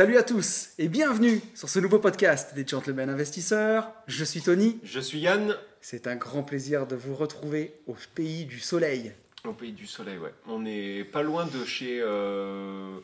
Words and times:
Salut 0.00 0.16
à 0.16 0.22
tous 0.22 0.70
et 0.78 0.88
bienvenue 0.88 1.42
sur 1.54 1.68
ce 1.68 1.78
nouveau 1.78 1.98
podcast 1.98 2.54
des 2.54 2.66
Gentlemen 2.66 3.10
Investisseurs. 3.10 3.92
Je 4.06 4.24
suis 4.24 4.40
Tony. 4.40 4.80
Je 4.82 4.98
suis 4.98 5.18
Yann. 5.18 5.54
C'est 5.82 6.06
un 6.06 6.16
grand 6.16 6.42
plaisir 6.42 6.86
de 6.86 6.96
vous 6.96 7.14
retrouver 7.14 7.74
au 7.86 7.94
pays 8.14 8.46
du 8.46 8.60
soleil. 8.60 9.12
Au 9.44 9.52
pays 9.52 9.72
du 9.72 9.86
soleil, 9.86 10.16
ouais. 10.16 10.32
On 10.46 10.60
n'est 10.60 11.04
pas 11.04 11.20
loin 11.20 11.44
de 11.44 11.66
chez. 11.66 12.00
euh, 12.00 12.96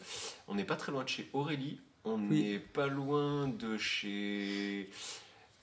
On 0.48 0.54
n'est 0.54 0.64
pas 0.64 0.76
très 0.76 0.90
loin 0.90 1.04
de 1.04 1.08
chez 1.10 1.28
Aurélie. 1.34 1.80
On 2.06 2.16
n'est 2.16 2.60
pas 2.60 2.86
loin 2.86 3.46
de 3.46 3.76
chez 3.76 4.88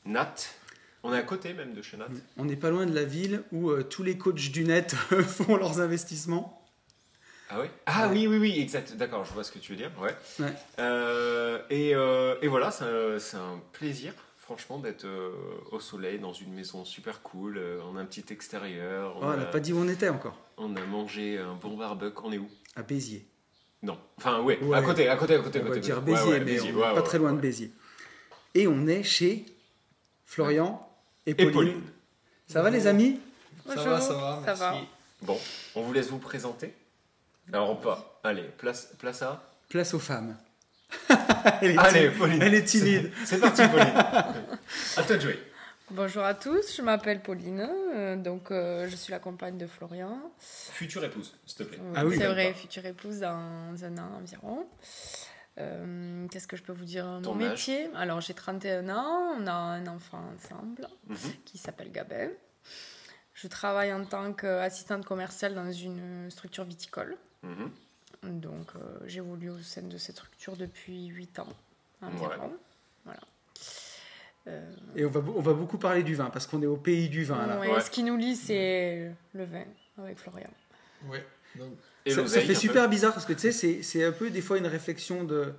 Nat. 0.05 0.35
On 1.01 1.15
est 1.15 1.17
à 1.17 1.23
côté 1.23 1.53
même 1.53 1.73
de 1.73 1.81
chez 1.81 1.97
Nat. 1.97 2.09
On 2.37 2.45
n'est 2.45 2.55
pas 2.55 2.69
loin 2.69 2.85
de 2.85 2.93
la 2.93 3.05
ville 3.05 3.41
où 3.51 3.71
euh, 3.71 3.81
tous 3.81 4.03
les 4.03 4.19
coachs 4.19 4.51
du 4.51 4.65
net 4.65 4.91
font 5.27 5.57
leurs 5.57 5.81
investissements. 5.81 6.62
Ah 7.55 7.59
oui? 7.61 7.67
Ah 7.85 8.09
oui, 8.11 8.25
oui, 8.25 8.37
oui, 8.39 8.59
exact. 8.59 8.95
D'accord, 8.95 9.25
je 9.25 9.31
vois 9.33 9.43
ce 9.43 9.51
que 9.51 9.59
tu 9.59 9.73
veux 9.73 9.77
dire. 9.77 9.91
Ouais. 10.01 10.15
Ouais. 10.39 10.53
Euh, 10.79 11.59
et, 11.69 11.93
euh, 11.93 12.35
et 12.41 12.47
voilà, 12.47 12.71
c'est 12.71 12.85
un, 12.85 13.19
c'est 13.19 13.37
un 13.37 13.61
plaisir, 13.73 14.13
franchement, 14.37 14.79
d'être 14.79 15.05
euh, 15.05 15.31
au 15.71 15.79
soleil 15.79 16.17
dans 16.17 16.33
une 16.33 16.51
maison 16.53 16.83
super 16.83 17.21
cool. 17.21 17.57
euh, 17.57 17.79
on 17.91 17.95
a 17.95 18.01
un 18.01 18.05
petit 18.05 18.25
extérieur. 18.31 19.13
Oh, 19.17 19.25
On, 19.25 19.35
n'a 19.37 19.43
a, 19.43 19.45
pas 19.45 19.59
dit 19.59 19.71
où 19.71 19.77
on 19.77 19.87
était 19.87 20.09
encore. 20.09 20.35
on 20.57 20.75
a 20.75 20.81
mangé 20.85 21.37
un 21.37 21.53
bon 21.53 21.77
barbecue. 21.77 22.21
On 22.23 22.31
est 22.31 22.39
où? 22.39 22.49
À 22.75 22.81
Béziers. 22.81 23.27
Non. 23.83 23.99
Enfin, 24.17 24.41
ouais, 24.41 24.57
Ouais. 24.63 24.77
à 24.77 24.81
côté, 24.81 25.07
à 25.07 25.15
côté, 25.15 25.35
à 25.35 25.39
côté. 25.39 25.59
à 25.59 25.61
On 25.61 25.65
va 25.65 25.69
côté, 25.71 25.81
dire 25.81 25.97
ouais, 25.97 26.01
Béziers, 26.03 26.31
ouais, 26.31 26.39
mais 26.39 26.45
Béziers, 26.45 26.61
on 26.71 26.73
n'est 26.73 26.77
ouais, 26.81 26.81
pas 26.81 26.93
ouais, 26.95 27.03
très 27.03 27.17
loin 27.19 27.29
ouais. 27.29 27.35
de 27.35 27.41
Béziers. 27.41 27.71
Et 28.55 28.65
on 28.67 28.87
est 28.87 29.03
chez 29.03 29.45
Florian 30.25 30.89
et 31.27 31.31
Et 31.31 31.35
Pauline. 31.35 31.51
Pauline. 31.53 31.81
Ça 32.47 32.61
va 32.63 32.69
les 32.71 32.87
amis? 32.87 33.19
Ça 33.67 33.75
Bonjour, 33.75 33.91
va, 33.91 34.01
ça 34.01 34.13
va, 34.13 34.19
ça 34.37 34.41
merci. 34.45 34.61
va. 34.61 34.75
Bon, 35.21 35.37
on 35.75 35.81
vous 35.83 35.93
laisse 35.93 36.09
vous 36.09 36.17
présenter. 36.19 36.73
Alors, 37.51 37.79
pas. 37.81 38.19
Allez, 38.23 38.43
place, 38.57 38.93
place 38.97 39.21
à. 39.21 39.43
Place 39.69 39.93
aux 39.93 39.99
femmes. 39.99 40.37
elle, 41.61 41.71
est 41.71 41.77
Allez, 41.77 41.99
timide. 42.05 42.17
Pauline. 42.17 42.41
elle 42.41 42.53
est 42.53 42.63
timide. 42.63 43.11
C'est 43.25 43.39
parti, 43.39 43.61
Pauline. 43.67 43.93
à 44.97 45.03
toi 45.03 45.15
de 45.15 45.21
jouer. 45.21 45.39
Bonjour 45.91 46.23
à 46.23 46.33
tous, 46.33 46.75
je 46.77 46.81
m'appelle 46.81 47.21
Pauline, 47.21 47.67
euh, 47.93 48.15
donc 48.15 48.49
euh, 48.51 48.87
je 48.89 48.95
suis 48.95 49.11
la 49.11 49.19
compagne 49.19 49.57
de 49.57 49.67
Florian. 49.67 50.17
Future 50.39 51.03
épouse, 51.03 51.35
s'il 51.45 51.57
te 51.57 51.63
plaît. 51.63 51.77
Euh, 51.79 51.93
Ah 51.95 52.05
oui. 52.05 52.15
C'est 52.17 52.25
vrai, 52.27 52.53
future 52.53 52.85
épouse 52.85 53.19
dans 53.19 53.29
un 53.83 53.97
an 53.97 54.09
environ. 54.19 54.65
Euh, 55.59 56.25
Qu'est-ce 56.29 56.47
que 56.47 56.55
je 56.57 56.63
peux 56.63 56.71
vous 56.73 56.85
dire? 56.85 57.03
Ton 57.21 57.35
Mon 57.35 57.43
âge 57.43 57.49
métier? 57.51 57.89
Alors 57.95 58.21
j'ai 58.21 58.33
31 58.33 58.89
ans, 58.89 59.35
on 59.37 59.45
a 59.45 59.51
un 59.51 59.85
enfant 59.87 60.23
ensemble 60.35 60.87
Mhm. 61.09 61.17
qui 61.45 61.57
s'appelle 61.59 61.91
Gabin. 61.91 62.29
Je 63.35 63.47
travaille 63.47 63.93
en 63.93 64.05
tant 64.05 64.31
qu'assistante 64.33 65.05
commerciale 65.05 65.53
dans 65.53 65.71
une 65.71 66.31
structure 66.31 66.63
viticole. 66.63 67.17
Mhm. 67.43 67.69
Donc 68.41 68.67
euh, 68.75 68.79
j'évolue 69.05 69.49
au 69.49 69.59
sein 69.59 69.81
de 69.83 69.97
cette 69.97 70.15
structure 70.15 70.55
depuis 70.55 71.07
8 71.07 71.39
ans 71.39 71.47
environ. 72.01 72.29
Ouais. 72.29 72.49
Voilà. 73.05 73.19
Euh, 74.47 74.71
Et 74.95 75.05
on 75.05 75.09
va, 75.09 75.19
on 75.35 75.41
va 75.41 75.53
beaucoup 75.53 75.77
parler 75.77 76.03
du 76.03 76.15
vin 76.15 76.29
parce 76.29 76.47
qu'on 76.47 76.61
est 76.61 76.65
au 76.67 76.77
pays 76.77 77.09
du 77.09 77.23
vin 77.23 77.45
là. 77.47 77.59
Ouais, 77.59 77.69
Ouais. 77.69 77.81
Ce 77.81 77.89
qui 77.89 78.03
nous 78.03 78.17
lie, 78.17 78.35
c'est 78.35 79.11
le 79.33 79.43
vin 79.45 79.63
avec 79.97 80.17
Florian. 80.19 80.49
Ouais. 81.09 81.25
Donc, 81.55 81.69
ça, 82.07 82.39
fait 82.41 82.47
peu. 82.47 82.53
super 82.55 82.89
bizarre 82.89 83.13
parce 83.13 83.25
que 83.25 83.33
tu 83.33 83.39
sais, 83.39 83.51
c'est- 83.51 83.83
c'est 83.83 84.03
un 84.03 84.11
peu 84.11 84.29
des 84.29 84.41
fois 84.41 84.57
une 84.57 84.67
réflexion 84.67 85.23
de, 85.23 85.53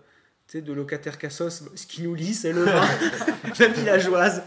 tu 0.49 0.59
sais, 0.59 0.61
de 0.63 0.73
locataire 0.73 1.19
cassos. 1.19 1.63
Ce 1.75 1.87
qui 1.87 2.03
nous 2.03 2.15
lie, 2.15 2.35
c'est 2.35 2.53
le 2.53 2.65
vin, 2.65 2.81
la 3.61 3.69
villageoise. 3.69 4.43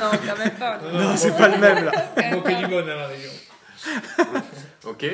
Non, 0.00 0.10
quand 0.26 0.38
même 0.38 0.54
pas. 0.54 0.80
non. 0.80 0.98
Non, 1.10 1.16
c'est 1.16 1.36
pas 1.36 1.48
le 1.48 1.58
même 1.58 1.84
là. 1.86 1.92
Du 2.60 2.66
bon 2.68 2.80
dans 2.80 2.86
la 2.86 3.06
région. 3.08 3.30
Ok. 4.84 5.04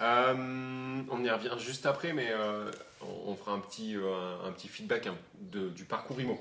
Euh, 0.00 1.02
on 1.10 1.24
y 1.24 1.30
revient 1.30 1.54
juste 1.58 1.86
après, 1.86 2.12
mais 2.12 2.28
euh, 2.30 2.70
on 3.02 3.30
on 3.32 3.34
fera 3.36 3.52
un 3.52 3.60
petit, 3.60 3.96
euh, 3.96 4.38
un, 4.44 4.48
un 4.48 4.52
petit 4.52 4.68
feedback 4.68 5.06
hein, 5.06 5.16
de- 5.40 5.68
du 5.68 5.84
parcours 5.84 6.20
IMO. 6.20 6.38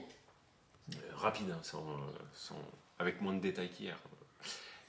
Euh, 0.93 0.95
rapide, 1.15 1.51
hein, 1.51 1.59
sans, 1.63 1.83
sans- 2.33 2.55
avec 2.99 3.21
moins 3.21 3.33
de 3.33 3.41
détails 3.41 3.69
qu'hier. 3.69 3.97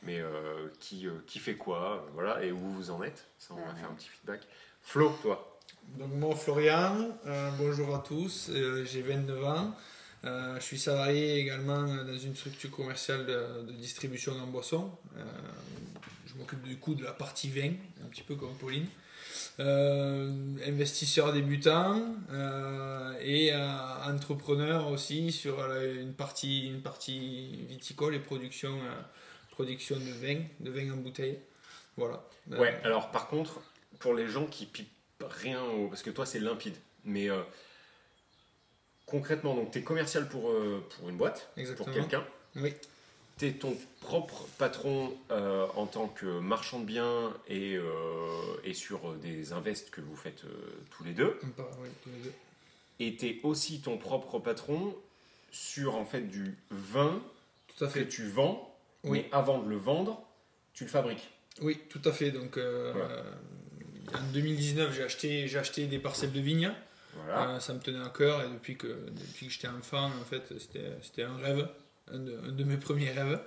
Mais 0.04 0.20
euh, 0.20 0.69
qui, 0.78 1.06
euh, 1.09 1.12
qui 1.26 1.41
fait 1.41 1.56
quoi, 1.56 2.06
voilà, 2.14 2.42
et 2.44 2.53
où 2.53 2.59
vous 2.59 2.91
en 2.91 3.03
êtes. 3.03 3.26
Ça, 3.38 3.54
on 3.54 3.66
va 3.66 3.75
faire 3.75 3.91
un 3.91 3.94
petit 3.94 4.09
feedback. 4.09 4.42
Flo, 4.82 5.12
toi. 5.22 5.59
Donc 5.98 6.12
moi 6.15 6.34
Florian, 6.36 7.09
euh, 7.26 7.50
bonjour 7.59 7.94
à 7.97 7.98
tous, 8.00 8.48
euh, 8.50 8.84
j'ai 8.84 9.03
29 9.03 9.44
ans. 9.44 9.75
Euh, 10.25 10.56
je 10.56 10.60
suis 10.65 10.78
salarié 10.78 11.36
également 11.38 11.82
dans 12.04 12.19
une 12.19 12.34
structure 12.36 12.70
commerciale 12.70 13.25
de, 13.26 13.62
de 13.62 13.72
distribution 13.72 14.32
en 14.41 14.47
boisson. 14.47 14.91
Euh, 15.16 15.22
m'occupe 16.38 16.62
du 16.62 16.76
coup 16.78 16.94
de 16.94 17.04
la 17.04 17.12
partie 17.12 17.49
vin, 17.50 17.72
un 18.04 18.09
petit 18.09 18.22
peu 18.22 18.34
comme 18.37 18.54
Pauline. 18.56 18.87
Euh, 19.60 20.32
investisseur 20.66 21.32
débutant 21.32 22.00
euh, 22.31 23.12
et 23.21 23.53
euh, 23.53 23.69
entrepreneur 24.04 24.88
aussi 24.88 25.32
sur 25.32 25.59
une 25.82 26.15
partie, 26.15 26.69
une 26.69 26.81
partie 26.81 27.65
viticole 27.69 28.15
et 28.15 28.21
production, 28.21 28.78
production 29.50 29.97
de 29.97 30.10
vin, 30.12 30.41
de 30.60 30.71
vin 30.71 30.93
en 30.93 30.97
bouteille. 30.97 31.38
Voilà. 31.97 32.25
Ouais, 32.53 32.81
alors 32.84 33.10
par 33.10 33.28
contre, 33.28 33.60
pour 33.98 34.15
les 34.15 34.28
gens 34.28 34.47
qui 34.47 34.66
pipent 34.66 34.88
rien, 35.28 35.62
au- 35.62 35.88
parce 35.88 36.03
que 36.03 36.10
toi 36.10 36.25
c'est 36.25 36.41
limpide, 36.41 36.77
mais 37.04 37.28
concrètement, 39.06 39.54
donc 39.54 39.71
tu 39.72 39.78
es 39.78 39.82
commercial 39.82 40.28
pour, 40.28 40.53
pour 40.97 41.09
une 41.09 41.16
boîte, 41.16 41.50
Exactement. 41.56 41.84
pour 41.87 41.94
quelqu'un, 41.94 42.25
Oui. 42.56 42.72
Tu 43.38 43.47
es 43.47 43.53
ton 43.53 43.76
propre 44.00 44.47
patron 44.59 45.15
euh, 45.31 45.66
en 45.76 45.87
tant 45.87 46.09
que 46.09 46.26
marchand 46.41 46.81
de 46.81 46.84
biens 46.84 47.32
et, 47.49 47.76
euh, 47.76 47.84
et 48.65 48.75
sur 48.75 49.15
des 49.15 49.53
invests 49.53 49.91
que 49.91 50.00
vous 50.00 50.16
faites 50.16 50.44
euh, 50.44 50.49
tous 50.91 51.04
les 51.04 51.12
deux, 51.12 51.38
On 51.43 51.48
part, 51.50 51.66
oui, 51.81 51.88
tous 52.03 52.10
les 52.10 52.19
deux. 52.25 52.32
et 53.00 53.16
tu 53.16 53.27
es 53.27 53.41
aussi 53.44 53.81
ton 53.81 53.97
propre 53.98 54.38
patron 54.38 54.94
sur 55.50 55.94
en 55.94 56.04
fait 56.04 56.22
du 56.22 56.56
vin 56.71 57.21
Tout 57.77 57.84
à 57.84 57.88
que 57.88 58.00
tu 58.00 58.27
vends, 58.28 58.75
Oui. 59.04 59.21
mais 59.22 59.28
avant 59.32 59.59
de 59.60 59.69
le 59.69 59.77
vendre, 59.77 60.22
tu 60.75 60.84
le 60.84 60.91
fabriques. 60.91 61.31
Oui, 61.60 61.78
tout 61.88 62.03
à 62.04 62.12
fait. 62.12 62.31
Donc, 62.31 62.56
euh, 62.56 62.93
Voilà. 62.94 63.09
euh, 63.15 63.22
en 64.15 64.32
2019, 64.32 64.94
j'ai 64.94 65.03
acheté, 65.03 65.48
j'ai 65.48 65.59
acheté 65.59 65.87
des 65.87 65.98
parcelles 65.98 66.32
de 66.32 66.41
vignes. 66.41 66.72
Voilà. 67.15 67.50
Euh, 67.56 67.60
ça 67.60 67.72
me 67.75 67.81
tenait 67.81 68.04
à 68.04 68.10
cœur 68.10 68.43
et 68.43 68.48
depuis 68.48 68.77
que, 68.77 68.87
depuis 68.87 69.47
que 69.47 69.53
j'étais 69.53 69.69
enfant, 69.69 70.06
en 70.06 70.25
fait, 70.25 70.43
c'était, 70.59 70.93
c'était 71.03 71.22
un 71.25 71.37
rêve, 71.37 71.69
un 72.12 72.19
de, 72.19 72.38
un 72.48 72.52
de 72.52 72.64
mes 72.64 72.76
premiers 72.76 73.10
rêves. 73.10 73.41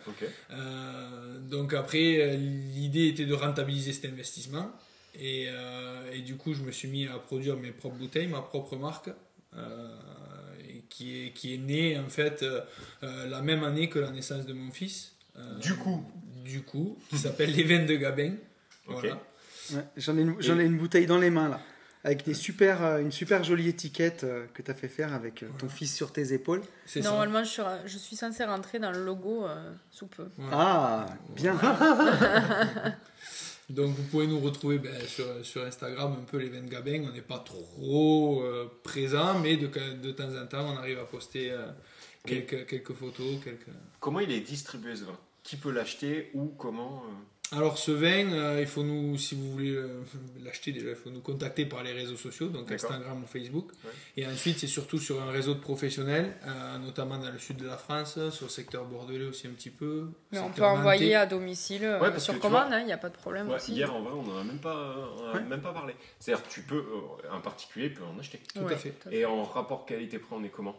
Euh, 0.52 1.40
donc 1.40 1.74
après, 1.74 2.20
euh, 2.22 2.36
l'idée 2.36 3.08
était 3.08 3.26
de 3.26 3.34
rentabiliser 3.34 3.94
cet 3.94 4.06
investissement. 4.12 4.72
Et, 5.16 5.48
euh, 5.50 6.12
et 6.14 6.22
du 6.22 6.36
coup, 6.38 6.54
je 6.54 6.62
me 6.62 6.72
suis 6.72 6.88
mis 6.88 7.08
à 7.08 7.18
produire 7.20 7.58
mes 7.58 7.72
propres 7.72 7.98
bouteilles, 7.98 8.28
ma 8.28 8.42
propre 8.42 8.78
marque, 8.78 9.10
euh, 9.56 9.88
qui, 10.90 11.26
est, 11.26 11.32
qui 11.32 11.54
est 11.54 11.58
née 11.58 11.98
en 12.00 12.08
fait 12.08 12.46
la 13.02 13.42
même 13.42 13.64
année 13.64 13.90
que 13.90 14.00
la 14.00 14.12
naissance 14.12 14.46
de 14.46 14.54
mon 14.54 14.72
fils. 14.72 15.14
Euh, 15.38 15.60
Du 15.60 15.76
coup. 15.76 16.04
Du 16.44 16.62
coup, 16.64 16.98
qui 17.10 17.18
s'appelle 17.18 17.52
Les 17.56 17.64
Veines 17.64 17.86
de 17.86 17.96
Gabin. 17.96 18.34
Voilà. 18.86 19.22
Ouais, 19.74 19.84
J'en 19.98 20.18
ai, 20.18 20.22
ai 20.22 20.66
une 20.66 20.78
bouteille 20.78 21.06
dans 21.06 21.20
les 21.20 21.30
mains 21.30 21.48
là, 21.50 21.62
avec 22.04 22.26
des 22.26 22.34
super, 22.34 22.84
euh, 22.84 23.00
une 23.00 23.12
super 23.12 23.44
jolie 23.44 23.70
étiquette 23.70 24.24
euh, 24.24 24.46
que 24.54 24.62
tu 24.62 24.72
as 24.72 24.74
fait 24.74 24.88
faire 24.88 25.14
avec 25.14 25.44
euh, 25.44 25.50
ton 25.60 25.70
fils 25.70 25.96
sur 25.96 26.12
tes 26.12 26.34
épaules. 26.34 26.62
Ça. 26.86 27.00
Normalement, 27.02 27.44
je 27.44 27.50
suis, 27.50 27.62
je 27.86 27.98
suis 27.98 28.16
censée 28.16 28.44
rentrer 28.44 28.80
dans 28.80 28.92
le 28.92 29.04
logo 29.04 29.46
euh, 29.46 29.72
sous 29.92 30.08
peu. 30.08 30.28
Voilà. 30.38 30.58
Ah, 30.58 31.06
bien. 31.36 31.60
Donc 33.72 33.96
vous 33.96 34.04
pouvez 34.04 34.28
nous 34.28 34.40
retrouver 34.40 34.80
ben, 34.80 34.94
sur, 35.08 35.26
sur 35.44 35.64
Instagram 35.66 36.18
un 36.20 36.26
peu 36.26 36.38
les 36.38 36.50
Veines 36.50 36.68
Gabin. 36.68 37.06
On 37.08 37.14
n'est 37.14 37.22
pas 37.22 37.40
trop 37.40 38.42
euh, 38.44 38.70
présent, 38.84 39.40
mais 39.40 39.58
de, 39.58 39.68
de 39.68 40.12
temps 40.12 40.36
en 40.36 40.46
temps 40.46 40.74
on 40.74 40.78
arrive 40.78 41.00
à 41.00 41.06
poster 41.06 41.52
euh, 41.52 41.68
quelques, 42.26 42.66
quelques 42.68 42.94
photos. 42.94 43.40
Quelques... 43.44 43.68
Comment 44.00 44.20
il 44.20 44.32
est 44.32 44.42
distribué 44.42 44.96
ce 44.96 45.06
vin? 45.06 45.18
Qui 45.44 45.56
peut 45.56 45.72
l'acheter? 45.72 46.32
Ou 46.34 46.48
comment? 46.58 47.04
euh 47.08 47.14
Alors 47.54 47.78
ce 47.78 47.92
vin, 47.92 48.32
euh, 48.32 48.58
il 48.62 48.66
faut 48.68 48.82
nous, 48.82 49.18
si 49.18 49.36
vous 49.36 49.52
voulez 49.52 49.72
euh, 49.76 50.02
l'acheter 50.42 50.72
déjà, 50.72 50.90
il 50.92 50.96
faut 50.96 51.10
nous 51.10 51.20
contacter 51.20 51.66
par 51.66 51.84
les 51.84 51.92
réseaux 51.92 52.16
sociaux, 52.16 52.48
donc. 52.48 52.72
Instagram 52.72 53.22
ou 53.24 53.28
Facebook. 53.28 53.72
Ouais. 53.84 53.92
Et 54.16 54.26
ensuite, 54.26 54.58
c'est 54.60 54.68
surtout 54.68 54.98
sur 55.00 55.22
un 55.22 55.32
réseau 55.32 55.54
de 55.54 55.60
professionnels, 55.60 56.34
euh, 56.48 56.78
notamment 56.78 57.18
dans 57.18 57.30
le 57.30 57.38
sud 57.38 57.58
de 57.58 57.68
la 57.68 57.76
France, 57.76 58.18
sur 58.30 58.46
le 58.46 58.50
secteur 58.52 58.86
bordelais 58.86 59.26
aussi 59.26 59.48
un 59.48 59.52
petit 59.52 59.70
peu. 59.70 60.08
Mais 60.32 60.40
on 60.40 60.50
peut 60.50 60.64
envoyer 60.64 61.08
nantais. 61.08 61.16
à 61.16 61.26
domicile 61.26 61.84
euh, 61.84 62.00
Ouais, 62.00 62.18
sur 62.20 62.40
commande, 62.40 62.70
vois- 62.70 62.80
il 62.80 62.86
n'y 62.86 62.94
a 62.94 62.98
pas 62.98 63.10
de 63.10 63.18
problème 63.18 63.50
Ouais, 63.50 63.56
aussi. 63.56 63.74
hier, 63.74 63.94
en 63.94 64.02
vrai, 64.02 64.14
on 64.14 64.24
n'en 64.24 64.40
a 64.40 64.44
même 64.46 64.60
pas, 64.60 64.96
on 65.18 65.24
en 65.24 65.28
a 65.30 65.34
Ouais. 65.34 65.44
même 65.44 65.62
pas 65.62 65.74
parlé. 65.74 65.94
C'est-à-dire 66.22 66.46
tu 66.48 66.62
peux, 66.62 66.78
euh, 66.78 67.34
un 67.34 67.42
particulier 67.42 67.90
peut 67.90 68.04
en 68.06 68.18
acheter. 68.18 68.40
Tout 68.56 68.66
à 68.66 68.78
fait. 68.78 68.92
tout 68.92 69.10
à 69.10 69.12
fait. 69.12 69.18
Et 69.18 69.26
en 69.26 69.44
rapport 69.44 69.86
qualité-prix, 69.86 70.30
on 70.40 70.44
est 70.46 70.50
comment? 70.50 70.76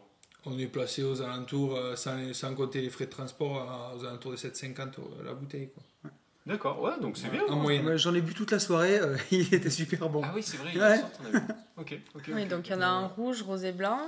On 0.47 0.59
est 0.59 0.67
placé 0.69 1.03
aux 1.05 1.21
alentours, 1.21 1.79
sans, 1.97 2.33
sans 2.33 2.55
compter 2.55 2.81
les 2.81 2.89
frais 2.91 3.05
de 3.07 3.11
transport, 3.11 3.95
aux 3.97 4.05
alentours 4.07 4.33
de 4.33 4.37
7,50 4.37 4.99
la 5.23 5.35
bouteille. 5.35 5.69
Quoi. 5.75 6.11
D'accord, 6.47 6.81
ouais, 6.83 6.99
donc 7.01 7.17
c'est 7.17 7.29
Ouais, 7.29 7.39
bien. 7.49 7.83
Ouais, 7.85 7.99
J'en 7.99 8.15
ai 8.15 8.21
bu 8.21 8.35
toute 8.35 8.51
la 8.51 8.59
soirée, 8.59 8.99
euh, 8.99 9.17
il 9.31 9.53
était 9.55 9.71
super 9.71 10.09
bon. 10.09 10.23
Ah 10.25 10.33
oui, 10.35 10.43
c'est 10.43 10.57
vrai, 10.57 10.71
il 10.75 10.81
Ouais. 10.81 10.85
y 10.89 10.91
a 10.91 10.95
une 10.97 11.01
sorte, 11.01 11.21
on 11.23 11.27
a 11.27 11.39
vu. 11.39 11.47
Ok, 11.77 11.99
ok. 12.17 12.31
Oui, 12.35 12.47
donc 12.47 12.67
il 12.69 12.73
y 12.73 12.75
en 12.75 12.81
a 12.81 12.87
un 12.87 13.07
rouge, 13.07 13.43
rosé 13.43 13.73
blanc 13.73 14.01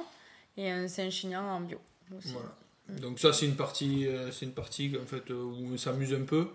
et 0.57 0.71
un 0.71 0.89
Saint-Chinian 0.89 1.43
en 1.45 1.61
bio 1.61 1.79
aussi. 2.17 2.33
Voilà. 2.33 2.55
Donc 3.01 3.19
ça 3.19 3.33
c'est 3.33 3.47
une 3.47 3.57
partie, 3.57 4.07
euh, 4.09 4.31
c'est 4.31 4.45
une 4.47 4.53
partie 4.53 4.93
en 5.03 5.07
fait 5.07 5.31
euh, 5.31 5.43
où 5.43 5.71
on 5.73 5.77
s'amuse 5.79 6.13
un 6.13 6.25
peu 6.25 6.49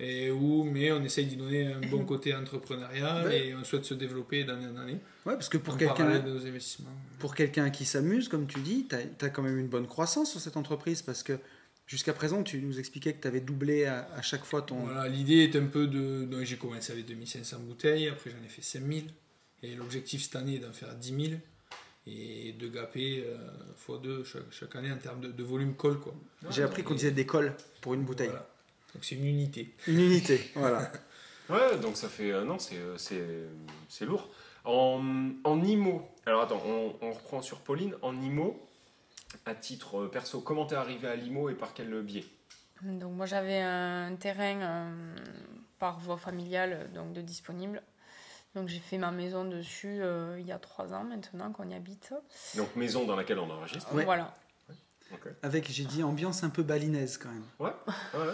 et 0.00 0.30
où 0.30 0.64
mais 0.64 0.90
on 0.92 1.02
essaye 1.04 1.26
d'y 1.26 1.36
donner 1.36 1.72
un 1.74 1.80
bon 1.90 2.04
côté 2.06 2.34
entrepreneurial 2.34 3.26
Ouais. 3.26 3.48
et 3.48 3.54
on 3.54 3.62
souhaite 3.64 3.84
se 3.84 3.92
développer 3.94 4.44
d'année 4.44 4.66
en 4.66 4.76
année. 4.78 4.98
Ouais, 5.26 5.34
parce 5.34 5.48
que 5.50 5.58
pour 5.58 5.76
quelqu'un 5.76 5.94
parallèle 5.94 6.24
de 6.24 6.30
nos 6.30 6.46
investissements. 6.46 6.88
pour 7.18 7.34
quelqu'un 7.34 7.68
qui 7.70 7.84
s'amuse, 7.84 8.28
comme 8.28 8.46
tu 8.46 8.60
dis, 8.60 8.86
tu 8.88 8.96
as, 9.24 9.28
quand 9.28 9.42
même 9.42 9.58
une 9.58 9.68
bonne 9.68 9.86
croissance 9.86 10.30
sur 10.30 10.40
cette 10.40 10.56
entreprise 10.56 11.02
parce 11.02 11.22
que 11.22 11.38
jusqu'à 11.86 12.12
présent, 12.12 12.42
tu 12.42 12.60
nous 12.60 12.78
expliquais 12.78 13.12
que 13.14 13.20
tu 13.22 13.28
avais 13.28 13.40
doublé 13.40 13.84
à, 13.86 14.08
à 14.14 14.22
chaque 14.22 14.44
fois 14.44 14.62
ton. 14.62 14.80
Voilà, 14.84 15.08
l'idée 15.08 15.44
est 15.44 15.56
un 15.56 15.66
peu 15.66 15.86
de 15.86 16.24
donc 16.24 16.42
j'ai 16.42 16.56
commencé 16.56 16.92
avec 16.92 17.06
2500 17.06 17.58
bouteilles, 17.60 18.08
après 18.08 18.30
j'en 18.30 18.44
ai 18.44 18.48
fait 18.48 18.62
5000 18.62 19.10
et 19.62 19.74
l'objectif 19.74 20.22
cette 20.22 20.36
année 20.36 20.56
est 20.56 20.58
d'en 20.58 20.72
faire 20.72 20.94
10 20.94 21.28
000 21.28 21.40
et 22.06 22.52
de 22.52 22.68
gaper 22.68 23.24
euh, 23.26 23.36
x2 23.88 24.24
chaque, 24.24 24.42
chaque 24.50 24.76
année 24.76 24.92
en 24.92 24.98
termes 24.98 25.20
de, 25.20 25.28
de 25.32 25.42
volume 25.42 25.74
col 25.74 25.98
quoi. 26.00 26.14
J'ai 26.50 26.62
appris 26.62 26.82
qu'on 26.82 26.94
disait 26.94 27.12
des 27.12 27.24
cols 27.26 27.54
pour 27.80 27.94
une 27.94 28.02
bouteille. 28.04 28.28
Voilà. 28.28 28.48
Donc 28.94 29.04
c'est 29.04 29.14
une 29.14 29.26
unité. 29.26 29.74
Une 29.86 30.00
unité, 30.00 30.40
voilà. 30.54 30.90
Ouais, 31.50 31.76
donc 31.78 31.98
ça 31.98 32.08
fait. 32.08 32.32
euh, 32.32 32.42
non, 32.42 32.58
c'est, 32.58 32.76
euh, 32.78 32.96
c'est, 32.96 33.22
c'est 33.90 34.06
lourd. 34.06 34.30
En, 34.64 35.30
en 35.44 35.62
IMO, 35.62 36.08
alors 36.24 36.40
attends, 36.44 36.62
on, 36.66 36.96
on 37.02 37.12
reprend 37.12 37.42
sur 37.42 37.58
Pauline. 37.60 37.94
En 38.00 38.18
IMO, 38.18 38.66
à 39.46 39.54
titre 39.54 40.02
euh, 40.02 40.08
perso, 40.08 40.40
comment 40.40 40.66
t'es 40.66 40.74
arrivé 40.76 41.08
à 41.08 41.16
l'IMO 41.16 41.48
et 41.50 41.54
par 41.54 41.74
quel 41.74 42.00
biais? 42.02 42.24
Donc 42.82 43.12
moi 43.12 43.26
j'avais 43.26 43.60
un 43.60 44.14
terrain 44.16 44.60
euh, 44.60 45.16
par 45.78 45.98
voie 46.00 46.16
familiale 46.16 46.90
donc 46.94 47.12
de 47.12 47.20
disponible. 47.20 47.82
Donc 48.54 48.68
j'ai 48.68 48.78
fait 48.78 48.98
ma 48.98 49.10
maison 49.10 49.44
dessus 49.44 49.98
euh, 50.00 50.38
il 50.38 50.46
y 50.46 50.52
a 50.52 50.58
trois 50.58 50.92
ans 50.92 51.04
maintenant 51.04 51.50
qu'on 51.52 51.68
y 51.68 51.74
habite. 51.74 52.14
Donc 52.56 52.74
maison 52.76 53.04
dans 53.04 53.16
laquelle 53.16 53.38
on 53.38 53.50
enregistre. 53.50 53.92
Ouais. 53.94 54.04
Voilà. 54.04 54.34
Avec, 55.42 55.70
j'ai 55.70 55.84
dit, 55.84 56.02
ambiance 56.02 56.42
un 56.42 56.48
peu 56.48 56.62
balinaise 56.62 57.18
quand 57.18 57.28
même. 57.28 57.44
Ouais, 57.60 57.70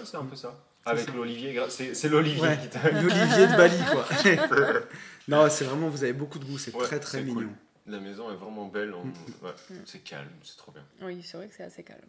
c'est 0.04 0.16
un 0.16 0.24
peu 0.24 0.36
ça. 0.36 0.54
C'est 0.82 0.90
Avec 0.90 1.12
l'Olivier, 1.12 1.60
c'est, 1.68 2.08
l'Olivier 2.08 2.40
Ouais. 2.40 2.58
qui 2.58 2.68
t'a. 2.70 2.90
L'Olivier 2.90 3.46
de 3.48 3.56
Bali, 3.56 3.76
quoi. 3.90 4.06
non, 5.28 5.50
c'est 5.50 5.64
vraiment, 5.64 5.88
vous 5.88 6.04
avez 6.04 6.14
beaucoup 6.14 6.38
de 6.38 6.44
goût, 6.46 6.56
c'est 6.56 6.74
Ouais, 6.74 6.84
très 6.84 6.98
très 6.98 7.22
mignon. 7.22 7.40
cool. 7.40 7.48
La 7.90 7.98
maison 8.00 8.30
est 8.30 8.36
vraiment 8.36 8.66
belle. 8.66 8.94
on- 8.94 9.04
ouais, 9.44 9.52
Mm. 9.70 9.74
C'est 9.84 9.98
calme, 10.04 10.28
c'est 10.44 10.56
trop 10.56 10.70
bien. 10.72 10.84
Oui, 11.02 11.22
c'est 11.22 11.36
vrai 11.36 11.48
que 11.48 11.54
c'est 11.54 11.64
assez 11.64 11.82
calme. 11.82 12.00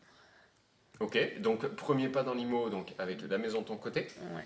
Ok, 0.99 1.17
donc 1.39 1.67
premier 1.75 2.09
pas 2.09 2.21
dans 2.23 2.35
l'IMO, 2.35 2.69
donc 2.69 2.93
avec 2.99 3.21
la 3.27 3.37
maison 3.39 3.61
de 3.61 3.65
ton 3.65 3.77
côté. 3.77 4.07
Ouais. 4.35 4.45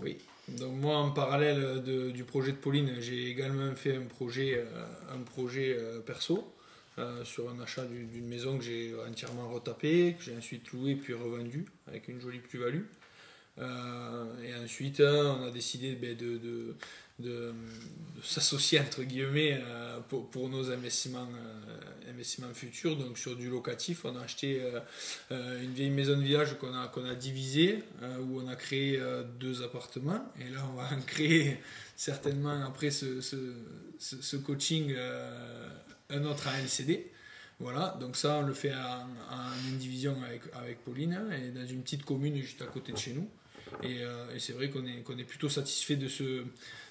Oui. 0.00 0.18
Donc 0.48 0.74
moi, 0.74 0.96
en 0.98 1.10
parallèle 1.10 1.82
de- 1.82 2.10
du 2.12 2.22
projet 2.24 2.52
de 2.52 2.56
Pauline, 2.58 3.00
j'ai 3.00 3.28
également 3.28 3.74
fait 3.74 3.96
un 3.96 4.04
projet, 4.04 4.54
euh, 4.58 4.86
un 5.12 5.18
projet 5.22 5.74
euh, 5.76 6.00
perso 6.00 6.54
euh, 6.98 7.24
sur 7.24 7.48
un 7.50 7.60
achat 7.60 7.84
du- 7.84 8.06
d'une 8.06 8.26
maison 8.28 8.58
que 8.58 8.64
j'ai 8.64 8.92
entièrement 9.08 9.48
retapée, 9.48 10.14
que 10.18 10.24
j'ai 10.24 10.36
ensuite 10.36 10.70
louée 10.72 10.94
puis 10.96 11.14
revendue 11.14 11.64
avec 11.86 12.08
une 12.08 12.20
jolie 12.20 12.40
plus-value. 12.40 12.82
Euh, 13.60 14.24
et 14.42 14.54
ensuite, 14.64 15.00
euh, 15.00 15.34
on 15.40 15.46
a 15.46 15.50
décidé 15.50 15.94
ben, 15.94 16.16
de, 16.16 16.38
de, 16.38 16.74
de- 17.18 17.52
s'associer 18.22 18.80
entre 18.80 19.02
guillemets 19.02 19.60
euh, 19.62 20.00
pour, 20.08 20.28
pour 20.30 20.48
nos 20.48 20.70
investissements, 20.70 21.28
euh, 21.28 22.10
investissements 22.10 22.52
futurs. 22.54 22.96
Donc 22.96 23.18
sur 23.18 23.36
du 23.36 23.48
locatif, 23.48 24.04
on 24.04 24.16
a 24.16 24.22
acheté 24.22 24.62
une 25.30 25.72
vieille 25.72 25.90
maison 25.90 26.16
de 26.16 26.22
village 26.22 26.56
qu'on 26.58 26.74
a, 26.74 26.88
qu'on 26.88 27.04
a 27.04 27.14
divisée, 27.14 27.82
où 28.20 28.40
on 28.40 28.48
a 28.48 28.56
créé 28.56 29.00
deux 29.38 29.62
appartements. 29.62 30.24
Et 30.40 30.50
là, 30.50 30.64
on 30.72 30.76
va 30.76 30.88
en 30.96 31.00
créer 31.02 31.58
certainement 31.96 32.64
après 32.64 32.90
ce, 32.90 33.20
ce, 33.20 34.36
coaching 34.36 34.94
un 36.10 36.24
autre 36.24 36.48
à 36.48 36.58
LCD. 36.60 37.10
Voilà, 37.60 37.96
donc 38.00 38.16
ça, 38.16 38.36
on 38.36 38.42
le 38.42 38.54
fait 38.54 38.72
en, 38.72 39.08
en 39.34 39.72
indivision 39.74 40.16
avec, 40.22 40.42
avec 40.54 40.84
Pauline, 40.84 41.12
hein, 41.14 41.28
et 41.32 41.50
dans 41.50 41.66
une 41.66 41.82
petite 41.82 42.04
commune 42.04 42.36
juste 42.40 42.62
à 42.62 42.66
côté 42.66 42.92
de 42.92 42.98
chez 42.98 43.12
nous. 43.12 43.28
Et, 43.82 44.02
euh, 44.02 44.34
et 44.34 44.38
c'est 44.38 44.52
vrai 44.52 44.70
qu'on 44.70 44.86
est, 44.86 45.24
plutôt 45.24 45.48
satisfait 45.48 45.96
de 45.96 46.08
ce, 46.08 46.44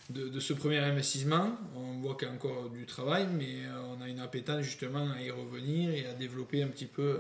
de, 0.10 0.30
de 0.30 0.40
ce 0.40 0.54
premier 0.54 0.80
investissement. 0.80 1.58
On 1.76 2.00
voit 2.00 2.16
qu'il 2.16 2.28
y 2.28 2.32
a 2.32 2.34
encore 2.34 2.70
du 2.70 2.86
travail, 2.86 3.28
mais 3.32 3.66
euh, 3.66 3.82
on 3.98 4.02
a 4.02 4.08
une 4.08 4.20
appétence 4.20 4.62
justement 4.62 5.12
à 5.12 5.22
y 5.22 5.32
revenir 5.32 5.92
et 5.92 6.06
à 6.08 6.14
développer 6.14 6.64
un 6.64 6.68
petit 6.68 6.86
peu 6.86 7.20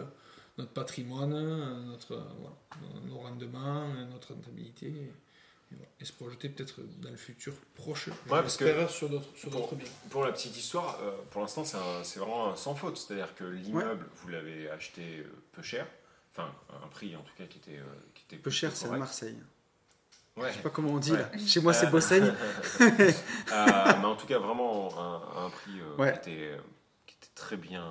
notre 0.57 0.71
patrimoine, 0.71 1.33
euh, 1.33 1.83
notre, 1.85 2.13
euh, 2.13 2.21
voilà, 2.39 2.55
nos 3.07 3.17
rendements, 3.19 3.89
euh, 3.95 4.05
notre 4.11 4.33
rentabilité. 4.33 4.87
Et, 4.87 4.89
et 5.69 5.75
voilà. 5.75 5.91
Et 5.99 6.05
se 6.05 6.13
projeter 6.13 6.47
peut-être 6.49 6.79
dans 7.01 7.09
le 7.11 7.17
futur 7.17 7.53
proche, 7.75 8.07
parce 8.43 8.55
que- 8.57 8.63
sur 9.35 9.51
d'autres 9.51 9.75
biens. 9.75 9.87
pour 10.09 10.23
la 10.23 10.31
petite 10.31 10.55
histoire, 10.57 10.97
euh, 11.03 11.11
pour 11.29 11.41
l'instant, 11.41 11.65
c'est 11.65 12.19
vraiment 12.19 12.55
sans 12.55 12.73
faute. 12.73 12.97
C'est-à-dire 12.97 13.35
que 13.35 13.43
l'immeuble, 13.43 14.05
vous 14.15 14.29
l'avez 14.29 14.69
acheté 14.69 15.01
euh, 15.19 15.23
peu 15.51 15.61
cher. 15.61 15.85
Enfin, 16.31 16.53
un 16.83 16.87
prix 16.87 17.15
en 17.15 17.21
tout 17.21 17.33
cas 17.37 17.45
qui 17.45 17.57
était, 17.57 17.79
était 18.27 18.37
Peu 18.41 18.49
cher, 18.49 18.75
c'est 18.75 18.87
à. 18.87 18.91
Marseille. 18.97 19.37
Ouais. 20.35 20.49
Je 20.51 20.57
sais 20.57 20.61
pas 20.61 20.69
comment 20.69 20.91
on 20.91 20.97
dit 20.99 21.11
Ouais. 21.13 21.17
là. 21.19 21.29
Chez 21.45 21.59
moi, 21.61 21.73
c'est 21.73 21.87
Euh, 21.87 21.89
Bossaigne. 21.89 22.33
euh, 22.81 23.11
mais 23.51 24.05
en 24.05 24.15
tout 24.15 24.27
cas, 24.27 24.37
vraiment 24.39 24.89
un, 24.99 25.45
un 25.45 25.49
prix 25.49 25.79
euh, 25.79 25.95
Ouais. 25.97 26.13
qui, 26.13 26.29
était, 26.31 26.57
qui 27.07 27.15
était 27.15 27.31
très 27.35 27.57
bien. 27.57 27.85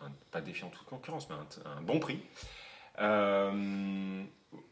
Enfin, 0.00 0.10
pas 0.30 0.40
défiant 0.40 0.68
toute 0.70 0.86
concurrence, 0.86 1.28
mais 1.28 1.36
un, 1.36 1.70
un 1.78 1.80
bon 1.82 2.00
prix. 2.00 2.20
Euh, 3.00 4.22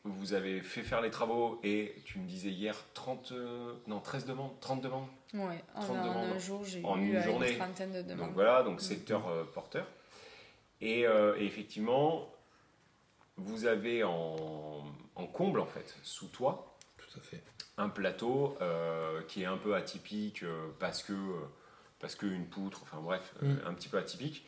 vous 0.05 0.32
avez 0.32 0.61
fait 0.62 0.82
faire 0.82 1.00
les 1.00 1.11
travaux 1.11 1.61
et 1.62 1.94
tu 2.05 2.19
me 2.19 2.26
disais 2.26 2.49
hier 2.50 2.75
30, 2.94 3.32
euh, 3.32 3.75
non 3.87 4.00
13 4.00 4.25
demandes, 4.26 4.58
30 4.61 4.81
demandes. 4.81 5.06
Ouais, 5.35 5.62
en, 5.75 5.81
30 5.81 5.97
en 5.99 6.03
demandes 6.05 6.32
un 6.35 6.38
jour, 6.38 6.64
j'ai 6.64 6.82
en 6.85 6.99
eu 6.99 7.12
une 7.14 7.23
journée. 7.23 7.53
une 7.53 7.58
trentaine 7.58 7.93
de 7.93 8.03
demandes. 8.03 8.26
Donc 8.29 8.35
voilà, 8.35 8.62
donc 8.62 8.81
secteur 8.81 9.29
euh, 9.29 9.44
porteur. 9.44 9.87
Et, 10.81 11.06
euh, 11.06 11.37
et 11.38 11.44
effectivement, 11.44 12.29
vous 13.36 13.66
avez 13.66 14.02
en, 14.05 14.84
en 15.14 15.26
comble 15.26 15.60
en 15.60 15.66
fait, 15.66 15.94
sous 16.02 16.28
toi, 16.28 16.74
Tout 16.98 17.19
à 17.19 17.22
fait. 17.22 17.43
un 17.78 17.88
plateau 17.88 18.56
euh, 18.60 19.22
qui 19.28 19.43
est 19.43 19.46
un 19.46 19.56
peu 19.58 19.74
atypique 19.74 20.43
euh, 20.43 20.69
parce 20.78 21.02
que 21.02 21.12
euh, 21.12 21.34
parce 21.98 22.14
qu'une 22.14 22.46
poutre, 22.46 22.81
enfin 22.82 22.98
bref, 23.00 23.34
euh, 23.43 23.46
Mm. 23.55 23.60
un 23.69 23.74
petit 23.74 23.88
peu 23.88 23.98
atypique. 23.98 24.44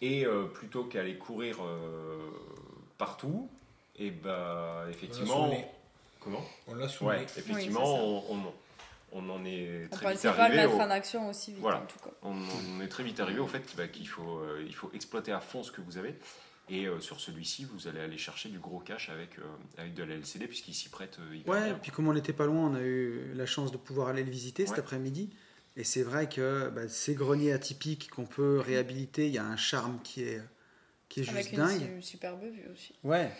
Et 0.00 0.26
euh, 0.26 0.44
plutôt 0.46 0.84
qu'aller 0.84 1.16
courir 1.16 1.58
euh, 1.64 2.28
partout, 2.98 3.48
et 3.96 4.10
bah 4.10 4.84
effectivement, 4.90 5.48
On 5.50 5.64
comment? 6.20 6.42
On 6.66 6.74
l'a 6.74 6.88
sous 6.88 7.04
le 7.04 7.10
Ouais, 7.10 7.22
effectivement, 7.22 7.84
on, 7.84 8.22
on, 8.34 8.52
on 9.12 9.30
en 9.30 9.44
est 9.44 9.84
On 9.86 9.96
très 9.96 10.06
vite 10.12 10.22
pensait 10.22 10.28
pas 10.28 10.34
le 10.36 10.40
arrivé. 10.40 10.56
mettre 10.66 10.74
au- 10.74 10.80
en 10.80 10.90
action 10.90 11.28
aussi 11.28 11.52
vite, 11.52 11.60
Voilà. 11.60 11.78
en 11.78 11.86
tout 11.86 11.98
cas. 12.00 12.10
on, 12.22 12.34
on 12.76 12.80
est 12.80 12.88
très 12.88 13.04
vite 13.04 13.20
arrivé 13.20 13.38
au 13.38 13.46
fait 13.46 13.60
qu'il 13.64 13.76
bah, 13.76 13.86
qu'il 13.86 14.08
faut, 14.08 14.38
euh, 14.40 14.64
il 14.66 14.74
faut 14.74 14.90
exploiter 14.94 15.30
à 15.32 15.40
fond 15.40 15.62
ce 15.62 15.70
que 15.70 15.80
vous 15.80 15.96
avez. 15.96 16.18
Et 16.70 16.86
euh, 16.86 16.98
sur 17.00 17.20
celui-ci, 17.20 17.66
vous 17.66 17.88
allez 17.88 18.00
aller 18.00 18.16
chercher 18.16 18.48
du 18.48 18.58
gros 18.58 18.78
cash 18.80 19.10
avec, 19.10 19.38
euh, 19.38 19.42
avec 19.76 19.92
de 19.94 20.02
la 20.02 20.14
LCD, 20.14 20.46
puisqu'il 20.46 20.74
s'y 20.74 20.88
prête 20.88 21.18
euh, 21.20 21.36
hyper 21.36 21.52
Ouais, 21.52 21.64
bien. 21.66 21.78
puis 21.80 21.90
comme 21.90 22.08
on 22.08 22.14
n'était 22.14 22.32
pas 22.32 22.46
loin, 22.46 22.70
on 22.70 22.74
a 22.74 22.80
eu 22.82 23.32
la 23.34 23.44
chance 23.46 23.70
de 23.70 23.76
pouvoir 23.76 24.08
aller 24.08 24.24
le 24.24 24.30
visiter 24.30 24.66
cet 24.66 24.78
après-midi. 24.78 25.30
Et 25.76 25.84
c'est 25.84 26.02
vrai 26.02 26.28
que 26.28 26.70
bah, 26.70 26.88
ces 26.88 27.14
greniers 27.14 27.52
atypiques 27.52 28.08
qu'on 28.10 28.24
peut 28.26 28.60
réhabiliter, 28.60 29.26
il 29.26 29.34
y 29.34 29.38
a 29.38 29.44
un 29.44 29.56
charme 29.56 29.98
qui 30.02 30.22
est, 30.22 30.40
qui 31.08 31.20
est 31.20 31.24
juste 31.24 31.34
Avec 31.36 31.52
une 31.52 31.58
dingue. 31.58 32.00
su- 32.00 32.02
superbe 32.02 32.42
vue 32.44 32.64
aussi. 32.72 32.94
Ouais. 33.02 33.30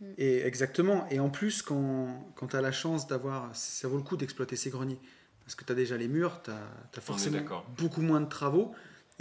Mm. 0.00 0.12
Et 0.16 0.46
exactement. 0.46 1.06
Et 1.10 1.20
en 1.20 1.28
plus, 1.28 1.60
quand, 1.60 2.32
quand 2.36 2.46
tu 2.48 2.56
as 2.56 2.60
la 2.62 2.72
chance 2.72 3.06
d'avoir. 3.06 3.54
Ça 3.54 3.88
vaut 3.88 3.96
le 3.98 4.02
coup 4.02 4.16
d'exploiter 4.16 4.56
ces 4.56 4.70
greniers. 4.70 4.98
Parce 5.44 5.56
que 5.56 5.64
tu 5.64 5.72
as 5.72 5.74
déjà 5.74 5.96
les 5.96 6.06
murs, 6.08 6.40
tu 6.42 6.50
as, 6.52 7.00
forcément 7.00 7.38
d'accord. 7.38 7.66
beaucoup 7.76 8.00
moins 8.00 8.20
de 8.20 8.28
travaux. 8.28 8.72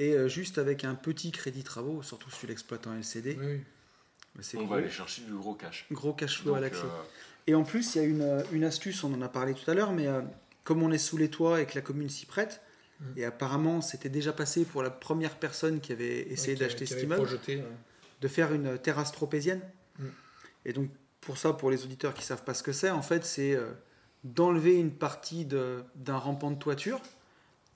Et 0.01 0.13
euh, 0.13 0.27
juste 0.27 0.57
avec 0.57 0.83
un 0.83 0.95
petit 0.95 1.31
crédit 1.31 1.63
travaux, 1.63 2.01
surtout 2.01 2.29
si 2.31 2.39
tu 2.39 2.47
l'exploites 2.47 2.87
en 2.87 2.93
LCD, 2.95 3.37
Oui, 3.39 3.45
oui. 3.45 3.61
bah, 4.35 4.41
c'est 4.43 4.57
On 4.57 4.61
gros, 4.61 4.69
va 4.71 4.77
aller 4.77 4.89
chercher 4.89 5.21
du 5.23 5.33
gros 5.33 5.53
cash. 5.53 5.85
gros 5.91 6.13
cash 6.13 6.41
flow 6.41 6.55
à 6.55 6.59
la 6.59 6.69
clé. 6.69 6.79
euh, 6.83 7.03
Et 7.47 7.53
en 7.55 7.63
plus, 7.63 7.95
il 7.95 7.97
y 8.01 8.05
a 8.05 8.07
une, 8.07 8.21
euh, 8.21 8.43
une 8.51 8.63
astuce, 8.63 9.03
on 9.03 9.13
en 9.13 9.21
a 9.21 9.29
parlé 9.29 9.53
tout 9.53 9.69
à 9.69 9.73
l'heure, 9.73 9.91
mais 9.93 10.07
euh, 10.07 10.21
comme 10.63 10.81
on 10.83 10.91
est 10.91 10.97
sous 10.97 11.17
les 11.17 11.29
toits 11.29 11.61
et 11.61 11.65
que 11.65 11.75
la 11.75 11.81
commune 11.81 12.09
s'y 12.09 12.25
prête, 12.25 12.61
Mm. 12.99 13.17
et 13.17 13.25
apparemment 13.25 13.81
c'était 13.81 14.09
déjà 14.09 14.31
passé 14.31 14.63
pour 14.63 14.83
la 14.83 14.91
première 14.91 15.35
personne 15.39 15.79
qui 15.81 15.91
avait 15.91 16.19
essayé 16.31 16.53
Ouais, 16.53 16.59
d'acheter 16.59 16.85
cet 16.85 17.01
immeuble, 17.01 17.23
projeté, 17.23 17.55
ouais. 17.57 17.63
de 18.21 18.27
faire 18.27 18.53
une 18.53 18.77
terrasse 18.77 19.11
tropézienne. 19.11 19.61
Mm. 19.97 20.05
Et 20.65 20.73
donc, 20.73 20.89
pour 21.19 21.37
ça, 21.39 21.53
pour 21.53 21.71
les 21.71 21.83
auditeurs 21.83 22.13
qui 22.13 22.23
savent 22.23 22.43
pas 22.43 22.53
ce 22.53 22.61
que 22.63 22.71
c'est, 22.71 22.91
en 22.91 23.01
fait, 23.01 23.25
c'est 23.25 23.55
euh, 23.55 23.71
d'enlever 24.23 24.75
une 24.75 24.91
partie 24.91 25.45
d'un 25.45 26.17
rampant 26.17 26.51
de 26.51 26.59
toiture 26.59 26.99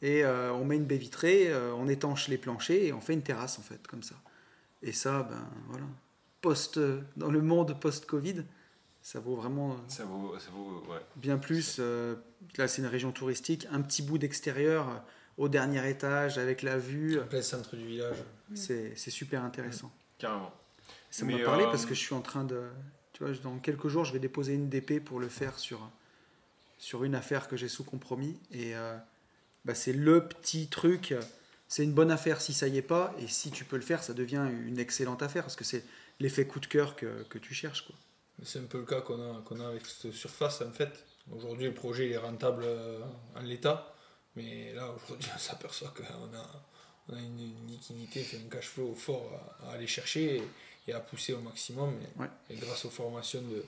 et 0.06 0.24
euh, 0.24 0.54
on 0.54 0.66
met 0.66 0.76
une 0.76 0.86
baie 0.86 0.98
vitrée, 0.98 1.48
euh, 1.50 1.74
on 1.74 1.88
étanche 1.88 2.28
les 2.28 2.38
planchers 2.38 2.84
et 2.84 2.94
on 2.94 3.02
fait 3.02 3.14
une 3.14 3.24
terrasse 3.24 3.58
en 3.58 3.64
fait, 3.64 3.86
comme 3.88 4.04
ça. 4.04 4.16
Et 4.84 4.92
ça, 4.92 5.24
ben 5.24 5.44
voilà, 5.70 5.86
post, 6.42 6.80
dans 7.18 7.32
le 7.32 7.42
monde 7.42 7.80
post-Covid, 7.80 8.44
ça 9.02 9.20
vaut 9.20 9.36
vraiment 9.36 9.72
euh, 9.72 9.76
Ça 9.88 10.06
vaut, 10.06 10.38
ça 10.38 10.50
vaut, 10.54 10.84
ouais. 10.92 11.02
bien 11.16 11.38
plus. 11.38 11.78
euh, 11.80 12.16
là, 12.58 12.68
c'est 12.68 12.82
une 12.84 12.88
région 12.88 13.12
touristique, 13.12 13.68
un 13.72 13.82
petit 13.82 14.04
bout 14.04 14.18
d'extérieur 14.20 14.90
euh, 14.90 14.94
au 15.38 15.50
dernier 15.50 15.90
étage 15.90 16.38
avec 16.38 16.62
la 16.62 16.78
vue, 16.78 17.20
En 17.20 17.26
plein 17.26 17.42
centre 17.42 17.76
du 17.76 17.86
village. 17.88 18.18
c'est 18.54 18.96
super 18.98 19.44
intéressant. 19.44 19.92
Carrément. 20.20 20.52
Ça 21.10 21.26
m'a 21.26 21.38
parlé 21.40 21.64
euh, 21.64 21.68
parce 21.68 21.86
que 21.88 21.96
je 21.96 22.00
suis 22.00 22.14
en 22.14 22.22
train 22.22 22.44
de. 22.44 22.62
Tu 23.14 23.24
vois, 23.24 23.34
dans 23.44 23.58
quelques 23.58 23.88
jours, 23.88 24.06
je 24.06 24.14
vais 24.14 24.20
déposer 24.20 24.54
une 24.54 24.70
DP 24.70 25.04
pour 25.04 25.20
le 25.20 25.30
faire 25.30 25.58
sur, 25.58 25.80
sur 26.78 27.04
une 27.06 27.16
affaire 27.16 27.48
que 27.48 27.58
j'ai 27.58 27.70
sous 27.70 27.84
compromis. 27.84 28.38
Et 28.52 28.76
euh, 28.76 28.98
bah, 29.66 29.76
c'est 29.76 29.94
le 29.94 30.28
petit 30.28 30.68
truc. 30.68 31.14
C'est 31.68 31.84
une 31.84 31.94
bonne 31.94 32.12
affaire 32.12 32.40
si 32.42 32.54
ça 32.54 32.68
y 32.68 32.78
est 32.78 32.82
pas. 32.84 33.14
Et 33.20 33.28
si 33.28 33.52
tu 33.52 33.66
peux 33.66 33.76
le 33.76 33.82
faire, 33.82 34.04
ça 34.04 34.14
devient 34.14 34.48
une 34.68 34.80
excellente 34.80 35.22
affaire 35.24 35.44
parce 35.44 35.56
que 35.56 35.64
c'est 35.64 35.84
l'effet 36.20 36.46
coup 36.48 36.60
de 36.60 36.68
cœur 36.68 36.96
que, 36.96 37.24
que 37.24 37.38
tu 37.40 37.54
cherches. 37.54 37.86
Quoi. 37.86 37.96
C'est 38.44 38.60
un 38.60 38.64
peu 38.66 38.80
le 38.80 38.86
cas 38.86 39.02
qu'on 39.02 39.20
a, 39.20 39.42
qu'on 39.42 39.60
a 39.60 39.68
avec 39.68 39.86
cette 39.86 40.12
surface 40.14 40.62
en 40.62 40.72
fait. 40.72 40.92
Aujourd'hui, 41.36 41.66
le 41.66 41.74
projet 41.74 42.06
il 42.06 42.12
est 42.12 42.18
rentable 42.18 42.64
euh, 42.66 43.00
en 43.36 43.42
l'état, 43.42 43.96
mais 44.36 44.74
là 44.74 44.92
aujourd'hui, 44.92 45.28
on 45.34 45.40
s'aperçoit 45.40 45.92
qu'on 45.98 46.04
a, 46.38 46.66
on 47.10 47.16
a 47.16 47.20
une, 47.20 47.68
liquidité, 47.68 48.22
fait 48.22 48.38
un 48.38 48.50
cash 48.50 48.68
flow 48.68 48.94
fort 48.94 49.32
à, 49.64 49.70
à 49.70 49.72
aller 49.74 49.88
chercher 49.88 50.38
et, 50.38 50.44
et 50.88 50.94
à 50.94 51.00
pousser 51.00 51.34
au 51.34 51.40
maximum. 51.40 51.96
Et, 52.02 52.22
Ouais. 52.22 52.30
et 52.52 52.56
grâce 52.56 52.86
aux 52.86 52.92
formations 52.92 53.42
de, 53.42 53.66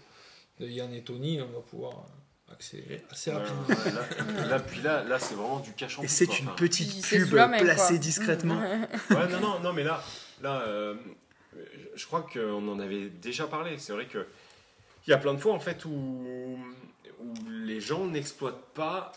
de 0.64 0.70
Yann 0.70 0.94
et 0.94 1.02
Tony, 1.02 1.42
on 1.42 1.48
va 1.48 1.62
pouvoir 1.62 2.06
accélérer 2.52 3.04
assez 3.12 3.32
rapidement. 3.32 3.64
ouais, 3.68 3.92
là, 3.92 4.48
là, 4.48 4.60
puis 4.60 4.82
là, 4.82 5.04
là 5.04 5.20
c'est 5.20 5.36
vraiment 5.36 5.60
du 5.60 5.74
cash 5.74 6.00
en 6.00 6.04
Et 6.04 6.08
c'est 6.08 6.26
une 6.40 6.48
Enfin, 6.48 6.56
petite 6.56 7.06
pub 7.08 7.30
placée 7.30 7.94
quoi. 7.94 7.98
discrètement. 7.98 8.60
Ouais, 8.60 9.28
non, 9.30 9.40
non, 9.40 9.60
non, 9.60 9.74
mais 9.74 9.84
là, 9.84 10.04
là 10.42 10.62
euh, 10.62 10.96
je 11.96 12.06
crois 12.06 12.22
qu'on 12.32 12.68
en 12.68 12.80
avait 12.80 13.10
déjà 13.10 13.48
parlé. 13.48 13.78
C'est 13.78 13.94
vrai 13.94 14.06
que 14.06 14.26
il 15.06 15.12
y 15.12 15.14
a 15.14 15.18
plein 15.18 15.34
de 15.34 15.40
fois 15.40 15.54
en 15.54 15.60
fait 15.60 15.86
où, 15.86 15.90
où 15.90 17.34
les 17.50 17.80
gens 17.82 18.06
n'exploitent 18.06 18.74
pas 18.74 19.12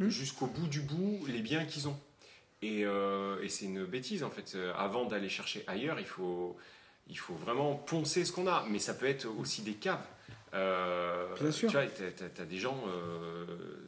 Hmm. 0.00 0.10
jusqu'au 0.10 0.46
bout 0.46 0.68
du 0.68 0.80
bout 0.80 1.26
les 1.26 1.40
biens 1.42 1.64
qu'ils 1.64 1.88
ont. 1.88 1.98
Et, 2.62 2.84
euh, 2.84 3.42
et 3.42 3.48
c'est 3.48 3.64
une 3.64 3.84
bêtise 3.84 4.22
en 4.22 4.30
fait. 4.30 4.52
Euh, 4.54 4.72
Avant 4.76 5.06
d'aller 5.06 5.28
chercher 5.28 5.64
ailleurs, 5.66 5.98
il 5.98 6.06
faut, 6.06 6.56
il 7.08 7.18
faut 7.18 7.34
vraiment 7.34 7.74
poncer 7.74 8.24
ce 8.24 8.30
qu'on 8.30 8.46
a. 8.46 8.64
Mais 8.70 8.78
ça 8.78 8.94
peut 8.94 9.06
être 9.06 9.26
aussi 9.26 9.62
des 9.62 9.72
caves. 9.74 10.06
Euh, 10.54 11.34
Bien 11.40 11.50
sûr. 11.50 11.70
Tu 11.70 11.76
vois, 11.76 11.86
t'as, 11.86 12.28
t'as 12.28 12.44
des 12.44 12.58
gens, 12.58 12.82
euh, 12.88 13.44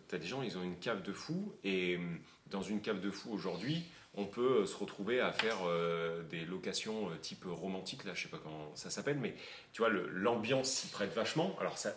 t'as 0.09 0.19
des 0.19 0.27
gens, 0.27 0.43
ils 0.43 0.59
ont 0.59 0.63
une 0.63 0.79
cave 0.79 1.03
de 1.03 1.13
fou. 1.13 1.55
Et 1.65 1.97
hum, 1.97 2.19
dans 2.51 2.63
une 2.63 2.81
cave 2.81 3.01
de 3.01 3.11
fou 3.11 3.33
aujourd'hui, 3.33 3.85
on 4.15 4.27
peut 4.27 4.63
euh, 4.63 4.67
se 4.67 4.77
retrouver 4.77 5.21
à 5.21 5.33
faire 5.33 5.57
euh, 5.67 6.23
des 6.25 6.45
locations 6.45 7.11
type 7.23 7.45
romantique, 7.47 8.05
là, 8.05 8.13
je 8.15 8.23
sais 8.23 8.29
pas 8.29 8.41
comment 8.43 8.75
ça 8.75 8.91
s'appelle, 8.91 9.19
mais 9.19 9.35
tu 9.73 9.83
vois, 9.83 9.91
l'ambiance 9.91 10.71
s'y 10.71 10.89
prête 10.89 11.13
vachement. 11.15 11.57
Alors, 11.61 11.79
ça, 11.79 11.95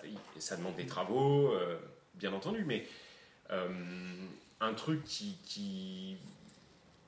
demande 0.58 0.76
des 0.76 0.86
travaux, 0.86 1.54
bien 2.16 2.34
entendu, 2.34 2.64
mais 2.66 2.88
un 3.50 4.74
truc 4.74 5.04
qui, 5.04 5.38
qui, 5.44 6.18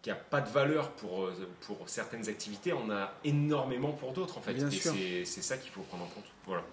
qui 0.01 0.09
a 0.09 0.15
pas 0.15 0.41
de 0.41 0.49
valeur 0.49 0.91
pour, 0.91 1.29
pour 1.61 1.87
certaines 1.87 2.27
activités, 2.27 2.73
on 2.73 2.89
a 2.89 3.13
énormément 3.23 3.91
pour 3.91 4.11
d'autres, 4.11 4.37
en 4.37 4.41
fait. 4.41 4.53
Bien 4.53 4.69
et 4.69 5.23
c'est 5.25 5.41
ça 5.41 5.57
qu'il 5.57 5.71
faut 5.71 5.81
prendre 5.81 6.03
en 6.03 6.07
compte. 6.07 6.25
Voilà. 6.45 6.63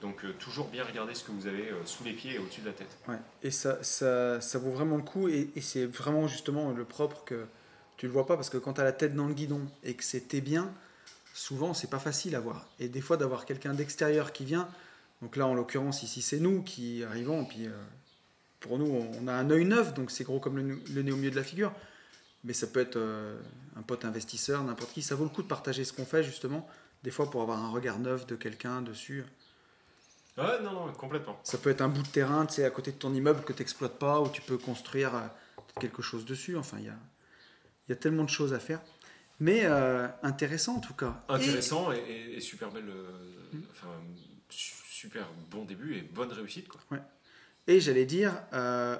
Donc, 0.00 0.24
euh, 0.24 0.32
toujours 0.38 0.68
bien 0.68 0.84
regarder 0.84 1.14
ce 1.14 1.24
que 1.24 1.32
vous 1.32 1.46
avez 1.46 1.70
euh, 1.70 1.84
sous 1.84 2.04
les 2.04 2.12
pieds 2.12 2.34
et 2.34 2.38
au-dessus 2.38 2.60
de 2.60 2.66
la 2.66 2.72
tête. 2.72 2.96
Ouais. 3.08 3.18
Et 3.42 3.50
ça, 3.50 3.82
ça, 3.82 4.40
ça 4.40 4.58
vaut 4.58 4.70
vraiment 4.70 4.96
le 4.96 5.02
coup. 5.02 5.28
Et, 5.28 5.50
c'est 5.60 5.86
vraiment 5.86 6.28
justement 6.28 6.70
le 6.70 6.84
propre 6.84 7.24
que 7.24 7.46
tu 7.96 8.06
le 8.06 8.12
vois 8.12 8.26
pas 8.26 8.36
parce 8.36 8.48
que 8.48 8.58
quand 8.58 8.74
tu 8.74 8.80
as 8.80 8.84
la 8.84 8.92
tête 8.92 9.14
dans 9.14 9.26
le 9.26 9.34
guidon 9.34 9.60
et 9.82 9.94
que 9.94 10.04
c'était 10.04 10.40
bien, 10.40 10.72
souvent 11.34 11.74
c'est 11.74 11.90
pas 11.90 11.98
facile 11.98 12.36
à 12.36 12.40
voir. 12.40 12.68
Et 12.78 12.88
des 12.88 13.00
fois 13.00 13.16
d'avoir 13.16 13.44
quelqu'un 13.44 13.74
d'extérieur 13.74 14.32
qui 14.32 14.44
vient. 14.44 14.68
Donc 15.20 15.34
là, 15.34 15.46
en 15.48 15.54
l'occurrence, 15.54 16.04
ici, 16.04 16.22
c'est 16.22 16.38
nous 16.38 16.62
qui 16.62 17.02
arrivons. 17.02 17.44
Puis 17.44 17.66
euh, 17.66 17.72
pour 18.60 18.78
nous, 18.78 18.86
on 19.20 19.26
a 19.26 19.32
un 19.32 19.50
œil 19.50 19.64
neuf, 19.64 19.94
donc 19.94 20.12
c'est 20.12 20.22
gros 20.22 20.38
comme 20.38 20.58
le, 20.58 20.80
le 20.94 21.02
nez 21.02 21.10
au 21.10 21.16
milieu 21.16 21.32
de 21.32 21.36
la 21.36 21.42
figure. 21.42 21.72
Mais 22.44 22.52
ça 22.52 22.68
peut 22.68 22.78
être 22.78 22.96
un 23.76 23.82
pote 23.82 24.04
investisseur, 24.04 24.62
n'importe 24.62 24.92
qui. 24.92 25.02
Ça 25.02 25.16
vaut 25.16 25.24
le 25.24 25.30
coup 25.30 25.42
de 25.42 25.48
partager 25.48 25.84
ce 25.84 25.92
qu'on 25.92 26.04
fait 26.04 26.22
justement. 26.22 26.68
Des 27.02 27.10
fois 27.10 27.30
pour 27.30 27.42
avoir 27.42 27.64
un 27.64 27.70
regard 27.70 27.98
neuf 27.98 28.26
de 28.26 28.36
quelqu'un 28.36 28.80
dessus. 28.80 29.24
Ouais, 30.38 30.60
non, 30.62 30.72
non, 30.72 30.92
complètement. 30.92 31.38
Ça 31.42 31.58
peut 31.58 31.70
être 31.70 31.80
un 31.82 31.88
bout 31.88 32.02
de 32.02 32.08
terrain, 32.08 32.46
tu 32.46 32.54
sais, 32.54 32.64
à 32.64 32.70
côté 32.70 32.92
de 32.92 32.96
ton 32.96 33.12
immeuble 33.12 33.42
que 33.42 33.52
tu 33.52 33.60
n'exploites 33.60 33.98
pas, 33.98 34.20
où 34.20 34.28
tu 34.28 34.40
peux 34.40 34.56
construire 34.58 35.14
euh, 35.14 35.20
quelque 35.80 36.00
chose 36.02 36.24
dessus. 36.24 36.56
Enfin, 36.56 36.76
il 36.78 36.84
y 36.86 36.88
a, 36.88 36.96
il 37.88 37.90
y 37.90 37.92
a 37.92 37.96
tellement 37.96 38.24
de 38.24 38.28
choses 38.30 38.54
à 38.54 38.58
faire. 38.60 38.80
Mais 39.40 39.60
euh, 39.64 40.06
intéressant 40.22 40.76
en 40.76 40.80
tout 40.80 40.94
cas. 40.94 41.22
Intéressant 41.28 41.92
et, 41.92 41.98
et- 41.98 42.36
et 42.36 42.40
super 42.40 42.70
belle. 42.70 42.88
euh, 42.88 43.10
Enfin, 43.70 43.88
su- 44.50 44.74
super 44.90 45.26
bon 45.50 45.64
début 45.64 45.94
et 45.96 46.02
bonne 46.02 46.32
réussite, 46.32 46.68
quoi. 46.68 46.80
Et, 47.66 47.76
et 47.76 47.80
j'allais 47.80 48.04
dire, 48.04 48.32
euh, 48.52 48.96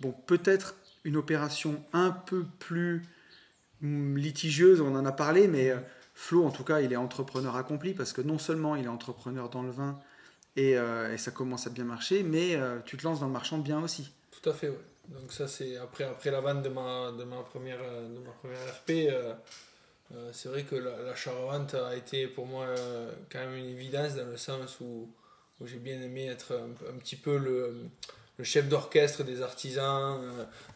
bon, 0.00 0.12
peut-être 0.26 0.74
une 1.04 1.16
opération 1.16 1.82
un 1.92 2.10
peu 2.10 2.44
plus 2.58 3.02
hum, 3.82 4.16
litigieuse, 4.18 4.80
on 4.80 4.94
en 4.94 5.06
a 5.06 5.12
parlé, 5.12 5.46
mais 5.48 5.74
Flo, 6.14 6.44
en 6.44 6.50
tout 6.50 6.64
cas, 6.64 6.80
il 6.80 6.92
est 6.92 6.96
entrepreneur 6.96 7.56
accompli 7.56 7.94
parce 7.94 8.12
que 8.12 8.20
non 8.20 8.38
seulement 8.38 8.76
il 8.76 8.84
est 8.84 8.88
entrepreneur 8.88 9.48
dans 9.48 9.62
le 9.62 9.70
vin 9.70 9.98
et, 10.56 10.76
euh, 10.76 11.12
et 11.12 11.18
ça 11.18 11.30
commence 11.30 11.66
à 11.66 11.70
bien 11.70 11.84
marcher, 11.84 12.22
mais 12.22 12.56
euh, 12.56 12.78
tu 12.84 12.96
te 12.96 13.04
lances 13.04 13.20
dans 13.20 13.26
le 13.26 13.32
marchand 13.32 13.58
bien 13.58 13.82
aussi. 13.82 14.10
Tout 14.30 14.48
à 14.50 14.52
fait, 14.52 14.68
ouais. 14.68 14.78
Donc 15.08 15.32
ça 15.32 15.48
c'est 15.48 15.76
après, 15.76 16.04
après 16.04 16.30
la 16.30 16.40
vente 16.40 16.62
de 16.62 16.68
ma, 16.68 17.10
de 17.10 17.24
ma, 17.24 17.38
première, 17.38 17.80
euh, 17.82 18.08
de 18.08 18.18
ma 18.20 18.30
première 18.30 18.58
RP, 18.74 19.12
c'est 20.32 20.48
vrai 20.48 20.64
que 20.64 20.74
la- 20.74 21.02
l'achat-revente 21.02 21.74
a 21.74 21.94
été 21.94 22.26
pour 22.26 22.46
moi 22.46 22.66
quand 23.30 23.38
même 23.38 23.54
une 23.54 23.68
évidence 23.68 24.16
dans 24.16 24.26
le 24.26 24.36
sens 24.36 24.78
où, 24.80 25.08
j'ai 25.64 25.78
bien 25.78 26.00
aimé 26.00 26.26
être 26.26 26.52
un, 26.54 26.98
petit 26.98 27.16
peu 27.16 27.36
le, 27.36 27.88
chef 28.42 28.68
d'orchestre 28.68 29.22
des 29.22 29.40
artisans, 29.42 30.18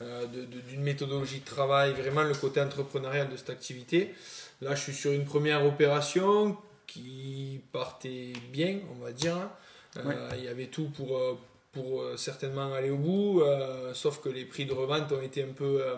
d'une 0.00 0.82
méthodologie 0.82 1.40
de 1.40 1.44
travail, 1.44 1.94
vraiment 1.94 2.22
le 2.22 2.34
côté 2.34 2.60
entrepreneurial 2.60 3.28
de 3.28 3.36
cette 3.36 3.50
activité. 3.50 4.14
Là 4.60 4.76
je 4.76 4.82
suis 4.82 4.94
sur 4.94 5.10
une 5.10 5.24
première 5.24 5.66
opération 5.66 6.56
qui 6.86 7.60
partait 7.72 8.32
bien, 8.52 8.78
on 8.92 9.02
va 9.02 9.12
dire. 9.12 9.50
Euh, 9.96 10.30
Il 10.36 10.44
y 10.44 10.48
avait 10.48 10.66
tout 10.66 10.88
pour, 10.90 11.16
euh, 11.16 11.38
pour 11.72 12.02
euh, 12.02 12.16
certainement 12.16 12.72
aller 12.72 12.90
au 12.90 12.96
bout, 12.98 13.40
euh, 13.42 13.92
sauf 13.94 14.20
que 14.20 14.28
les 14.28 14.44
prix 14.44 14.66
de 14.66 14.72
revente 14.72 15.10
ont 15.12 15.20
été 15.22 15.42
un 15.42 15.52
peu 15.52 15.82
euh, 15.82 15.96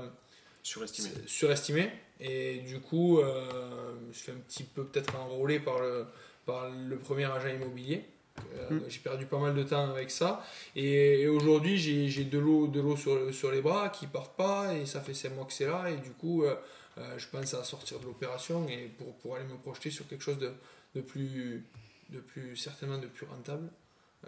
Surestimé. 0.63 1.09
surestimés. 1.27 1.91
Et 2.21 2.59
du 2.61 2.81
coup, 2.81 3.21
euh, 3.21 3.95
je 4.03 4.07
me 4.09 4.13
suis 4.13 4.23
fait 4.25 4.33
un 4.33 4.41
petit 4.49 4.65
peu 4.65 4.85
peut-être 4.85 5.17
enrôler 5.17 5.61
par 5.61 5.81
le, 5.81 6.07
par 6.47 6.71
le 6.71 6.97
premier 6.97 7.25
agent 7.27 7.49
immobilier. 7.49 8.05
Euh, 8.55 8.71
Mm. 8.71 8.81
J'ai 8.89 8.99
perdu 9.01 9.27
pas 9.27 9.39
mal 9.39 9.55
de 9.55 9.63
temps 9.63 9.89
avec 9.91 10.11
ça. 10.11 10.45
Et, 10.75 11.21
et 11.23 11.29
aujourd'hui, 11.29 11.79
j'ai 11.79 12.09
j'ai 12.09 12.25
de 12.25 12.39
l'eau 12.39 12.67
de 12.67 12.81
l'eau 12.81 12.97
sur, 12.97 13.33
sur 13.33 13.51
les 13.51 13.63
bras 13.63 13.89
qui 13.89 14.07
partent 14.07 14.37
pas. 14.37 14.75
Et 14.75 14.85
ça 14.87 15.01
fait 15.01 15.15
5 15.15 15.35
mois 15.35 15.45
que 15.47 15.53
c'est 15.53 15.67
là. 15.67 15.89
Et 15.91 15.97
du 15.97 16.11
coup, 16.11 16.45
euh, 16.45 16.55
euh, 16.99 17.19
je 17.19 17.27
pense 17.29 17.55
à 17.55 17.65
sortir 17.65 17.99
de 18.01 18.05
l'opération 18.07 18.67
et 18.69 18.91
pour, 18.99 19.15
pour 19.17 19.37
aller 19.37 19.45
me 19.45 19.57
projeter 19.57 19.91
sur 19.91 20.07
quelque 20.09 20.23
chose 20.23 20.39
de, 20.39 20.53
de, 20.95 21.01
plus, 21.01 21.65
de 22.11 22.19
plus, 22.21 22.57
certainement 22.57 22.99
de 22.99 23.07
plus 23.07 23.27
rentable. 23.27 23.71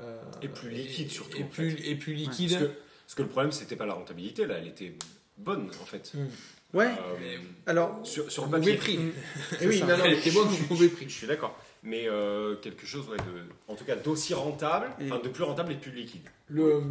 Euh, 0.01 0.23
Et 0.43 0.49
plus 0.49 0.71
liquide, 0.71 1.11
surtout, 1.11 1.39
Et, 1.39 1.43
en 1.45 1.47
plus, 1.49 1.73
fait. 1.73 1.89
et 1.91 1.95
plus 1.97 2.25
Parce 2.25 2.39
liquide. 2.39 2.59
que, 2.59 2.65
parce 2.67 3.15
que 3.17 3.23
le 3.23 3.29
problème, 3.29 3.53
c'était 3.53 3.77
pas 3.77 3.87
la 3.87 3.95
rentabilité, 3.95 4.47
là, 4.47 4.57
elle 4.59 4.69
était 4.69 4.95
bonne, 5.37 5.69
en 5.81 5.85
fait. 5.87 6.13
Mm. 6.15 6.27
Ouais, 6.75 6.87
Euh, 6.87 7.39
alors, 7.67 8.01
sur, 8.07 8.31
sur 8.31 8.45
le 8.45 8.51
papier. 8.53 8.75
prix. 8.77 8.99
Eh 9.61 9.67
oui, 9.67 9.81
non, 9.81 9.97
non, 9.97 10.05
elle 10.05 10.19
était 10.19 10.31
bonne, 10.31 10.49
au 10.49 10.75
mauvais 10.75 10.89
prix. 10.89 11.07
je 11.09 11.15
suis 11.15 11.27
d'accord. 11.27 11.59
Mais 11.83 12.09
euh, 12.09 12.57
quelque 12.57 12.87
chose, 12.87 13.09
ouais, 13.09 13.17
de, 13.17 13.45
en 13.69 13.75
tout 13.75 13.85
cas, 13.85 13.97
d'aussi 13.97 14.35
rentable, 14.35 14.91
Et- 15.01 15.11
enfin, 15.11 15.21
de 15.23 15.29
plus 15.31 15.45
rentable 15.45 15.73
et 15.73 15.77
de 15.77 15.81
plus 15.81 15.93
liquide. 15.93 16.23
Le, 16.49 16.83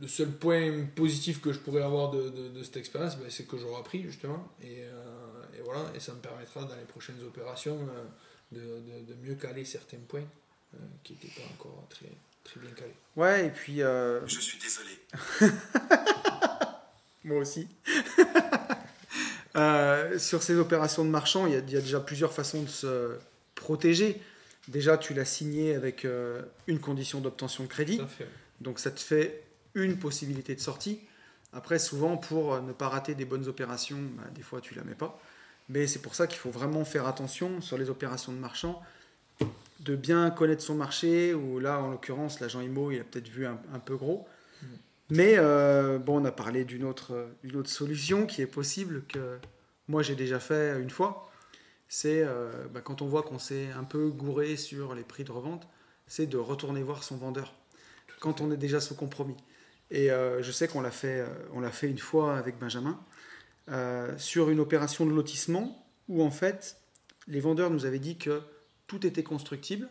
le 0.00 0.06
seul 0.08 0.28
point 0.30 0.84
positif 0.94 1.40
que 1.40 1.52
je 1.52 1.58
pourrais 1.58 1.82
avoir 1.82 2.10
de, 2.12 2.28
de, 2.28 2.48
de 2.48 2.62
cette 2.62 2.76
expérience, 2.76 3.18
ben, 3.18 3.26
c'est 3.28 3.46
que 3.46 3.56
j'aurai 3.58 3.80
appris 3.80 4.02
justement. 4.04 4.48
Et, 4.62 4.82
euh, 4.82 5.58
et 5.58 5.62
voilà, 5.62 5.80
et 5.96 6.00
ça 6.00 6.12
me 6.14 6.20
permettra 6.20 6.62
dans 6.64 6.76
les 6.76 6.84
prochaines 6.84 7.20
opérations 7.26 7.78
euh, 7.80 8.04
de, 8.52 8.60
de, 8.60 9.12
de 9.14 9.14
mieux 9.26 9.34
caler 9.34 9.64
certains 9.64 9.98
points 10.06 10.24
qui 11.02 11.14
n'étaient 11.14 11.40
pas 11.40 11.46
encore 11.52 11.86
très, 11.90 12.06
très 12.44 12.60
bien 12.60 12.70
calés. 12.70 12.94
ouais, 13.16 13.46
et 13.46 13.50
puis 13.50 13.82
euh, 13.82 14.26
Je 14.26 14.40
suis 14.40 14.58
désolé. 14.58 14.98
Moi 17.24 17.38
aussi. 17.38 17.68
Euh, 19.54 20.18
sur 20.18 20.42
ces 20.42 20.56
opérations 20.56 21.04
de 21.04 21.10
marchand, 21.10 21.46
il 21.46 21.52
y, 21.52 21.56
a, 21.56 21.58
il 21.58 21.70
y 21.70 21.76
a 21.76 21.82
déjà 21.82 22.00
plusieurs 22.00 22.32
façons 22.32 22.62
de 22.62 22.68
se 22.68 23.18
protéger. 23.54 24.18
Déjà, 24.68 24.96
tu 24.96 25.12
l'as 25.12 25.24
signé 25.24 25.74
avec 25.74 26.04
euh, 26.04 26.40
une 26.66 26.78
condition 26.78 27.20
d'obtention 27.20 27.64
de 27.64 27.68
crédit, 27.68 28.00
donc 28.60 28.78
ça 28.78 28.90
te 28.90 29.00
fait 29.00 29.42
une 29.74 29.98
possibilité 29.98 30.54
de 30.54 30.60
sortie. 30.60 31.00
Après, 31.52 31.78
souvent, 31.78 32.16
pour 32.16 32.54
euh, 32.54 32.60
ne 32.60 32.72
pas 32.72 32.88
rater 32.88 33.14
des 33.14 33.24
bonnes 33.24 33.46
opérations, 33.46 33.98
bah, 34.16 34.22
des 34.34 34.42
fois, 34.42 34.60
tu 34.60 34.74
la 34.74 34.84
mets 34.84 34.94
pas. 34.94 35.20
Mais 35.68 35.86
c'est 35.86 35.98
pour 36.00 36.14
ça 36.14 36.26
qu'il 36.26 36.38
faut 36.38 36.50
vraiment 36.50 36.84
faire 36.84 37.06
attention 37.06 37.60
sur 37.60 37.76
les 37.76 37.90
opérations 37.90 38.32
de 38.32 38.38
marchand. 38.38 38.82
De 39.80 39.96
bien 39.96 40.30
connaître 40.30 40.62
son 40.62 40.74
marché, 40.74 41.34
ou 41.34 41.58
là, 41.58 41.80
en 41.80 41.90
l'occurrence, 41.90 42.40
l'agent 42.40 42.60
IMO, 42.60 42.90
il 42.90 43.00
a 43.00 43.04
peut-être 43.04 43.28
vu 43.28 43.46
un, 43.46 43.58
un 43.72 43.78
peu 43.78 43.96
gros. 43.96 44.26
Mm. 44.62 44.66
Mais 45.10 45.34
euh, 45.36 45.98
bon, 45.98 46.20
on 46.20 46.24
a 46.24 46.32
parlé 46.32 46.64
d'une 46.64 46.84
autre, 46.84 47.28
une 47.42 47.56
autre 47.56 47.70
solution 47.70 48.26
qui 48.26 48.42
est 48.42 48.46
possible, 48.46 49.04
que 49.08 49.38
moi 49.88 50.02
j'ai 50.02 50.14
déjà 50.14 50.38
fait 50.38 50.80
une 50.80 50.90
fois. 50.90 51.30
C'est 51.88 52.22
euh, 52.22 52.50
bah, 52.72 52.80
quand 52.80 53.02
on 53.02 53.06
voit 53.06 53.22
qu'on 53.22 53.38
s'est 53.38 53.68
un 53.78 53.84
peu 53.84 54.08
gouré 54.08 54.56
sur 54.56 54.94
les 54.94 55.02
prix 55.02 55.24
de 55.24 55.32
revente, 55.32 55.66
c'est 56.06 56.26
de 56.26 56.38
retourner 56.38 56.82
voir 56.82 57.02
son 57.02 57.16
vendeur 57.16 57.54
quand 58.22 58.40
on 58.40 58.50
est 58.52 58.56
déjà 58.56 58.80
sous 58.80 58.94
compromis. 58.94 59.36
Et 59.90 60.10
euh, 60.10 60.42
je 60.42 60.50
sais 60.52 60.68
qu'on 60.68 60.80
l'a 60.80 60.90
fait, 60.90 61.20
euh, 61.20 61.26
on 61.52 61.60
l'a 61.60 61.70
fait 61.70 61.88
une 61.88 61.98
fois 61.98 62.38
avec 62.38 62.58
Benjamin 62.58 62.98
euh, 63.68 64.16
sur 64.16 64.48
une 64.48 64.60
opération 64.60 65.04
de 65.04 65.10
lotissement 65.10 65.86
où 66.08 66.22
en 66.22 66.30
fait 66.30 66.76
les 67.26 67.40
vendeurs 67.40 67.70
nous 67.70 67.84
avaient 67.84 67.98
dit 67.98 68.16
que 68.16 68.40
tout 68.92 69.06
était 69.06 69.22
constructible. 69.22 69.88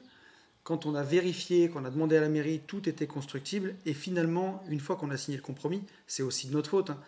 Quand 0.63 0.86
on 0.86 0.93
a 0.93 1.01
vérifié, 1.01 1.70
qu'on 1.70 1.86
a 1.86 1.89
demandé 1.89 2.17
à 2.17 2.22
la 2.22 2.29
mairie, 2.29 2.62
tout 2.67 2.88
était 2.88 3.08
constructible. 3.08 3.74
Et 3.88 3.96
finalement, 3.96 4.63
une 4.70 4.79
fois 4.79 4.96
qu'on 4.96 5.10
a 5.10 5.17
signé 5.17 5.38
le 5.38 5.43
compromis, 5.43 5.81
c'est 6.05 6.22
aussi 6.22 6.48
de 6.48 6.53
notre 6.53 6.70
faute. 6.70 6.91
hein, 6.91 7.00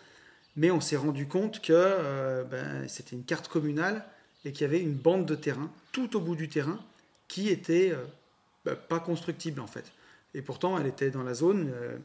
mais 0.56 0.72
on 0.72 0.80
s'est 0.80 0.96
rendu 0.96 1.28
compte 1.28 1.60
que 1.60 1.72
euh, 1.72 2.42
ben, 2.42 2.88
c'était 2.88 3.14
une 3.14 3.24
carte 3.24 3.46
communale 3.46 4.04
et 4.44 4.50
qu'il 4.50 4.62
y 4.62 4.64
avait 4.64 4.80
une 4.80 4.94
bande 4.94 5.24
de 5.24 5.36
terrain 5.36 5.70
tout 5.92 6.16
au 6.16 6.20
bout 6.20 6.34
du 6.34 6.48
terrain 6.48 6.80
qui 7.28 7.48
était 7.48 7.92
euh, 7.92 8.04
ben, 8.64 8.74
pas 8.74 8.98
constructible 8.98 9.60
en 9.60 9.68
fait. 9.68 9.92
Et 10.34 10.42
pourtant, 10.42 10.76
elle 10.78 10.88
était 10.88 11.10
dans 11.10 11.22
la 11.22 11.34
zone, 11.34 11.70
euh, 11.72 11.96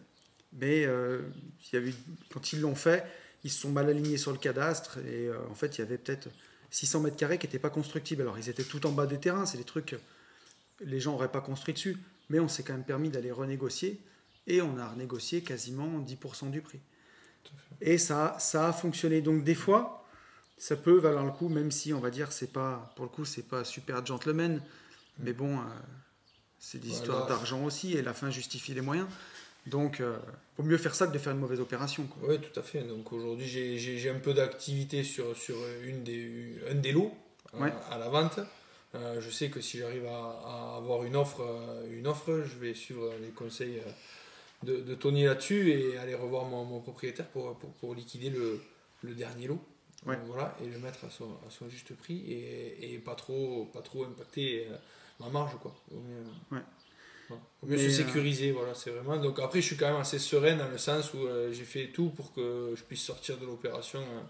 mais 0.54 0.82
il 0.82 1.74
y 1.74 1.78
avait, 1.78 1.94
quand 2.32 2.54
ils 2.54 2.62
l'ont 2.62 2.76
fait, 2.76 3.06
ils 3.44 3.50
se 3.50 3.62
sont 3.62 3.72
mal 3.72 3.90
alignés 3.90 4.18
sur 4.18 4.32
le 4.32 4.38
cadastre 4.38 5.00
et 5.00 5.30
en 5.50 5.56
fait, 5.56 5.78
il 5.78 5.82
y 5.82 5.84
avait 5.84 5.98
peut-être 5.98 6.30
600 6.72 7.00
mètres 7.02 7.18
carrés 7.18 7.38
qui 7.38 7.48
n'étaient 7.48 7.60
pas 7.60 7.70
constructibles. 7.70 8.22
Alors, 8.22 8.38
ils 8.38 8.50
étaient 8.50 8.64
tout 8.64 8.86
en 8.86 8.92
bas 8.92 9.06
des 9.08 9.20
terrains, 9.20 9.46
c'est 9.46 9.58
des 9.58 9.64
trucs 9.64 9.88
que 9.88 9.96
les 10.82 11.00
gens 11.00 11.12
n'auraient 11.14 11.32
pas 11.32 11.42
construit 11.42 11.74
dessus, 11.74 11.98
mais 12.30 12.40
on 12.40 12.48
s'est 12.48 12.64
quand 12.64 12.74
même 12.74 12.84
permis 12.86 13.10
d'aller 13.10 13.32
renégocier 13.32 14.00
et 14.48 14.62
on 14.62 14.78
a 14.78 14.88
renégocié 14.88 15.42
quasiment 15.42 16.00
10% 16.00 16.50
du 16.52 16.62
prix. 16.62 16.80
Et 17.82 17.98
ça, 17.98 18.36
ça 18.40 18.70
a 18.70 18.74
fonctionné. 18.74 19.22
Donc, 19.22 19.44
des 19.44 19.56
fois, 19.56 20.06
ça 20.58 20.76
peut 20.76 20.98
valoir 20.98 21.26
le 21.26 21.32
coup, 21.32 21.50
même 21.50 21.72
si 21.72 21.94
on 21.94 22.00
va 22.00 22.10
dire 22.10 22.32
c'est 22.32 22.52
pas, 22.52 22.92
pour 22.96 23.06
le 23.06 23.10
coup, 23.10 23.26
c'est 23.26 23.48
pas 23.48 23.64
super 23.64 24.06
gentleman, 24.06 24.62
mais 25.20 25.34
bon, 25.34 25.58
euh, 25.58 25.62
c'est 26.60 26.78
des 26.80 26.88
Voilà. 26.90 27.00
histoires 27.02 27.28
d'argent 27.28 27.64
aussi 27.64 27.94
et 27.94 28.02
la 28.02 28.14
fin 28.14 28.30
justifie 28.30 28.74
les 28.74 28.82
moyens. 28.82 29.08
Donc, 29.70 30.00
euh, 30.02 30.18
vaut 30.58 30.64
mieux 30.64 30.78
faire 30.78 30.96
ça 30.96 31.08
que 31.08 31.14
de 31.14 31.18
faire 31.20 31.34
une 31.34 31.40
mauvaise 31.40 31.60
opération. 31.60 32.06
quoi. 32.08 32.30
Oui, 32.30 32.40
tout 32.40 32.58
à 32.60 32.64
fait. 32.64 32.82
Donc 32.82 33.12
aujourd'hui, 33.14 33.48
j'ai- 33.48 34.10
un 34.10 34.20
peu 34.20 34.34
d'activité 34.34 35.04
sur, 35.04 35.36
sur 35.38 35.56
une 35.84 36.04
des, 36.04 36.56
un 36.70 36.76
des 36.76 36.92
lots 36.92 37.14
euh, 37.54 37.60
Ouais. 37.64 37.74
à 37.92 37.98
la 37.98 38.10
vente. 38.10 38.40
Euh, 38.96 39.22
je 39.22 39.30
sais 39.30 39.50
que 39.50 39.62
si 39.62 39.78
j'arrive 39.78 40.06
à, 40.08 40.42
à 40.46 40.76
avoir 40.78 41.04
une 41.04 41.16
offre, 41.16 41.42
euh, 41.42 41.98
une 41.98 42.08
offre, 42.08 42.44
je 42.46 42.58
vais 42.58 42.74
suivre 42.74 43.14
les 43.22 43.30
conseils 43.30 43.82
de, 44.64 44.78
de 44.78 44.96
Tony 44.96 45.26
là-dessus 45.26 45.72
et 45.72 45.98
aller 45.98 46.16
revoir 46.16 46.46
mon, 46.46 46.66
mon 46.66 46.80
propriétaire 46.80 47.28
pour, 47.28 47.56
pour, 47.60 47.70
pour 47.74 47.94
liquider 47.96 48.30
le, 48.32 48.60
le 49.04 49.14
dernier 49.14 49.48
lot. 49.48 49.60
Ouais. 50.06 50.18
Voilà, 50.28 50.56
et 50.64 50.68
le 50.68 50.80
mettre 50.80 51.04
à 51.06 51.10
son, 51.10 51.26
à 51.46 51.50
son 51.50 51.70
juste 51.70 51.94
prix 51.94 52.24
et, 52.32 52.94
et 52.94 52.98
pas, 53.00 53.16
trop, 53.16 53.66
pas 53.74 53.82
trop 53.82 54.06
impacter 54.06 54.66
ma 55.20 55.28
marge. 55.30 55.56
Quoi. 55.62 55.76
Ouais. 56.52 56.62
Mieux 57.64 57.78
se 57.78 57.86
euh, 57.86 57.90
sécuriser, 58.06 58.52
voilà, 58.52 58.74
c'est 58.74 58.90
vraiment. 58.90 59.18
Donc 59.18 59.40
après, 59.40 59.62
je 59.62 59.68
suis 59.68 59.78
quand 59.78 59.92
même 59.92 60.02
assez 60.02 60.20
serein 60.20 60.56
dans 60.56 60.68
le 60.68 60.78
sens 60.78 61.14
où 61.14 61.26
euh, 61.26 61.52
j'ai 61.52 61.64
fait 61.64 61.88
tout 61.88 62.10
pour 62.10 62.34
que 62.34 62.74
je 62.76 62.84
puisse 62.84 63.02
sortir 63.02 63.38
de 63.38 63.46
l'opération 63.46 64.00
euh, 64.00 64.22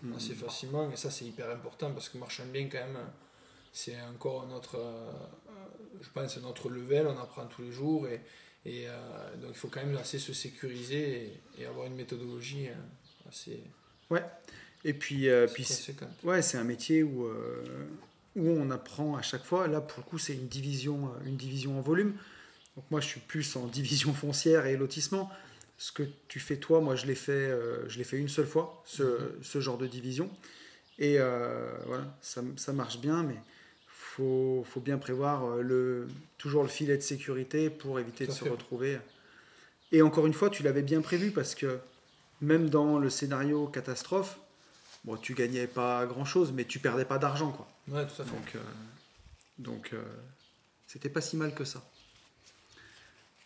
Mm. 0.00 0.14
assez 0.14 0.34
facilement. 0.34 0.88
Et 0.92 0.96
ça, 0.96 1.10
c'est 1.10 1.24
hyper 1.24 1.50
important 1.50 1.90
parce 1.90 2.08
que 2.08 2.18
marchand 2.18 2.44
bien, 2.52 2.68
quand 2.70 2.78
même, 2.78 2.98
c'est 3.72 3.96
encore 4.02 4.46
notre, 4.46 4.78
je 6.00 6.08
pense, 6.14 6.36
notre 6.38 6.68
level. 6.68 7.08
On 7.08 7.20
apprend 7.20 7.46
tous 7.46 7.62
les 7.62 7.72
jours 7.72 8.06
et, 8.06 8.20
et 8.64 8.86
donc 9.42 9.50
il 9.50 9.56
faut 9.56 9.66
quand 9.66 9.84
même 9.84 9.96
assez 9.96 10.20
se 10.20 10.32
sécuriser 10.32 11.32
et, 11.56 11.62
et 11.62 11.66
avoir 11.66 11.86
une 11.86 11.96
méthodologie 11.96 12.68
assez, 13.28 13.60
Et 14.84 14.94
puis, 14.94 15.28
puis 15.52 15.66
ouais, 16.22 16.42
c'est 16.42 16.58
un 16.58 16.64
métier 16.64 17.02
où, 17.02 17.28
où 18.36 18.48
on 18.48 18.70
apprend 18.70 19.16
à 19.16 19.22
chaque 19.22 19.44
fois. 19.44 19.66
Là, 19.66 19.80
pour 19.80 19.98
le 19.98 20.04
coup, 20.04 20.18
c'est 20.18 20.34
une 20.34 20.46
division, 20.46 21.10
une 21.26 21.36
division 21.36 21.76
en 21.76 21.82
volume. 21.82 22.14
Donc 22.78 22.84
moi, 22.92 23.00
je 23.00 23.06
suis 23.08 23.18
plus 23.20 23.56
en 23.56 23.66
division 23.66 24.14
foncière 24.14 24.66
et 24.66 24.76
lotissement. 24.76 25.28
Ce 25.78 25.90
que 25.90 26.04
tu 26.28 26.38
fais 26.38 26.58
toi, 26.58 26.80
moi, 26.80 26.94
je 26.94 27.06
l'ai 27.06 27.16
fait, 27.16 27.32
euh, 27.32 27.88
je 27.88 27.98
l'ai 27.98 28.04
fait 28.04 28.18
une 28.18 28.28
seule 28.28 28.46
fois, 28.46 28.80
ce, 28.86 29.02
Mhm. 29.02 29.30
ce 29.42 29.60
genre 29.60 29.78
de 29.78 29.88
division. 29.88 30.30
Et 31.00 31.16
euh, 31.18 31.72
voilà, 31.86 32.04
ça, 32.22 32.40
ça 32.56 32.72
marche 32.72 33.00
bien, 33.00 33.24
mais 33.24 33.34
faut, 33.88 34.64
faut 34.70 34.78
bien 34.78 34.96
prévoir 34.96 35.44
euh, 35.44 35.60
le, 35.62 36.06
toujours 36.36 36.62
le 36.62 36.68
filet 36.68 36.96
de 36.96 37.02
sécurité 37.02 37.68
pour 37.68 37.98
éviter 37.98 38.26
Tout 38.26 38.30
de 38.32 38.36
se 38.36 38.44
fait. 38.44 38.50
retrouver. 38.50 38.98
Et 39.90 40.00
encore 40.00 40.28
une 40.28 40.34
fois, 40.34 40.48
tu 40.48 40.62
l'avais 40.62 40.82
bien 40.82 41.00
prévu 41.00 41.32
parce 41.32 41.56
que 41.56 41.80
même 42.40 42.70
dans 42.70 43.00
le 43.00 43.10
scénario 43.10 43.66
catastrophe, 43.66 44.38
bon, 45.02 45.16
tu 45.16 45.34
gagnais 45.34 45.66
pas 45.66 46.06
grand 46.06 46.24
chose, 46.24 46.52
mais 46.52 46.64
tu 46.64 46.78
perdais 46.78 47.04
pas 47.04 47.18
d'argent, 47.18 47.50
quoi. 47.50 47.68
Ouais, 47.88 48.06
tout 48.06 48.22
à 48.22 48.24
fait. 48.24 48.30
Donc, 48.30 48.54
euh, 48.54 48.60
donc 49.58 49.90
euh, 49.94 50.02
c'était 50.86 51.08
pas 51.08 51.20
si 51.20 51.36
mal 51.36 51.52
que 51.56 51.64
ça. 51.64 51.82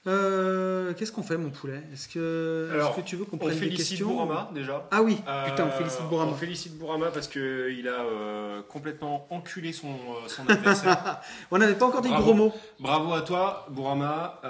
Euh, 0.07 0.93
Qu'est-ce 0.95 1.13
qu'on 1.13 1.23
fait, 1.23 1.37
mon 1.37 1.51
poulet? 1.51 1.83
Est-ce 1.93 2.09
que, 2.09 2.69
que 2.97 3.01
tu 3.03 3.17
veux 3.17 3.25
qu'on 3.25 3.37
On 3.37 3.39
prenne 3.39 3.51
des 3.53 3.57
félicite 3.57 3.89
questions 3.91 4.09
Bourama 4.09 4.51
déjà. 4.53 4.87
Ah 4.91 5.01
oui, 5.03 5.19
Euh, 5.29 5.47
putain, 5.49 5.67
on 5.67 5.71
félicite 5.71 6.03
Bourama. 6.09 6.33
On 6.33 6.35
félicite 6.35 6.77
Bourama 6.77 7.11
parce 7.13 7.29
qu'il 7.29 7.87
a 7.89 8.01
euh, 8.03 8.63
complètement 8.69 9.27
enculé 9.31 9.73
son, 9.73 9.95
son 10.27 10.49
adversaire. 10.49 11.21
On 11.53 11.59
n'avait 11.59 11.75
pas 11.77 11.87
encore 11.87 12.01
dit 12.03 12.09
Bravo. 12.09 12.25
gros 12.25 12.35
mots. 12.35 12.53
Bravo 12.81 13.13
à 13.15 13.23
toi, 13.23 13.67
Bourama. 13.71 14.41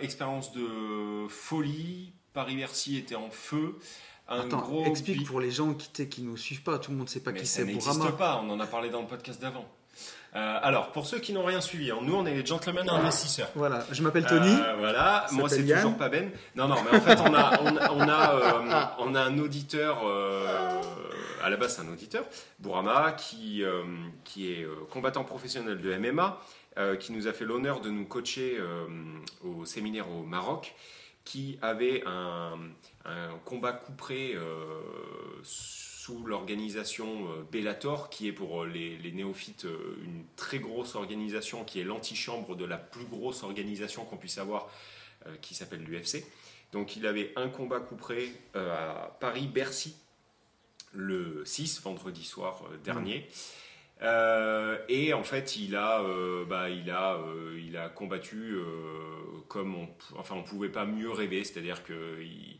Expérience 0.00 0.52
de 0.52 1.26
folie. 1.28 2.12
Paris-Bercy 2.32 2.96
était 2.98 3.16
en 3.16 3.30
feu. 3.30 3.76
Un 4.28 4.42
Attends, 4.42 4.58
gros 4.58 4.84
explique 4.84 5.18
bi- 5.18 5.24
pour 5.24 5.40
les 5.40 5.50
gens 5.50 5.74
qui, 5.74 6.08
qui 6.08 6.22
nous 6.22 6.36
suivent 6.36 6.62
pas, 6.62 6.78
tout 6.78 6.92
le 6.92 6.96
monde 6.98 7.08
sait 7.08 7.18
pas 7.20 7.32
Mais 7.32 7.40
qui 7.40 7.46
ça 7.46 7.56
c'est 7.56 7.64
n'existe 7.64 7.96
Bourama. 7.96 8.16
pas, 8.16 8.40
on 8.44 8.50
en 8.50 8.60
a 8.60 8.66
parlé 8.66 8.88
dans 8.90 9.00
le 9.00 9.08
podcast 9.08 9.40
d'avant. 9.42 9.64
Euh, 10.36 10.58
alors, 10.62 10.92
pour 10.92 11.06
ceux 11.06 11.18
qui 11.18 11.32
n'ont 11.32 11.44
rien 11.44 11.60
suivi, 11.60 11.90
hein, 11.90 11.98
nous 12.02 12.14
on 12.14 12.24
est 12.24 12.34
les 12.34 12.46
gentlemen 12.46 12.88
investisseurs. 12.88 13.50
Voilà, 13.56 13.84
je 13.90 14.00
m'appelle 14.02 14.24
Tony. 14.26 14.54
Euh, 14.60 14.76
voilà, 14.78 15.26
moi 15.32 15.48
c'est 15.48 15.56
toujours 15.78 15.96
pas 15.96 16.08
Ben. 16.08 16.30
Non, 16.54 16.68
non, 16.68 16.76
mais 16.84 16.96
en 16.96 17.00
fait 17.00 17.18
on 17.20 17.34
a, 17.34 17.60
on, 17.62 17.76
a- 17.76 17.90
on 17.92 18.08
a, 18.08 18.34
euh, 18.34 18.84
on 19.00 19.14
a 19.16 19.20
un 19.22 19.38
auditeur, 19.40 19.98
à 21.42 21.50
la 21.50 21.56
base 21.56 21.74
c'est 21.76 21.82
un 21.82 21.92
auditeur, 21.92 22.24
Bourama, 22.60 23.10
qui, 23.12 23.64
qui 24.22 24.52
est 24.52 24.68
combattant 24.90 25.24
professionnel 25.24 25.80
de 25.80 25.96
MMA, 25.96 26.38
qui 27.00 27.12
nous 27.12 27.26
a 27.26 27.32
fait 27.32 27.44
l'honneur 27.44 27.80
de 27.80 27.90
nous 27.90 28.06
coacher 28.06 28.56
au 29.44 29.64
séminaire 29.64 30.08
au 30.12 30.22
Maroc, 30.22 30.76
qui 31.24 31.58
avait 31.60 32.04
un, 32.06 32.52
un 33.04 33.28
combat 33.44 33.72
couperé 33.72 34.34
euh, 34.36 34.80
sous 36.00 36.24
l'organisation 36.24 37.30
euh, 37.30 37.42
Bellator, 37.52 38.08
qui 38.08 38.26
est 38.26 38.32
pour 38.32 38.62
euh, 38.62 38.66
les, 38.66 39.12
néophytes 39.12 39.66
euh, 39.66 39.98
une 40.02 40.24
très 40.34 40.58
grosse 40.58 40.94
organisation, 40.94 41.62
qui 41.62 41.78
est 41.78 41.84
l'antichambre 41.84 42.56
de 42.56 42.64
la 42.64 42.78
plus 42.78 43.04
grosse 43.04 43.42
organisation 43.42 44.06
qu'on 44.06 44.16
puisse 44.16 44.38
avoir, 44.38 44.70
qui 45.42 45.54
s'appelle 45.54 45.82
l'UFC. 45.82 46.24
Donc 46.72 46.96
il 46.96 47.06
avait 47.06 47.34
un 47.36 47.50
combat 47.50 47.80
couperé 47.80 48.32
à 48.54 49.14
Paris-Bercy, 49.20 49.94
le 50.94 51.44
6, 51.44 51.82
vendredi 51.82 52.24
soir 52.24 52.62
dernier. 52.82 53.28
Et 54.88 55.12
en 55.12 55.22
fait, 55.22 55.56
il 55.56 55.76
a, 55.76 56.02
bah, 56.48 56.70
il 56.70 56.90
a, 56.90 57.18
il 57.58 57.76
a 57.76 57.90
combattu 57.90 58.56
comme 59.48 59.74
on, 59.74 59.88
enfin, 60.16 60.36
on 60.36 60.42
pouvait 60.42 60.70
pas 60.70 60.86
mieux 60.86 61.10
rêver, 61.10 61.44
c'est-à-dire 61.44 61.84
que 61.84 62.22
il, 62.22 62.58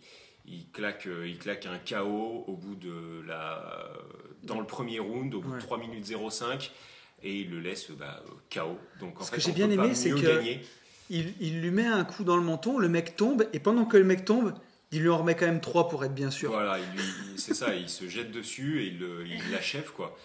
il 0.50 0.66
claque, 0.72 1.06
euh, 1.06 1.26
il 1.28 1.38
claque 1.38 1.66
un 1.66 1.78
KO 1.78 2.44
au 2.46 2.56
bout 2.56 2.74
de 2.74 3.22
la, 3.26 3.88
dans 4.42 4.58
le 4.60 4.66
premier 4.66 4.98
round, 4.98 5.34
au 5.34 5.40
bout 5.40 5.50
Ouais. 5.50 5.56
de 5.56 5.62
3 5.62 5.78
minutes 5.78 6.06
05, 6.30 6.70
et 7.22 7.36
il 7.40 7.50
le 7.50 7.60
laisse 7.60 7.90
bah, 7.92 8.22
KO. 8.52 8.78
Donc 9.00 9.20
en 9.20 9.24
Ce 9.24 9.30
fait, 9.30 9.36
que 9.36 9.42
j'ai 9.42 9.52
bien 9.52 9.70
aimé, 9.70 9.94
c'est 9.94 10.10
que-. 10.10 10.42
Il, 11.12 11.34
il 11.40 11.60
lui 11.60 11.70
met 11.72 11.86
un 11.86 12.04
coup 12.04 12.22
dans 12.24 12.36
le 12.36 12.42
menton, 12.42 12.78
le 12.78 12.88
mec 12.88 13.16
tombe, 13.16 13.44
et 13.52 13.58
pendant 13.58 13.84
que 13.84 13.96
le 13.96 14.04
mec 14.04 14.24
tombe, 14.24 14.54
il 14.92 15.02
lui 15.02 15.08
en 15.08 15.18
remet 15.18 15.34
quand 15.34 15.46
même 15.46 15.60
trois 15.60 15.88
pour 15.88 16.04
être 16.04 16.14
bien 16.14 16.30
sûr. 16.30 16.50
Voilà, 16.50 16.78
c'est 17.36 17.54
ça, 17.54 17.74
il 17.74 17.88
se 17.88 18.08
jette 18.08 18.30
dessus 18.30 18.82
et 18.82 18.86
il 18.88 19.50
l'achève 19.52 19.90
quoi. 19.92 20.16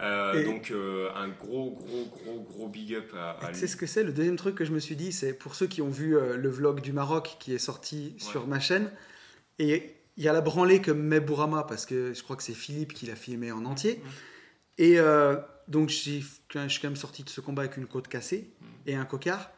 Euh, 0.00 0.34
Et- 0.34 0.44
donc 0.44 0.70
euh, 0.70 1.08
un 1.14 1.28
gros 1.28 1.70
gros 1.70 2.06
gros 2.06 2.40
gros 2.40 2.68
big 2.68 2.94
up 2.94 3.14
à, 3.14 3.52
lui. 3.52 3.68
ce 3.68 3.76
que 3.76 3.86
c'est 3.86 4.02
Le 4.02 4.12
deuxième 4.12 4.34
truc 4.36 4.56
que 4.56 4.64
je 4.64 4.72
me 4.72 4.80
suis 4.80 4.96
dit, 4.96 5.12
c'est 5.12 5.32
pour 5.34 5.54
ceux 5.54 5.66
qui 5.68 5.80
ont 5.82 5.88
vu 5.88 6.16
euh, 6.16 6.36
le 6.36 6.48
vlog 6.48 6.80
du 6.80 6.92
Maroc 6.92 7.36
qui 7.38 7.54
est 7.54 7.58
sorti 7.58 8.14
sur 8.18 8.46
ma 8.48 8.58
chaîne, 8.60 8.90
et 9.58 9.94
il 10.16 10.24
y 10.24 10.28
a 10.28 10.32
la 10.32 10.40
branlée 10.40 10.80
que 10.80 10.90
met 10.90 11.20
Bourama, 11.20 11.64
parce 11.64 11.86
que 11.86 12.12
je 12.14 12.22
crois 12.22 12.36
que 12.36 12.42
c'est 12.42 12.54
Philippe 12.54 12.92
qui 12.92 13.06
l'a 13.06 13.16
filmé 13.16 13.50
en 13.52 13.64
entier. 13.64 14.00
Et 14.78 14.98
euh, 14.98 15.36
donc 15.68 15.88
je 15.88 15.94
suis 15.94 16.24
quand 16.52 16.66
même 16.84 16.96
sorti 16.96 17.24
de 17.24 17.28
ce 17.28 17.40
combat 17.40 17.62
avec 17.62 17.76
une 17.76 17.86
côte 17.86 18.08
cassée 18.08 18.50
et 18.86 18.94
un 18.94 19.04
cocard. 19.04 19.50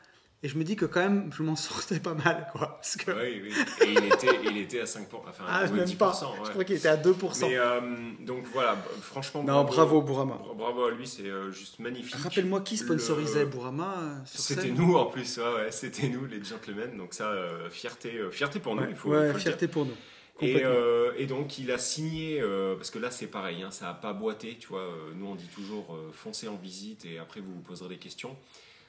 Et 0.47 0.49
je 0.49 0.57
me 0.59 0.63
dis 0.63 0.77
que 0.77 0.85
quand 0.85 1.01
même, 1.01 1.29
je 1.37 1.43
m'en 1.43 1.57
sortais 1.57 1.99
pas 1.99 2.15
mal, 2.15 2.47
quoi. 2.53 2.77
Parce 2.77 2.95
que... 2.95 3.11
Oui, 3.11 3.43
oui. 3.43 3.53
Et 3.85 3.95
il 3.95 4.05
était, 4.05 4.39
il 4.45 4.57
était 4.59 4.81
à 4.81 4.87
5 4.87 5.09
enfin, 5.13 5.45
ah, 5.49 5.67
même 5.67 5.85
10%. 5.85 5.97
pas. 5.97 6.13
ouais. 6.13 6.39
Je 6.45 6.51
crois 6.51 6.63
qu'il 6.63 6.77
était 6.77 6.87
à 6.87 6.97
2%. 6.97 7.49
Mais 7.49 7.59
euh, 7.59 7.81
donc 8.21 8.45
voilà, 8.53 8.77
franchement. 9.01 9.43
non, 9.43 9.65
bravo, 9.65 10.03
Bourama. 10.03 10.39
Bravo 10.57 10.85
à 10.85 10.93
lui, 10.93 11.05
c'est 11.05 11.27
euh, 11.27 11.51
juste 11.51 11.81
magnifique. 11.81 12.15
Rappelle-moi 12.15 12.61
qui 12.61 12.77
sponsorisait 12.77 13.41
Le- 13.41 13.47
Bourama 13.47 13.97
euh, 14.01 14.15
C'était 14.25 14.71
nous 14.71 14.95
en 14.95 15.07
plus, 15.07 15.39
ouais, 15.39 15.43
ouais, 15.43 15.73
c'était 15.73 16.07
nous 16.07 16.27
les 16.27 16.45
gentlemen. 16.45 16.97
Donc 16.97 17.13
ça, 17.13 17.31
euh, 17.33 17.69
fierté, 17.69 18.15
euh, 18.17 18.31
fierté 18.31 18.61
pour 18.61 18.77
nous, 18.77 18.87
il 18.89 18.95
faut, 18.95 19.13
le 19.13 19.33
dire. 19.33 19.41
fierté 19.41 19.67
pour 19.67 19.85
nous. 19.85 19.97
Et, 20.41 20.65
euh, 20.65 21.27
donc 21.27 21.59
il 21.59 21.73
a 21.73 21.79
signé, 21.79 22.41
euh, 22.41 22.77
parce 22.77 22.93
que 22.93 23.01
là 23.01 23.11
c'est 23.11 23.27
pareil, 23.27 23.65
hein, 23.65 23.73
ça 23.73 23.87
n'a 23.87 23.95
pas 23.95 24.13
boité, 24.13 24.59
tu 24.61 24.69
vois, 24.69 24.83
euh, 24.83 25.13
nous 25.17 25.27
on 25.27 25.35
dit 25.35 25.49
toujours 25.53 25.99
foncez 26.13 26.47
en 26.47 26.57
visite 26.57 27.05
et 27.05 27.19
après 27.19 27.41
vous 27.41 27.53
vous 27.53 27.63
poserez 27.63 27.89
des 27.89 27.99
questions. 27.99 28.37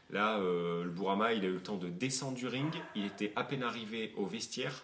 Là, 0.09 0.37
euh, 0.39 0.83
le 0.83 0.89
Bourama, 0.89 1.33
il 1.33 1.43
a 1.43 1.47
eu 1.47 1.53
le 1.53 1.61
temps 1.61 1.75
de 1.75 1.89
descendre 1.89 2.35
du 2.35 2.47
ring, 2.47 2.73
il 2.95 3.05
était 3.05 3.33
à 3.35 3.43
peine 3.43 3.63
arrivé 3.63 4.13
au 4.15 4.25
vestiaire 4.25 4.83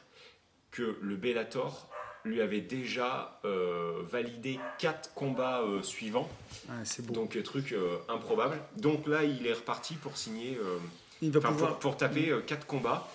que 0.72 0.98
le 1.02 1.16
Bellator 1.16 1.90
lui 2.26 2.42
avait 2.42 2.62
déjà 2.62 3.40
euh, 3.46 4.02
validé 4.04 4.60
quatre 4.80 5.14
combats 5.14 5.62
euh, 5.62 5.82
suivants, 5.82 6.30
c'est 6.84 7.06
beau. 7.06 7.14
donc 7.14 7.42
truc 7.44 7.76
improbable. 8.10 8.58
Donc 8.78 9.08
là, 9.08 9.24
il 9.24 9.46
est 9.46 9.54
reparti 9.54 9.96
pour 9.96 10.18
signer, 10.18 10.58
il 11.22 11.32
va 11.32 11.40
enfin, 11.40 11.50
pouvoir. 11.50 11.72
pour, 11.72 11.80
pour 11.80 11.98
taper 11.98 12.30
euh, 12.30 12.42
quatre 12.42 12.66
combats 12.66 13.08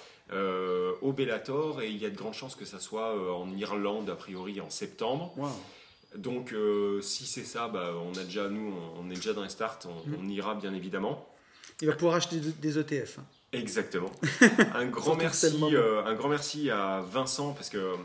au 1.01 1.12
Bellator 1.12 1.81
et 1.81 1.88
il 1.88 1.97
y 1.97 2.05
a 2.05 2.11
de 2.11 2.16
grandes 2.16 2.35
chances 2.35 2.55
que 2.55 2.66
ça 2.66 2.81
soit 2.81 3.35
en 3.35 3.51
Irlande 3.57 4.11
a 4.11 4.14
priori 4.14 4.61
en 4.61 4.68
septembre. 4.68 5.35
Donc 6.14 6.55
si 7.01 7.27
c'est 7.27 7.44
ça, 7.44 7.68
bah, 7.68 7.92
on 8.05 8.12
a 8.18 8.25
déjà 8.25 8.49
nous, 8.49 8.75
on, 8.99 9.11
est 9.11 9.14
déjà 9.14 9.33
dans 9.33 9.42
les 9.42 9.49
starts, 9.49 9.79
on, 9.87 10.07
Mm. 10.07 10.16
on 10.21 10.29
ira 10.29 10.55
bien 10.55 10.75
évidemment. 10.75 11.27
Il 11.81 11.88
va 11.88 11.95
pouvoir 11.95 12.17
acheter 12.17 12.37
des, 12.41 12.79
ETF. 12.79 13.19
hein. 13.21 13.25
Exactement. 13.53 14.11
Un 14.75 14.87
grand 14.87 15.03
Surtout 15.05 15.19
merci, 15.21 15.51
tellement. 15.51 15.71
euh, 15.73 16.05
un 16.05 16.12
grand 16.14 16.29
merci 16.29 16.71
à 16.71 17.01
Vincent 17.01 17.55
parce 17.55 17.71
que 17.71 17.79
euh, 17.79 17.97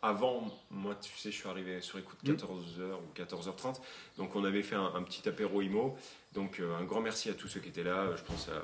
avant, 0.00 0.48
moi, 0.70 0.94
tu 1.00 1.10
sais, 1.18 1.32
je 1.32 1.36
suis 1.36 1.48
arrivé 1.48 1.80
sur 1.80 1.98
écoute 1.98 2.18
Mm. 2.22 2.32
14h 2.34 2.92
ou 2.92 3.20
14h30, 3.20 3.80
donc 4.16 4.36
on 4.36 4.44
avait 4.44 4.62
fait 4.62 4.76
un, 4.76 4.92
un 4.94 5.02
petit 5.02 5.28
apéro 5.28 5.60
IMO. 5.60 5.96
Donc 6.34 6.60
euh, 6.60 6.76
un 6.76 6.84
grand 6.84 7.00
merci 7.00 7.30
à 7.30 7.34
tous 7.34 7.48
ceux 7.48 7.58
qui 7.58 7.70
étaient 7.70 7.82
là. 7.82 8.10
Je 8.16 8.22
pense 8.22 8.48
à 8.48 8.62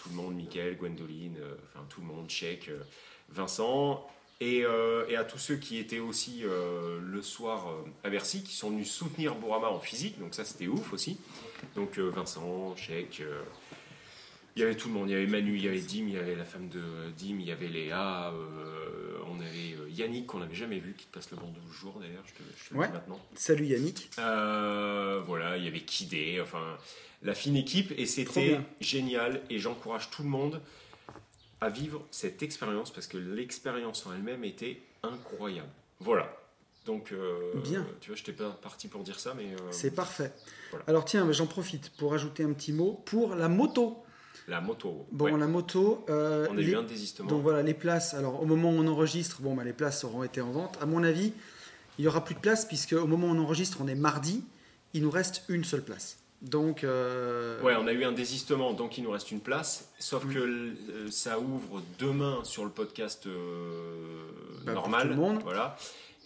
tout 0.00 0.08
le 0.10 0.14
monde, 0.14 0.34
Mickaël, 0.36 0.76
Gwendoline, 0.76 1.36
euh, 1.40 1.54
enfin 1.74 1.84
tout 1.88 2.00
le 2.00 2.06
monde, 2.06 2.30
Cheikh, 2.30 2.70
Vincent. 3.30 4.06
Et, 4.40 4.64
et 5.08 5.14
à 5.16 5.22
tous 5.22 5.38
ceux 5.38 5.54
qui 5.54 5.78
étaient 5.78 6.00
aussi 6.00 6.42
le 6.44 7.22
soir 7.22 7.68
à 8.02 8.10
Bercy, 8.10 8.42
qui 8.42 8.56
sont 8.56 8.70
venus 8.70 8.90
soutenir 8.90 9.36
Bourama 9.36 9.68
en 9.68 9.78
physique, 9.78 10.18
donc 10.18 10.34
ça 10.34 10.44
c'était 10.44 10.66
ouf 10.66 10.92
aussi. 10.92 11.16
Donc 11.76 11.96
Vincent, 11.96 12.74
Cheikh, 12.74 13.22
il 14.56 14.60
y 14.60 14.64
avait 14.64 14.74
tout 14.76 14.88
le 14.88 14.94
monde, 14.94 15.08
il 15.08 15.12
y 15.12 15.16
avait 15.16 15.26
Manu, 15.26 15.56
il 15.56 15.64
y 15.64 15.68
avait 15.68 15.80
Dim, 15.80 16.04
il 16.08 16.12
y 16.14 16.16
avait 16.18 16.34
la 16.34 16.44
femme 16.44 16.68
de 16.68 16.80
Dim, 17.16 17.38
il 17.40 17.46
y 17.46 17.52
avait 17.52 17.68
Léa, 17.68 18.30
euh, 18.32 19.18
on 19.28 19.40
avait 19.40 19.74
euh, 19.80 19.88
Yannick 19.90 20.26
qu'on 20.26 20.38
n'avait 20.40 20.54
jamais 20.54 20.78
vu, 20.78 20.94
qui 20.94 21.06
te 21.06 21.14
passe 21.14 21.30
le 21.30 21.36
bandeau 21.38 21.60
le 21.66 21.72
jour 21.72 21.98
d'ailleurs, 22.00 22.22
je 22.26 22.32
te, 22.34 22.38
je 22.62 22.68
te 22.68 22.74
le 22.74 22.80
Ouais. 22.80 22.86
dis 22.88 22.92
maintenant. 22.92 23.20
Salut 23.34 23.64
Yannick. 23.66 24.10
Euh, 24.18 25.22
voilà, 25.26 25.56
il 25.56 25.64
y 25.64 25.68
avait 25.68 25.80
Kidé, 25.80 26.40
enfin 26.42 26.76
la 27.22 27.34
fine 27.34 27.56
équipe, 27.56 27.92
et 27.96 28.04
c'était 28.06 28.58
génial. 28.80 29.40
Et 29.48 29.58
j'encourage 29.58 30.10
tout 30.10 30.22
le 30.22 30.28
monde 30.28 30.60
à 31.60 31.68
vivre 31.68 32.04
cette 32.10 32.42
expérience 32.42 32.92
parce 32.92 33.06
que 33.06 33.16
l'expérience 33.16 34.04
en 34.06 34.12
elle-même 34.12 34.42
était 34.44 34.80
incroyable. 35.04 35.68
Voilà. 36.00 36.36
Donc, 36.84 37.12
euh, 37.12 37.52
Bien. 37.62 37.86
tu 38.00 38.08
vois, 38.10 38.16
je 38.16 38.22
n'étais 38.22 38.32
pas 38.32 38.50
parti 38.50 38.88
pour 38.88 39.04
dire 39.04 39.20
ça, 39.20 39.34
mais 39.36 39.44
euh, 39.54 39.56
C'est 39.70 39.94
parfait. 39.94 40.32
Voilà. 40.70 40.84
Alors 40.88 41.04
tiens, 41.04 41.30
j'en 41.30 41.46
profite 41.46 41.90
pour 41.96 42.12
ajouter 42.12 42.42
un 42.42 42.52
petit 42.52 42.72
mot 42.72 43.00
pour 43.06 43.36
la 43.36 43.48
moto. 43.48 44.02
La 44.48 44.60
moto. 44.60 45.06
Bon, 45.12 45.26
ouais. 45.26 45.38
la 45.38 45.46
moto. 45.46 46.04
euh, 46.08 46.46
on 46.50 46.58
a 46.58 46.60
eu 46.60 46.74
un 46.76 46.82
désistement. 46.82 47.28
Donc 47.28 47.42
voilà, 47.42 47.62
les 47.62 47.74
places. 47.74 48.14
Alors 48.14 48.42
au 48.42 48.46
moment 48.46 48.70
où 48.70 48.74
on 48.74 48.86
enregistre, 48.86 49.40
bon, 49.40 49.54
bah, 49.54 49.64
les 49.64 49.72
places 49.72 50.04
auront 50.04 50.22
été 50.24 50.40
en 50.40 50.50
vente. 50.50 50.78
À 50.80 50.86
mon 50.86 51.02
avis, 51.04 51.32
il 51.98 52.04
y 52.04 52.08
aura 52.08 52.24
plus 52.24 52.34
de 52.34 52.40
place 52.40 52.64
puisque 52.64 52.92
au 52.94 53.06
moment 53.06 53.28
où 53.28 53.30
on 53.30 53.38
enregistre, 53.38 53.78
on 53.80 53.88
est 53.88 53.94
mardi. 53.94 54.42
Il 54.94 55.02
nous 55.02 55.10
reste 55.10 55.44
une 55.48 55.64
seule 55.64 55.82
place. 55.82 56.18
Donc 56.42 56.82
euh, 56.82 57.62
Ouais, 57.62 57.74
on 57.78 57.86
a 57.86 57.92
eu 57.92 58.04
un 58.04 58.10
désistement, 58.12 58.72
donc 58.72 58.98
il 58.98 59.04
nous 59.04 59.10
reste 59.12 59.30
une 59.30 59.40
place. 59.40 59.90
Sauf 60.00 60.26
que 60.26 60.38
euh, 60.40 60.74
ça 61.10 61.38
ouvre 61.38 61.80
demain 62.00 62.40
sur 62.42 62.64
le 62.64 62.70
podcast 62.70 63.26
Bah, 64.64 64.72
pour 64.72 64.74
normal. 64.74 65.02
tout 65.02 65.08
le 65.08 65.14
monde. 65.20 65.40
Voilà. 65.44 65.76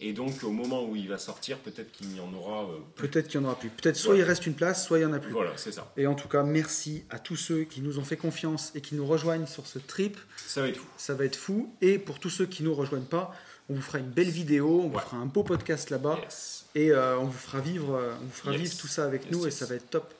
Et 0.00 0.12
donc 0.12 0.42
au 0.44 0.50
moment 0.50 0.85
où 0.85 0.94
il 0.94 1.09
va 1.09 1.16
sortir, 1.16 1.59
peut-être 1.59 1.90
qu'il 1.90 2.14
y 2.14 2.20
en 2.20 2.30
aura 2.35 2.64
euh, 2.64 2.76
plus. 2.96 3.09
peut-être 3.09 3.28
qu'il 3.28 3.40
y 3.40 3.42
en 3.42 3.46
aura 3.46 3.59
plus. 3.59 3.70
Peut-être 3.70 3.96
soit 3.96 4.16
il 4.16 4.22
reste 4.22 4.46
une 4.46 4.52
place, 4.54 4.85
soit 4.85 4.98
il 4.98 5.02
y 5.02 5.06
en 5.06 5.12
a 5.14 5.18
plus. 5.18 5.32
Voilà, 5.32 5.52
c'est 5.56 5.72
ça. 5.72 5.90
Et 5.96 6.06
en 6.06 6.14
tout 6.14 6.28
cas, 6.28 6.42
merci 6.42 7.04
à 7.09 7.18
tous 7.18 7.37
ceux 7.37 7.64
qui 7.64 7.80
nous 7.80 7.98
ont 7.98 8.04
fait 8.04 8.18
confiance 8.18 8.72
et 8.74 8.82
qui 8.82 8.94
nous 8.94 9.06
rejoignent 9.06 9.46
sur 9.46 9.66
ce 9.66 9.78
trip. 9.78 10.18
Ça 10.46 10.61
va 10.61 10.68
être 10.68 10.76
fou. 10.76 10.87
Ça 10.98 11.14
va 11.14 11.24
être 11.24 11.37
fou. 11.37 11.72
Et 11.80 11.98
pour 11.98 12.20
tous 12.20 12.28
ceux 12.28 12.44
qui 12.44 12.62
nous 12.62 12.74
rejoignent 12.74 13.04
pas, 13.06 13.35
on 13.70 13.74
vous 13.74 13.80
fera 13.82 13.98
une 13.98 14.11
belle 14.11 14.28
vidéo, 14.28 14.82
on 14.85 14.88
vous 14.88 14.98
fera 14.98 15.16
un 15.16 15.26
beau 15.26 15.42
podcast 15.42 15.88
là-bas. 15.88 16.18
Yes. 16.22 16.66
Et 16.74 16.90
euh, 16.92 17.18
on 17.18 17.24
vous 17.24 17.38
fera 17.38 17.61
vivre, 17.61 17.94
euh, 17.94 18.12
on 18.20 18.24
vous 18.26 18.30
fera 18.32 18.52
Yes. 18.52 18.61
vivre 18.61 18.76
tout 18.76 18.88
ça 18.88 19.04
avec 19.06 19.24
Yes, 19.24 19.32
nous 19.32 19.46
et 19.46 19.50
ça 19.50 19.64
va 19.64 19.76
être 19.76 19.88
top. 19.88 20.12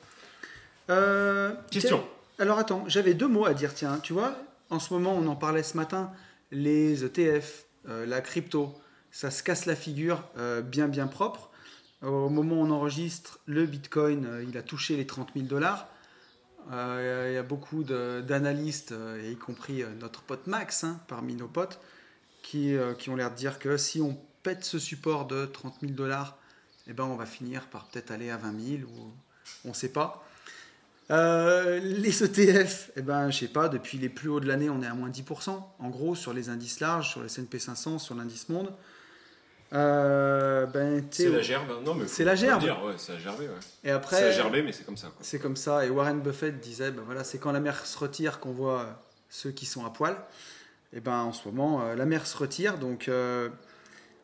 Euh, 0.89 1.53
Question. 1.69 2.03
alors 2.39 2.57
attends, 2.57 2.83
j'avais 2.87 3.13
deux 3.13 3.27
mots 3.27 3.45
à 3.45 3.53
dire. 3.53 3.73
Tiens, 3.75 3.99
tu 4.01 4.13
vois, 4.13 4.35
en 4.71 4.79
ce 4.79 4.91
moment, 4.93 5.13
on 5.15 5.27
en 5.27 5.35
parlait 5.35 5.61
ce 5.63 5.77
matin, 5.77 6.11
les 6.51 7.03
ETF, 7.03 7.65
la 7.85 8.21
crypto, 8.21 8.73
ça 9.11 9.31
se 9.31 9.43
casse 9.43 9.65
la 9.65 9.75
figure 9.75 10.23
euh, 10.37 10.61
bien 10.61 10.87
bien 10.87 11.07
propre. 11.07 11.49
Au 12.03 12.29
moment 12.29 12.57
où 12.57 12.65
on 12.65 12.69
enregistre, 12.69 13.39
le 13.47 13.65
Bitcoin, 13.65 14.25
euh, 14.25 14.45
il 14.47 14.55
a 14.57 14.61
touché 14.61 14.95
les 14.95 15.07
30 15.07 15.29
000 15.35 15.47
dollars. 15.47 15.87
Euh, 16.71 17.29
Il 17.31 17.33
y 17.33 17.37
a 17.37 17.43
beaucoup 17.43 17.83
d'analystes, 17.83 18.93
y 19.23 19.35
compris 19.37 19.83
notre 19.99 20.21
pote 20.21 20.47
Max, 20.47 20.83
hein, 20.83 20.99
parmi 21.07 21.33
nos 21.33 21.47
potes, 21.47 21.79
qui, 22.43 22.75
qui 22.99 23.09
ont 23.09 23.15
l'air 23.15 23.31
de 23.31 23.35
dire 23.35 23.57
que 23.57 23.77
si 23.77 24.01
on 24.01 24.19
pète 24.43 24.65
ce 24.65 24.77
support 24.77 25.27
de 25.27 25.45
30 25.45 25.77
000 25.81 25.93
dollars, 25.93 26.37
eh 26.87 26.93
ben, 26.93 27.05
on 27.05 27.15
va 27.15 27.25
finir 27.25 27.67
par 27.67 27.85
peut-être 27.85 28.11
aller 28.11 28.29
à 28.29 28.37
20 28.37 28.53
000 28.79 28.81
ou 28.83 29.11
on 29.65 29.69
ne 29.69 29.73
sait 29.73 29.89
pas. 29.89 30.27
Les 31.09 32.23
ETF, 32.23 32.91
eh 32.97 33.01
ben, 33.01 33.31
je 33.31 33.39
sais 33.39 33.47
pas, 33.47 33.69
depuis 33.69 33.97
les 33.97 34.09
plus 34.09 34.27
hauts 34.27 34.41
de 34.41 34.47
l'année, 34.47 34.69
on 34.69 34.83
est 34.83 34.87
à 34.87 34.93
moins 34.93 35.09
10%, 35.09 35.63
en 35.79 35.89
gros, 35.89 36.15
sur 36.15 36.33
les 36.33 36.49
indices 36.49 36.81
larges, 36.81 37.09
sur 37.09 37.21
les 37.21 37.27
S&P 37.27 37.59
500, 37.59 37.97
sur 37.97 38.13
l'indice 38.13 38.49
monde. 38.49 38.73
Euh, 39.73 40.65
ben, 40.67 41.05
C'est 41.11 41.29
la 41.29 41.41
gerbe. 41.41 41.69
hein. 41.71 41.81
Non, 41.83 41.93
mais 41.93 42.03
faut- 42.03 42.07
C'est 42.09 42.23
la 42.23 42.35
gerbe. 42.35 42.61
dire, 42.61 42.81
ouais, 42.85 42.93
c'est 42.97 43.13
la 43.13 43.19
gerbé, 43.19 43.47
ouais. 43.47 43.53
Et 43.83 43.91
après, 43.91 44.15
C'est 44.17 44.25
la 44.25 44.31
gerbé, 44.31 44.61
mais 44.63 44.71
c'est 44.71 44.85
comme 44.85 44.97
ça. 44.97 45.11
c'est 45.21 45.39
comme 45.39 45.55
ça. 45.57 45.85
Et 45.85 45.89
Warren 45.89 46.21
Buffett 46.21 46.59
disait, 46.59 46.91
ben 46.91 47.03
voilà, 47.05 47.23
c'est 47.23 47.37
quand 47.37 47.51
la 47.51 47.59
mer 47.59 47.85
se 47.85 47.97
retire 47.97 48.39
qu'on 48.39 48.51
voit 48.53 48.81
euh, 48.81 48.85
ceux 49.29 49.51
qui 49.51 49.65
sont 49.65 49.85
à 49.85 49.89
poil. 49.89 50.15
Et 50.93 51.01
ben 51.01 51.19
en 51.19 51.33
ce 51.33 51.47
moment, 51.49 51.81
euh, 51.81 51.95
la 51.95 52.05
mer 52.05 52.25
se 52.27 52.37
retire. 52.37 52.77
Donc, 52.77 53.09
euh, 53.09 53.49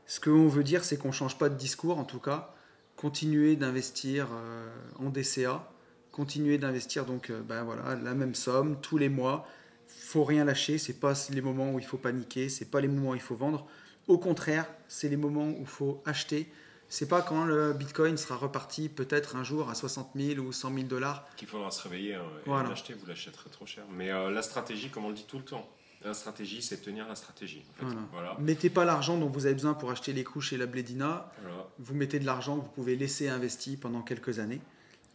ce 0.07 0.19
qu'on 0.21 0.47
veut 0.47 0.63
dire, 0.63 0.85
c'est 0.85 0.95
qu'on 0.97 1.11
change 1.11 1.37
pas 1.37 1.49
de 1.49 1.55
discours, 1.55 1.99
en 1.99 2.05
tout 2.05 2.19
cas. 2.19 2.53
Continuer 2.95 3.57
d'investir 3.57 4.27
euh, 4.31 4.69
en 4.99 5.09
DCA. 5.09 5.69
Continuer 6.13 6.57
d'investir 6.57 7.05
donc, 7.05 7.31
ben 7.31 7.63
voilà, 7.63 7.95
la 8.01 8.13
même 8.13 8.35
somme 8.35 8.77
tous 8.81 8.97
les 8.97 9.09
mois. 9.09 9.45
Faut 9.87 10.23
rien 10.23 10.45
lâcher. 10.45 10.77
C'est 10.77 10.99
pas 11.01 11.13
les 11.31 11.41
moments 11.41 11.71
où 11.73 11.79
il 11.79 11.85
faut 11.85 11.97
paniquer. 11.97 12.47
C'est 12.49 12.65
pas 12.71 12.79
les 12.79 12.87
moments 12.87 13.09
où 13.11 13.15
il 13.15 13.21
faut 13.21 13.35
vendre. 13.35 13.67
Au 14.07 14.17
contraire, 14.17 14.65
c'est 14.87 15.09
les 15.09 15.17
moments 15.17 15.47
où 15.47 15.57
il 15.61 15.65
faut 15.67 16.01
acheter. 16.05 16.51
C'est 16.89 17.07
pas 17.07 17.21
quand 17.21 17.45
le 17.45 17.73
Bitcoin 17.73 18.17
sera 18.17 18.35
reparti 18.35 18.87
peut-être 18.89 19.35
un 19.35 19.43
jour 19.43 19.69
à 19.69 19.75
60 19.75 20.11
000 20.15 20.39
ou 20.45 20.51
100 20.51 20.73
000 20.75 20.87
dollars. 20.87 21.25
Qu'il 21.37 21.47
faudra 21.47 21.71
se 21.71 21.81
réveiller 21.83 22.15
hein, 22.15 22.21
et 22.45 22.49
Voilà. 22.49 22.69
l'acheter, 22.69 22.93
vous 22.93 23.05
l'achèterez 23.07 23.49
trop 23.49 23.65
cher. 23.65 23.83
Mais 23.95 24.11
euh, 24.11 24.29
la 24.29 24.41
stratégie, 24.43 24.89
comme 24.89 25.05
on 25.05 25.09
le 25.09 25.15
dit 25.15 25.25
tout 25.27 25.37
le 25.37 25.43
temps, 25.45 25.67
la 26.03 26.13
stratégie, 26.13 26.61
c'est 26.61 26.77
tenir 26.81 27.07
la 27.07 27.15
stratégie. 27.15 27.63
En 27.71 27.79
fait. 27.79 27.85
Voilà. 27.85 28.01
Voilà. 28.11 28.35
Mettez 28.39 28.69
pas 28.69 28.83
l'argent 28.85 29.17
dont 29.17 29.29
vous 29.29 29.45
avez 29.45 29.55
besoin 29.55 29.73
pour 29.73 29.89
acheter 29.89 30.11
les 30.13 30.23
couches 30.25 30.53
et 30.53 30.57
la 30.57 30.65
blédina. 30.67 31.31
Vous 31.79 31.95
mettez 31.95 32.19
de 32.19 32.25
l'argent 32.25 32.57
que 32.57 32.61
vous 32.65 32.71
pouvez 32.71 32.95
laisser 32.95 33.29
investi 33.29 33.77
pendant 33.77 34.01
quelques 34.01 34.37
années. 34.39 34.61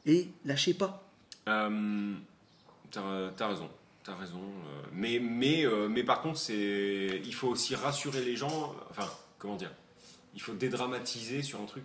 Et 0.06 0.28
lâchez 0.46 0.74
pas. 0.74 1.04
Euh, 1.48 2.14
T'as 2.90 3.30
t'as 3.36 3.48
raison. 3.48 3.68
T'as 4.08 4.14
raison. 4.16 4.38
euh, 4.40 4.82
mais, 4.92 5.18
mais, 5.18 5.66
euh, 5.66 5.86
mais 5.88 6.02
par 6.02 6.22
contre, 6.22 6.38
c'est 6.38 7.20
il 7.24 7.34
faut 7.34 7.48
aussi 7.48 7.74
rassurer 7.74 8.24
les 8.24 8.36
gens. 8.36 8.74
Enfin, 8.88 9.06
comment 9.38 9.56
dire 9.56 9.70
Il 10.34 10.40
faut 10.40 10.54
dédramatiser 10.54 11.42
sur 11.42 11.60
un 11.60 11.66
truc. 11.66 11.84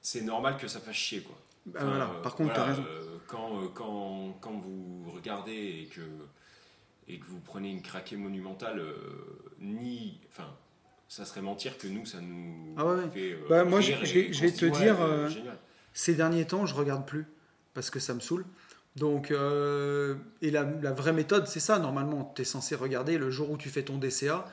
C'est 0.00 0.22
normal 0.22 0.56
que 0.56 0.68
ça 0.68 0.80
fasse 0.80 0.96
chier, 0.96 1.20
quoi. 1.20 1.36
Bah 1.66 1.80
Enfin, 1.82 1.90
voilà. 1.90 2.04
euh, 2.06 2.22
Par 2.22 2.34
contre, 2.34 2.54
voilà, 2.54 2.64
t'as 2.64 2.70
raison. 2.70 2.84
quand, 3.28 3.68
quand, 3.74 4.38
quand 4.40 4.52
vous 4.52 5.10
regardez 5.14 5.52
et 5.82 5.86
que, 5.94 6.00
et 7.08 7.18
que 7.18 7.26
vous 7.26 7.40
prenez 7.40 7.70
une 7.70 7.82
craquée 7.82 8.16
monumentale, 8.16 8.80
euh, 8.80 8.96
ni. 9.60 10.18
Enfin, 10.30 10.48
ça 11.08 11.26
serait 11.26 11.42
mentir 11.42 11.76
que 11.76 11.86
nous, 11.88 12.06
ça 12.06 12.20
nous 12.22 12.74
Ah 12.78 12.86
ouais, 12.86 12.94
ouais. 13.02 13.10
fait. 13.10 13.32
euh, 13.32 13.46
Bah, 13.50 13.64
moi, 13.64 13.80
je- 13.82 13.92
vais- 13.92 14.30
te 14.30 14.64
ouais, 14.64 14.70
dire, 14.70 14.96
euh. 15.02 15.28
Ces 15.92 16.14
derniers 16.14 16.46
temps, 16.46 16.64
je 16.64 16.74
regarde 16.74 17.06
plus 17.06 17.26
parce 17.74 17.90
que 17.90 18.00
ça 18.00 18.14
me 18.14 18.20
saoule. 18.20 18.46
Donc, 18.96 19.30
euh, 19.30 20.14
et 20.42 20.50
la, 20.50 20.64
la 20.82 20.92
vraie 20.92 21.12
méthode, 21.12 21.46
c'est 21.46 21.60
ça. 21.60 21.78
Normalement, 21.78 22.30
tu 22.34 22.42
es 22.42 22.44
censé 22.44 22.74
regarder 22.74 23.16
le 23.18 23.30
jour 23.30 23.50
où 23.50 23.56
tu 23.56 23.68
fais 23.70 23.82
ton 23.82 23.96
DCA 23.98 24.44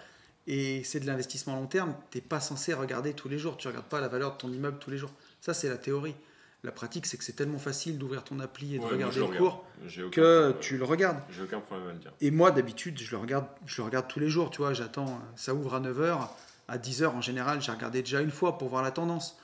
et 0.48 0.84
c'est 0.84 1.00
de 1.02 1.06
l'investissement 1.08 1.56
long 1.56 1.68
terme. 1.68 1.94
Tu 2.12 2.22
pas 2.22 2.40
censé 2.40 2.74
regarder 2.74 3.14
tous 3.14 3.28
les 3.30 3.38
jours. 3.38 3.58
Tu 3.58 3.68
regardes 3.68 3.86
pas 3.86 4.00
la 4.00 4.08
valeur 4.08 4.34
de 4.34 4.38
ton 4.38 4.52
immeuble 4.52 4.78
tous 4.80 4.92
les 4.92 4.98
jours. 4.98 5.12
Ça, 5.42 5.54
c'est 5.54 5.68
la 5.70 5.78
théorie. 5.78 6.16
La 6.64 6.72
pratique, 6.74 7.06
c'est 7.06 7.16
que 7.18 7.24
c'est 7.24 7.34
tellement 7.38 7.58
facile 7.60 7.98
d'ouvrir 7.98 8.24
ton 8.24 8.40
appli 8.42 8.76
et 8.76 8.80
de 8.80 8.84
Ouais, 8.84 8.90
regarder 8.92 9.18
le 9.20 9.24
regarde. 9.26 9.38
cours 9.44 9.64
que 10.12 10.42
problème. 10.50 10.60
tu 10.60 10.78
le 10.78 10.84
regardes. 10.84 11.20
J'ai 11.30 11.44
aucun 11.44 11.60
problème 11.62 11.88
à 11.90 11.94
le 11.94 12.00
dire. 12.00 12.12
Et 12.20 12.32
moi, 12.32 12.52
d'habitude, 12.52 13.00
je 13.00 13.12
le 13.12 13.18
regarde, 13.18 13.46
je 13.66 13.82
le 13.82 13.86
regarde 13.86 14.08
tous 14.10 14.20
les 14.20 14.28
jours, 14.28 14.50
tu 14.50 14.58
vois, 14.58 14.74
j'attends, 14.74 15.22
ça 15.38 15.54
ouvre 15.54 15.76
à 15.76 15.80
9h, 15.80 16.28
à 16.68 16.78
10h 16.78 17.06
en 17.08 17.22
général, 17.22 17.62
j'ai 17.62 17.72
regardé 17.72 18.02
déjà 18.02 18.20
une 18.20 18.30
fois 18.32 18.58
pour 18.58 18.68
voir 18.68 18.84
la 18.84 18.92
tendance. 18.92 19.38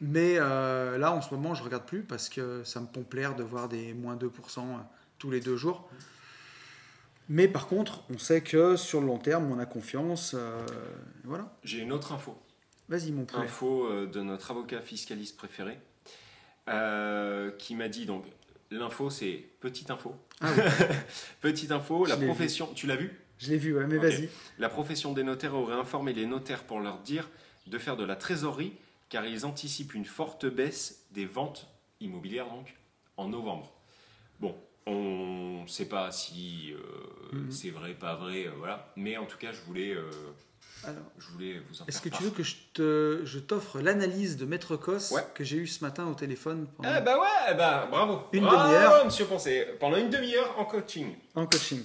Mais 0.00 0.36
euh, 0.38 0.98
là, 0.98 1.12
en 1.12 1.22
ce 1.22 1.32
moment, 1.34 1.54
je 1.54 1.62
regarde 1.62 1.86
plus 1.86 2.02
parce 2.02 2.28
que 2.28 2.62
ça 2.64 2.80
me 2.80 2.86
pompe 2.86 3.14
l'air 3.14 3.34
de 3.34 3.42
voir 3.42 3.68
des 3.68 3.94
moins 3.94 4.16
2% 4.16 4.30
tous 5.18 5.30
les 5.30 5.40
deux 5.40 5.56
jours. 5.56 5.88
Mais 7.28 7.48
par 7.48 7.66
contre, 7.66 8.02
on 8.10 8.18
sait 8.18 8.40
que 8.40 8.76
sur 8.76 9.00
le 9.00 9.06
long 9.06 9.18
terme, 9.18 9.50
on 9.50 9.58
a 9.58 9.66
confiance. 9.66 10.34
euh, 10.34 10.64
voilà. 11.24 11.52
J'ai 11.64 11.78
une 11.78 11.92
autre 11.92 12.12
info. 12.12 12.38
Vas-y, 12.88 13.10
mon 13.10 13.24
poulet. 13.24 13.44
Info 13.44 13.86
euh, 13.86 14.06
de 14.06 14.20
notre 14.22 14.50
avocat 14.52 14.80
fiscaliste 14.80 15.36
préféré 15.36 15.78
euh, 16.68 17.50
qui 17.58 17.74
m'a 17.74 17.88
dit 17.88 18.06
donc 18.06 18.24
l'info 18.70 19.10
c'est 19.10 19.44
petite 19.60 19.90
info. 19.90 20.14
Ah 20.40 20.50
oui. 20.56 20.62
petite 21.40 21.72
info, 21.72 22.04
la 22.06 22.16
vu. 22.16 22.26
profession, 22.26 22.68
tu 22.74 22.86
l'as 22.86 22.96
vu? 22.96 23.18
Je 23.38 23.50
l'ai 23.50 23.58
vu, 23.58 23.76
ouais, 23.76 23.86
mais 23.86 23.98
vas-y. 23.98 24.28
La 24.58 24.68
profession 24.68 25.12
des 25.12 25.22
notaires 25.22 25.54
aurait 25.54 25.74
informé 25.74 26.12
les 26.12 26.26
notaires 26.26 26.62
pour 26.64 26.80
leur 26.80 26.98
dire 27.00 27.28
de 27.66 27.78
faire 27.78 27.96
de 27.96 28.04
la 28.04 28.16
trésorerie 28.16 28.72
car 29.08 29.24
ils 29.26 29.44
anticipent 29.46 29.94
une 29.94 30.04
forte 30.04 30.46
baisse 30.46 31.06
des 31.12 31.26
ventes 31.26 31.66
immobilières 32.00 32.48
donc 32.48 32.74
en 33.16 33.28
novembre. 33.28 33.72
Bon, 34.40 34.54
on 34.86 35.62
ne 35.62 35.66
sait 35.68 35.88
pas 35.88 36.10
si 36.12 36.72
euh, 36.74 36.78
Mhm. 37.32 37.50
c'est 37.50 37.70
vrai, 37.70 37.94
pas 37.94 38.14
vrai, 38.14 38.46
euh, 38.46 38.50
voilà. 38.58 38.92
Mais 38.96 39.16
en 39.16 39.24
tout 39.26 39.38
cas, 39.38 39.52
je 39.52 39.60
voulais, 39.62 39.92
euh, 39.92 40.10
Alors, 40.84 41.02
je 41.18 41.28
voulais 41.30 41.58
vous 41.58 41.82
en 41.82 41.86
est-ce 41.86 42.00
que 42.02 42.08
tu 42.10 42.22
veux 42.22 42.30
que 42.30 42.42
je 42.42 42.56
te, 42.74 43.22
je 43.24 43.38
t'offre 43.38 43.80
l'analyse 43.80 44.36
de 44.36 44.44
Maître 44.44 44.76
Cos 44.76 45.12
Ouais. 45.14 45.24
que 45.34 45.42
j'ai 45.42 45.56
eu 45.56 45.66
ce 45.66 45.82
matin 45.82 46.06
au 46.06 46.14
téléphone 46.14 46.66
pendant- 46.76 46.90
Eh 46.96 47.00
bah 47.00 47.18
ouais, 47.18 47.54
bah 47.56 47.88
bravo. 47.90 48.24
Une 48.32 48.44
demi-heure. 48.44 49.04
Monsieur 49.06 49.24
Poncé. 49.24 49.66
Pendant 49.80 49.96
une 49.96 50.10
demi-heure 50.10 50.56
en 50.58 50.64
coaching. 50.66 51.14
en 51.34 51.46
coaching 51.46 51.82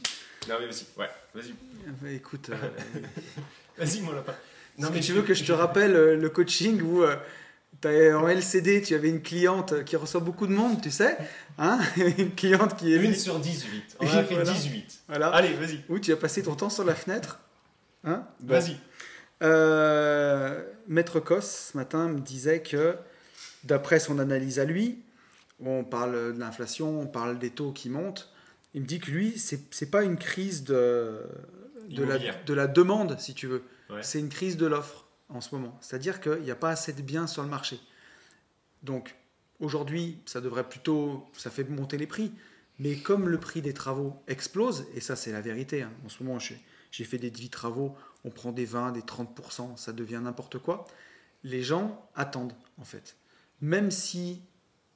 Non 0.50 0.56
mais 0.60 0.68
vas-y, 0.68 0.86
ouais, 1.00 1.10
vas-y. 1.34 1.54
Bah, 2.02 2.10
Écoute, 2.12 2.50
euh, 2.50 2.56
Vas-y 3.78 4.02
mon 4.02 4.12
lapin. 4.12 4.36
Est-ce 4.80 4.88
que 4.90 5.00
tu 5.00 5.12
veux 5.14 5.22
que 5.22 5.34
je 5.34 5.44
te 5.44 5.52
rappelle 5.52 5.96
euh, 5.96 6.16
le 6.16 6.30
coaching 6.30 6.82
où 6.82 7.04
euh, 7.04 7.16
t'as- 7.82 8.16
en 8.18 8.28
LCD, 8.28 8.82
tu 8.82 8.96
avais 8.96 9.10
une 9.10 9.22
cliente 9.22 9.84
qui 9.86 9.96
reçoit 9.96 10.22
beaucoup 10.22 10.48
de 10.48 10.54
monde, 10.54 10.82
tu 10.82 10.92
sais 10.92 11.18
hein 11.58 11.80
Une 12.18 12.34
cliente 12.36 12.78
qui 12.78 12.94
est 12.94 12.98
Une 12.98 13.14
sur 13.14 13.40
18. 13.40 13.98
On 14.00 14.08
a 14.08 14.24
fait 14.24 14.36
voilà. 14.36 14.52
18. 14.52 15.00
Voilà. 15.08 15.28
Allez, 15.30 15.54
vas-y. 15.54 15.84
Où 15.90 16.00
tu 16.00 16.12
as 16.12 16.18
passé 16.18 16.42
ton 16.44 16.56
temps 16.56 16.70
sur 16.70 16.84
la 16.84 16.96
fenêtre. 16.96 17.40
Hein 18.04 18.26
Bon. 18.40 18.54
Vas-y. 18.56 18.78
Euh, 19.44 20.64
Maître 20.88 21.20
Cos, 21.20 21.42
ce 21.42 21.78
matin, 21.78 22.08
me 22.10 22.20
disait 22.20 22.62
que, 22.62 22.96
d'après 23.64 24.00
son 24.00 24.20
analyse 24.20 24.60
à 24.60 24.66
lui, 24.66 25.00
on 25.64 25.84
parle 25.84 26.34
de 26.34 26.40
l'inflation, 26.40 27.00
on 27.02 27.08
parle 27.08 27.40
des 27.40 27.50
taux 27.50 27.72
qui 27.72 27.90
montent. 27.90 28.32
Il 28.74 28.82
me 28.82 28.86
dit 28.88 29.00
que 29.00 29.12
lui, 29.12 29.38
c'est 29.38 29.60
c'est 29.72 29.92
pas 29.92 30.04
une 30.04 30.18
crise 30.18 30.64
de, 30.64 31.20
de, 31.90 32.04
la, 32.04 32.16
Immobilière. 32.16 32.40
de 32.46 32.54
la 32.54 32.68
demande, 32.68 33.20
si 33.20 33.34
tu 33.34 33.48
veux. 33.48 33.64
C'est 34.02 34.20
une 34.20 34.30
crise 34.30 34.58
de 34.58 34.66
l'offre 34.66 35.06
en 35.30 35.42
ce 35.42 35.54
moment. 35.56 35.78
C'est-à-dire 35.82 36.22
qu'il 36.22 36.42
n'y 36.42 36.52
a 36.52 36.56
pas 36.56 36.70
assez 36.70 36.94
de 36.94 37.02
biens 37.02 37.28
sur 37.28 37.44
le 37.44 37.50
marché. 37.50 37.80
Donc, 38.84 39.16
aujourd'hui, 39.60 40.22
ça 40.26 40.42
devrait 40.42 40.68
plutôt. 40.68 41.26
Ça 41.34 41.50
fait 41.50 41.64
monter 41.64 41.98
les 41.98 42.08
prix. 42.08 42.32
Mais 42.80 42.96
comme 42.96 43.30
le 43.30 43.40
prix 43.40 43.62
des 43.62 43.74
travaux 43.74 44.24
explose, 44.28 44.88
et 44.96 45.02
ça, 45.02 45.16
c'est 45.16 45.32
la 45.32 45.42
vérité, 45.42 45.84
hein, 45.84 45.92
en 46.04 46.10
ce 46.10 46.24
moment, 46.24 46.40
j'ai 46.40 47.04
fait 47.04 47.20
des 47.20 47.30
10 47.30 47.50
travaux, 47.50 47.96
on 48.24 48.32
prend 48.32 48.52
des 48.52 48.66
20, 48.66 48.94
des 48.94 49.02
30%, 49.02 49.78
ça 49.78 49.94
devient 49.94 50.20
n'importe 50.24 50.58
quoi. 50.58 50.86
Les 51.44 51.62
gens 51.62 52.10
attendent, 52.16 52.56
en 52.80 52.84
fait. 52.84 53.18
Même 53.62 53.92
si 53.92 54.42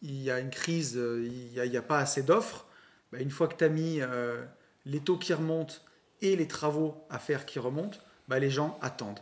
il 0.01 0.19
y 0.19 0.31
a 0.31 0.39
une 0.39 0.49
crise, 0.49 0.97
euh, 0.97 1.27
il 1.27 1.69
n'y 1.69 1.77
a 1.77 1.81
pas 1.81 1.99
assez 1.99 2.23
d'offres, 2.23 2.65
bah, 3.11 3.19
une 3.19 3.29
fois 3.29 3.47
que 3.47 3.55
tu 3.55 3.63
as 3.63 3.69
mis 3.69 4.01
euh, 4.01 4.43
les 4.85 4.99
taux 4.99 5.17
qui 5.17 5.33
remontent 5.33 5.75
et 6.21 6.35
les 6.35 6.47
travaux 6.47 7.05
à 7.09 7.19
faire 7.19 7.45
qui 7.45 7.59
remontent, 7.59 7.99
bah, 8.27 8.39
les 8.39 8.49
gens 8.49 8.77
attendent. 8.81 9.19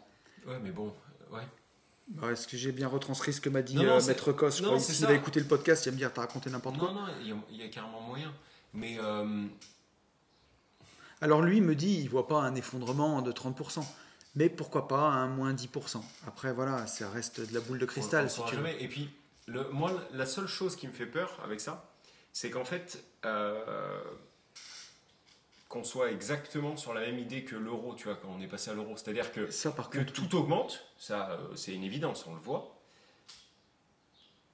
Ouais, 0.47 0.59
mais 0.61 0.71
bon, 0.71 0.93
ouais. 1.31 1.41
Bah, 2.09 2.31
Est-ce 2.31 2.47
que 2.47 2.57
j'ai 2.57 2.71
bien 2.71 2.87
retranscrit 2.87 3.31
ce 3.33 3.39
que 3.41 3.49
m'a 3.49 3.61
dit 3.61 3.75
Non, 3.75 3.83
non, 3.83 4.01
euh, 4.01 4.05
Maître 4.07 4.31
Cos? 4.33 4.51
Je 4.51 4.63
crois 4.63 4.79
s'il 4.79 4.95
ça. 4.95 5.07
va 5.07 5.13
écouter 5.13 5.39
le 5.39 5.45
podcast, 5.47 5.85
il 5.85 5.89
va 5.89 5.93
me 5.93 5.97
dire 5.97 6.11
T'as 6.13 6.21
raconté 6.21 6.49
n'importe 6.49 6.77
quoi. 6.77 6.89
Non, 6.91 7.01
non, 7.01 7.07
il 7.21 7.27
y, 7.27 7.31
a- 7.31 7.35
il 7.51 7.57
y 7.57 7.63
a 7.63 7.67
carrément 7.69 8.01
moyen. 8.01 8.33
Mais 8.73 8.97
euh, 8.99 9.45
Alors 11.21 11.41
lui 11.41 11.61
me 11.61 11.75
dit 11.75 11.99
il 12.01 12.09
voit 12.09 12.27
pas 12.27 12.39
un 12.41 12.55
effondrement 12.55 13.21
de 13.21 13.31
30%. 13.31 13.83
Mais 14.35 14.49
pourquoi 14.49 14.87
pas 14.87 15.09
un 15.09 15.27
moins 15.27 15.53
10% 15.53 16.01
Après, 16.27 16.51
voilà, 16.53 16.87
ça 16.87 17.07
reste 17.09 17.39
de 17.47 17.53
la 17.53 17.59
boule 17.61 17.77
de 17.77 17.85
cristal. 17.85 18.25
on 18.25 18.29
si 18.29 18.35
saura 18.37 18.49
tu 18.49 18.55
veux. 18.55 18.63
jamais. 18.65 18.81
Et 18.83 18.87
puis, 18.87 19.09
le, 19.45 19.69
moi, 19.69 19.93
la 20.11 20.25
seule 20.25 20.47
chose 20.47 20.75
qui 20.75 20.87
me 20.87 20.91
fait 20.91 21.05
peur 21.05 21.39
avec 21.43 21.59
ça, 21.61 21.87
c'est 22.33 22.49
qu'en 22.49 22.65
fait, 22.65 23.03
euh, 23.25 24.01
qu'on 25.73 25.83
soit 25.83 26.11
exactement 26.11 26.77
sur 26.77 26.93
la 26.93 27.01
même 27.01 27.17
idée 27.17 27.43
que 27.43 27.55
l'euro, 27.55 27.95
tu 27.95 28.03
vois, 28.03 28.15
quand 28.15 28.27
on 28.29 28.39
est 28.39 28.47
passé 28.47 28.69
à 28.69 28.75
l'euro. 28.75 28.95
C'est-à-dire 28.95 29.31
que 29.31 29.49
Ça, 29.49 29.71
par 29.71 29.89
que 29.89 29.97
contre, 29.97 30.13
tout 30.13 30.35
augmente, 30.35 30.85
ça 30.99 31.31
euh, 31.31 31.55
c'est 31.55 31.73
une 31.73 31.83
évidence, 31.83 32.27
on 32.27 32.35
le 32.35 32.39
voit. 32.39 32.79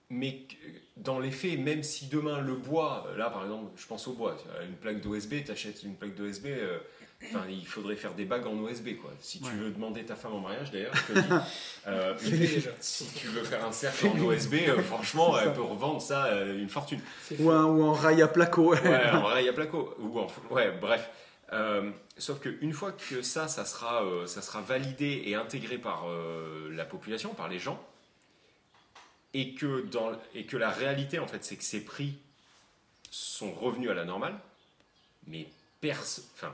Mais 0.10 0.48
dans 0.96 1.20
les 1.20 1.30
faits, 1.32 1.60
même 1.60 1.84
si 1.84 2.08
demain 2.08 2.40
le 2.40 2.56
bois, 2.56 3.06
là 3.18 3.30
par 3.30 3.44
exemple, 3.44 3.70
je 3.76 3.86
pense 3.86 4.08
au 4.08 4.14
bois, 4.14 4.38
une 4.66 4.78
plaque 4.78 5.02
d'OSB, 5.02 5.44
tu 5.46 5.52
achètes 5.52 5.84
une 5.84 5.96
plaque 5.96 6.16
d'OSB, 6.16 6.46
euh, 6.48 6.80
enfin, 7.26 7.46
il 7.50 7.66
faudrait 7.66 7.96
faire 7.96 8.14
des 8.14 8.26
bagues 8.26 8.48
en 8.48 8.58
OSB 8.60 8.98
quoi. 9.02 9.12
Si 9.20 9.40
tu 9.40 9.46
Ouais. 9.46 9.56
veux 9.56 9.72
demander 9.72 10.04
ta 10.06 10.16
femme 10.16 10.34
en 10.34 10.40
mariage 10.40 10.72
d'ailleurs, 10.72 10.94
je 10.96 11.14
te 11.14 11.20
dis, 11.20 11.34
euh, 11.88 12.16
si 12.80 13.06
tu 13.14 13.28
veux 13.28 13.44
faire 13.44 13.66
un 13.66 13.72
cercle 13.72 14.08
en 14.08 14.20
OSB, 14.20 14.54
euh, 14.68 14.82
franchement, 14.82 15.38
elle 15.40 15.54
peut 15.54 15.62
revendre 15.62 16.02
ça 16.02 16.26
euh, 16.26 16.58
une 16.60 16.70
fortune. 16.70 17.02
Ou, 17.40 17.52
un, 17.52 17.66
ou 17.66 17.84
en 17.84 17.94
rail 17.94 18.22
à 18.22 18.28
placo. 18.28 18.74
Ouais, 18.74 19.10
en 19.12 19.22
vrai, 19.22 19.44
il 19.44 19.46
y 19.46 19.50
a 19.50 19.54
placo. 19.54 19.96
Ou 20.00 20.20
en- 20.20 20.28
ouais, 20.52 20.72
bref. 20.80 21.10
Euh, 21.52 21.90
sauf 22.18 22.40
qu'une 22.42 22.74
fois 22.74 22.92
que 22.92 23.24
ça, 23.24 23.48
ça 23.48 23.66
sera, 23.66 24.04
euh, 24.06 24.28
ça 24.28 24.42
sera 24.44 24.62
validé 24.62 25.24
et 25.26 25.34
intégré 25.36 25.80
par 25.80 26.06
euh, 26.08 26.70
la 26.72 26.86
population, 26.86 27.34
par 27.34 27.48
les 27.48 27.58
gens, 27.58 27.84
et 29.34 29.56
que, 29.56 29.82
dans, 29.88 30.12
et 30.36 30.46
que 30.46 30.58
la 30.58 30.70
réalité, 30.70 31.18
en 31.20 31.26
fait, 31.28 31.44
c'est 31.44 31.56
que 31.56 31.64
ces 31.64 31.84
prix 31.84 32.14
sont 33.12 33.52
revenus 33.52 33.90
à 33.90 33.96
la 33.96 34.06
normale, 34.06 34.36
mais 35.26 35.48
perso, 35.82 36.22
enfin, 36.36 36.54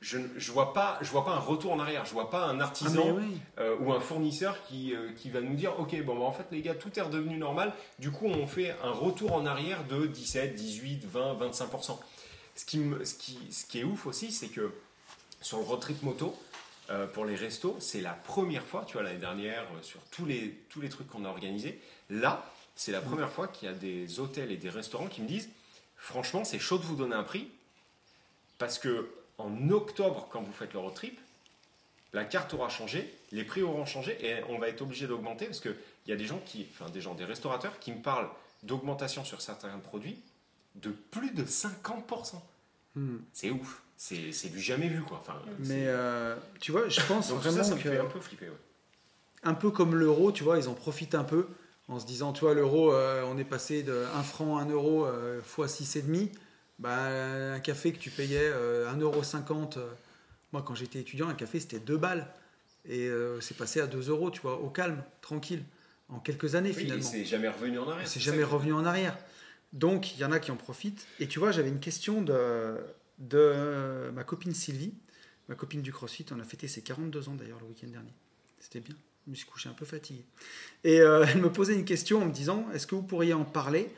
je 0.00 0.16
ne 0.18 0.26
je 0.38 0.50
vois, 0.52 0.72
pas, 0.72 0.98
je 1.02 1.10
vois 1.10 1.24
pas 1.26 1.32
un 1.32 1.38
retour 1.38 1.72
en 1.72 1.78
arrière, 1.78 2.06
je 2.06 2.12
vois 2.12 2.30
pas 2.30 2.46
un 2.46 2.58
Ah, 2.60 2.64
artisan 2.64 3.10
oui. 3.18 3.38
euh, 3.58 3.76
ou 3.80 3.92
un 3.92 4.00
fournisseur 4.00 4.56
qui, 4.66 4.94
euh, 4.94 5.12
qui 5.12 5.28
va 5.30 5.40
nous 5.42 5.54
dire 5.54 5.78
ok 5.78 6.02
bon 6.04 6.18
bah, 6.18 6.24
en 6.24 6.32
fait 6.32 6.46
les 6.50 6.62
gars 6.62 6.74
tout 6.74 6.90
est 6.98 7.02
redevenu 7.02 7.36
normal. 7.36 7.74
Du 7.98 8.10
coup 8.10 8.26
on 8.26 8.46
fait 8.46 8.74
un 8.82 8.92
retour 8.92 9.32
en 9.34 9.44
arrière 9.44 9.84
de 9.86 10.06
17 10.06 10.54
18 10.54 11.04
20 11.04 11.34
25% 11.50 11.98
ce 12.56 12.64
qui, 12.64 12.78
me- 12.78 13.04
ce 13.04 13.14
qui, 13.14 13.38
ce 13.50 13.66
qui 13.66 13.80
est 13.80 13.84
ouf 13.84 14.06
aussi 14.06 14.32
c'est 14.32 14.48
que 14.48 14.72
sur 15.42 15.58
le 15.58 15.64
road 15.64 15.80
trip 15.80 16.02
moto 16.02 16.34
euh, 16.90 17.06
pour 17.06 17.24
les 17.26 17.34
restos 17.36 17.76
c'est 17.78 18.00
la 18.00 18.12
première 18.14 18.64
fois 18.64 18.84
tu 18.86 18.94
vois 18.94 19.02
l'année 19.02 19.18
dernière 19.18 19.66
sur 19.82 20.00
tous 20.10 20.24
les, 20.24 20.58
tous 20.70 20.80
les 20.80 20.88
trucs 20.88 21.08
qu'on 21.08 21.24
a 21.26 21.28
organisés 21.28 21.78
là 22.08 22.50
c'est 22.74 22.92
la 22.92 23.00
première 23.02 23.30
fois 23.30 23.48
qu'il 23.48 23.68
y 23.68 23.70
a 23.70 23.74
des 23.74 24.18
hôtels 24.18 24.50
et 24.50 24.56
des 24.56 24.70
restaurants 24.70 25.06
qui 25.08 25.20
me 25.20 25.28
disent 25.28 25.50
franchement 25.98 26.44
c'est 26.44 26.58
chaud 26.58 26.78
de 26.78 26.84
vous 26.84 26.96
donner 26.96 27.14
un 27.14 27.22
prix 27.22 27.48
parce 28.58 28.78
que 28.78 29.08
en 29.40 29.70
octobre 29.70 30.28
quand 30.30 30.42
vous 30.42 30.52
faites 30.52 30.72
le 30.72 30.78
road 30.78 30.94
trip 30.94 31.18
la 32.12 32.24
carte 32.24 32.54
aura 32.54 32.68
changé, 32.68 33.12
les 33.30 33.44
prix 33.44 33.62
auront 33.62 33.86
changé 33.86 34.18
et 34.20 34.42
on 34.48 34.58
va 34.58 34.68
être 34.68 34.82
obligé 34.82 35.06
d'augmenter 35.06 35.46
parce 35.46 35.60
qu'il 35.60 35.76
y 36.08 36.12
a 36.12 36.16
des 36.16 36.26
gens 36.26 36.40
qui, 36.44 36.66
enfin 36.72 36.90
des 36.90 37.00
gens, 37.00 37.14
des 37.14 37.24
restaurateurs 37.24 37.78
qui 37.78 37.92
me 37.92 38.02
parlent 38.02 38.28
d'augmentation 38.64 39.24
sur 39.24 39.40
certains 39.40 39.78
produits 39.78 40.18
de 40.74 40.90
plus 40.90 41.30
de 41.30 41.44
50%. 41.44 42.34
Hmm. 42.96 43.18
C'est 43.32 43.50
ouf, 43.50 43.82
c'est 43.96 44.32
c'est 44.32 44.48
du 44.48 44.60
jamais 44.60 44.88
vu 44.88 45.02
quoi. 45.02 45.18
Enfin, 45.18 45.40
Mais 45.60 45.84
euh, 45.86 46.34
tu 46.58 46.72
vois, 46.72 46.88
je 46.88 47.00
pense 47.02 47.28
donc 47.28 47.38
vraiment 47.38 47.58
ça, 47.58 47.64
ça 47.64 47.74
me 47.76 47.80
que. 47.80 47.88
fait 47.88 47.98
un 47.98 48.06
peu 48.06 48.20
flipper. 48.20 48.48
ouais. 48.48 48.56
un 49.44 49.54
peu 49.54 49.70
comme 49.70 49.94
l'euro, 49.94 50.32
tu 50.32 50.42
vois, 50.42 50.58
ils 50.58 50.68
en 50.68 50.74
profitent 50.74 51.14
un 51.14 51.24
peu 51.24 51.46
en 51.88 51.98
se 51.98 52.06
disant, 52.06 52.32
tu 52.32 52.42
vois, 52.42 52.54
l'euro, 52.54 52.92
euh, 52.92 53.24
on 53.26 53.36
est 53.36 53.44
passé 53.44 53.82
de 53.82 54.04
1 54.14 54.22
franc, 54.22 54.58
1 54.58 54.66
euro 54.70 55.06
euh, 55.06 55.40
fois 55.42 55.66
6,5. 55.66 56.30
Bah, 56.80 57.52
un 57.54 57.60
café 57.60 57.92
que 57.92 57.98
tu 57.98 58.10
payais 58.10 58.40
euh, 58.42 58.90
1,50 58.90 59.00
euro, 59.02 59.22
moi 60.52 60.62
quand 60.66 60.74
j'étais 60.74 60.98
étudiant, 61.00 61.28
un 61.28 61.34
café 61.34 61.60
c'était 61.60 61.78
2 61.78 61.96
balles. 61.96 62.26
Et 62.86 63.08
euh, 63.08 63.40
c'est 63.40 63.56
passé 63.56 63.80
à 63.80 63.86
2 63.86 64.08
euros, 64.08 64.30
tu 64.30 64.40
vois, 64.40 64.58
au 64.58 64.70
calme, 64.70 65.02
tranquille, 65.20 65.62
en 66.08 66.18
quelques 66.18 66.54
années 66.54 66.70
Oui, 66.70 66.76
et 66.76 66.84
finalement. 66.84 67.04
c'est 67.04 67.26
jamais 67.26 67.48
revenu 67.48 67.78
en 67.78 67.88
arrière. 67.88 68.08
C'est 68.08 68.20
jamais 68.20 68.42
revenu 68.42 68.72
en 68.72 68.86
arrière. 68.86 69.16
Donc, 69.74 70.14
il 70.14 70.20
y 70.20 70.24
en 70.24 70.32
a 70.32 70.40
qui 70.40 70.50
en 70.50 70.56
profitent. 70.56 71.06
Et 71.20 71.28
tu 71.28 71.38
vois, 71.38 71.52
j'avais 71.52 71.68
une 71.68 71.78
question 71.78 72.22
de, 72.22 72.74
de 73.18 74.10
ma 74.14 74.24
copine 74.24 74.54
Sylvie, 74.54 74.94
ma 75.48 75.54
copine 75.54 75.82
du 75.82 75.92
CrossFit. 75.92 76.24
On 76.32 76.40
a 76.40 76.44
fêté 76.44 76.66
ses 76.68 76.80
42 76.80 77.28
ans 77.28 77.34
d'ailleurs 77.34 77.60
le 77.60 77.66
week-end 77.66 77.88
dernier. 77.88 78.12
C'était 78.58 78.80
bien. 78.80 78.96
Je 79.26 79.30
me 79.30 79.36
suis 79.36 79.46
couché 79.46 79.68
un 79.68 79.74
peu 79.74 79.84
fatigué. 79.84 80.24
Et 80.82 81.00
euh, 81.00 81.26
elle 81.30 81.42
me 81.42 81.52
posait 81.52 81.74
une 81.74 81.84
question 81.84 82.22
en 82.22 82.26
me 82.26 82.32
disant 82.32 82.66
Est-ce 82.72 82.86
que 82.86 82.94
vous 82.94 83.02
pourriez 83.02 83.34
en 83.34 83.44
parler 83.44 83.92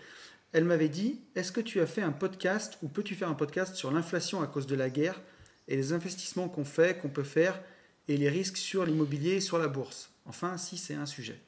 Elle 0.52 0.64
m'avait 0.64 0.88
dit 0.88 1.20
Est-ce 1.34 1.52
que 1.52 1.60
tu 1.60 1.80
as 1.80 1.86
fait 1.86 2.02
un 2.02 2.12
podcast 2.12 2.78
ou 2.82 2.88
peux-tu 2.88 3.14
faire 3.14 3.28
un 3.28 3.34
podcast 3.34 3.74
sur 3.74 3.90
l'inflation 3.90 4.42
à 4.42 4.46
cause 4.46 4.66
de 4.66 4.74
la 4.74 4.90
guerre 4.90 5.20
et 5.68 5.76
les 5.76 5.92
investissements 5.92 6.48
qu'on 6.48 6.64
fait, 6.64 6.98
qu'on 7.00 7.08
peut 7.08 7.22
faire 7.24 7.60
et 8.08 8.16
les 8.16 8.28
risques 8.28 8.56
sur 8.56 8.84
l'immobilier 8.84 9.32
et 9.36 9.40
sur 9.40 9.58
la 9.58 9.68
bourse? 9.68 10.10
Enfin, 10.26 10.56
si 10.58 10.76
c'est 10.76 10.94
un 10.94 11.06
sujet. 11.06 11.40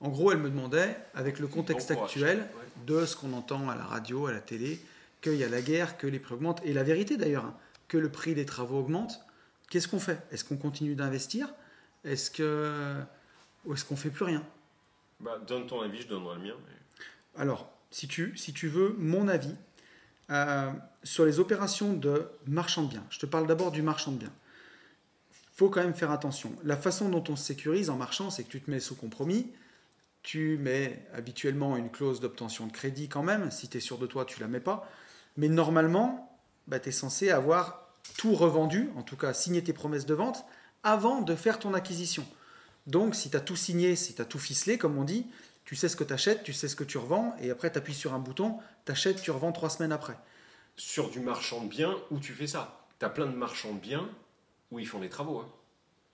En 0.00 0.10
gros, 0.10 0.30
elle 0.30 0.38
me 0.38 0.48
demandait, 0.50 0.96
avec 1.14 1.40
le 1.40 1.48
contexte 1.48 1.92
Bon 1.92 2.04
actuel, 2.04 2.46
de 2.86 3.04
ce 3.04 3.16
qu'on 3.16 3.32
entend 3.32 3.68
à 3.68 3.74
la 3.74 3.82
radio, 3.84 4.26
à 4.26 4.32
la 4.32 4.40
télé, 4.40 4.78
qu'il 5.20 5.34
y 5.34 5.42
a 5.42 5.48
la 5.48 5.60
guerre, 5.60 5.96
que 5.98 6.06
les 6.06 6.20
prix 6.20 6.34
augmentent, 6.34 6.60
et 6.64 6.72
la 6.72 6.84
vérité 6.84 7.16
d'ailleurs, 7.16 7.46
hein, 7.46 7.56
que 7.88 7.98
le 7.98 8.08
prix 8.08 8.34
des 8.34 8.46
travaux 8.46 8.78
augmente, 8.78 9.20
qu'est-ce 9.70 9.88
qu'on 9.88 9.98
fait? 9.98 10.20
Est-ce 10.30 10.44
qu'on 10.44 10.56
continue 10.56 10.94
d'investir? 10.94 11.52
Est-ce 12.04 12.30
que 12.30 12.94
ou 13.64 13.74
est-ce 13.74 13.84
qu'on 13.84 13.96
fait 13.96 14.10
plus 14.10 14.24
rien? 14.24 14.44
Bah, 15.18 15.38
donne 15.44 15.66
ton 15.66 15.80
avis, 15.80 16.02
je 16.02 16.06
donnerai 16.08 16.36
le 16.36 16.42
mien. 16.42 16.54
mais- 16.64 17.40
Alors, 17.42 17.72
si 17.90 18.08
tu, 18.08 18.36
si 18.36 18.52
tu 18.52 18.68
veux 18.68 18.94
mon 18.98 19.28
avis 19.28 19.54
euh, 20.30 20.70
sur 21.02 21.24
les 21.24 21.38
opérations 21.40 21.92
de 21.92 22.28
marchand 22.46 22.82
de 22.82 22.88
biens, 22.88 23.04
je 23.10 23.18
te 23.18 23.26
parle 23.26 23.46
d'abord 23.46 23.70
du 23.70 23.82
marchand 23.82 24.12
de 24.12 24.18
biens. 24.18 24.32
faut 25.54 25.70
quand 25.70 25.82
même 25.82 25.94
faire 25.94 26.10
attention. 26.10 26.52
La 26.64 26.76
façon 26.76 27.08
dont 27.08 27.24
on 27.28 27.36
se 27.36 27.44
sécurise 27.44 27.90
en 27.90 27.96
marchand, 27.96 28.30
c'est 28.30 28.44
que 28.44 28.50
tu 28.50 28.60
te 28.60 28.70
mets 28.70 28.80
sous 28.80 28.94
compromis, 28.94 29.50
tu 30.22 30.58
mets 30.58 31.06
habituellement 31.14 31.76
une 31.76 31.90
clause 31.90 32.20
d'obtention 32.20 32.66
de 32.66 32.72
crédit 32.72 33.08
quand 33.08 33.22
même, 33.22 33.50
si 33.50 33.68
tu 33.68 33.78
es 33.78 33.80
sûr 33.80 33.98
de 33.98 34.06
toi, 34.06 34.24
tu 34.24 34.40
la 34.40 34.48
mets 34.48 34.60
pas. 34.60 34.90
Mais 35.36 35.48
normalement, 35.48 36.38
bah, 36.66 36.80
tu 36.80 36.90
es 36.90 36.92
censé 36.92 37.30
avoir 37.30 37.88
tout 38.16 38.34
revendu, 38.34 38.90
en 38.96 39.02
tout 39.02 39.16
cas 39.16 39.32
signer 39.32 39.62
tes 39.62 39.72
promesses 39.72 40.06
de 40.06 40.14
vente, 40.14 40.44
avant 40.82 41.22
de 41.22 41.34
faire 41.34 41.58
ton 41.58 41.74
acquisition. 41.74 42.26
Donc, 42.86 43.14
si 43.14 43.30
tu 43.30 43.36
as 43.36 43.40
tout 43.40 43.56
signé, 43.56 43.96
si 43.96 44.14
tu 44.14 44.22
as 44.22 44.24
tout 44.24 44.38
ficelé, 44.38 44.78
comme 44.78 44.96
on 44.98 45.04
dit, 45.04 45.26
tu 45.68 45.76
sais 45.76 45.90
ce 45.90 45.96
que 45.96 46.04
tu 46.04 46.14
achètes, 46.14 46.44
tu 46.44 46.54
sais 46.54 46.66
ce 46.66 46.74
que 46.74 46.82
tu 46.82 46.96
revends, 46.96 47.36
et 47.42 47.50
après 47.50 47.70
tu 47.70 47.76
appuies 47.76 47.92
sur 47.94 48.14
un 48.14 48.18
bouton, 48.18 48.58
tu 48.86 48.92
achètes, 48.92 49.20
tu 49.20 49.30
revends 49.30 49.52
trois 49.52 49.68
semaines 49.68 49.92
après. 49.92 50.18
Sur 50.76 51.10
du 51.10 51.20
marchand 51.20 51.62
de 51.62 51.68
biens 51.68 51.94
où 52.10 52.18
tu 52.18 52.32
fais 52.32 52.46
ça. 52.46 52.86
Tu 52.98 53.04
as 53.04 53.10
plein 53.10 53.26
de 53.26 53.36
marchands 53.36 53.74
de 53.74 53.78
biens 53.78 54.08
où 54.70 54.78
ils 54.78 54.86
font 54.86 54.98
les 54.98 55.10
travaux. 55.10 55.40
hein. 55.40 55.48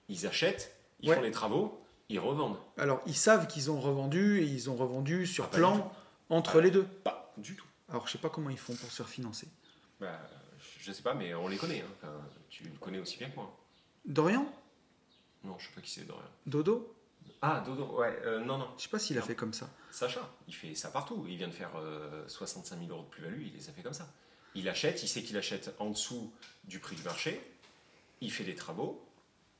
Ils 0.09 0.27
achètent, 0.27 0.75
ils 0.99 1.09
Ouais. 1.09 1.15
font 1.15 1.21
les 1.21 1.31
travaux, 1.31 1.81
ils 2.09 2.19
revendent. 2.19 2.57
Alors, 2.77 3.01
ils 3.07 3.15
savent 3.15 3.47
qu'ils 3.47 3.71
ont 3.71 3.79
revendu, 3.79 4.41
et 4.41 4.43
ils 4.45 4.69
ont 4.69 4.75
revendu 4.75 5.25
sur 5.25 5.45
Ah, 5.45 5.55
plan 5.55 5.91
entre 6.29 6.59
Ah. 6.59 6.61
les 6.61 6.69
deux. 6.71 6.83
Pas 6.83 7.31
du 7.37 7.55
tout. 7.55 7.65
Alors, 7.87 8.07
je 8.07 8.11
sais 8.11 8.17
pas 8.17 8.29
comment 8.29 8.49
ils 8.49 8.57
font 8.57 8.75
pour 8.75 8.91
se 8.91 9.03
refinancer. 9.03 9.47
Bah, 10.01 10.19
je 10.81 10.91
sais 10.91 11.01
pas, 11.01 11.13
mais 11.13 11.33
on 11.33 11.47
les 11.47 11.55
connaît. 11.57 11.79
hein. 11.79 11.91
Enfin, 12.03 12.13
tu 12.49 12.65
le 12.65 12.71
connais 12.77 12.99
aussi 12.99 13.17
bien 13.17 13.29
que 13.29 13.35
moi. 13.37 13.55
Dorian? 14.05 14.45
Non, 15.45 15.57
je 15.57 15.67
sais 15.67 15.71
pas 15.73 15.79
qui 15.81 15.91
c'est, 15.91 16.05
Dorian. 16.05 16.25
Dodo? 16.45 16.93
Ah, 17.41 17.61
Dodo, 17.65 17.99
ouais, 17.99 18.17
euh, 18.25 18.39
non, 18.43 18.57
non. 18.57 18.67
Je 18.77 18.83
sais 18.83 18.89
pas 18.89 18.99
s'il 18.99 19.17
a 19.17 19.21
fait 19.21 19.35
comme 19.35 19.53
ça. 19.53 19.69
Sacha, 19.91 20.21
il 20.47 20.53
fait 20.55 20.73
ça 20.75 20.89
partout. 20.89 21.25
Il 21.27 21.37
vient 21.37 21.47
de 21.47 21.53
faire 21.53 21.71
euh, 21.77 22.23
65 22.27 22.79
000 22.79 22.91
euros 22.91 23.03
de 23.03 23.09
plus-value, 23.09 23.43
il 23.47 23.53
les 23.53 23.69
a 23.69 23.71
fait 23.71 23.81
comme 23.81 23.93
ça. 23.93 24.07
Il 24.55 24.67
achète, 24.69 25.03
il 25.03 25.07
sait 25.07 25.21
qu'il 25.21 25.37
achète 25.37 25.73
en 25.79 25.89
dessous 25.89 26.31
du 26.63 26.79
prix 26.79 26.95
du 26.95 27.03
marché, 27.03 27.39
il 28.21 28.31
fait 28.31 28.43
des 28.45 28.55
travaux, 28.55 29.05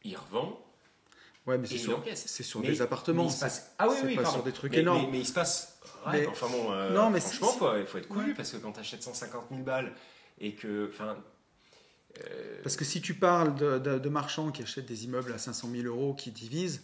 il 0.04 0.16
revend, 0.16 0.60
Ouais, 1.46 1.58
mais 1.60 1.68
c'est 1.68 1.78
sur, 1.78 2.00
encaisse. 2.00 2.24
c'est 2.26 2.42
sur 2.44 2.62
Mais- 2.62 2.68
des 2.70 2.82
appartements. 2.82 3.26
passe- 3.28 3.76
Ah 3.78 3.88
oui, 3.88 3.96
c'est 4.00 4.06
oui, 4.08 4.16
pas 4.16 4.24
pardon. 4.24 4.38
sur 4.38 4.44
des 4.46 4.52
trucs 4.54 4.72
mais, 4.72 4.80
énormes. 4.80 5.04
Mais, 5.06 5.12
mais 5.12 5.20
il 5.20 5.28
se 5.28 5.34
passe. 5.34 5.80
Ouais, 6.08 6.22
Mais- 6.22 6.28
enfin 6.28 6.48
bon, 6.50 6.72
euh, 6.72 6.92
Non, 6.94 7.10
mais 7.12 7.20
franchement, 7.20 7.52
c'est- 7.52 7.58
faut, 7.60 7.78
il 7.78 7.86
faut 7.86 7.98
être 8.00 8.10
Ouais. 8.16 8.34
parce 8.36 8.52
que 8.52 8.58
quand 8.58 8.72
tu 8.72 8.80
achètes 8.80 9.04
150 9.04 9.46
000 9.52 9.62
balles 9.64 9.94
et 10.40 10.56
que. 10.56 10.90
Enfin. 10.92 11.18
euh, 12.24 12.62
Parce 12.64 12.76
que 12.78 12.86
si 12.86 13.02
tu 13.02 13.14
parles 13.16 13.54
de, 13.56 13.78
de- 13.78 14.00
de 14.00 14.10
marchands 14.10 14.52
qui 14.52 14.64
achètent 14.64 14.86
des 14.86 15.04
immeubles 15.06 15.34
à 15.34 15.38
500 15.38 15.70
000 15.70 15.84
euros, 15.86 16.14
qui 16.16 16.32
divisent, 16.32 16.84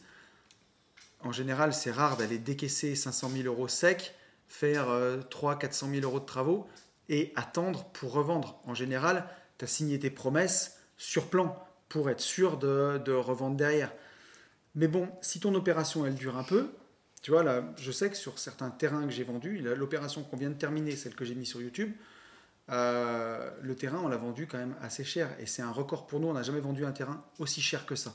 en 1.23 1.31
général, 1.31 1.73
c'est 1.73 1.91
rare 1.91 2.17
d'aller 2.17 2.37
décaisser 2.37 2.95
500 2.95 3.29
000 3.29 3.43
euros 3.45 3.67
secs, 3.67 4.13
faire 4.47 4.87
300 5.29 5.57
400 5.57 5.89
000 5.89 6.01
euros 6.03 6.19
de 6.19 6.25
travaux 6.25 6.67
et 7.09 7.33
attendre 7.35 7.85
pour 7.93 8.13
revendre. 8.13 8.59
En 8.65 8.73
général, 8.73 9.27
tu 9.57 9.65
as 9.65 9.67
signé 9.67 9.99
tes 9.99 10.09
promesses 10.09 10.77
sur 10.97 11.27
plan 11.27 11.63
pour 11.89 12.09
être 12.09 12.21
sûr 12.21 12.57
de, 12.57 13.11
revendre 13.11 13.57
derrière. 13.57 13.91
Mais 14.75 14.87
bon, 14.87 15.09
si 15.21 15.39
ton 15.39 15.53
opération, 15.55 16.05
elle 16.05 16.15
dure 16.15 16.37
un 16.37 16.43
peu, 16.43 16.69
tu 17.21 17.31
vois, 17.31 17.43
je 17.77 17.91
sais 17.91 18.09
que 18.09 18.15
sur 18.15 18.39
certains 18.39 18.69
terrains 18.69 19.03
que 19.03 19.11
j'ai 19.11 19.23
vendus, 19.23 19.59
l'opération 19.59 20.23
qu'on 20.23 20.37
vient 20.37 20.49
de 20.49 20.55
terminer, 20.55 20.95
celle 20.95 21.13
que 21.13 21.25
j'ai 21.25 21.35
mise 21.35 21.49
sur 21.49 21.61
YouTube, 21.61 21.91
euh, 22.69 23.51
le 23.61 23.75
terrain, 23.75 23.99
on 24.03 24.07
l'a 24.07 24.17
vendu 24.17 24.47
quand 24.47 24.57
même 24.57 24.75
assez 24.81 25.03
cher. 25.03 25.29
Et 25.39 25.45
c'est 25.45 25.61
un 25.61 25.71
record 25.71 26.07
pour 26.07 26.19
nous. 26.19 26.27
On 26.27 26.33
n'a 26.33 26.43
jamais 26.43 26.61
vendu 26.61 26.85
un 26.85 26.91
terrain 26.91 27.23
aussi 27.39 27.61
cher 27.61 27.85
que 27.85 27.95
ça. 27.95 28.13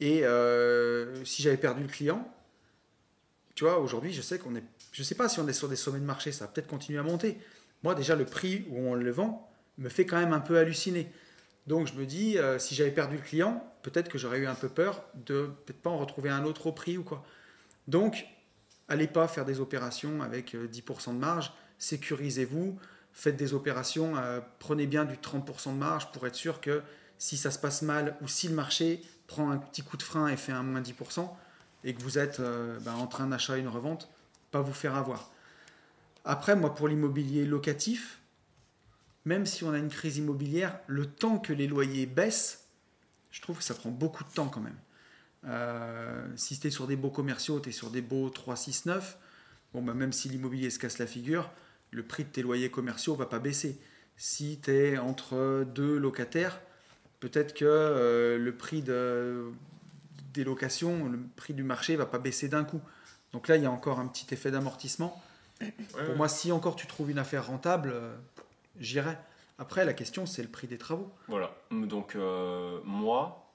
Et 0.00 0.24
euh, 0.24 1.24
si 1.24 1.42
j'avais 1.42 1.56
perdu 1.56 1.82
le 1.82 1.88
client, 1.88 2.30
tu 3.54 3.64
vois, 3.64 3.78
aujourd'hui, 3.78 4.12
je 4.12 4.20
sais 4.20 4.38
qu'on 4.38 4.54
est. 4.54 4.64
Je 4.92 5.02
sais 5.02 5.14
pas 5.14 5.28
si 5.28 5.40
on 5.40 5.48
est 5.48 5.52
sur 5.52 5.68
des 5.68 5.76
sommets 5.76 6.00
de 6.00 6.04
marché, 6.04 6.32
ça 6.32 6.44
va 6.46 6.52
peut-être 6.52 6.66
continuer 6.66 6.98
à 6.98 7.02
monter. 7.02 7.38
Moi, 7.82 7.94
déjà, 7.94 8.14
le 8.14 8.24
prix 8.24 8.66
où 8.70 8.78
on 8.78 8.94
le 8.94 9.10
vend 9.10 9.50
me 9.78 9.88
fait 9.88 10.06
quand 10.06 10.18
même 10.18 10.32
un 10.32 10.40
peu 10.40 10.58
halluciner. 10.58 11.10
Donc, 11.66 11.86
je 11.86 11.94
me 11.94 12.06
dis, 12.06 12.38
euh, 12.38 12.58
si 12.58 12.74
j'avais 12.74 12.90
perdu 12.90 13.16
le 13.16 13.22
client, 13.22 13.64
peut-être 13.82 14.08
que 14.08 14.18
j'aurais 14.18 14.38
eu 14.38 14.46
un 14.46 14.54
peu 14.54 14.68
peur 14.68 15.04
de 15.14 15.50
peut-être 15.64 15.80
pas 15.80 15.90
en 15.90 15.98
retrouver 15.98 16.30
un 16.30 16.44
autre 16.44 16.66
au 16.66 16.72
prix 16.72 16.96
ou 16.96 17.02
quoi. 17.02 17.24
Donc, 17.88 18.26
allez 18.88 19.08
pas 19.08 19.26
faire 19.28 19.44
des 19.44 19.60
opérations 19.60 20.22
avec 20.22 20.54
euh, 20.54 20.68
10% 20.68 21.14
de 21.14 21.18
marge, 21.18 21.52
sécurisez-vous, 21.78 22.78
faites 23.12 23.36
des 23.36 23.54
opérations, 23.54 24.16
euh, 24.16 24.40
prenez 24.58 24.86
bien 24.86 25.04
du 25.04 25.16
30% 25.16 25.72
de 25.72 25.78
marge 25.78 26.12
pour 26.12 26.26
être 26.26 26.34
sûr 26.34 26.60
que 26.60 26.82
si 27.18 27.36
ça 27.36 27.50
se 27.50 27.58
passe 27.58 27.82
mal 27.82 28.16
ou 28.20 28.28
si 28.28 28.48
le 28.48 28.54
marché 28.54 29.02
prend 29.26 29.50
un 29.50 29.58
petit 29.58 29.82
coup 29.82 29.96
de 29.96 30.02
frein 30.02 30.28
et 30.28 30.36
fait 30.36 30.52
un 30.52 30.62
moins 30.62 30.80
10% 30.80 31.28
et 31.84 31.94
que 31.94 32.02
vous 32.02 32.18
êtes 32.18 32.40
euh, 32.40 32.78
ben, 32.80 32.94
en 32.94 33.06
train 33.06 33.26
d'achat 33.28 33.56
une 33.56 33.68
revente, 33.68 34.08
pas 34.50 34.60
vous 34.60 34.72
faire 34.72 34.94
avoir. 34.96 35.30
Après, 36.24 36.56
moi, 36.56 36.74
pour 36.74 36.88
l'immobilier 36.88 37.44
locatif, 37.44 38.18
même 39.24 39.46
si 39.46 39.64
on 39.64 39.72
a 39.72 39.78
une 39.78 39.88
crise 39.88 40.16
immobilière, 40.18 40.78
le 40.86 41.06
temps 41.06 41.38
que 41.38 41.52
les 41.52 41.66
loyers 41.66 42.06
baissent, 42.06 42.66
je 43.30 43.40
trouve 43.40 43.58
que 43.58 43.64
ça 43.64 43.74
prend 43.74 43.90
beaucoup 43.90 44.24
de 44.24 44.30
temps 44.30 44.48
quand 44.48 44.60
même. 44.60 44.78
Euh, 45.44 46.26
si 46.36 46.58
tu 46.58 46.66
es 46.66 46.70
sur 46.70 46.86
des 46.86 46.96
beaux 46.96 47.10
commerciaux, 47.10 47.60
tu 47.60 47.68
es 47.68 47.72
sur 47.72 47.90
des 47.90 48.02
beaux 48.02 48.30
3, 48.30 48.56
6, 48.56 48.86
9, 48.86 49.18
bon, 49.72 49.82
bah, 49.82 49.94
même 49.94 50.12
si 50.12 50.28
l'immobilier 50.28 50.70
se 50.70 50.78
casse 50.78 50.98
la 50.98 51.06
figure, 51.06 51.50
le 51.92 52.02
prix 52.02 52.24
de 52.24 52.30
tes 52.30 52.42
loyers 52.42 52.70
commerciaux 52.70 53.14
va 53.14 53.26
pas 53.26 53.38
baisser. 53.38 53.80
Si 54.16 54.58
tu 54.62 54.70
es 54.70 54.98
entre 54.98 55.64
deux 55.74 55.98
locataires, 55.98 56.58
peut-être 57.20 57.54
que 57.54 57.64
euh, 57.64 58.38
le 58.38 58.56
prix 58.56 58.82
de, 58.82 59.50
des 60.32 60.44
locations, 60.44 61.08
le 61.08 61.18
prix 61.36 61.54
du 61.54 61.62
marché 61.62 61.96
va 61.96 62.06
pas 62.06 62.18
baisser 62.18 62.48
d'un 62.48 62.64
coup. 62.64 62.80
Donc 63.32 63.48
là, 63.48 63.56
il 63.56 63.62
y 63.62 63.66
a 63.66 63.70
encore 63.70 63.98
un 64.00 64.06
petit 64.06 64.32
effet 64.32 64.50
d'amortissement. 64.50 65.22
ouais, 65.60 65.72
Pour 65.90 66.00
ouais. 66.00 66.14
moi, 66.14 66.28
si 66.28 66.52
encore 66.52 66.76
tu 66.76 66.86
trouves 66.86 67.10
une 67.10 67.18
affaire 67.18 67.46
rentable, 67.46 67.90
euh, 67.92 68.14
j'irai. 68.78 69.16
Après, 69.58 69.84
la 69.84 69.94
question, 69.94 70.26
c'est 70.26 70.42
le 70.42 70.48
prix 70.48 70.66
des 70.66 70.78
travaux. 70.78 71.10
Voilà. 71.28 71.54
Donc, 71.70 72.14
euh, 72.14 72.80
moi, 72.84 73.50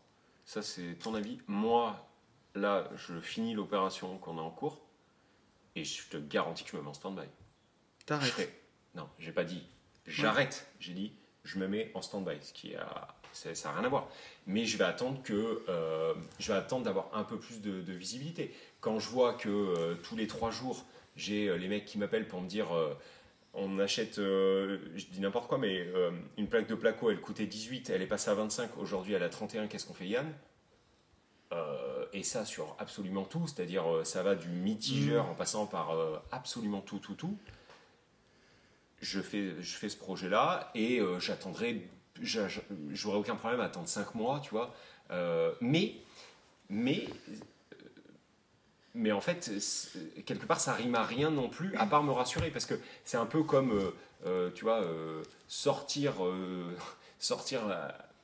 ça 0.45 0.61
c'est 0.61 0.95
ton 0.99 1.13
avis. 1.13 1.39
Moi, 1.47 2.07
là, 2.55 2.89
je 2.95 3.19
finis 3.19 3.53
l'opération 3.53 4.17
qu'on 4.17 4.37
a 4.37 4.41
en 4.41 4.49
cours 4.49 4.81
et 5.75 5.83
je 5.83 6.07
te 6.09 6.17
garantis 6.17 6.63
que 6.63 6.71
je 6.71 6.77
me 6.77 6.81
mets 6.81 6.89
en 6.89 6.93
stand-by. 6.93 7.27
T'arrêtes. 8.05 8.51
Non, 8.95 9.07
j'ai 9.19 9.31
pas 9.31 9.43
dit 9.43 9.63
j'arrête. 10.07 10.67
J'ai 10.79 10.93
dit 10.93 11.13
je 11.43 11.59
me 11.59 11.67
mets 11.67 11.91
en 11.93 12.01
stand-by, 12.01 12.37
ce 12.41 12.51
qui 12.51 12.75
a 12.75 13.07
ça 13.33 13.69
n'a 13.69 13.75
rien 13.75 13.85
à 13.85 13.89
voir. 13.89 14.07
Mais 14.47 14.65
je 14.65 14.77
vais 14.77 14.83
attendre 14.83 15.21
que 15.23 15.63
euh, 15.69 16.13
je 16.39 16.51
vais 16.51 16.57
attendre 16.57 16.83
d'avoir 16.85 17.09
un 17.13 17.23
peu 17.23 17.37
plus 17.37 17.61
de, 17.61 17.81
de 17.81 17.93
visibilité. 17.93 18.53
Quand 18.81 18.99
je 18.99 19.09
vois 19.09 19.33
que 19.33 19.49
euh, 19.49 19.95
tous 20.03 20.15
les 20.15 20.27
trois 20.27 20.51
jours 20.51 20.85
j'ai 21.15 21.47
euh, 21.47 21.55
les 21.55 21.67
mecs 21.67 21.85
qui 21.85 21.97
m'appellent 21.97 22.27
pour 22.27 22.41
me 22.41 22.47
dire 22.47 22.75
euh, 22.75 22.93
on 23.53 23.79
achète, 23.79 24.15
je 24.15 25.05
dis 25.11 25.19
n'importe 25.19 25.49
quoi, 25.49 25.57
mais 25.57 25.85
une 26.37 26.47
plaque 26.47 26.67
de 26.67 26.75
placo 26.75 27.11
elle 27.11 27.19
coûtait 27.19 27.45
18, 27.45 27.89
elle 27.89 28.01
est 28.01 28.07
passée 28.07 28.29
à 28.29 28.33
25, 28.33 28.77
aujourd'hui 28.77 29.13
elle 29.13 29.23
à 29.23 29.27
31, 29.27 29.67
qu'est-ce 29.67 29.85
qu'on 29.85 29.93
fait 29.93 30.07
Yann? 30.07 30.33
Et 32.13 32.23
ça 32.23 32.45
sur 32.45 32.77
absolument 32.79 33.25
tout, 33.25 33.45
c'est-à-dire 33.47 33.83
ça 34.05 34.23
va 34.23 34.35
du 34.35 34.47
mitigeur 34.47 35.25
en 35.27 35.33
passant 35.33 35.65
par 35.65 35.93
absolument 36.31 36.79
tout, 36.79 36.99
tout, 36.99 37.15
tout. 37.15 37.37
Je 39.01 39.19
fais, 39.19 39.61
je 39.61 39.75
fais 39.75 39.89
ce 39.89 39.97
projet-là 39.97 40.71
et 40.73 41.01
j'attendrai, 41.19 41.89
j'a- 42.21 42.47
j'a- 42.47 42.61
j'aurai 42.91 43.17
aucun 43.17 43.35
problème 43.35 43.59
à 43.59 43.65
attendre 43.65 43.87
5 43.87 44.15
mois, 44.15 44.39
tu 44.41 44.51
vois. 44.51 44.73
Euh, 45.11 45.51
mais, 45.61 45.95
mais, 46.69 47.07
mais 48.93 49.11
en 49.11 49.21
fait, 49.21 49.51
quelque 50.25 50.45
part, 50.45 50.59
ça 50.59 50.73
rime 50.73 50.95
à 50.95 51.03
rien 51.03 51.29
non 51.29 51.49
plus, 51.49 51.75
à 51.77 51.85
part 51.85 52.03
me 52.03 52.11
rassurer, 52.11 52.49
parce 52.51 52.65
que 52.65 52.75
c'est 53.05 53.17
un 53.17 53.25
peu 53.25 53.43
comme, 53.43 53.71
euh, 53.71 53.91
euh, 54.25 54.49
tu 54.53 54.63
vois, 54.65 54.83
sortir, 55.47 56.15
sortir 57.19 57.61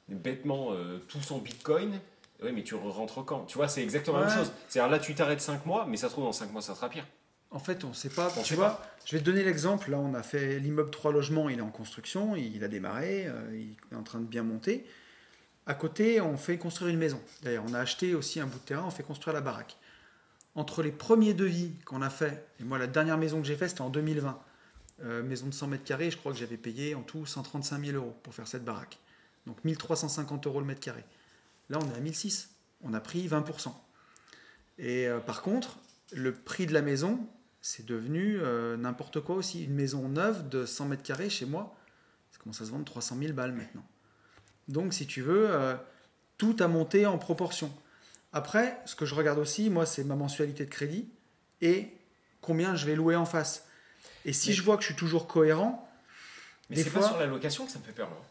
bêtement 0.10 0.72
tout 1.08 1.22
son 1.22 1.40
bitcoin. 1.40 2.00
Oui, 2.44 2.52
mais 2.52 2.64
tu 2.64 2.76
rentres 2.76 3.26
quand? 3.26 3.46
Tu 3.46 3.58
vois, 3.58 3.68
c'est 3.68 3.82
exactement 3.82 4.20
la 4.20 4.28
même 4.28 4.36
chose. 4.38 4.52
C'est-à-dire 4.68 4.92
là, 4.92 5.00
tu 5.00 5.16
t'arrêtes 5.16 5.42
5 5.42 5.66
mois, 5.66 5.86
mais 5.88 5.98
ça 5.98 6.08
se 6.08 6.14
trouve, 6.14 6.26
dans 6.26 6.32
5 6.32 6.52
mois, 6.52 6.62
ça 6.62 6.76
sera 6.76 6.88
pire. 6.90 7.06
En 7.52 7.60
fait, 7.60 7.84
on 7.84 7.90
ne 7.90 7.94
sait 7.94 8.10
pas. 8.10 8.32
On 8.38 8.42
tu 8.42 8.50
sait 8.50 8.56
vois, 8.56 8.82
je 9.06 9.16
vais 9.16 9.20
te 9.20 9.26
donner 9.26 9.44
l'exemple. 9.44 9.92
Là, 9.92 10.00
on 10.00 10.14
a 10.14 10.24
fait 10.24 10.60
l'immeuble 10.60 10.92
3 10.92 11.12
logements, 11.12 11.50
il 11.50 11.60
est 11.60 11.62
en 11.62 11.70
construction, 11.70 12.36
il 12.36 12.64
a 12.64 12.68
démarré, 12.68 13.26
euh, 13.28 13.42
il 13.54 13.76
est 13.92 13.96
en 13.96 14.04
train 14.04 14.20
de 14.20 14.26
bien 14.26 14.44
monter. 14.44 14.86
À 15.66 15.74
côté, 15.74 16.22
on 16.22 16.38
fait 16.38 16.58
construire 16.58 16.92
une 16.92 17.00
maison. 17.00 17.22
D'ailleurs, 17.44 17.64
on 17.68 17.74
a 17.74 17.80
acheté 17.80 18.16
aussi 18.16 18.40
un 18.40 18.48
bout 18.48 18.60
de 18.60 18.64
terrain, 18.64 18.84
on 18.86 18.92
fait 18.92 19.04
construire 19.04 19.34
la 19.34 19.42
baraque. 19.42 19.78
Entre 20.56 20.82
les 20.82 20.92
premiers 20.92 21.34
devis 21.34 21.72
qu'on 21.86 22.02
a 22.02 22.10
fait, 22.10 22.48
et 22.60 22.64
moi, 22.64 22.78
la 22.78 22.88
dernière 22.88 23.18
maison 23.18 23.42
que 23.42 23.48
j'ai 23.48 23.56
faite, 23.56 23.70
c'était 23.70 23.82
en 23.82 23.90
2020. 23.90 24.40
Euh, 25.04 25.22
maison 25.24 25.46
de 25.46 25.54
100 25.54 25.68
mètres 25.68 25.84
carrés, 25.84 26.10
je 26.10 26.18
crois 26.18 26.32
que 26.32 26.38
j'avais 26.40 26.58
payé 26.58 26.96
en 26.96 27.04
tout 27.04 27.26
135 27.26 27.86
000 27.86 27.98
euros 27.98 28.16
pour 28.24 28.34
faire 28.34 28.48
cette 28.48 28.64
baraque. 28.64 28.98
Donc 29.46 29.64
1350 29.64 30.48
euros 30.48 30.60
le 30.60 30.66
mètre 30.66 30.80
carré. 30.80 31.04
Là, 31.70 31.80
on 31.82 31.94
est 31.94 31.96
à 31.96 32.00
1006. 32.00 32.50
On 32.82 32.94
a 32.94 33.00
pris 33.00 33.28
20%. 33.28 33.72
Et 34.80 35.08
euh, 35.08 35.20
par 35.20 35.42
contre, 35.42 35.78
le 36.12 36.34
prix 36.34 36.66
de 36.66 36.74
la 36.74 36.82
maison, 36.82 37.20
c'est 37.70 37.86
devenu 37.86 38.40
euh, 38.40 38.78
n'importe 38.78 39.20
quoi 39.20 39.36
aussi. 39.36 39.66
Une 39.66 39.74
maison 39.74 40.08
neuve 40.08 40.48
de 40.48 40.66
100 40.66 40.86
mètres 40.86 41.04
carrés 41.04 41.30
chez 41.30 41.46
moi, 41.46 41.76
ça 42.32 42.40
commence 42.40 42.62
à 42.62 42.66
se 42.66 42.72
vendre 42.72 42.86
300 42.86 43.18
000 43.20 43.34
balles 43.34 43.52
maintenant. 43.52 43.86
Donc, 44.70 44.94
si 44.94 45.06
tu 45.06 45.22
veux, 45.22 45.50
euh, 45.50 45.76
tout 46.38 46.56
a 46.62 46.70
monté 46.70 47.06
en 47.06 47.18
proportion. 47.18 47.70
Après, 48.32 48.80
ce 48.86 48.96
que 48.96 49.06
je 49.06 49.14
regarde 49.14 49.38
aussi, 49.38 49.70
moi, 49.70 49.86
c'est 49.86 50.06
ma 50.06 50.16
mensualité 50.16 50.64
de 50.64 50.70
crédit 50.70 51.10
et 51.60 51.92
combien 52.40 52.74
je 52.76 52.86
vais 52.86 52.96
louer 52.96 53.18
en 53.18 53.26
face. 53.26 53.66
Et 54.24 54.32
si 54.32 54.50
Mais- 54.50 54.56
je 54.56 54.64
vois 54.64 54.78
que 54.78 54.84
je 54.84 54.88
suis 54.88 54.96
toujours 54.96 55.28
cohérent, 55.28 55.90
Mais 56.70 56.78
c'est 56.78 56.90
fois- 56.90 57.02
pas 57.02 57.08
sur 57.10 57.18
la 57.18 57.26
location 57.26 57.66
que 57.66 57.72
ça 57.74 57.80
me 57.80 57.84
fait 57.84 57.92
peur. 57.92 58.08
moi. 58.10 58.24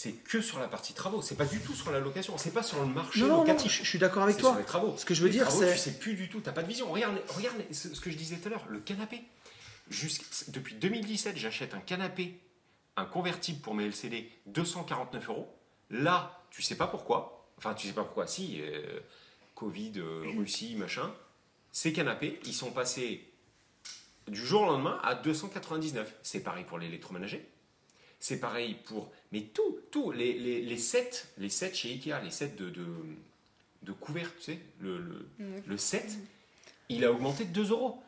C'est 0.00 0.12
que 0.12 0.40
sur 0.40 0.60
la 0.60 0.68
partie 0.68 0.92
travaux. 0.94 1.22
C'est 1.22 1.34
pas 1.34 1.44
du 1.44 1.58
tout 1.58 1.74
sur 1.74 1.90
la 1.90 1.98
location. 1.98 2.38
C'est 2.38 2.52
pas 2.52 2.62
sur 2.62 2.78
le 2.78 2.86
marché 2.86 3.18
non, 3.18 3.26
non, 3.26 3.32
non, 3.38 3.40
locatif. 3.40 3.72
je, 3.78 3.82
je 3.82 3.88
suis 3.88 3.98
d'accord 3.98 4.22
avec 4.22 4.36
toi. 4.36 4.50
sur 4.50 4.58
les 4.60 4.64
travaux. 4.64 4.96
Ce 4.96 5.04
que 5.04 5.12
je 5.12 5.22
veux 5.22 5.26
Les 5.26 5.32
dire, 5.32 5.50
c'est- 5.50 5.72
Tu 5.72 5.76
sais 5.78 5.98
plus 5.98 6.14
du 6.14 6.28
tout. 6.28 6.40
T'as 6.40 6.52
pas 6.52 6.62
de 6.62 6.68
vision. 6.68 6.88
Regarde, 6.92 7.20
regarde 7.34 7.56
ce 7.72 7.92
ce 7.92 8.00
que 8.00 8.08
je 8.08 8.16
disais 8.16 8.36
tout 8.36 8.46
à 8.46 8.50
l'heure. 8.52 8.64
Le 8.68 8.78
canapé. 8.78 9.24
Jusqu'- 9.90 10.50
depuis 10.52 10.76
2017, 10.76 11.36
j'achète 11.36 11.74
un 11.74 11.80
canapé, 11.80 12.38
un 12.96 13.06
convertible 13.06 13.58
pour 13.60 13.74
mes 13.74 13.86
LCD, 13.86 14.30
249 14.46 15.28
euros. 15.30 15.52
Là, 15.90 16.44
tu 16.52 16.62
sais 16.62 16.76
pas 16.76 16.86
pourquoi. 16.86 17.50
Enfin, 17.58 17.74
tu 17.74 17.88
sais 17.88 17.92
pas 17.92 18.04
pourquoi. 18.04 18.28
Si, 18.28 18.60
euh, 18.60 19.00
Covid, 19.56 19.94
euh, 19.96 20.22
Russie, 20.38 20.76
machin. 20.76 21.12
Ces 21.72 21.92
canapés, 21.92 22.38
ils 22.44 22.54
sont 22.54 22.70
passés 22.70 23.28
du 24.28 24.46
jour 24.46 24.62
au 24.62 24.66
lendemain 24.66 25.00
à 25.02 25.16
299. 25.16 26.14
C'est 26.22 26.44
pareil 26.44 26.62
pour 26.62 26.78
l'électroménager. 26.78 27.48
C'est 28.20 28.40
pareil 28.40 28.76
pour. 28.84 29.12
Mais 29.32 29.42
tout, 29.42 29.78
tout. 29.90 30.10
Les, 30.10 30.32
les, 30.38 30.62
les 30.62 30.78
sets, 30.78 31.26
les 31.38 31.48
sets 31.50 31.74
chez 31.74 31.90
Ikea, 31.90 32.20
les 32.24 32.30
sets 32.30 32.54
de, 32.58 32.68
de, 32.70 32.84
de 33.82 33.92
couverts, 33.92 34.32
tu 34.38 34.44
sais, 34.44 34.58
le, 34.80 34.98
le, 34.98 35.28
Oui. 35.38 35.62
le 35.66 35.76
set, 35.76 36.18
il 36.88 37.04
a 37.04 37.12
augmenté 37.12 37.44
de 37.44 37.52
2 37.52 37.70
euros. 37.70 38.02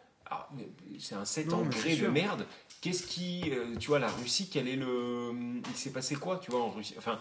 Mais 0.56 0.68
C'est 1.00 1.14
un 1.16 1.24
set 1.24 1.46
Non, 1.48 1.58
en 1.58 1.62
grès 1.64 1.96
de 1.96 2.06
merde. 2.08 2.46
Qu'est-ce 2.80 3.02
qui. 3.04 3.42
euh, 3.50 3.76
tu 3.78 3.88
vois, 3.88 3.98
la 3.98 4.08
Russie, 4.08 4.48
quel 4.50 4.66
est 4.68 4.76
le. 4.76 5.32
Il 5.68 5.76
s'est 5.76 5.90
passé 5.90 6.14
quoi, 6.16 6.38
tu 6.38 6.50
vois, 6.50 6.62
en 6.62 6.70
Russie? 6.70 6.94
Enfin. 6.98 7.20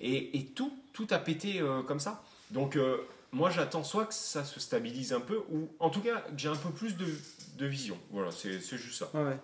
Et, 0.00 0.36
et 0.38 0.44
tout, 0.46 0.76
tout 0.92 1.06
a 1.10 1.18
pété 1.18 1.60
euh, 1.60 1.82
comme 1.82 2.00
ça. 2.00 2.22
Donc, 2.50 2.76
euh, 2.76 2.98
moi, 3.32 3.50
j'attends 3.50 3.84
soit 3.84 4.06
que 4.06 4.14
ça 4.14 4.44
se 4.44 4.58
stabilise 4.60 5.12
un 5.12 5.20
peu, 5.20 5.42
ou 5.50 5.68
en 5.78 5.90
tout 5.90 6.00
cas, 6.00 6.20
que 6.20 6.36
j'ai 6.36 6.48
un 6.48 6.56
peu 6.56 6.70
plus 6.70 6.96
de, 6.96 7.06
de 7.58 7.66
vision. 7.66 7.98
Voilà, 8.10 8.30
c'est 8.32 8.60
c'est 8.60 8.76
juste 8.78 8.98
ça. 8.98 9.10
Ouais. 9.14 9.36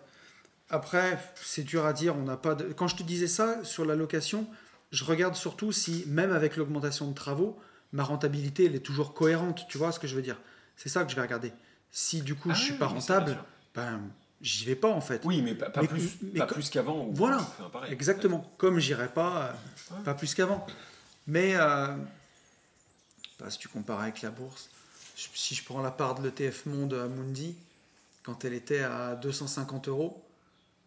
Après, 0.71 1.19
c'est 1.43 1.63
dur 1.65 1.85
à 1.85 1.93
dire. 1.93 2.17
On 2.17 2.23
n'a 2.23 2.37
pas. 2.37 2.55
De... 2.55 2.73
Quand 2.73 2.89
je 2.89 2.97
te 2.97 3.03
disais 3.03 3.27
ça 3.29 3.63
sur 3.65 3.85
la 3.85 3.95
location, 3.97 4.47
je 4.93 5.05
regarde 5.05 5.35
surtout 5.35 5.73
si, 5.73 6.05
même 6.07 6.33
avec 6.33 6.57
l'augmentation 6.57 7.09
de 7.09 7.15
travaux, 7.15 7.59
ma 7.93 8.05
rentabilité 8.05 8.65
elle 8.67 8.75
est 8.77 8.81
toujours 8.85 9.13
cohérente. 9.15 9.67
Tu 9.69 9.79
vois 9.79 9.93
ce 9.93 9.99
que 10.01 10.07
je 10.07 10.15
veux 10.15 10.23
dire? 10.23 10.39
C'est 10.77 10.89
ça 10.89 11.05
que 11.05 11.11
je 11.11 11.17
vais 11.17 11.23
regarder. 11.23 11.53
Si 11.91 12.23
du 12.23 12.35
coup 12.37 12.49
Ah 12.53 12.55
je 12.55 12.63
suis 12.63 12.73
oui, 12.73 12.79
pas 12.79 12.87
rentable, 12.87 13.37
ben 13.75 14.01
j'y 14.41 14.65
vais 14.65 14.77
pas 14.77 14.89
en 14.89 15.01
fait. 15.01 15.21
Oui, 15.25 15.43
mais 15.43 15.55
pas, 15.55 15.71
pas 15.71 15.83
Mais- 15.83 15.89
plus, 15.89 16.17
mais 16.23 16.39
pas 16.39 16.47
plus 16.47 16.71
qu'avant. 16.71 17.09
Voilà. 17.13 17.39
enfin. 17.61 17.83
Exactement. 17.91 18.51
Comme 18.57 18.79
j'irai 18.79 19.09
pas, 19.09 19.43
euh, 19.91 19.97
Ouais. 19.97 20.03
pas 20.05 20.15
plus 20.15 20.35
qu'avant. 20.35 20.65
Mais 21.27 21.55
euh, 21.57 21.89
bah, 23.39 23.51
si 23.51 23.59
tu 23.59 23.69
compares 23.69 24.01
avec 24.01 24.23
la 24.23 24.31
bourse, 24.31 24.71
si 25.17 25.55
je 25.55 25.65
prends 25.65 25.83
la 25.83 25.91
part 25.91 26.15
de 26.15 26.23
l'ETF 26.23 26.67
Monde 26.67 26.95
à 26.95 27.09
Mundi, 27.09 27.57
quand 28.23 28.45
elle 28.45 28.55
était 28.55 28.83
à 28.83 29.17
250 29.17 29.89
euros, 29.89 30.25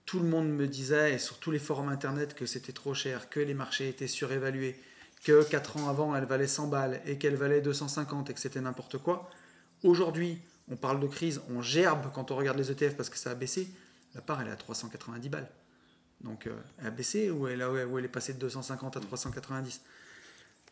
tout 0.05 0.19
le 0.19 0.25
monde 0.25 0.49
me 0.49 0.67
disait, 0.67 1.13
et 1.13 1.19
sur 1.19 1.39
tous 1.39 1.51
les 1.51 1.59
forums 1.59 1.89
internet, 1.89 2.33
que 2.35 2.45
c'était 2.45 2.73
trop 2.73 2.93
cher, 2.93 3.29
que 3.29 3.39
les 3.39 3.53
marchés 3.53 3.87
étaient 3.89 4.07
surévalués, 4.07 4.79
que 5.23 5.43
4 5.43 5.77
ans 5.77 5.87
avant 5.89 6.15
elle 6.15 6.25
valait 6.25 6.47
100 6.47 6.67
balles 6.67 7.01
et 7.05 7.17
qu'elle 7.17 7.35
valait 7.35 7.61
250 7.61 8.29
et 8.29 8.33
que 8.33 8.39
c'était 8.39 8.59
n'importe 8.61 8.97
quoi. 8.97 9.29
Aujourd'hui, 9.83 10.39
on 10.69 10.75
parle 10.75 10.99
de 10.99 11.07
crise, 11.07 11.41
on 11.49 11.61
gerbe 11.61 12.11
quand 12.13 12.31
on 12.31 12.35
regarde 12.35 12.57
les 12.57 12.71
ETF 12.71 12.95
parce 12.95 13.09
que 13.09 13.17
ça 13.17 13.31
a 13.31 13.35
baissé. 13.35 13.69
La 14.15 14.21
part, 14.21 14.41
elle 14.41 14.47
est 14.47 14.51
à 14.51 14.55
390 14.55 15.29
balles. 15.29 15.49
Donc, 16.21 16.47
euh, 16.47 16.53
elle 16.79 16.87
a 16.87 16.91
baissé 16.91 17.29
ou 17.31 17.47
elle, 17.47 17.61
a- 17.61 17.69
ou 17.87 17.97
elle 17.97 18.05
est 18.05 18.09
passée 18.09 18.33
de 18.33 18.39
250 18.39 18.97
à 18.97 18.99
390 18.99 19.81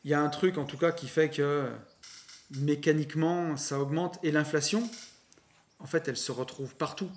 Il 0.03 0.11
y 0.11 0.13
a 0.13 0.21
un 0.21 0.29
truc, 0.29 0.57
en 0.57 0.65
tout 0.65 0.77
cas, 0.77 0.91
qui 0.91 1.07
fait 1.07 1.29
que 1.29 1.69
mécaniquement, 2.51 3.57
ça 3.57 3.79
augmente. 3.79 4.19
Et 4.23 4.31
l'inflation, 4.31 4.89
en 5.79 5.85
fait, 5.87 6.07
elle 6.07 6.17
se 6.17 6.31
retrouve 6.31 6.75
partout. 6.75 7.09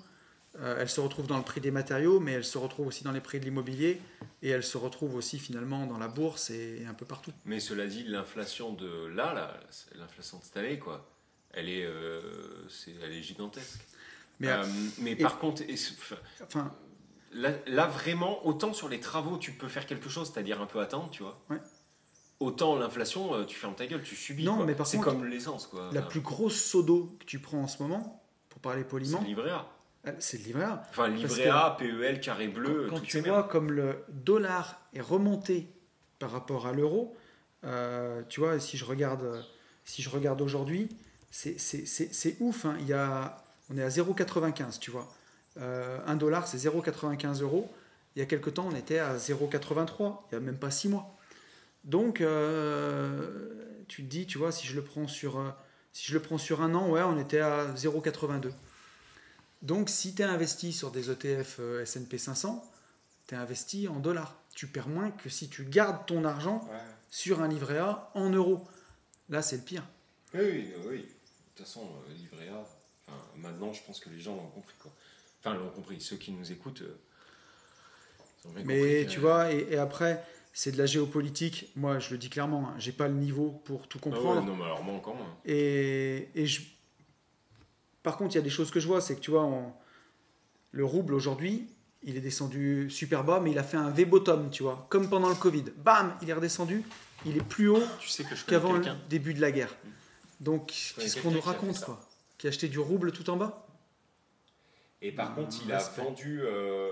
Euh, 0.59 0.77
elle 0.79 0.89
se 0.89 1.01
retrouve 1.01 1.27
dans 1.27 1.37
le 1.37 1.43
prix 1.43 1.59
des 1.59 1.71
matériaux, 1.71 2.19
mais 2.21 2.31
elle 2.31 2.45
se 2.45 2.57
retrouve 2.57 2.87
aussi 2.87 3.03
dans 3.03 3.11
les 3.11 3.19
prix 3.19 3.39
de 3.39 3.45
l'immobilier. 3.45 4.01
Et 4.41 4.49
elle 4.49 4.63
se 4.63 4.77
retrouve 4.77 5.15
aussi, 5.15 5.37
finalement, 5.39 5.85
dans 5.85 5.97
la 5.97 6.07
bourse 6.07 6.49
et 6.49 6.85
un 6.87 6.93
peu 6.93 7.05
partout. 7.05 7.31
Mais 7.45 7.59
cela 7.59 7.87
dit, 7.87 8.03
l'inflation 8.03 8.71
de 8.73 9.07
là, 9.07 9.33
là 9.33 9.59
c'est 9.69 9.95
l'inflation 9.97 10.37
de 10.39 10.43
cette 10.43 10.55
année, 10.57 10.79
quoi, 10.79 11.09
elle 11.51 11.67
est, 11.69 11.83
euh, 11.85 12.21
c'est- 12.69 12.93
elle 13.03 13.11
est 13.13 13.21
gigantesque. 13.23 13.79
Mais, 14.39 14.49
Euh, 14.49 14.63
mais 14.99 15.11
et- 15.11 15.15
par 15.15 15.39
contre, 15.39 15.61
et- 15.63 15.75
enfin, 16.43 16.71
là, 17.33 17.51
là, 17.67 17.87
vraiment, 17.87 18.45
autant 18.45 18.73
sur 18.73 18.87
les 18.89 18.99
travaux, 18.99 19.37
tu 19.37 19.51
peux 19.51 19.67
faire 19.69 19.85
quelque 19.85 20.09
chose, 20.09 20.31
c'est-à-dire 20.31 20.61
un 20.61 20.65
peu 20.67 20.79
attendre, 20.79 21.09
tu 21.11 21.23
vois. 21.23 21.41
Ouais. 21.49 21.59
Autant 22.41 22.75
l'inflation, 22.77 23.33
euh, 23.33 23.45
tu 23.45 23.55
fermes 23.55 23.75
ta 23.75 23.87
gueule, 23.87 24.03
tu 24.03 24.15
subis. 24.15 24.43
Non, 24.43 24.57
quoi. 24.57 24.65
mais 24.65 24.75
par 24.75 24.85
c'est 24.87 24.97
contre, 24.97 25.09
comme 25.11 25.25
l'essence, 25.25 25.67
quoi. 25.67 25.89
la 25.93 26.01
Enfin, 26.01 26.09
plus 26.09 26.19
grosse 26.19 26.61
sodo 26.61 27.15
que 27.19 27.25
tu 27.25 27.39
prends 27.39 27.59
en 27.61 27.67
ce 27.67 27.81
moment, 27.81 28.21
pour 28.49 28.59
parler 28.61 28.81
c'est 28.81 28.87
poliment, 28.89 29.19
elle- 29.25 29.65
c'est 30.19 30.37
le 30.39 30.43
livret 30.45 30.63
A. 30.65 30.83
Enfin, 30.89 31.07
livret 31.07 31.47
A, 31.49 31.75
PEL, 31.79 32.19
carré 32.19 32.47
bleu, 32.47 32.87
quand 32.89 32.95
toutes 32.99 33.07
tu 33.07 33.17
vois 33.29 33.43
comme 33.43 33.71
le 33.71 34.03
dollar 34.09 34.79
est 34.93 35.01
remonté 35.01 35.67
par 36.19 36.31
rapport 36.31 36.67
à 36.67 36.73
l'euro, 36.73 37.15
euh, 37.63 38.21
tu 38.29 38.39
vois, 38.39 38.59
si 38.59 38.77
je 38.77 38.85
regarde, 38.85 39.43
si 39.83 40.01
je 40.01 40.09
regarde 40.09 40.41
aujourd'hui, 40.41 40.89
c'est- 41.31 42.37
ouf. 42.39 42.65
hein. 42.65 42.75
Il 42.79 42.87
y 42.87 42.93
a, 42.93 43.43
on 43.69 43.77
est 43.77 43.83
à 43.83 43.89
0,95, 43.89 44.79
tu 44.79 44.91
vois. 44.91 45.07
Euh, 45.59 45.99
un 46.05 46.15
dollar, 46.15 46.47
c'est 46.47 46.57
0,95 46.57 47.41
euros. 47.41 47.71
Il 48.15 48.19
y 48.19 48.21
a 48.21 48.25
quelque 48.25 48.49
temps, 48.49 48.67
on 48.71 48.75
était 48.75 48.99
à 48.99 49.17
0,83. 49.17 50.27
Il 50.31 50.37
n'y 50.37 50.43
a 50.43 50.45
même 50.45 50.57
pas 50.57 50.71
six 50.71 50.87
mois. 50.87 51.15
Donc, 51.83 52.21
euh, 52.21 53.29
tu 53.87 54.03
te 54.03 54.07
dis, 54.09 54.25
tu 54.25 54.37
vois, 54.37 54.51
si 54.51 54.65
je 54.67 54.75
le 54.75 54.81
prends 54.83 55.07
sur, 55.07 55.41
si 55.93 56.07
je 56.07 56.13
le 56.13 56.19
prends 56.21 56.37
sur 56.37 56.61
un 56.61 56.73
an, 56.75 56.89
ouais, 56.89 57.01
on 57.03 57.19
était 57.19 57.39
à 57.39 57.67
0,82. 57.75 58.51
Donc, 59.65 59.89
si 59.89 60.13
tu 60.13 60.21
es 60.21 60.25
investi 60.25 60.71
sur 60.71 60.91
des 60.91 61.09
ETF 61.09 61.59
S&P 61.81 62.17
500, 62.17 62.63
tu 63.27 63.33
es 63.35 63.37
investi 63.37 63.87
en 63.87 63.99
dollars. 63.99 64.35
Tu 64.53 64.67
perds 64.67 64.87
moins 64.87 65.09
que 65.11 65.27
si 65.29 65.49
tu 65.49 65.65
gardes 65.65 66.05
ton 66.05 66.23
argent 66.23 66.67
sur 67.09 67.41
un 67.41 67.47
livret 67.47 67.79
A 67.79 68.11
en 68.13 68.29
euros. 68.29 68.65
Là, 69.29 69.41
c'est 69.41 69.57
le 69.57 69.63
pire. 69.63 69.83
Oui, 70.33 70.41
oui, 70.43 70.73
oui. 70.87 70.97
De 70.99 71.03
toute 71.55 71.65
façon, 71.65 71.81
euh, 71.81 72.13
livret 72.13 72.47
A, 72.49 72.59
enfin, 73.07 73.17
maintenant, 73.37 73.73
je 73.73 73.81
pense 73.83 73.99
que 73.99 74.09
les 74.09 74.21
gens 74.21 74.35
l'ont 74.35 74.49
compris, 74.49 74.75
quoi. 74.79 74.91
Enfin, 75.39 75.55
l'ont 75.57 75.69
compris. 75.71 75.99
Ceux 75.99 76.17
qui 76.17 76.31
nous 76.31 76.51
écoutent, 76.51 76.81
euh, 76.83 76.97
ils 78.43 78.47
ont 78.49 78.51
bien 78.53 78.63
Mais 78.65 78.79
compris 79.01 79.13
tu 79.13 79.19
vois, 79.19 79.51
et, 79.51 79.67
et 79.71 79.77
après, 79.77 80.23
c'est 80.53 80.71
de 80.73 80.77
la 80.77 80.85
géopolitique. 80.85 81.71
Moi, 81.75 81.97
je 81.99 82.11
le 82.11 82.17
dis 82.19 82.29
clairement, 82.29 82.69
hein, 82.69 82.75
j'ai 82.77 82.91
pas 82.91 83.07
le 83.07 83.15
niveau 83.15 83.49
pour 83.65 83.87
tout 83.87 83.99
Ah 84.03 84.07
ouais, 84.09 84.13
comprendre. 84.13 84.43
non, 84.43 84.55
mais 84.55 84.63
alors 84.65 84.83
moi 84.83 84.95
encore 84.95 85.15
moins. 85.15 85.35
Et, 85.45 86.29
et 86.35 86.45
je... 86.45 86.61
Par 88.05 88.17
contre, 88.17 88.35
il 88.35 88.37
y 88.37 88.39
a 88.39 88.43
des 88.43 88.51
choses 88.51 88.69
que 88.69 88.79
je 88.79 88.85
vois, 88.87 89.01
c'est 89.01 89.15
que 89.15 89.19
tu 89.19 89.31
vois, 89.31 89.43
on- 89.43 89.73
le 90.71 90.85
rouble 90.85 91.15
aujourd'hui, 91.15 91.67
il 92.03 92.15
est 92.17 92.21
descendu 92.21 92.87
super 92.91 93.23
bas, 93.23 93.39
mais 93.39 93.49
il 93.49 93.57
a 93.57 93.63
fait 93.63 93.77
un 93.77 93.89
V-bottom, 93.89 94.51
tu 94.51 94.61
vois, 94.61 94.85
comme 94.91 95.09
pendant 95.09 95.27
le 95.27 95.33
Covid. 95.33 95.63
Bam, 95.77 96.15
il 96.21 96.29
est 96.29 96.33
redescendu, 96.33 96.83
il 97.25 97.35
est 97.35 97.43
plus 97.43 97.67
haut 97.67 97.81
Tu 97.99 98.09
sais 98.09 98.23
qu'avant 98.47 98.73
le 98.73 98.85
début 99.09 99.33
de 99.33 99.41
la 99.41 99.51
guerre. 99.51 99.75
Donc, 100.39 100.67
connais 100.95 101.07
qu'est-ce 101.07 101.19
qu'on 101.19 101.31
nous 101.31 101.41
raconte, 101.41 101.79
quoi? 101.83 101.99
Qui 102.37 102.45
a 102.45 102.49
acheté 102.49 102.67
du 102.67 102.77
rouble 102.77 103.11
tout 103.11 103.27
en 103.31 103.37
bas? 103.37 103.65
Et 105.01 105.11
par 105.11 105.33
contre, 105.33 105.55
il 105.65 105.71
a 105.71 105.77
respect. 105.79 106.01
vendu. 106.03 106.41
euh, 106.43 106.91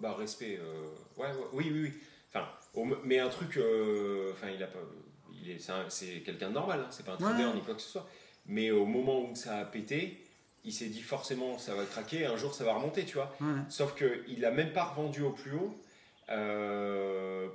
bah, 0.00 0.14
respect. 0.18 0.58
euh, 0.60 0.88
ouais, 1.18 1.28
ouais, 1.28 1.34
oui, 1.52 1.70
oui, 1.72 1.80
oui. 1.82 1.92
Enfin, 2.30 2.46
au- 2.74 2.84
mais 3.04 3.20
un 3.20 3.28
truc. 3.28 3.56
euh, 3.58 4.32
Enfin, 4.32 4.48
il 4.50 4.60
a 4.62 4.66
pas. 4.66 4.78
il 5.32 5.50
est- 5.50 5.58
c'est 5.60 5.72
un- 5.72 5.88
C'est 5.88 6.20
quelqu'un 6.22 6.48
de 6.48 6.54
normal, 6.54 6.80
hein, 6.80 6.88
c'est 6.90 7.04
pas 7.06 7.12
un 7.12 7.16
trader 7.16 7.44
Ouais. 7.44 7.54
ni 7.54 7.60
quoi 7.62 7.74
que 7.74 7.80
ce 7.80 7.88
soit. 7.90 8.08
Mais 8.50 8.70
au 8.72 8.84
moment 8.84 9.22
où 9.30 9.34
ça 9.36 9.58
a 9.58 9.64
pété, 9.64 10.18
il 10.64 10.72
s'est 10.72 10.88
dit 10.88 11.00
forcément 11.02 11.56
ça 11.56 11.74
va 11.74 11.84
craquer, 11.84 12.26
un 12.26 12.36
jour 12.36 12.52
ça 12.52 12.64
va 12.64 12.74
remonter, 12.74 13.04
tu 13.04 13.14
vois. 13.14 13.34
Ouais. 13.40 13.60
Sauf 13.68 13.94
qu'il 13.94 14.40
n'a 14.40 14.50
même 14.50 14.72
pas 14.72 14.84
revendu 14.84 15.22
au 15.22 15.30
plus 15.30 15.52
haut 15.54 15.78
euh, 16.30 17.48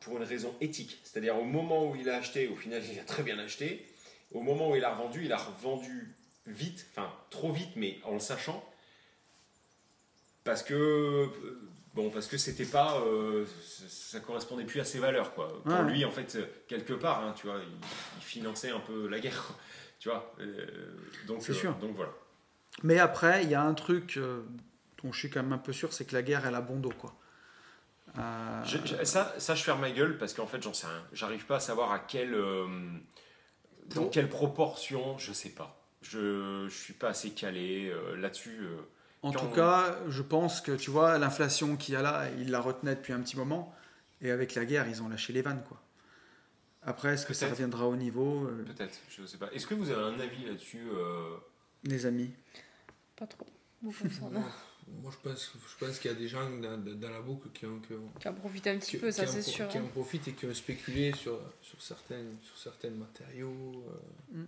pour 0.00 0.16
une 0.16 0.24
raison 0.24 0.52
éthique. 0.60 0.98
C'est-à-dire 1.04 1.38
au 1.38 1.44
moment 1.44 1.88
où 1.88 1.94
il 1.96 2.10
a 2.10 2.16
acheté, 2.16 2.48
au 2.48 2.56
final 2.56 2.82
il 2.92 2.98
a 2.98 3.04
très 3.04 3.22
bien 3.22 3.38
acheté, 3.38 3.86
au 4.32 4.40
moment 4.42 4.70
où 4.70 4.76
il 4.76 4.84
a 4.84 4.92
revendu, 4.92 5.24
il 5.24 5.32
a 5.32 5.36
revendu 5.38 6.12
vite, 6.46 6.86
enfin 6.90 7.08
trop 7.30 7.52
vite, 7.52 7.70
mais 7.76 7.98
en 8.04 8.14
le 8.14 8.20
sachant, 8.20 8.64
parce 10.44 10.62
que 10.64 10.74
euh, 10.74 11.26
bon, 11.94 12.10
parce 12.10 12.26
que 12.26 12.36
c'était 12.36 12.64
pas, 12.64 12.98
euh, 13.06 13.46
ça 13.88 14.18
correspondait 14.18 14.64
plus 14.64 14.80
à 14.80 14.84
ses 14.84 14.98
valeurs, 14.98 15.34
quoi. 15.34 15.62
Pour 15.62 15.72
Ouais. 15.72 15.84
lui, 15.92 16.04
en 16.04 16.10
fait, 16.10 16.36
quelque 16.66 16.94
part, 16.94 17.20
hein, 17.24 17.32
tu 17.36 17.46
vois, 17.46 17.60
il, 17.62 17.86
il 18.18 18.22
finançait 18.24 18.70
un 18.70 18.80
peu 18.80 19.06
la 19.08 19.20
guerre. 19.20 19.54
Tu 20.02 20.08
vois. 20.08 20.34
euh, 20.40 20.66
donc, 21.28 21.42
C'est 21.42 21.52
sûr. 21.54 21.74
donc 21.76 21.94
voilà. 21.94 22.10
Mais 22.82 22.98
après, 22.98 23.44
il 23.44 23.50
y 23.50 23.54
a 23.54 23.62
un 23.62 23.74
truc 23.74 24.16
euh, 24.16 24.42
dont 25.02 25.12
je 25.12 25.18
suis 25.20 25.30
quand 25.30 25.42
même 25.44 25.52
un 25.52 25.58
peu 25.58 25.72
sûr, 25.72 25.92
c'est 25.92 26.04
que 26.04 26.14
la 26.14 26.22
guerre, 26.22 26.44
elle 26.44 26.56
a 26.56 26.60
bon 26.60 26.80
dos, 26.80 26.90
quoi. 26.98 27.14
Euh, 28.18 28.64
Je- 28.64 28.78
je- 28.84 29.04
ça, 29.04 29.32
ça, 29.38 29.54
je 29.54 29.62
ferme 29.62 29.80
ma 29.80 29.90
gueule 29.92 30.18
parce 30.18 30.34
qu'en 30.34 30.46
fait, 30.48 30.60
j'en 30.62 30.74
sais 30.74 30.86
rien. 30.88 31.02
J'arrive 31.12 31.46
pas 31.46 31.56
à 31.56 31.60
savoir 31.60 31.92
à 31.92 31.98
quelle, 32.00 32.34
euh, 32.34 32.66
dans 33.94 34.08
quelle 34.08 34.28
proportion, 34.28 35.16
je 35.18 35.32
sais 35.32 35.50
pas. 35.50 35.78
Je, 36.02 36.66
je 36.68 36.74
suis 36.74 36.94
pas 36.94 37.08
assez 37.10 37.30
calé 37.30 37.88
euh, 37.90 38.16
là-dessus. 38.16 38.58
euh. 38.62 38.76
En 39.22 39.30
tout 39.30 39.44
on- 39.44 39.54
cas, 39.54 39.98
je 40.08 40.22
pense 40.22 40.60
que 40.60 40.72
tu 40.72 40.90
vois, 40.90 41.16
l'inflation 41.18 41.76
qu'il 41.76 41.94
y 41.94 41.96
a 41.96 42.02
là, 42.02 42.24
ils 42.38 42.50
la 42.50 42.60
retenaient 42.60 42.96
depuis 42.96 43.12
un 43.12 43.20
petit 43.20 43.36
moment. 43.36 43.72
Et 44.20 44.30
avec 44.30 44.54
la 44.54 44.64
guerre, 44.64 44.88
ils 44.88 45.02
ont 45.02 45.08
lâché 45.08 45.32
les 45.32 45.42
vannes. 45.42 45.62
Quoi. 45.68 45.80
Après, 46.84 47.14
est-ce 47.14 47.26
que 47.26 47.34
ça 47.34 47.48
reviendra 47.48 47.86
au 47.86 47.94
niveau 47.96 48.46
euh, 48.46 48.64
Peut-être, 48.64 48.98
je 49.08 49.24
sais 49.24 49.36
pas. 49.38 49.50
Est-ce 49.52 49.66
que 49.66 49.74
vous 49.74 49.90
avez 49.90 50.02
un 50.02 50.18
avis 50.20 50.44
là-dessus 50.46 50.88
euh, 50.92 51.36
Les 51.84 52.06
amis? 52.06 52.30
Pas 53.16 53.26
trop. 53.26 53.46
Moi, 53.82 55.12
je 55.12 55.28
pense, 55.28 55.52
je 55.54 55.86
pense 55.86 55.98
qu'il 56.00 56.10
y 56.10 56.14
a 56.14 56.16
des 56.16 56.26
gens 56.26 56.48
dans, 56.50 56.76
dans 56.76 57.10
la 57.10 57.20
boucle 57.20 57.48
qui 57.54 57.66
ont, 57.66 57.78
qui 57.78 57.92
ont- 57.92 58.10
Qui 58.18 58.28
en 58.28 58.34
profite 58.34 58.66
un 58.66 58.78
petit 58.78 58.92
qui- 58.92 58.96
peu, 58.96 59.12
ça 59.12 59.26
c'est 59.28 59.40
sûr. 59.42 59.68
Qui 59.68 59.78
hein. 59.78 59.84
en 59.84 59.88
profitent 59.88 60.26
et 60.26 60.32
qui 60.32 60.44
ont 60.46 60.52
spéculé 60.54 61.12
sur, 61.14 61.38
sur, 61.62 61.80
certaines, 61.80 62.36
sur 62.42 62.58
certains 62.58 62.90
matériaux, 62.90 63.84
euh, 64.34 64.38
Mm. 64.40 64.46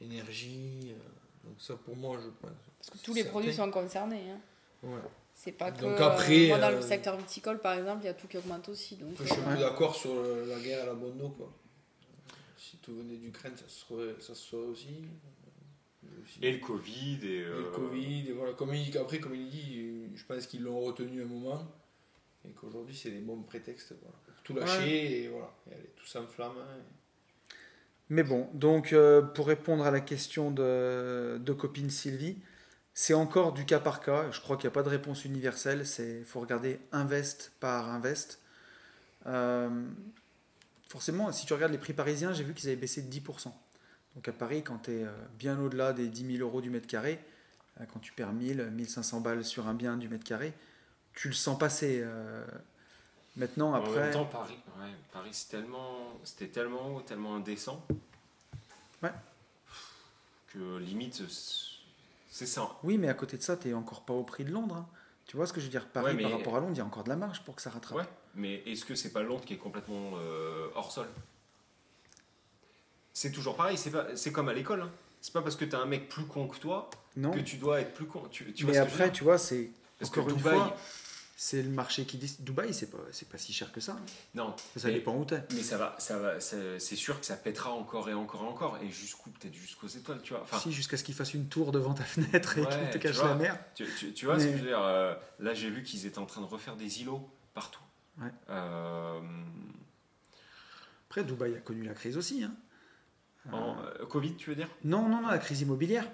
énergie. 0.00 0.92
euh, 0.92 1.48
donc 1.48 1.56
ça, 1.60 1.74
pour 1.74 1.96
moi, 1.96 2.18
je 2.22 2.28
pense. 2.40 2.56
Parce 2.78 2.90
que 2.90 3.04
tous 3.04 3.14
les 3.14 3.24
produits 3.24 3.52
Certains- 3.52 3.72
sont 3.72 3.80
concernés. 3.82 4.30
hein. 4.30 4.38
Ouais. 4.84 5.00
C'est 5.34 5.52
pas 5.52 5.72
que. 5.72 5.80
Donc 5.80 6.00
après, 6.00 6.44
euh, 6.44 6.48
moi, 6.50 6.58
dans 6.58 6.70
le 6.70 6.80
secteur 6.80 7.16
viticole, 7.16 7.58
par 7.60 7.74
exemple, 7.76 8.02
il 8.04 8.06
y 8.06 8.10
a 8.10 8.14
tout 8.14 8.28
qui 8.28 8.36
augmente 8.38 8.68
aussi. 8.68 8.94
Donc, 8.96 9.10
je 9.18 9.24
suis 9.24 9.40
euh, 9.40 9.54
peu 9.54 9.60
d'accord 9.60 9.94
sur 9.96 10.14
le- 10.22 10.44
la 10.46 10.60
guerre 10.60 10.84
à 10.84 10.86
la 10.86 10.94
bonne 10.94 11.20
eau. 11.20 11.30
Quoi. 11.30 11.52
Si 12.70 12.78
tout 12.78 12.94
venait 12.96 13.16
d'Ukraine, 13.16 13.56
ça 13.56 13.68
se 13.68 13.80
serait, 13.86 14.14
ça 14.20 14.34
se 14.34 14.42
saurait 14.48 14.68
aussi. 14.68 15.04
Euh, 16.04 16.08
aussi. 16.22 16.38
Et 16.42 16.52
le 16.52 16.58
Covid 16.58 17.18
et. 17.22 17.36
Et 17.36 17.42
euh, 17.42 17.58
le 17.58 17.70
Covid, 17.70 18.28
et 18.28 18.32
voilà. 18.32 18.52
Comme 18.54 18.74
il, 18.74 18.96
après, 18.96 19.20
comme 19.20 19.34
il 19.34 19.48
dit, 19.48 20.08
je 20.14 20.24
pense 20.24 20.46
qu'ils 20.46 20.62
l'ont 20.62 20.80
retenu 20.80 21.22
un 21.22 21.26
moment 21.26 21.62
et 22.46 22.52
qu'aujourd'hui, 22.52 22.96
c'est 22.96 23.10
des 23.10 23.20
bons 23.20 23.42
prétextes 23.42 23.94
voilà, 24.00 24.16
pour 24.26 24.42
tout 24.42 24.54
lâcher 24.54 25.24
et 25.24 25.28
voilà. 25.28 25.54
Et 25.70 25.74
allez, 25.74 25.90
tout 25.96 26.06
s'enflamme. 26.06 26.56
hein. 26.58 26.80
Mais 28.10 28.22
bon, 28.22 28.48
donc 28.52 28.92
euh, 28.92 29.22
pour 29.22 29.46
répondre 29.46 29.84
à 29.84 29.90
la 29.90 30.00
question 30.00 30.50
de, 30.50 31.38
de 31.38 31.52
copine 31.52 31.90
Sylvie, 31.90 32.38
c'est 32.92 33.14
encore 33.14 33.52
du 33.52 33.64
cas 33.64 33.80
par 33.80 34.00
cas. 34.00 34.30
Je 34.30 34.40
crois 34.40 34.56
qu'il 34.56 34.68
n'y 34.68 34.72
a 34.72 34.74
pas 34.74 34.82
de 34.82 34.90
réponse 34.90 35.24
universelle. 35.24 35.84
Il 35.98 36.24
faut 36.24 36.40
regarder 36.40 36.78
invest 36.92 37.52
par 37.60 37.90
invest. 37.90 38.40
Euh, 39.26 39.70
forcément, 40.88 41.30
si 41.32 41.46
tu 41.46 41.52
regardes 41.54 41.72
les 41.72 41.78
prix 41.78 41.92
parisiens, 41.92 42.32
j'ai 42.32 42.44
vu 42.44 42.54
qu'ils 42.54 42.68
avaient 42.68 42.76
baissé 42.80 43.02
de 43.02 43.10
10%. 43.10 43.52
Donc 44.14 44.28
à 44.28 44.32
Paris, 44.32 44.62
quand 44.62 44.78
tu 44.84 44.92
es 44.92 45.06
bien 45.38 45.58
au-delà 45.58 45.92
des 45.92 46.08
10 46.08 46.36
000 46.38 46.48
euros 46.48 46.60
du 46.60 46.70
mètre 46.70 46.86
carré, 46.86 47.18
euh, 47.80 47.84
quand 47.92 47.98
tu 47.98 48.12
perds 48.12 48.32
1000, 48.32 48.70
1500 48.70 49.20
balles 49.20 49.44
sur 49.44 49.66
un 49.66 49.74
bien 49.74 49.96
du 49.96 50.08
mètre 50.08 50.24
carré, 50.24 50.52
tu 51.14 51.28
le 51.28 51.34
sens 51.34 51.58
passer. 51.58 52.00
euh. 52.04 52.44
Maintenant, 53.36 53.70
En 53.72 53.74
après. 53.74 54.00
même 54.00 54.12
temps, 54.12 54.26
Paris, 54.26 54.56
ouais, 54.78 54.92
Paris 55.12 55.30
c'est 55.32 55.48
tellement, 55.48 56.20
c'était 56.22 56.46
tellement 56.46 56.94
haut, 56.94 57.00
tellement 57.00 57.34
indécent. 57.34 57.84
Ouais. 59.02 59.10
Que 60.52 60.76
limite, 60.78 61.20
c'est 62.30 62.46
ça. 62.46 62.70
Oui, 62.84 62.96
mais 62.96 63.08
à 63.08 63.14
côté 63.14 63.36
de 63.36 63.42
ça, 63.42 63.56
tu 63.56 63.66
n'es 63.68 63.74
encore 63.74 64.02
pas 64.04 64.14
au 64.14 64.22
prix 64.22 64.44
de 64.44 64.52
Londres. 64.52 64.76
hein. 64.76 64.86
Tu 65.26 65.36
vois 65.36 65.46
ce 65.48 65.52
que 65.52 65.58
je 65.60 65.64
veux 65.66 65.70
dire? 65.70 65.88
Paris 65.88 66.06
Ouais, 66.06 66.14
mais- 66.14 66.22
par 66.22 66.32
rapport 66.32 66.56
à 66.56 66.60
Londres, 66.60 66.74
il 66.74 66.78
y 66.78 66.80
a 66.80 66.84
encore 66.84 67.02
de 67.02 67.08
la 67.08 67.16
marge 67.16 67.42
pour 67.42 67.56
que 67.56 67.62
ça 67.62 67.70
rattrape. 67.70 67.98
Ouais, 67.98 68.04
mais 68.36 68.62
est-ce 68.66 68.84
que 68.84 68.94
c'est 68.94 69.12
pas 69.12 69.22
Londres 69.22 69.44
qui 69.44 69.54
est 69.54 69.58
complètement 69.58 70.12
euh, 70.18 70.68
hors 70.74 70.90
sol? 70.92 71.06
C'est 73.12 73.30
toujours 73.30 73.56
pareil, 73.56 73.78
c'est 73.78 74.32
comme 74.32 74.48
à 74.48 74.52
l'école. 74.54 74.82
hein. 74.82 74.90
C'est 75.20 75.32
pas 75.32 75.40
parce 75.42 75.56
que 75.56 75.64
t'as 75.64 75.78
un 75.78 75.86
mec 75.86 76.08
plus 76.08 76.26
con 76.26 76.48
que 76.48 76.58
toi 76.58 76.90
Non 77.16 77.30
que 77.30 77.40
tu 77.40 77.56
dois 77.56 77.80
être 77.80 77.94
plus 77.94 78.06
con. 78.06 78.22
Tu, 78.30 78.52
tu 78.52 78.64
vois 78.64 78.72
Mais 78.72 78.78
après, 78.78 79.10
tu 79.12 79.24
vois, 79.24 79.38
c'est 79.38 79.70
Parce 79.98 80.10
que 80.10 80.20
Dubaï, 80.20 80.54
fois, 80.58 80.76
c'est 81.36 81.62
le 81.62 81.70
marché 81.70 82.04
qui 82.04 82.18
dit. 82.18 82.36
Dubaï, 82.40 82.74
c'est 82.74 82.90
pas, 82.90 82.98
pas 83.30 83.38
si 83.38 83.52
cher 83.52 83.72
que 83.72 83.80
ça. 83.80 83.92
hein. 83.92 84.02
non, 84.34 84.54
Ça 84.76 84.88
mais- 84.88 84.94
dépend 84.94 85.16
où 85.16 85.24
t'es. 85.24 85.40
Mais 85.52 85.62
ça 85.62 85.78
va, 85.78 85.94
ça 85.98 86.18
va, 86.18 86.40
c'est 86.40 86.78
sûr 86.96 87.18
que 87.20 87.24
ça 87.24 87.36
pètera 87.36 87.70
encore 87.72 88.10
et 88.10 88.14
encore 88.14 88.42
et 88.42 88.46
encore, 88.46 88.78
et 88.82 88.90
jusqu'où 88.90 89.30
peut-être 89.30 89.54
jusqu'aux 89.54 89.86
étoiles, 89.86 90.20
tu 90.22 90.34
vois. 90.34 90.42
Enfin, 90.42 90.58
si, 90.58 90.72
jusqu'à 90.72 90.96
ce 90.98 91.04
qu'il 91.04 91.14
fasse 91.14 91.32
une 91.34 91.46
tour 91.48 91.72
devant 91.72 91.94
ta 91.94 92.04
fenêtre 92.04 92.58
et 92.58 92.62
Ouais, 92.62 92.68
qu'il 92.68 92.86
te 92.88 92.92
tu 92.94 92.98
cache 92.98 93.16
vois. 93.16 93.28
la 93.28 93.34
mer. 93.36 93.58
tu, 93.76 93.86
tu- 93.98 94.12
tu 94.12 94.26
vois 94.26 94.38
ce 94.40 94.46
que 94.46 94.52
je 94.52 94.56
veux 94.58 94.66
dire 94.68 94.82
euh, 94.82 95.14
Là, 95.38 95.54
j'ai 95.54 95.70
vu 95.70 95.82
qu'ils 95.84 96.04
étaient 96.04 96.18
en 96.18 96.26
train 96.26 96.40
de 96.42 96.46
refaire 96.46 96.76
des 96.76 97.00
îlots 97.00 97.26
partout. 97.54 97.80
Ouais. 98.20 98.30
Euh, 98.50 99.20
Après, 101.08 101.24
Dubaï 101.24 101.54
a 101.56 101.60
connu 101.60 101.82
la 101.82 101.94
crise 101.94 102.16
aussi. 102.16 102.44
hein. 102.44 102.54
en, 103.52 103.76
euh, 103.82 104.06
Covid, 104.06 104.36
tu 104.36 104.50
veux 104.50 104.56
dire? 104.56 104.68
Non, 104.84 105.08
non, 105.08 105.20
non, 105.22 105.28
la 105.28 105.38
crise 105.38 105.60
immobilière. 105.62 106.08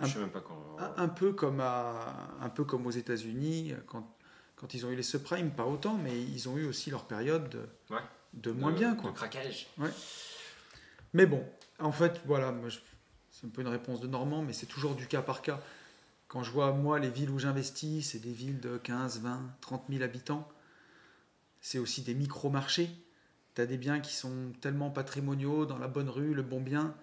Je 0.00 0.06
sais 0.08 0.18
même 0.18 0.30
pas 0.30 0.40
quand. 0.40 0.76
Un, 0.80 1.04
un 1.04 1.08
peu 1.08 1.32
comme 1.32 1.60
à, 1.60 2.28
un 2.40 2.48
peu 2.48 2.64
comme 2.64 2.84
aux 2.86 2.90
États-Unis, 2.90 3.74
quand, 3.86 4.12
quand 4.56 4.74
ils 4.74 4.84
ont 4.84 4.90
eu 4.90 4.96
les 4.96 5.04
subprimes, 5.04 5.50
pas 5.52 5.64
autant, 5.66 5.94
mais 5.94 6.20
ils 6.20 6.48
ont 6.48 6.56
eu 6.56 6.66
aussi 6.66 6.90
leur 6.90 7.04
période 7.04 7.48
de, 7.48 7.94
Ouais. 7.94 8.00
de 8.34 8.50
moins 8.50 8.72
de- 8.72 8.76
bien. 8.78 8.94
Quoi. 8.96 9.10
De 9.12 9.16
craquage. 9.16 9.68
Mais 11.12 11.26
bon, 11.26 11.44
en 11.78 11.92
fait, 11.92 12.20
voilà, 12.26 12.52
c'est 13.30 13.46
un 13.46 13.50
peu 13.50 13.62
une 13.62 13.68
réponse 13.68 14.00
de 14.00 14.08
Normand, 14.08 14.42
mais 14.42 14.52
c'est 14.52 14.66
toujours 14.66 14.96
du 14.96 15.06
cas 15.06 15.22
par 15.22 15.42
cas. 15.42 15.60
Quand 16.26 16.42
je 16.42 16.50
vois, 16.50 16.72
moi, 16.72 16.98
les 16.98 17.10
villes 17.10 17.30
où 17.30 17.38
j'investis, 17.38 18.10
c'est 18.10 18.18
des 18.18 18.32
villes 18.32 18.58
de 18.58 18.76
15, 18.78 19.20
20, 19.20 19.40
30 19.60 19.84
000 19.88 20.02
habitants. 20.02 20.48
C'est 21.64 21.78
aussi 21.78 22.02
des 22.02 22.12
micro-marchés. 22.12 22.90
Tu 23.54 23.62
as 23.62 23.64
des 23.64 23.78
biens 23.78 24.00
qui 24.00 24.12
sont 24.12 24.52
tellement 24.60 24.90
patrimoniaux, 24.90 25.64
dans 25.64 25.78
la 25.78 25.88
bonne 25.88 26.10
rue, 26.10 26.34
le 26.34 26.42
bon 26.42 26.60
bien. 26.60 26.94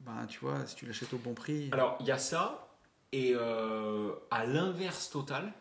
Ben, 0.00 0.26
tu 0.26 0.40
vois, 0.40 0.66
si 0.66 0.74
tu 0.74 0.86
l'achètes 0.86 1.14
au 1.14 1.18
bon 1.18 1.34
prix. 1.34 1.68
Alors, 1.70 1.96
il 2.00 2.06
y 2.06 2.10
a 2.10 2.18
ça, 2.18 2.68
et 3.12 3.30
euh, 3.36 4.12
à 4.32 4.44
l'inverse 4.44 5.08
total, 5.08 5.52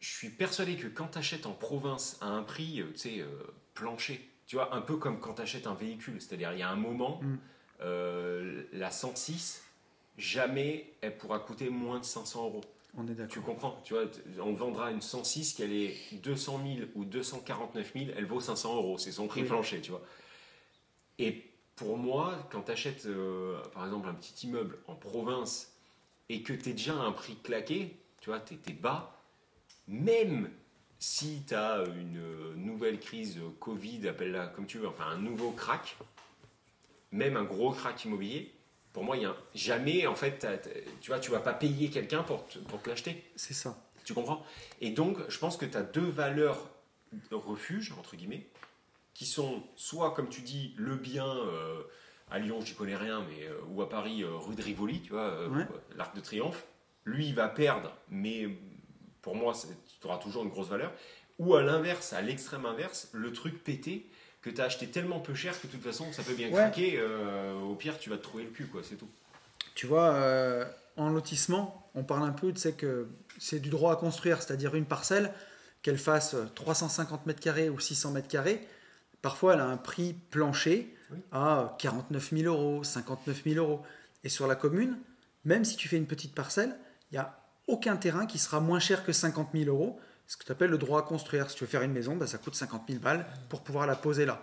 je 0.00 0.08
suis 0.08 0.30
persuadé 0.30 0.74
que 0.76 0.88
quand 0.88 1.12
tu 1.12 1.18
achètes 1.18 1.46
en 1.46 1.52
province 1.52 2.18
à 2.20 2.26
un 2.26 2.42
prix, 2.42 2.80
euh, 2.80 2.90
tu 2.90 2.98
sais, 2.98 3.20
euh, 3.20 3.28
plancher, 3.74 4.28
tu 4.48 4.56
vois, 4.56 4.74
un 4.74 4.80
peu 4.80 4.96
comme 4.96 5.20
quand 5.20 5.34
tu 5.34 5.42
achètes 5.42 5.68
un 5.68 5.74
véhicule, 5.74 6.20
c'est-à-dire 6.20 6.52
il 6.54 6.58
y 6.58 6.62
a 6.62 6.70
un 6.70 6.76
moment, 6.76 7.20
Mm. 7.22 7.36
euh, 7.82 8.64
la 8.72 8.90
106, 8.90 9.62
jamais 10.18 10.92
elle 11.02 11.16
pourra 11.16 11.38
coûter 11.38 11.70
moins 11.70 12.00
de 12.00 12.04
500 12.04 12.46
euros. 12.46 12.64
On 12.96 13.06
est 13.06 13.10
Tu 13.10 13.16
d'accord. 13.16 13.44
comprends 13.44 13.80
Tu 13.84 13.94
vois, 13.94 14.04
on 14.40 14.52
vendra 14.52 14.90
une 14.90 15.00
106 15.00 15.54
qu'elle 15.54 15.72
est 15.72 15.94
200 16.22 16.60
000 16.76 16.88
ou 16.94 17.04
249 17.04 17.92
000, 17.94 18.06
elle 18.16 18.26
vaut 18.26 18.40
500 18.40 18.76
euros. 18.76 18.98
C'est 18.98 19.12
son 19.12 19.26
prix 19.28 19.42
Oui. 19.42 19.48
plancher, 19.48 19.80
tu 19.80 19.90
vois. 19.90 20.02
Et 21.18 21.44
pour 21.76 21.96
moi, 21.96 22.48
quand 22.50 22.62
tu 22.62 22.72
achètes, 22.72 23.06
par 23.72 23.84
exemple, 23.84 24.08
un 24.08 24.14
petit 24.14 24.46
immeuble 24.46 24.78
en 24.86 24.94
province 24.94 25.72
et 26.28 26.42
que 26.42 26.52
tu 26.52 26.70
es 26.70 26.72
déjà 26.72 26.94
à 26.94 27.04
un 27.04 27.12
prix 27.12 27.36
claqué, 27.36 27.96
tu 28.20 28.30
vois, 28.30 28.40
tu 28.40 28.54
es, 28.68 28.72
bas, 28.72 29.16
même 29.88 30.50
si 30.98 31.42
tu 31.46 31.54
as 31.54 31.82
une 31.96 32.18
euh, 32.18 32.54
nouvelle 32.56 33.00
crise 33.00 33.38
euh, 33.38 33.48
Covid, 33.58 34.06
appelle-la 34.08 34.48
comme 34.48 34.66
tu 34.66 34.78
veux, 34.78 34.88
enfin 34.88 35.06
un 35.06 35.18
nouveau 35.18 35.50
crack, 35.52 35.96
même 37.10 37.36
un 37.36 37.44
gros 37.44 37.72
crack 37.72 38.04
immobilier, 38.04 38.52
pour 38.92 39.04
moi, 39.04 39.16
il 39.16 39.22
y 39.22 39.26
a 39.26 39.30
un- 39.30 39.36
jamais, 39.54 40.06
en 40.06 40.14
fait, 40.14 40.46
tu 41.00 41.10
vois, 41.10 41.20
tu 41.20 41.30
vas 41.30 41.40
pas 41.40 41.52
payer 41.54 41.90
quelqu'un 41.90 42.22
pour, 42.22 42.46
te- 42.48 42.58
pour 42.58 42.80
te 42.82 42.90
l'acheter. 42.90 43.22
C'est 43.36 43.54
ça. 43.54 43.76
Tu 44.04 44.14
comprends? 44.14 44.44
Et 44.80 44.90
donc, 44.90 45.18
je 45.28 45.38
pense 45.38 45.56
que 45.56 45.66
tu 45.66 45.76
as 45.76 45.82
deux 45.82 46.08
valeurs 46.08 46.68
de 47.30 47.34
refuge, 47.36 47.92
entre 47.98 48.16
guillemets, 48.16 48.48
qui 49.14 49.26
sont 49.26 49.62
soit, 49.76 50.12
comme 50.14 50.28
tu 50.28 50.40
dis, 50.42 50.74
le 50.76 50.96
bien, 50.96 51.26
euh, 51.26 51.82
à 52.30 52.38
Lyon, 52.38 52.60
j'y 52.64 52.74
connais 52.74 52.96
rien, 52.96 53.24
mais, 53.28 53.46
euh, 53.46 53.58
ou 53.68 53.82
à 53.82 53.88
Paris, 53.88 54.22
euh, 54.22 54.34
rue 54.36 54.54
de 54.54 54.62
Rivoli, 54.62 55.00
tu 55.02 55.10
vois, 55.10 55.48
Ouais. 55.48 55.66
l'Arc 55.96 56.14
de 56.16 56.20
Triomphe. 56.20 56.64
Lui, 57.04 57.26
il 57.28 57.34
va 57.34 57.48
perdre, 57.48 57.92
mais 58.08 58.48
pour 59.22 59.34
moi, 59.36 59.52
tu 60.00 60.06
auras 60.06 60.18
toujours 60.18 60.42
une 60.44 60.50
grosse 60.50 60.68
valeur. 60.68 60.92
Ou 61.38 61.54
à 61.54 61.62
l'inverse, 61.62 62.12
à 62.12 62.20
l'extrême 62.22 62.66
inverse, 62.66 63.08
le 63.12 63.32
truc 63.32 63.62
pété 63.64 64.10
que 64.42 64.50
tu 64.50 64.60
as 64.60 64.64
acheté 64.64 64.86
tellement 64.88 65.20
peu 65.20 65.34
cher 65.34 65.58
que 65.60 65.66
de 65.66 65.72
toute 65.72 65.82
façon, 65.82 66.12
ça 66.12 66.22
peut 66.22 66.34
bien 66.34 66.48
Ouais. 66.48 66.54
craquer. 66.54 66.94
euh, 66.98 67.60
au 67.60 67.74
pire, 67.74 67.98
tu 67.98 68.10
vas 68.10 68.16
te 68.16 68.22
trouver 68.22 68.44
le 68.44 68.50
cul, 68.50 68.66
quoi, 68.66 68.82
c'est 68.82 68.96
tout. 68.96 69.08
Tu 69.74 69.86
vois, 69.86 70.12
euh, 70.14 70.64
en 70.96 71.10
lotissement, 71.10 71.90
on 71.94 72.02
parle 72.04 72.22
un 72.24 72.32
peu, 72.32 72.52
tu 72.52 72.60
sais 72.60 72.72
que 72.72 73.08
c'est 73.38 73.60
du 73.60 73.68
droit 73.70 73.92
à 73.92 73.96
construire, 73.96 74.42
c'est-à-dire 74.42 74.74
une 74.74 74.86
parcelle, 74.86 75.32
qu'elle 75.82 75.98
fasse 75.98 76.36
350 76.54 77.26
mètres 77.26 77.40
carrés 77.40 77.68
ou 77.70 77.80
600 77.80 78.10
mètres 78.12 78.28
carrés, 78.28 78.66
parfois 79.22 79.54
elle 79.54 79.60
a 79.60 79.66
un 79.66 79.76
prix 79.78 80.14
plancher 80.30 80.94
Oui. 81.10 81.18
à 81.32 81.76
49 81.78 82.30
000 82.36 82.54
euros, 82.54 82.84
59 82.84 83.42
000 83.44 83.56
euros. 83.64 83.82
Et 84.24 84.28
sur 84.28 84.46
la 84.46 84.54
commune, 84.56 84.98
même 85.44 85.64
si 85.64 85.76
tu 85.76 85.88
fais 85.88 85.96
une 85.96 86.06
petite 86.06 86.34
parcelle, 86.34 86.76
il 87.10 87.14
n'y 87.14 87.18
a 87.18 87.38
aucun 87.66 87.96
terrain 87.96 88.26
qui 88.26 88.38
sera 88.38 88.60
moins 88.60 88.80
cher 88.80 89.04
que 89.04 89.12
50 89.12 89.48
000 89.54 89.70
euros, 89.70 89.98
ce 90.30 90.36
que 90.36 90.44
tu 90.44 90.52
appelles 90.52 90.70
le 90.70 90.78
droit 90.78 91.00
à 91.00 91.02
construire. 91.02 91.50
Si 91.50 91.56
tu 91.56 91.64
veux 91.64 91.70
faire 91.70 91.82
une 91.82 91.90
maison, 91.90 92.14
bah, 92.14 92.28
ça 92.28 92.38
coûte 92.38 92.54
50 92.54 92.84
000 92.88 93.00
balles 93.00 93.26
pour 93.48 93.62
pouvoir 93.62 93.88
la 93.88 93.96
poser 93.96 94.26
là. 94.26 94.40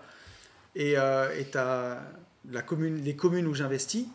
Et, 0.75 0.95
euh, 0.97 1.95
la 2.51 2.61
commune, 2.61 3.01
les 3.01 3.15
communes 3.15 3.47
où 3.47 3.53
j'investis, 3.53 4.05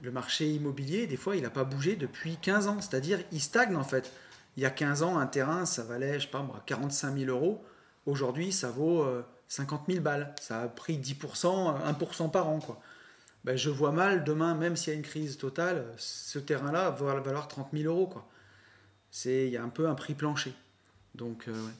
le 0.00 0.12
marché 0.12 0.48
immobilier, 0.48 1.08
des 1.08 1.16
fois, 1.16 1.34
il 1.34 1.42
n'a 1.42 1.50
pas 1.50 1.64
bougé 1.64 1.96
depuis 1.96 2.36
15 2.36 2.68
ans. 2.68 2.80
C'est-à-dire, 2.80 3.18
il 3.32 3.40
stagne 3.40 3.74
en 3.74 3.82
fait. 3.82 4.12
Il 4.56 4.62
y 4.62 4.66
a 4.66 4.70
15 4.70 5.02
ans, 5.02 5.18
un 5.18 5.26
terrain, 5.26 5.66
ça 5.66 5.82
valait, 5.82 6.20
je 6.20 6.26
sais 6.26 6.30
pas 6.30 6.42
moi, 6.42 6.62
45 6.66 7.18
000 7.18 7.30
euros. 7.30 7.64
Aujourd'hui, 8.06 8.52
ça 8.52 8.70
vaut 8.70 9.02
euh, 9.02 9.26
50 9.48 9.86
000 9.88 10.00
balles. 10.00 10.32
Ça 10.40 10.62
a 10.62 10.68
pris 10.68 10.98
10%, 10.98 11.80
1% 11.98 12.30
par 12.30 12.48
an. 12.48 12.60
Quoi. 12.60 12.80
Ben, 13.42 13.56
je 13.56 13.70
vois 13.70 13.90
mal 13.90 14.22
demain, 14.22 14.54
même 14.54 14.76
s'il 14.76 14.92
y 14.92 14.94
a 14.94 14.96
une 14.96 15.04
crise 15.04 15.36
totale, 15.36 15.84
ce 15.96 16.38
terrain-là 16.38 16.90
va 16.90 17.18
valoir 17.18 17.48
30 17.48 17.70
000 17.72 17.92
euros. 17.92 18.06
Quoi. 18.06 18.24
C'est, 19.10 19.46
il 19.46 19.52
y 19.52 19.56
a 19.56 19.62
un 19.62 19.68
peu 19.68 19.88
un 19.88 19.94
prix 19.94 20.14
plancher. 20.14 20.52
Donc, 21.14 21.48
euh, 21.48 21.52
ouais. 21.52 21.72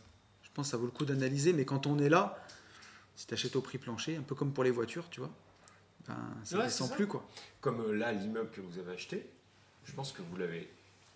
je 0.43 0.49
pense 0.55 0.67
que 0.67 0.71
ça 0.73 0.77
vaut 0.77 0.87
le 0.87 0.91
coup 0.93 1.05
d'analyser. 1.05 1.53
Mais 1.53 1.65
quand 1.65 1.87
on 1.87 1.99
est 1.99 2.09
là, 2.09 2.43
si 3.17 3.27
tu 3.27 3.35
achètes 3.35 3.55
au 3.57 3.61
prix 3.61 3.79
plancher, 3.79 4.17
un 4.17 4.23
peu 4.23 4.35
comme 4.35 4.53
pour 4.53 4.65
les 4.65 4.71
voitures, 4.71 5.09
tu 5.11 5.21
vois, 5.21 5.31
Enfin, 6.03 6.19
ça 6.45 6.57
Ouais, 6.57 6.65
descend 6.65 6.91
plus 6.93 7.07
quoi. 7.07 7.29
Comme 7.61 7.81
euh, 7.83 7.93
là, 7.93 8.11
l'immeuble 8.13 8.51
que 8.51 8.63
vous 8.63 8.79
avez 8.79 8.93
acheté, 8.95 9.29
je 9.85 9.93
pense 9.93 10.13
que 10.13 10.23
vous 10.23 10.37
l'avez 10.37 10.69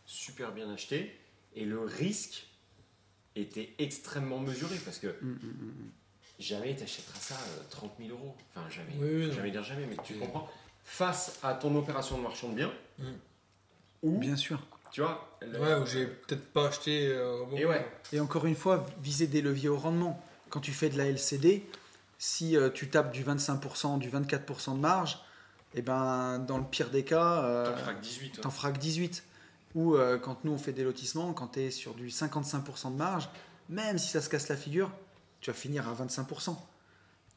super 0.04 0.52
bien 0.52 0.70
acheté 0.70 1.18
et 1.56 1.64
le 1.64 1.80
risque 1.80 2.46
était 3.34 3.72
extrêmement 3.78 4.38
mesuré 4.40 4.76
parce 4.84 4.98
que 4.98 5.06
Mm, 5.22 5.28
mm, 5.28 5.32
mm, 5.32 5.66
mm. 5.68 5.90
jamais 6.38 6.76
tu 6.76 6.82
achèteras 6.82 7.18
ça 7.18 7.34
euh, 7.34 7.62
30 7.70 7.92
000 7.98 8.10
euros. 8.10 8.36
Enfin, 8.54 8.68
jamais. 8.68 8.92
Oui, 8.98 9.08
oui, 9.22 9.26
non. 9.28 9.32
jamais 9.32 9.50
dire 9.50 9.64
jamais, 9.64 9.86
mais 9.86 9.96
tu 10.04 10.14
comprends. 10.18 10.48
Face 10.84 11.38
à 11.42 11.54
ton 11.54 11.74
opération 11.76 12.18
de 12.18 12.22
marchand 12.22 12.50
de 12.50 12.54
biens, 12.56 12.72
Mm. 12.98 13.04
ou, 14.02 14.18
Bien 14.18 14.36
sûr. 14.36 14.60
Tu 14.94 15.00
vois, 15.00 15.36
le- 15.42 15.58
Ouais, 15.60 15.74
où 15.74 15.84
j'ai 15.86 16.06
peut-être 16.06 16.52
pas 16.52 16.68
acheté 16.68 17.08
euh, 17.08 17.40
au 17.40 17.46
bon 17.46 17.56
Et 17.56 17.66
ouais. 17.66 17.78
moment. 17.80 17.86
Et 18.12 18.20
encore 18.20 18.46
une 18.46 18.54
fois, 18.54 18.86
viser 19.02 19.26
des 19.26 19.42
leviers 19.42 19.68
au 19.68 19.76
rendement. 19.76 20.22
Quand 20.50 20.60
tu 20.60 20.70
fais 20.70 20.88
de 20.88 20.96
la 20.96 21.06
LCD, 21.06 21.66
si 22.16 22.56
euh, 22.56 22.70
tu 22.70 22.88
tapes 22.88 23.10
du 23.12 23.24
25%, 23.24 23.98
du 23.98 24.08
24% 24.08 24.74
de 24.76 24.78
marge, 24.78 25.18
et 25.74 25.82
ben 25.82 26.38
dans 26.38 26.58
le 26.58 26.64
pire 26.64 26.90
des 26.90 27.02
cas, 27.04 27.42
euh, 27.42 27.72
t'en 27.72 27.76
feras 27.76 27.94
que 27.94 28.00
18. 28.02 28.40
t'en 28.40 28.48
ouais. 28.50 28.54
feras 28.54 28.70
que 28.70 28.78
18. 28.78 29.24
Ou 29.74 29.96
euh, 29.96 30.16
quand 30.16 30.44
nous 30.44 30.52
on 30.52 30.58
fait 30.58 30.72
des 30.72 30.84
lotissements, 30.84 31.32
quand 31.32 31.48
tu 31.48 31.60
es 31.62 31.70
sur 31.72 31.94
du 31.94 32.06
55% 32.06 32.92
de 32.92 32.96
marge, 32.96 33.28
même 33.68 33.98
si 33.98 34.06
ça 34.10 34.20
se 34.20 34.28
casse 34.28 34.48
la 34.48 34.56
figure, 34.56 34.92
tu 35.40 35.50
vas 35.50 35.56
finir 35.56 35.88
à 35.88 35.94
25%. 35.94 36.56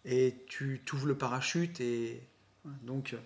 Et 0.05 0.45
tu 0.47 0.83
t'ouvres 0.85 1.07
le 1.07 1.17
parachute 1.17 1.81
et 1.81 2.21
donc 2.83 3.13
euh, 3.13 3.17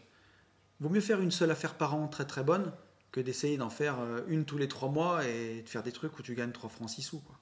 vaut 0.79 0.88
mieux 0.88 1.01
faire 1.01 1.19
une 1.19 1.32
seule 1.32 1.51
affaire 1.51 1.73
par 1.73 1.93
an 1.95 2.07
très 2.07 2.25
très 2.25 2.43
bonne 2.43 2.71
que 3.12 3.20
d'essayer 3.20 3.57
d'en 3.57 3.70
faire 3.70 3.99
euh, 3.99 4.22
une 4.28 4.45
tous 4.45 4.57
les 4.57 4.68
trois 4.68 4.89
mois 4.89 5.26
et 5.28 5.62
de 5.62 5.70
faire 5.70 5.84
des 5.84 5.91
trucs 5.91 6.18
où 6.18 6.24
tu 6.24 6.34
gagnes 6.34 6.51
3 6.51 6.70
francs 6.70 6.89
6 6.89 7.01
sous. 7.01 7.20
Quoi. 7.20 7.39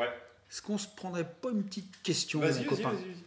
Ouais. 0.00 0.08
Est-ce 0.50 0.62
qu'on 0.62 0.78
se 0.78 0.88
prendrait 0.88 1.28
pas 1.28 1.50
une 1.50 1.62
petite 1.64 2.02
question, 2.02 2.40
mon 2.40 2.64
copain 2.64 2.90
vas-y. 2.90 2.96
vas-y. 2.96 3.24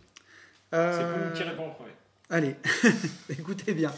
Euh, 0.73 0.91
C'est 0.93 1.29
nous 1.29 1.35
qui 1.35 1.43
répond 1.43 1.67
en 1.67 1.71
premier. 1.71 1.91
Allez, 2.29 2.55
écoutez 3.29 3.73
bien. 3.73 3.93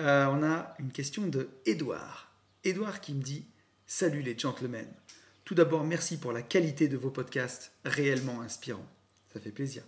Euh, 0.00 0.26
on 0.26 0.42
a 0.42 0.74
une 0.78 0.90
question 0.90 1.26
de 1.26 1.48
Edouard. 1.66 2.30
Edouard 2.64 3.00
qui 3.00 3.14
me 3.14 3.22
dit 3.22 3.46
Salut 3.86 4.22
les 4.22 4.38
gentlemen. 4.38 4.86
Tout 5.44 5.54
d'abord, 5.54 5.84
merci 5.84 6.18
pour 6.18 6.32
la 6.32 6.42
qualité 6.42 6.88
de 6.88 6.96
vos 6.96 7.10
podcasts, 7.10 7.72
réellement 7.84 8.40
inspirants. 8.40 8.86
Ça 9.32 9.40
fait 9.40 9.50
plaisir. 9.50 9.82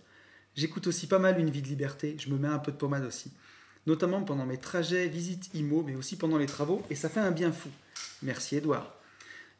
J'écoute 0.55 0.87
aussi 0.87 1.07
pas 1.07 1.19
mal 1.19 1.39
Une 1.39 1.49
vie 1.49 1.61
de 1.61 1.67
liberté, 1.67 2.15
je 2.19 2.29
me 2.29 2.37
mets 2.37 2.47
un 2.47 2.59
peu 2.59 2.71
de 2.71 2.77
pommade 2.77 3.05
aussi. 3.05 3.31
Notamment 3.87 4.21
pendant 4.23 4.45
mes 4.45 4.57
trajets, 4.59 5.07
visites 5.07 5.49
IMO, 5.55 5.81
mais 5.81 5.95
aussi 5.95 6.17
pendant 6.17 6.37
les 6.37 6.45
travaux, 6.45 6.83
et 6.89 6.95
ça 6.95 7.09
fait 7.09 7.21
un 7.21 7.31
bien 7.31 7.51
fou. 7.51 7.69
Merci 8.21 8.57
Edouard. 8.57 8.93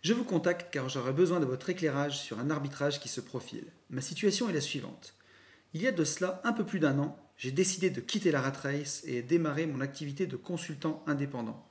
Je 0.02 0.14
vous 0.14 0.26
contacte 0.26 0.72
car 0.72 0.90
j'aurais 0.90 1.14
besoin 1.14 1.40
de 1.40 1.46
votre 1.46 1.70
éclairage 1.70 2.20
sur 2.20 2.38
un 2.40 2.50
arbitrage 2.50 3.00
qui 3.00 3.08
se 3.08 3.22
profile. 3.22 3.66
Ma 3.90 4.02
situation 4.02 4.50
est 4.50 4.54
la 4.54 4.62
suivante. 4.62 5.16
Il 5.74 5.82
y 5.82 5.88
a 5.88 5.92
de 5.92 6.04
cela 6.04 6.42
un 6.44 6.54
peu 6.54 6.66
plus 6.66 6.80
d'un 6.80 7.00
an, 7.00 7.18
j'ai 7.38 7.52
décidé 7.52 7.90
de 7.90 8.02
quitter 8.02 8.32
la 8.32 8.42
rat 8.42 8.52
race 8.52 9.02
et 9.06 9.22
démarrer 9.22 9.66
mon 9.66 9.80
activité 9.80 10.28
de 10.28 10.36
consultant 10.36 11.04
indépendant. 11.08 11.66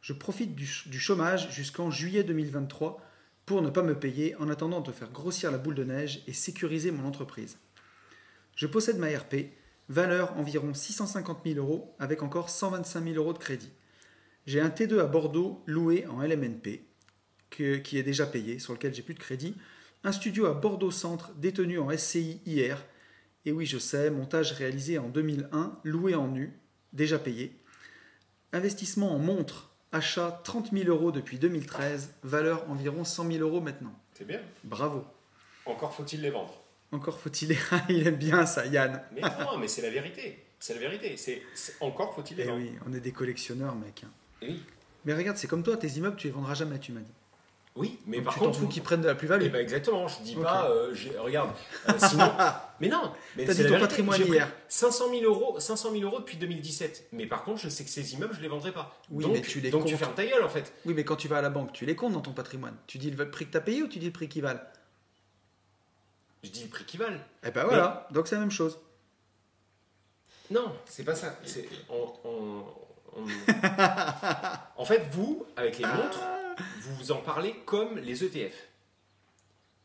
Je 0.00 0.12
profite 0.12 0.54
du, 0.54 0.66
ch- 0.66 0.88
du 0.88 0.98
chômage 0.98 1.50
jusqu'en 1.52 1.90
juillet 1.90 2.24
2023 2.24 3.00
pour 3.46 3.62
ne 3.62 3.70
pas 3.70 3.82
me 3.82 3.98
payer 3.98 4.34
en 4.36 4.48
attendant 4.48 4.80
de 4.80 4.92
faire 4.92 5.10
grossir 5.10 5.50
la 5.52 5.58
boule 5.58 5.74
de 5.74 5.84
neige 5.84 6.22
et 6.26 6.32
sécuriser 6.32 6.90
mon 6.90 7.06
entreprise. 7.06 7.58
Je 8.56 8.66
possède 8.66 8.98
ma 8.98 9.08
RP, 9.08 9.52
valeur 9.88 10.36
environ 10.38 10.72
650 10.74 11.40
000 11.44 11.58
euros 11.58 11.94
avec 11.98 12.22
encore 12.22 12.50
125 12.50 13.04
000 13.04 13.16
euros 13.16 13.32
de 13.32 13.38
crédit. 13.38 13.72
J'ai 14.46 14.60
un 14.60 14.68
T2 14.68 15.00
à 15.00 15.06
Bordeaux 15.06 15.62
loué 15.66 16.06
en 16.06 16.22
LMNP, 16.22 16.84
que- 17.50 17.76
qui 17.76 17.98
est 17.98 18.02
déjà 18.02 18.26
payé, 18.26 18.58
sur 18.58 18.72
lequel 18.72 18.94
j'ai 18.94 19.02
plus 19.02 19.14
de 19.14 19.18
crédit, 19.20 19.54
un 20.02 20.12
studio 20.12 20.46
à 20.46 20.54
Bordeaux 20.54 20.90
Centre 20.90 21.32
détenu 21.36 21.78
en 21.78 21.90
SCI 21.90 22.40
IR, 22.46 22.78
et 23.46 23.52
oui 23.52 23.66
je 23.66 23.78
sais, 23.78 24.10
montage 24.10 24.52
réalisé 24.52 24.98
en 24.98 25.08
2001, 25.08 25.78
loué 25.84 26.14
en 26.14 26.28
nu, 26.28 26.58
déjà 26.92 27.18
payé, 27.18 27.58
investissement 28.52 29.14
en 29.14 29.18
montre, 29.18 29.70
achat 29.92 30.40
30 30.44 30.72
000 30.72 30.88
euros 30.88 31.12
depuis 31.12 31.38
2013, 31.38 32.14
valeur 32.22 32.68
environ 32.70 33.04
100 33.04 33.30
000 33.32 33.38
euros 33.48 33.60
maintenant. 33.60 33.98
C'est 34.14 34.26
bien. 34.26 34.40
Bravo. 34.64 35.04
Encore 35.66 35.94
faut-il 35.94 36.20
les 36.20 36.30
vendre. 36.30 36.60
Encore 36.94 37.18
faut-il... 37.18 37.56
Il 37.88 38.06
aime 38.06 38.16
bien 38.16 38.46
ça, 38.46 38.64
Yann. 38.66 39.02
Mais 39.12 39.20
non, 39.20 39.58
mais 39.58 39.68
c'est 39.68 39.82
la 39.82 39.90
vérité. 39.90 40.44
C'est 40.58 40.74
la 40.74 40.80
vérité. 40.80 41.16
C'est 41.16 41.42
encore 41.80 42.14
faut-il 42.14 42.36
les 42.36 42.44
Eh 42.48 42.50
oui, 42.52 42.72
on 42.88 42.92
est 42.94 43.00
des 43.00 43.12
collectionneurs, 43.12 43.74
mec. 43.74 44.02
hein. 44.04 44.10
Eh 44.42 44.46
oui. 44.48 44.62
Mais 45.04 45.12
regarde, 45.14 45.36
c'est 45.36 45.46
comme 45.48 45.62
toi, 45.62 45.76
tes 45.76 45.88
immeubles, 45.88 46.16
tu 46.16 46.28
les 46.28 46.32
vendras 46.32 46.54
jamais, 46.54 46.78
tu 46.78 46.92
m'as 46.92 47.00
dit. 47.00 47.12
Oui, 47.76 47.98
mais 48.06 48.18
Donc 48.18 48.26
par 48.26 48.34
tu 48.34 48.38
t'en 48.38 48.46
contre, 48.46 48.58
fous 48.58 48.64
vous- 48.66 48.70
qu'ils 48.70 48.82
prennent 48.84 49.00
de 49.00 49.08
la 49.08 49.16
plus-value. 49.16 49.42
Eh 49.46 49.48
ben 49.48 49.60
exactement, 49.60 50.06
je 50.06 50.22
dis 50.22 50.36
pas, 50.36 50.70
euh, 50.70 50.94
regarde, 51.18 51.50
euh, 51.88 51.92
sinon, 51.98 52.30
mais 52.80 52.86
non, 52.88 53.12
mais 53.36 53.44
T'as 53.46 53.52
c'est 53.54 53.64
dit 53.64 53.68
ton 53.68 53.80
patrimoine 53.80 54.22
hier. 54.24 54.48
500 54.68 55.10
000 55.10 55.24
euros, 55.24 55.58
500 55.58 55.90
000 55.90 56.04
euros 56.04 56.20
depuis 56.20 56.36
2017. 56.36 57.08
Mais 57.10 57.26
par 57.26 57.42
contre, 57.42 57.60
je 57.60 57.68
sais 57.68 57.82
que 57.82 57.90
ces 57.90 58.14
immeubles, 58.14 58.32
je 58.36 58.40
les 58.40 58.46
vendrai 58.48 58.70
pas. 58.70 58.96
Oui, 59.10 59.24
donc, 59.24 59.32
mais 59.34 59.40
tu 59.40 59.58
les 59.60 59.70
donc 59.70 59.86
tu 59.86 59.96
fermes 59.96 60.14
ta 60.14 60.24
gueule 60.24 60.44
en 60.44 60.48
fait. 60.48 60.72
Oui, 60.86 60.94
mais 60.94 61.02
quand 61.02 61.16
tu 61.16 61.26
vas 61.26 61.38
à 61.38 61.42
la 61.42 61.50
banque, 61.50 61.72
tu 61.72 61.84
les 61.84 61.96
comptes 61.96 62.12
dans 62.12 62.20
ton 62.20 62.30
patrimoine. 62.32 62.76
Tu 62.86 62.98
dis 62.98 63.10
le 63.10 63.28
prix 63.28 63.46
que 63.46 63.50
tu 63.50 63.56
as 63.56 63.60
payé 63.60 63.82
ou 63.82 63.88
tu 63.88 63.98
dis 63.98 64.06
le 64.06 64.12
prix 64.12 64.28
qu'ils 64.28 64.42
valent? 64.42 64.60
Je 66.44 66.50
dis 66.50 66.62
le 66.62 66.68
prix 66.68 66.84
qui 66.84 66.96
valent. 66.98 67.18
Eh 67.44 67.50
ben 67.50 67.64
voilà, 67.64 68.06
donc 68.12 68.28
c'est 68.28 68.34
la 68.36 68.42
même 68.42 68.50
chose. 68.50 68.78
Non, 70.50 70.72
c'est 70.86 71.04
pas 71.04 71.14
ça. 71.16 71.36
C'est 71.44 71.66
on- 71.88 72.12
on- 72.24 72.64
on- 73.16 73.26
en 74.76 74.84
fait, 74.84 74.98
vous, 75.12 75.46
avec 75.56 75.78
les 75.78 75.86
montres, 75.86 76.20
vous 76.80 76.94
vous 76.96 77.12
en 77.12 77.18
parlez 77.22 77.54
comme 77.64 77.96
les 77.98 78.22
ETF. 78.24 78.54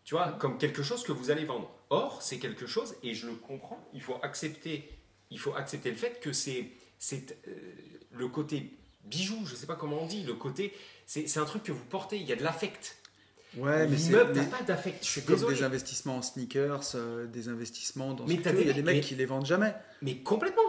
Tu 0.04 0.16
vois, 0.16 0.34
comme 0.34 0.58
quelque 0.58 0.84
chose 0.84 1.04
que 1.04 1.12
vous 1.12 1.32
allez 1.32 1.46
vendre. 1.46 1.72
Or, 1.92 2.22
c'est 2.22 2.40
quelque 2.40 2.68
chose, 2.68 2.96
et 3.04 3.14
je 3.14 3.28
le 3.28 3.36
comprends, 3.36 3.80
il 3.94 4.02
faut 4.02 4.18
accepter, 4.22 4.90
il 5.32 5.40
faut 5.40 5.56
accepter 5.56 5.90
le 5.92 5.98
fait 5.98 6.20
que 6.20 6.34
c'est 6.34 6.70
c'est, 7.02 7.38
euh, 7.48 7.52
le 8.12 8.28
côté 8.28 8.74
bijou, 9.06 9.46
je 9.46 9.56
sais 9.56 9.66
pas 9.66 9.76
comment 9.78 10.02
on 10.02 10.06
dit, 10.08 10.24
le 10.24 10.34
côté, 10.34 10.76
c'est 11.06 11.28
c'est 11.28 11.40
un 11.40 11.46
truc 11.46 11.64
que 11.64 11.72
vous 11.72 11.86
portez, 11.86 12.18
il 12.18 12.28
y 12.28 12.34
a 12.34 12.36
de 12.36 12.44
l'affect. 12.44 12.98
Ouais, 13.58 13.88
mais 13.88 13.98
c'est 13.98 14.12
t'as 14.12 14.44
pas 14.46 14.62
d'affect, 14.64 15.04
je 15.04 15.10
suis 15.10 15.22
c'est 15.22 15.26
comme 15.28 15.36
désolé. 15.36 15.56
des 15.58 15.64
investissements 15.64 16.18
en 16.18 16.22
sneakers, 16.22 16.82
euh, 16.96 17.26
des 17.26 17.48
investissements 17.50 18.14
dans 18.14 18.26
Mais 18.26 18.36
ce 18.44 18.50
veux. 18.50 18.56
des 18.56 18.62
Il 18.62 18.68
y 18.68 18.70
a 18.70 18.74
des 18.74 18.84
mecs- 18.84 18.96
mais- 18.98 19.02
qui 19.02 19.16
les 19.16 19.26
vendent 19.26 19.46
jamais. 19.48 19.74
Mais 20.02 20.18
complètement. 20.18 20.62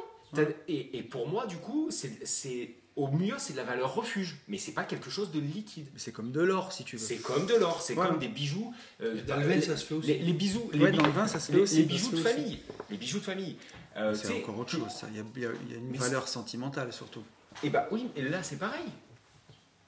Et, 0.68 0.96
et 0.98 1.02
pour 1.02 1.28
moi, 1.28 1.46
du 1.46 1.56
coup, 1.56 1.88
c'est- 1.90 2.70
au 2.96 3.08
mieux, 3.08 3.34
c'est 3.38 3.52
de 3.52 3.58
la 3.58 3.64
valeur 3.64 3.94
refuge, 3.94 4.36
mais 4.48 4.58
c'est 4.58 4.72
pas 4.72 4.84
quelque 4.84 5.10
chose 5.10 5.30
de 5.30 5.40
liquide. 5.40 5.86
Mais 5.92 5.98
c'est 5.98 6.12
comme 6.12 6.32
de 6.32 6.40
l'or, 6.40 6.72
si 6.72 6.84
tu 6.84 6.96
veux. 6.96 7.04
C'est 7.06 7.16
comme 7.16 7.46
de 7.46 7.54
l'or, 7.54 7.82
c'est 7.82 7.94
comme 7.94 8.18
des 8.18 8.28
bijoux. 8.28 8.72
euh, 9.00 9.20
Dans 9.26 9.36
le 9.36 9.46
vin, 9.46 9.60
ça 9.60 9.76
se 9.76 9.84
fait 9.84 9.94
aussi. 9.94 10.08
Les, 10.08 10.18
les 10.18 10.32
bijoux, 10.32 10.70
les, 10.72 10.80
Ouais, 10.80 10.90
bi- 10.90 10.96
dans 10.98 11.06
le 11.06 11.12
vin, 11.12 11.26
ça 11.26 11.38
se 11.40 11.50
fait 11.52 11.58
les- 11.58 11.62
aussi, 11.64 11.76
les 11.76 11.82
ça 11.82 11.88
bijoux 11.88 12.10
de 12.12 12.16
famille. 12.16 12.58
Les 12.90 12.96
bijoux 12.96 13.18
de 13.18 13.24
famille. 13.24 13.56
Euh, 13.96 14.14
C'est 14.14 14.32
encore 14.42 14.58
autre 14.58 14.70
chose, 14.70 14.90
ça. 14.90 15.06
Il 15.10 15.16
y 15.16 15.20
a, 15.20 15.24
il 15.36 15.42
y 15.42 15.46
a- 15.46 15.50
il 15.66 15.72
y 15.72 15.74
a 15.74 15.78
une 15.78 15.90
Mais 15.90 15.98
valeur 15.98 16.28
sentimentale, 16.28 16.92
surtout. 16.92 17.22
Et 17.62 17.70
bah 17.70 17.88
oui, 17.90 18.08
et 18.16 18.22
là 18.22 18.42
c'est 18.42 18.58
pareil. 18.58 18.86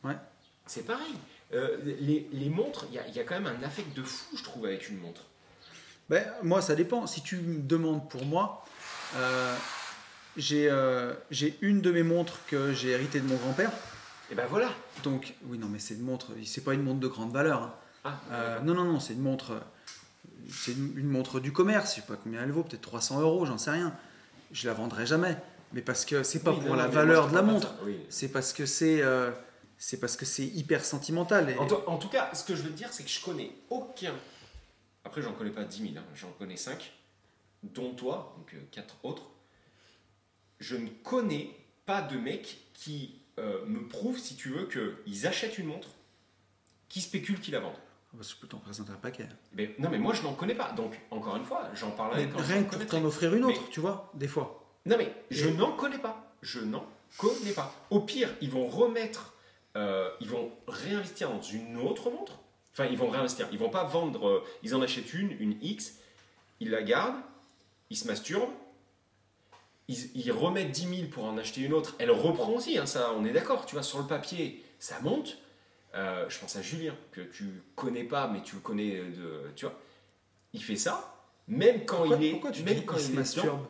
Ouais. 0.04 0.16
C'est 0.66 0.84
pareil. 0.84 1.14
Euh, 1.54 1.76
les, 2.00 2.28
les 2.32 2.48
montres, 2.48 2.86
il 2.90 2.94
y, 2.94 2.98
a- 2.98 3.06
il 3.08 3.14
y 3.14 3.20
a 3.20 3.24
quand 3.24 3.34
même 3.38 3.46
un 3.46 3.62
affect 3.64 3.94
de 3.96 4.02
fou, 4.02 4.36
je 4.36 4.42
trouve, 4.42 4.64
avec 4.66 4.88
une 4.88 4.98
montre. 4.98 5.22
Ben, 6.08 6.24
moi, 6.42 6.62
ça 6.62 6.74
dépend. 6.74 7.06
Si 7.06 7.22
tu 7.22 7.36
me 7.36 7.60
demandes 7.60 8.08
pour 8.08 8.24
moi, 8.24 8.64
euh, 9.16 9.54
j'ai 10.36 10.68
euh, 10.70 11.12
j'ai 11.30 11.58
une 11.60 11.80
de 11.82 11.90
mes 11.92 12.02
montres 12.02 12.38
que 12.46 12.72
j'ai 12.72 12.90
héritée 12.90 13.20
de 13.20 13.26
mon 13.26 13.36
grand-père. 13.36 13.70
Et 14.30 14.34
ben 14.34 14.46
voilà. 14.48 14.70
Donc, 15.04 15.34
oui, 15.46 15.58
non, 15.58 15.68
mais 15.68 15.78
c'est 15.78 15.94
une 15.94 16.02
montre, 16.02 16.28
c'est 16.46 16.64
pas 16.64 16.72
une 16.74 16.82
montre 16.82 17.00
de 17.00 17.08
grande 17.08 17.32
valeur. 17.32 17.62
hein. 17.62 17.74
Ah, 18.04 18.20
Euh, 18.32 18.60
non, 18.60 18.74
non, 18.74 18.84
non, 18.84 18.98
c'est 19.00 19.12
une 19.12 19.20
montre, 19.20 19.60
c'est 20.50 20.72
une, 20.72 20.96
une 20.98 21.08
montre 21.08 21.38
du 21.38 21.52
commerce. 21.52 21.90
Je 21.96 22.00
sais 22.00 22.06
pas 22.06 22.16
combien 22.16 22.42
elle 22.42 22.50
vaut, 22.50 22.62
peut-être 22.62 22.80
300 22.80 23.20
euros, 23.20 23.44
j'en 23.44 23.58
sais 23.58 23.70
rien. 23.70 23.94
Je 24.52 24.66
la 24.66 24.74
vendrai 24.74 25.04
jamais, 25.06 25.36
mais 25.74 25.82
parce 25.82 26.04
que 26.06 26.22
c'est 26.22 26.40
pas 26.42 26.50
Oui, 26.52 26.60
pour 26.60 26.70
non, 26.70 26.76
la 26.76 26.88
valeur 26.88 27.28
de 27.28 27.34
la 27.34 27.42
montre. 27.42 27.74
oui. 27.84 28.00
C'est 28.08 28.28
parce 28.28 28.52
que 28.54 28.64
c'est, 28.66 29.02
c'est 29.84 29.98
parce 29.98 30.16
que 30.16 30.24
c'est 30.24 30.46
hyper 30.46 30.84
sentimental. 30.84 31.50
Et- 31.50 31.58
En, 31.58 31.66
to- 31.66 31.82
en 31.88 31.98
tout 31.98 32.08
cas, 32.08 32.32
ce 32.34 32.44
que 32.44 32.54
je 32.54 32.62
veux 32.62 32.70
te 32.70 32.76
dire, 32.76 32.92
c'est 32.92 33.02
que 33.02 33.10
je 33.10 33.20
connais 33.20 33.50
aucun. 33.68 34.14
Après, 35.04 35.20
j'en 35.22 35.32
connais 35.32 35.50
pas 35.50 35.64
10 35.64 35.82
000, 35.92 35.94
hein, 35.98 36.04
j'en 36.14 36.30
connais 36.38 36.56
5, 36.56 36.92
dont 37.64 37.92
toi, 37.92 38.32
donc 38.38 38.54
4 38.70 38.94
autres. 39.02 39.24
Je 40.60 40.76
ne 40.76 40.88
connais 41.02 41.50
pas 41.84 42.00
de 42.00 42.16
mec 42.16 42.58
qui 42.74 43.16
euh, 43.40 43.64
me 43.66 43.88
prouve, 43.88 44.18
si 44.20 44.36
tu 44.36 44.50
veux, 44.50 44.68
qu'ils 44.68 45.26
achètent 45.26 45.58
une 45.58 45.66
montre, 45.66 45.88
qui 46.88 47.00
spéculent 47.00 47.40
qu'ils 47.40 47.54
la 47.54 47.60
vendent. 47.60 47.72
Oh, 48.14 48.18
bah, 48.18 48.24
je 48.28 48.36
peux 48.36 48.46
t'en 48.46 48.58
présenter 48.58 48.92
un 48.92 48.96
paquet. 48.96 49.26
Mais, 49.54 49.74
non, 49.80 49.88
mais 49.90 49.98
moi, 49.98 50.14
je 50.14 50.22
n'en 50.22 50.34
connais 50.34 50.54
pas. 50.54 50.70
Donc, 50.72 51.00
encore 51.10 51.34
une 51.34 51.44
fois, 51.44 51.68
j'en 51.74 51.90
parlerai 51.90 52.26
Mais 52.26 52.30
quand 52.32 52.38
rien 52.42 52.62
que 52.62 52.76
pour 52.76 52.86
t'en 52.86 53.04
offrir 53.04 53.34
une 53.34 53.46
Mais- 53.46 53.52
autre, 53.58 53.68
tu 53.70 53.80
vois, 53.80 54.12
des 54.14 54.28
fois. 54.28 54.62
Non, 54.86 54.96
mais 54.96 55.12
je 55.30 55.48
n'en 55.48 55.72
connais 55.72 55.98
pas. 55.98 56.32
Je 56.40 56.60
n'en 56.60 56.86
connais 57.16 57.52
pas. 57.52 57.74
Au 57.90 58.00
pire, 58.00 58.32
ils 58.40 58.50
vont 58.50 58.66
remettre, 58.66 59.31
euh, 59.76 60.10
ils 60.20 60.28
vont 60.28 60.50
réinvestir 60.68 61.30
dans 61.30 61.42
une 61.42 61.76
autre 61.78 62.10
montre. 62.10 62.38
Enfin, 62.72 62.86
ils 62.86 62.96
vont 62.96 63.08
réinvestir. 63.10 63.48
Ils 63.52 63.58
vont 63.58 63.70
pas 63.70 63.84
vendre. 63.84 64.26
euh, 64.28 64.44
ils 64.62 64.74
en 64.74 64.82
achètent 64.82 65.12
une, 65.14 65.30
une 65.40 65.56
X, 65.62 65.94
ils 66.60 66.70
la 66.70 66.82
gardent, 66.82 67.20
ils 67.90 67.96
se 67.96 68.06
masturbent, 68.06 68.50
ils, 69.88 70.10
ils 70.16 70.32
remettent 70.32 70.70
10 70.70 70.96
000 70.96 71.08
pour 71.10 71.24
en 71.24 71.36
acheter 71.38 71.60
une 71.62 71.72
autre. 71.72 71.94
Elle 71.98 72.10
reprend 72.10 72.52
aussi, 72.52 72.78
hein, 72.78 72.86
ça, 72.86 73.12
on 73.16 73.24
est 73.24 73.32
d'accord. 73.32 73.66
Tu 73.66 73.74
vois, 73.74 73.82
sur 73.82 73.98
le 73.98 74.06
papier, 74.06 74.64
ça 74.78 75.00
monte. 75.00 75.38
Euh, 75.94 76.26
je 76.30 76.38
pense 76.38 76.56
à 76.56 76.62
Julien, 76.62 76.94
que 77.10 77.20
tu 77.20 77.62
connais 77.76 78.04
pas, 78.04 78.26
mais 78.28 78.42
tu 78.42 78.54
le 78.54 78.60
connais 78.62 78.96
de. 78.96 79.50
Tu 79.56 79.66
vois, 79.66 79.78
il 80.54 80.62
fait 80.62 80.76
ça, 80.76 81.14
même 81.48 81.84
quand 81.84 81.98
Pourquoi, 81.98 82.16
il 82.16 82.24
est. 82.24 82.30
pourquoi 82.30 82.50
tu 82.52 82.62
même 82.62 82.74
dis 82.76 82.84
quand 82.86 82.94
qu'il 82.96 83.02
il 83.02 83.06
se 83.06 83.10
est 83.10 83.12
dedans. 83.42 83.52
masturbe? 83.56 83.66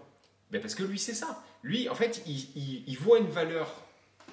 Ben 0.53 0.61
parce 0.61 0.75
que 0.77 0.85
lui, 0.85 0.99
c'est 0.99 1.15
ça. 1.15 1.43
Lui, 1.65 1.89
en 1.89 1.95
fait, 1.97 2.23
il, 2.27 2.37
il- 2.57 2.85
il 2.87 2.97
voit 2.99 3.19
une 3.19 3.27
valeur 3.31 3.69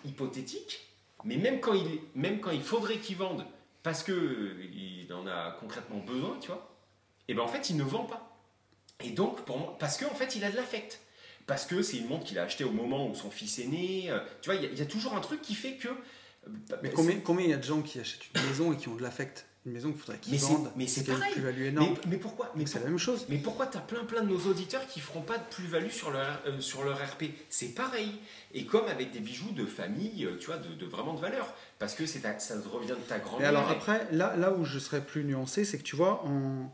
hypothétique, 0.06 0.88
mais 1.24 1.38
même 1.38 1.60
quand 1.60 1.74
il, 1.74 2.00
même 2.16 2.40
quand 2.40 2.52
il 2.52 2.62
faudrait 2.62 2.98
qu'il 2.98 3.18
vende 3.18 3.46
parce 3.84 4.04
que 4.04 4.12
euh, 4.12 4.64
il 4.74 5.12
en 5.14 5.26
a 5.28 5.52
concrètement 5.60 6.00
besoin, 6.00 6.38
tu 6.42 6.48
vois, 6.48 6.76
et 7.28 7.34
ben 7.34 7.42
en 7.44 7.48
fait, 7.48 7.70
il 7.70 7.78
ne 7.78 7.84
vend 7.84 8.06
pas. 8.06 8.26
Et 9.04 9.12
donc, 9.12 9.42
pour 9.46 9.58
moi, 9.58 9.78
parce 9.80 9.98
qu'en 9.98 10.14
fait, 10.14 10.36
il 10.36 10.44
a 10.44 10.52
de 10.52 10.56
l'affect. 10.58 11.00
Parce 11.48 11.66
que 11.66 11.82
c'est 11.82 11.98
une 11.98 12.08
montre 12.08 12.26
qu'il 12.26 12.38
a 12.38 12.44
achetée 12.44 12.64
au 12.64 12.72
moment 12.72 13.08
où 13.10 13.16
son 13.16 13.32
fils 13.32 13.58
est 13.60 13.66
né. 13.68 14.12
euh, 14.12 14.20
Tu 14.42 14.50
vois, 14.50 14.56
il 14.56 14.64
y 14.64 14.66
a- 14.68 14.70
il 14.72 14.78
y, 14.78 14.82
a 14.82 14.86
toujours 14.86 15.16
un 15.16 15.22
truc 15.22 15.42
qui 15.42 15.56
fait 15.56 15.76
que. 15.78 15.88
euh, 15.88 16.78
Mais 16.84 16.92
combien, 16.92 17.20
combien 17.22 17.46
il 17.46 17.52
y 17.52 17.54
a 17.54 17.58
de 17.58 17.64
gens 17.64 17.82
qui 17.82 18.00
achètent 18.00 18.28
une 18.36 18.46
maison 18.48 18.74
et 18.74 18.78
qui 18.78 18.88
ont 18.88 18.96
de 18.96 19.02
l'affect? 19.02 19.48
Une 19.66 19.74
maison 19.74 19.91
qu'il 19.91 19.99
faudrait 19.99 20.18
qu'ils 20.20 20.38
vendent. 20.39 20.72
mais 20.78 20.88
c'est 20.88 21.01
a 21.10 21.14
une 21.14 21.20
pareil. 21.20 21.34
plus-value 21.34 21.60
mais, 21.60 21.68
énorme. 21.68 21.95
mais 22.07 22.18
pourquoi 22.18 22.51
mais 22.55 22.66
c'est 22.66 22.74
pour- 22.74 22.82
la 22.86 22.89
même 22.89 22.97
chose. 22.99 23.26
Mais 23.30 23.38
pourquoi 23.39 23.68
t'as 23.68 23.82
plein 23.82 24.05
plein 24.05 24.24
de 24.24 24.30
nos 24.30 24.39
auditeurs 24.49 24.88
qui 24.88 24.99
feront 25.01 25.22
pas 25.22 25.38
de 25.38 25.43
plus-value 25.51 25.89
sur 25.91 26.12
leur, 26.12 26.41
euh, 26.47 26.60
sur 26.62 26.84
leur 26.86 26.97
RP 26.97 27.26
C'est 27.49 27.76
pareil. 27.76 28.14
Et 28.53 28.66
comme 28.66 28.86
avec 28.88 29.12
des 29.12 29.20
bijoux 29.20 29.51
de 29.51 29.66
famille, 29.66 30.26
euh, 30.26 30.38
tu 30.39 30.45
vois, 30.47 30.57
de, 30.57 30.74
de 30.74 30.86
vraiment 30.86 31.14
de 31.14 31.20
valeur. 31.20 31.53
Parce 31.78 31.93
que 31.93 32.05
c'est 32.05 32.20
ta- 32.22 32.39
ça 32.39 32.55
revient 32.72 32.88
de 32.89 32.95
ta 33.07 33.18
Et 33.18 33.22
grand-mère. 33.22 33.49
alors 33.49 33.70
et- 33.70 33.74
après, 33.76 34.07
là, 34.12 34.36
là 34.38 34.53
où 34.53 34.64
je 34.64 34.80
serais 34.80 35.03
plus 35.05 35.24
nuancé, 35.26 35.66
c'est 35.66 35.78
que 35.78 35.84
tu 35.84 35.95
vois, 35.97 36.24
en 36.26 36.74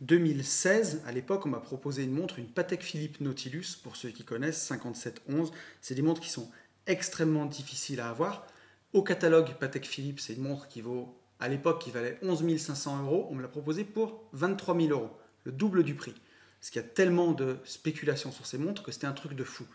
2016, 0.00 1.02
à 1.06 1.12
l'époque, 1.12 1.46
on 1.46 1.50
m'a 1.50 1.60
proposé 1.60 2.02
une 2.02 2.12
montre, 2.12 2.38
une 2.38 2.48
Patek 2.48 2.82
Philippe 2.82 3.20
Nautilus, 3.20 3.76
pour 3.82 3.96
ceux 3.96 4.10
qui 4.10 4.24
connaissent, 4.24 4.60
5711. 4.62 5.52
C'est 5.80 5.94
des 5.94 6.02
montres 6.02 6.20
qui 6.20 6.30
sont 6.30 6.50
extrêmement 6.86 7.46
difficiles 7.46 8.00
à 8.00 8.08
avoir. 8.10 8.46
Au 8.92 9.02
catalogue, 9.02 9.54
Patek 9.60 9.86
Philippe, 9.86 10.20
c'est 10.20 10.34
une 10.34 10.42
montre 10.42 10.68
qui 10.68 10.80
vaut, 10.80 11.16
à 11.42 11.48
l'époque, 11.48 11.82
qui 11.82 11.90
valait 11.90 12.18
11 12.22 12.56
500 12.56 13.02
euros. 13.02 13.26
On 13.30 13.34
me 13.34 13.42
l'a 13.42 13.48
proposé 13.48 13.82
pour 13.82 14.22
23 14.32 14.78
000 14.78 14.90
euros, 14.90 15.10
le 15.44 15.50
double 15.50 15.82
du 15.82 15.94
prix. 15.94 16.14
Parce 16.60 16.70
qu'il 16.70 16.80
y 16.80 16.84
a 16.84 16.88
tellement 16.88 17.32
de 17.32 17.58
spéculation 17.64 18.30
sur 18.30 18.46
ces 18.46 18.58
montres 18.58 18.84
que 18.84 18.92
c'était 18.92 19.08
un 19.08 19.12
truc 19.12 19.34
de 19.34 19.42
fou. 19.42 19.66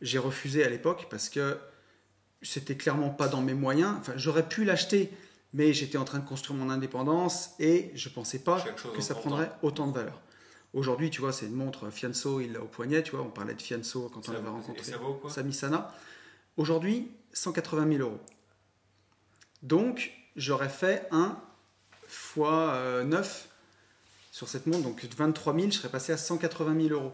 J'ai 0.00 0.18
refusé 0.18 0.64
à 0.64 0.70
l'époque 0.70 1.08
parce 1.10 1.28
que 1.28 1.58
c'était 2.40 2.76
clairement 2.76 3.10
pas 3.10 3.28
dans 3.28 3.42
mes 3.42 3.52
moyens. 3.52 3.94
Enfin, 4.00 4.14
j'aurais 4.16 4.48
pu 4.48 4.64
l'acheter, 4.64 5.12
mais 5.52 5.74
j'étais 5.74 5.98
en 5.98 6.04
train 6.04 6.18
de 6.18 6.26
construire 6.26 6.58
mon 6.58 6.70
indépendance 6.70 7.50
et 7.58 7.90
je 7.94 8.08
pensais 8.08 8.38
pas 8.38 8.64
que 8.94 9.02
ça 9.02 9.14
prendrait 9.14 9.48
temps. 9.48 9.58
autant 9.60 9.86
de 9.88 9.94
valeur. 9.94 10.18
Aujourd'hui, 10.72 11.10
tu 11.10 11.20
vois, 11.20 11.34
c'est 11.34 11.44
une 11.44 11.54
montre 11.54 11.90
Fianso, 11.90 12.40
il 12.40 12.52
l'a 12.52 12.62
au 12.62 12.66
poignet, 12.66 13.02
tu 13.02 13.10
vois, 13.10 13.20
on 13.20 13.30
parlait 13.30 13.54
de 13.54 13.60
Fianso 13.60 14.08
quand 14.08 14.26
on 14.30 14.32
l'avait 14.32 14.48
rencontré. 14.48 14.82
ça 14.82 14.96
vaut 14.96 15.12
quoi? 15.12 15.30
Sami 15.30 15.52
Sana. 15.52 15.94
Aujourd'hui, 16.56 17.10
180 17.34 17.96
000 17.98 18.08
euros. 18.08 18.20
Donc, 19.62 20.12
j'aurais 20.36 20.68
fait 20.68 21.06
un 21.10 21.38
fois 22.06 22.74
euh, 22.74 23.04
9 23.04 23.48
sur 24.30 24.48
cette 24.48 24.66
montre, 24.66 24.82
donc 24.84 25.04
23 25.04 25.54
000, 25.54 25.66
je 25.70 25.76
serais 25.78 25.88
passé 25.90 26.12
à 26.12 26.16
180 26.16 26.88
000 26.88 26.94
euros. 26.94 27.12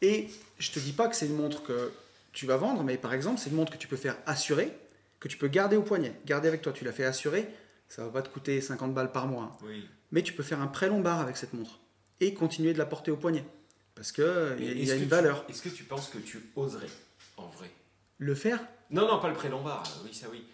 Et 0.00 0.28
je 0.58 0.70
te 0.70 0.78
dis 0.78 0.92
pas 0.92 1.08
que 1.08 1.16
c'est 1.16 1.26
une 1.26 1.36
montre 1.36 1.62
que 1.62 1.92
tu 2.32 2.46
vas 2.46 2.56
vendre, 2.56 2.82
mais 2.82 2.96
par 2.96 3.12
exemple, 3.12 3.40
c'est 3.40 3.50
une 3.50 3.56
montre 3.56 3.72
que 3.72 3.78
tu 3.78 3.88
peux 3.88 3.96
faire 3.96 4.16
assurer, 4.26 4.72
que 5.20 5.28
tu 5.28 5.36
peux 5.36 5.48
garder 5.48 5.76
au 5.76 5.82
poignet, 5.82 6.14
garder 6.26 6.48
avec 6.48 6.62
toi. 6.62 6.72
Tu 6.72 6.84
l'as 6.84 6.92
fait 6.92 7.04
assurer, 7.04 7.48
ça 7.88 8.04
va 8.04 8.10
pas 8.10 8.22
te 8.22 8.28
coûter 8.28 8.60
50 8.60 8.94
balles 8.94 9.12
par 9.12 9.26
mois, 9.26 9.44
hein. 9.44 9.64
Oui. 9.64 9.88
mais 10.10 10.22
tu 10.22 10.32
peux 10.32 10.42
faire 10.42 10.60
un 10.60 10.66
prêt 10.66 10.88
lombard 10.88 11.20
avec 11.20 11.36
cette 11.36 11.52
montre 11.52 11.78
et 12.20 12.34
continuer 12.34 12.72
de 12.72 12.78
la 12.78 12.86
porter 12.86 13.10
au 13.10 13.16
poignet. 13.16 13.44
Parce 13.94 14.12
a, 14.12 14.54
Mais 14.58 14.66
il 14.66 14.84
y 14.84 14.90
a 14.90 14.96
que 14.96 15.02
une 15.02 15.08
valeur. 15.08 15.44
Est-ce 15.48 15.62
que 15.62 15.68
tu 15.68 15.84
penses 15.84 16.08
que 16.08 16.18
tu 16.18 16.40
oserais, 16.56 16.88
en 17.36 17.46
vrai? 17.48 17.70
Le 18.18 18.34
faire, 18.34 18.60
Non, 18.90 19.06
non, 19.06 19.20
pas 19.20 19.28
le 19.28 19.34
prêt 19.34 19.48
lombard. 19.48 19.82
euh, 19.86 20.06
Oui, 20.06 20.14
ça 20.14 20.26
oui. 20.30 20.44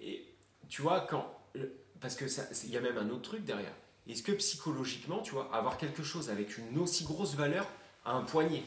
Et 0.00 0.24
tu 0.68 0.80
vois, 0.82 1.00
quand. 1.02 1.35
Le- 1.56 1.72
Parce 2.00 2.14
que 2.14 2.24
il 2.64 2.70
y 2.70 2.76
a 2.76 2.80
même 2.80 2.98
un 2.98 3.08
autre 3.10 3.22
truc 3.22 3.44
derrière. 3.44 3.72
Est-ce 4.08 4.22
que 4.22 4.32
psychologiquement, 4.32 5.20
tu 5.22 5.32
vois, 5.32 5.48
avoir 5.54 5.78
quelque 5.78 6.02
chose 6.02 6.30
avec 6.30 6.58
une 6.58 6.78
aussi 6.78 7.04
grosse 7.04 7.34
valeur 7.34 7.66
à 8.04 8.12
un 8.12 8.22
poignet 8.22 8.62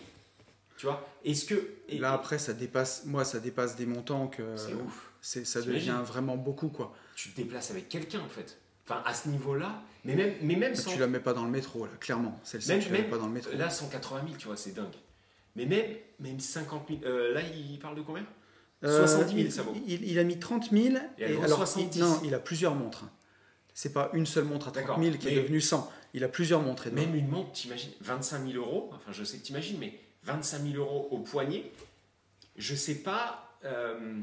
Tu 0.77 0.85
vois 0.85 1.07
Est-ce 1.23 1.45
que. 1.45 1.69
et- 1.87 1.97
là 1.99 2.13
après, 2.13 2.39
ça 2.39 2.53
dépasse, 2.53 3.05
moi, 3.05 3.23
ça 3.23 3.39
dépasse 3.39 3.75
des 3.75 3.85
montants 3.85 4.27
que 4.27 4.55
C'est 4.57 4.73
ouf. 4.73 5.11
ça 5.21 5.61
devient 5.61 5.99
vraiment 6.03 6.35
beaucoup. 6.37 6.69
quoi. 6.69 6.93
tu 7.15 7.29
te 7.31 7.35
déplaces 7.37 7.69
avec 7.71 7.89
quelqu'un 7.89 8.21
en 8.21 8.29
fait. 8.29 8.57
Enfin, 8.85 9.03
à 9.05 9.13
ce 9.13 9.27
niveau-là, 9.29 9.81
mais 10.05 10.15
même, 10.15 10.33
mais 10.41 10.55
même 10.55 10.73
sans. 10.73 10.91
Tu 10.91 10.99
la 10.99 11.07
mets 11.07 11.19
pas 11.19 11.33
dans 11.33 11.43
le 11.45 11.51
métro, 11.51 11.85
là, 11.85 11.91
clairement. 11.99 12.39
Celle-ci, 12.43 12.79
tu 12.79 12.89
la 12.91 12.97
mets 12.99 13.03
pas 13.03 13.17
dans 13.17 13.27
le 13.27 13.33
métro. 13.33 13.51
Là, 13.55 13.69
180 13.69 14.21
000, 14.25 14.37
tu 14.37 14.47
vois, 14.47 14.55
c'est 14.57 14.71
dingue. 14.71 14.95
Mais 15.55 15.65
même, 15.65 15.95
même 16.19 16.39
50 16.39 16.87
000. 16.89 17.01
euh, 17.03 17.33
là, 17.33 17.41
il 17.41 17.77
parle 17.77 17.95
de 17.95 18.01
combien? 18.01 18.23
Euh, 18.23 18.25
70 18.81 19.27
000, 19.29 19.37
il, 19.39 19.51
ça 19.51 19.61
vaut. 19.63 19.73
Il, 19.87 20.07
il 20.07 20.19
a 20.19 20.23
mis 20.23 20.39
30 20.39 20.71
000. 20.71 20.95
Et 21.17 21.25
alors, 21.25 21.57
70. 21.57 21.95
il- 21.97 22.01
non, 22.01 22.21
il 22.23 22.33
a 22.33 22.39
plusieurs 22.39 22.75
montres. 22.75 23.05
C'est 23.73 23.93
pas 23.93 24.09
une 24.13 24.25
seule 24.25 24.45
montre 24.45 24.67
à 24.67 24.71
30 24.71 24.83
D'accord, 24.83 25.03
000 25.03 25.17
qui 25.17 25.27
est 25.29 25.35
devenue 25.35 25.61
100. 25.61 25.91
Il 26.13 26.23
a 26.23 26.27
plusieurs 26.27 26.61
montres. 26.61 26.89
Même 26.91 27.15
une 27.15 27.27
montre, 27.27 27.51
t'imagines, 27.51 27.91
25 28.01 28.45
000 28.51 28.57
euros, 28.63 28.89
enfin 28.93 29.11
je 29.11 29.23
sais 29.23 29.37
que 29.37 29.43
t'imagines, 29.43 29.77
mais 29.79 29.99
25 30.23 30.63
000 30.71 30.75
euros 30.83 31.07
au 31.11 31.19
poignet, 31.19 31.71
je 32.57 32.75
sais 32.75 32.95
pas, 32.95 33.55
euh, 33.63 34.19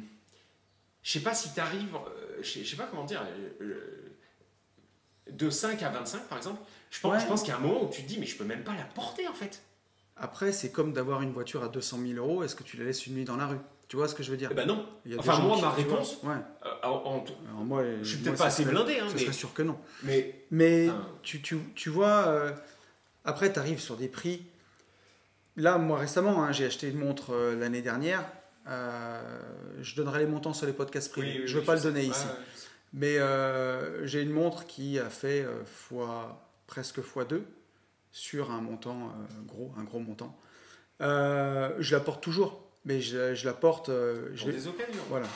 je 1.02 1.12
sais 1.12 1.20
pas 1.20 1.32
si 1.34 1.54
t'arrives, 1.54 1.94
euh, 1.94 2.38
je 2.42 2.50
sais, 2.50 2.64
je 2.64 2.70
sais 2.70 2.76
pas 2.76 2.86
comment 2.90 3.04
dire, 3.04 3.22
euh, 3.22 3.50
euh, 3.62 4.12
de 5.30 5.48
5 5.50 5.82
à 5.82 5.90
25 5.90 6.24
par 6.28 6.38
exemple, 6.38 6.60
je 6.90 7.00
pense, 7.00 7.12
Ouais. 7.12 7.20
je 7.20 7.26
pense 7.26 7.40
qu'il 7.42 7.50
y 7.50 7.52
a 7.52 7.56
un 7.56 7.60
moment 7.60 7.84
où 7.84 7.88
tu 7.90 8.02
te 8.02 8.08
dis, 8.08 8.18
mais 8.18 8.26
je 8.26 8.36
peux 8.36 8.44
même 8.44 8.64
pas 8.64 8.74
la 8.74 8.84
porter 8.84 9.26
en 9.28 9.34
fait. 9.34 9.62
Après, 10.16 10.50
c'est 10.52 10.70
comme 10.72 10.92
d'avoir 10.92 11.22
une 11.22 11.32
voiture 11.32 11.62
à 11.62 11.68
200 11.68 11.98
000 12.00 12.14
euros. 12.14 12.42
Est-ce 12.42 12.56
que 12.56 12.62
tu 12.62 12.76
la 12.78 12.84
laisses 12.84 13.06
une 13.06 13.14
nuit 13.14 13.24
dans 13.24 13.36
la 13.36 13.46
rue? 13.46 13.58
Tu 13.88 13.96
vois 13.96 14.08
ce 14.08 14.14
que 14.16 14.22
je 14.24 14.30
veux 14.32 14.36
dire 14.36 14.48
Eh 14.50 14.54
ben 14.54 14.66
non, 14.66 14.84
Il 15.04 15.12
y 15.12 15.14
a 15.14 15.16
des 15.18 15.20
enfin, 15.28 15.36
gens 15.40 15.46
moi, 15.46 15.56
qui- 15.56 15.62
ma 15.62 15.68
tu 15.76 15.82
vois, 15.82 15.94
réponse- 15.96 16.18
Ouais. 16.24 16.34
Euh, 16.64 16.68
en- 16.82 16.88
en- 16.88 17.24
Alors 17.50 17.64
moi, 17.64 17.84
je 18.02 18.04
suis 18.04 18.16
moi, 18.16 18.24
peut-être 18.24 18.36
ça 18.38 18.44
pas 18.44 18.48
assez 18.48 18.62
serait- 18.64 18.72
blindé, 18.72 18.98
hein, 18.98 19.06
ça 19.08 19.14
mais, 19.14 19.20
serait 19.20 19.32
sûr 19.32 19.54
que 19.54 19.62
non. 19.62 19.78
mais 20.02 20.44
Mais 20.50 20.88
Enfin. 20.88 21.08
tu, 21.22 21.40
tu, 21.42 21.58
tu 21.76 21.88
vois, 21.90 22.26
euh, 22.26 22.52
après, 23.24 23.52
tu 23.52 23.58
arrives 23.60 23.78
sur 23.80 23.96
des 23.96 24.08
prix. 24.08 24.44
Là, 25.56 25.78
moi, 25.78 25.98
récemment, 25.98 26.42
hein, 26.42 26.50
j'ai 26.52 26.66
acheté 26.66 26.88
une 26.88 26.98
montre 26.98 27.32
euh, 27.32 27.54
l'année 27.58 27.80
dernière. 27.82 28.24
Euh, 28.68 29.20
je 29.80 29.94
donnerai 29.94 30.18
les 30.20 30.26
montants 30.26 30.52
sur 30.52 30.66
les 30.66 30.72
podcasts 30.72 31.12
privés. 31.12 31.28
oui, 31.28 31.38
oui, 31.42 31.46
je 31.46 31.52
ne 31.52 31.54
veux 31.54 31.60
oui, 31.60 31.66
pas 31.66 31.74
le 31.74 31.80
sais. 31.80 31.86
donner 31.86 32.00
Ouais, 32.00 32.06
ici. 32.08 32.26
ouais. 32.26 32.32
Mais 32.92 33.18
euh, 33.18 34.04
j'ai 34.06 34.22
une 34.22 34.30
montre 34.32 34.66
qui 34.66 34.98
a 34.98 35.08
fait 35.10 35.42
euh, 35.42 35.64
fois, 35.64 36.44
presque 36.66 36.98
x2 36.98 37.42
sur 38.10 38.50
un 38.50 38.60
montant 38.60 38.96
euh, 39.10 39.42
gros, 39.46 39.72
un 39.78 39.84
gros 39.84 40.00
montant. 40.00 40.36
Euh, 41.00 41.74
je 41.78 41.94
la 41.94 42.00
porte 42.00 42.22
toujours, 42.22 42.62
mais 42.86 43.02
je, 43.02 43.34
je 43.34 43.44
la 43.46 43.52
porte. 43.52 43.90
euh, 43.90 44.30
je 44.32 44.38
Pour 44.44 44.46
vais, 44.48 44.56
des 44.56 44.68
occasions. 44.68 45.02
voilà. 45.10 45.26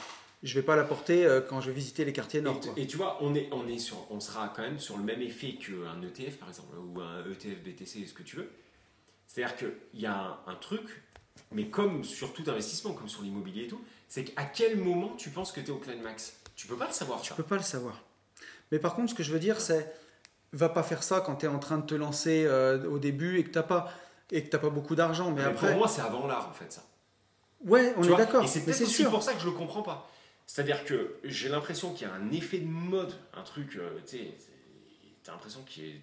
Je 0.42 0.54
vais 0.54 0.64
pas 0.64 0.74
la 0.76 0.84
porter 0.84 1.26
euh, 1.26 1.42
quand 1.42 1.60
je 1.60 1.66
vais 1.66 1.74
visiter 1.74 2.06
les 2.06 2.14
quartiers 2.14 2.40
nord. 2.40 2.56
Et, 2.56 2.60
quoi. 2.66 2.72
et 2.78 2.86
tu 2.86 2.96
vois, 2.96 3.18
on, 3.20 3.34
est, 3.34 3.50
on, 3.52 3.68
est 3.68 3.78
sur, 3.78 4.06
on 4.10 4.20
sera 4.20 4.50
quand 4.56 4.62
même 4.62 4.78
sur 4.78 4.96
le 4.96 5.04
même 5.04 5.20
effet 5.20 5.52
qu'un 5.56 6.00
ETF 6.02 6.38
par 6.38 6.48
exemple, 6.48 6.74
ou 6.78 6.98
un 7.02 7.22
ETF, 7.30 7.62
BTC, 7.62 8.06
ce 8.06 8.14
que 8.14 8.22
tu 8.22 8.36
veux. 8.36 8.50
C'est-à-dire 9.26 9.54
qu'il 9.56 10.00
y 10.00 10.06
a 10.06 10.14
un, 10.46 10.52
un 10.52 10.54
truc, 10.54 11.02
mais 11.52 11.66
comme 11.68 12.04
sur 12.04 12.32
tout 12.32 12.42
investissement, 12.46 12.94
comme 12.94 13.08
sur 13.08 13.20
l'immobilier 13.22 13.64
et 13.64 13.68
tout, 13.68 13.80
c'est 14.08 14.24
qu'à 14.24 14.44
quel 14.44 14.78
moment 14.78 15.14
tu 15.16 15.28
penses 15.30 15.52
que 15.52 15.60
tu 15.60 15.66
es 15.66 15.70
au 15.70 15.76
climax? 15.76 16.34
Tu 16.56 16.66
peux 16.66 16.76
pas 16.76 16.86
le 16.86 16.92
savoir, 16.92 17.20
Tu 17.20 17.34
peux 17.34 17.42
pas 17.42 17.56
le 17.56 17.62
savoir. 17.62 18.02
Mais 18.72 18.78
par 18.78 18.94
contre, 18.94 19.10
ce 19.10 19.14
que 19.14 19.22
je 19.22 19.32
veux 19.32 19.38
dire, 19.38 19.60
c'est 19.60 19.92
va 20.52 20.68
pas 20.68 20.82
faire 20.82 21.02
ça 21.02 21.20
quand 21.20 21.36
tu 21.36 21.46
es 21.46 21.48
en 21.48 21.58
train 21.58 21.78
de 21.78 21.86
te 21.86 21.94
lancer 21.94 22.44
euh, 22.46 22.88
au 22.88 22.98
début 22.98 23.38
et 23.38 23.44
que 23.44 23.50
t'as 23.50 23.62
pas 23.62 23.92
et 24.32 24.42
que 24.42 24.48
t'as 24.48 24.58
pas 24.58 24.70
beaucoup 24.70 24.94
d'argent. 24.96 25.30
Mais 25.32 25.42
Mais 25.42 25.48
après, 25.48 25.68
Pour 25.68 25.78
moi, 25.78 25.88
c'est 25.88 26.00
avant 26.02 26.26
l'art 26.26 26.48
en 26.48 26.52
fait, 26.52 26.72
ça. 26.72 26.82
Ouais, 27.64 27.94
on 27.96 28.02
Tu 28.02 28.12
est 28.12 28.16
d'accord. 28.16 28.44
Et 28.44 28.46
c'est 28.46 28.64
peut-être 28.64 29.10
pour 29.10 29.22
ça 29.22 29.32
que 29.34 29.40
je 29.40 29.46
le 29.46 29.52
comprends 29.52 29.82
pas. 29.82 30.10
C'est-à-dire 30.46 30.84
que 30.84 31.16
j'ai 31.24 31.48
l'impression 31.48 31.92
qu'il 31.92 32.08
y 32.08 32.10
a 32.10 32.14
un 32.14 32.32
effet 32.32 32.58
de 32.58 32.66
mode, 32.66 33.14
un 33.34 33.42
truc, 33.42 33.76
euh, 33.76 33.90
tu 34.08 34.18
t'as 35.22 35.32
l'impression 35.32 35.62
qu'il 35.62 35.84
est. 35.84 36.00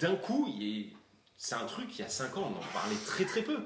D'un 0.00 0.16
coup, 0.16 0.52
il 0.58 0.62
est- 0.80 0.92
c'est 1.36 1.54
un 1.54 1.66
truc, 1.66 1.96
il 1.96 2.02
y 2.02 2.04
a 2.04 2.08
5 2.08 2.36
ans, 2.36 2.52
on 2.52 2.58
en 2.58 2.72
parlait 2.72 2.96
très 3.06 3.24
très 3.24 3.42
peu. 3.42 3.58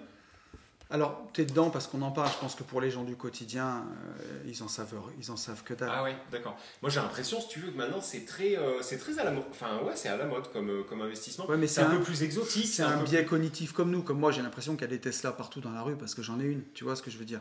Alors, 0.92 1.28
tu 1.32 1.42
es 1.42 1.44
dedans 1.44 1.70
parce 1.70 1.86
qu'on 1.86 2.02
en 2.02 2.10
parle. 2.10 2.28
Je 2.32 2.38
pense 2.38 2.56
que 2.56 2.64
pour 2.64 2.80
les 2.80 2.90
gens 2.90 3.04
du 3.04 3.14
quotidien, 3.14 3.84
euh, 4.20 4.42
ils 4.46 4.60
en 4.62 4.66
savent, 4.68 4.94
ils 5.20 5.30
en 5.30 5.36
savent 5.36 5.62
que 5.62 5.72
dalle. 5.74 5.90
Ah 5.92 6.02
ouais, 6.02 6.16
d'accord. 6.32 6.58
Moi 6.82 6.90
j'ai 6.90 6.98
l'impression, 7.00 7.40
si 7.40 7.46
tu 7.48 7.60
veux, 7.60 7.70
que 7.70 7.76
maintenant 7.76 8.00
c'est 8.00 8.24
très, 8.24 8.56
euh, 8.58 8.82
c'est 8.82 8.98
très 8.98 9.18
à 9.20 9.24
la 9.24 9.30
mode. 9.30 9.44
Enfin 9.50 9.78
ouais, 9.84 9.94
c'est 9.94 10.08
à 10.08 10.16
la 10.16 10.26
mode 10.26 10.50
comme, 10.52 10.68
euh, 10.68 10.82
comme 10.82 11.00
investissement. 11.02 11.46
Ouais, 11.46 11.56
mais 11.56 11.68
c'est 11.68 11.82
un, 11.82 11.90
un- 11.90 11.96
peu 11.96 12.02
plus 12.02 12.22
exotique. 12.24 12.66
C'est 12.66 12.82
un 12.82 12.98
peu 12.98 13.04
biais 13.04 13.24
cognitif 13.24 13.72
comme 13.72 13.90
nous. 13.92 14.02
Comme 14.02 14.18
moi, 14.18 14.32
j'ai 14.32 14.42
l'impression 14.42 14.72
qu'il 14.74 14.82
y 14.82 14.84
a 14.84 14.88
des 14.88 15.00
Tesla 15.00 15.30
partout 15.30 15.60
dans 15.60 15.70
la 15.70 15.82
rue 15.82 15.94
parce 15.96 16.14
que 16.16 16.22
j'en 16.22 16.40
ai 16.40 16.44
une. 16.44 16.62
Tu 16.74 16.82
vois 16.82 16.96
ce 16.96 17.02
que 17.02 17.10
je 17.10 17.18
veux 17.18 17.24
dire? 17.24 17.40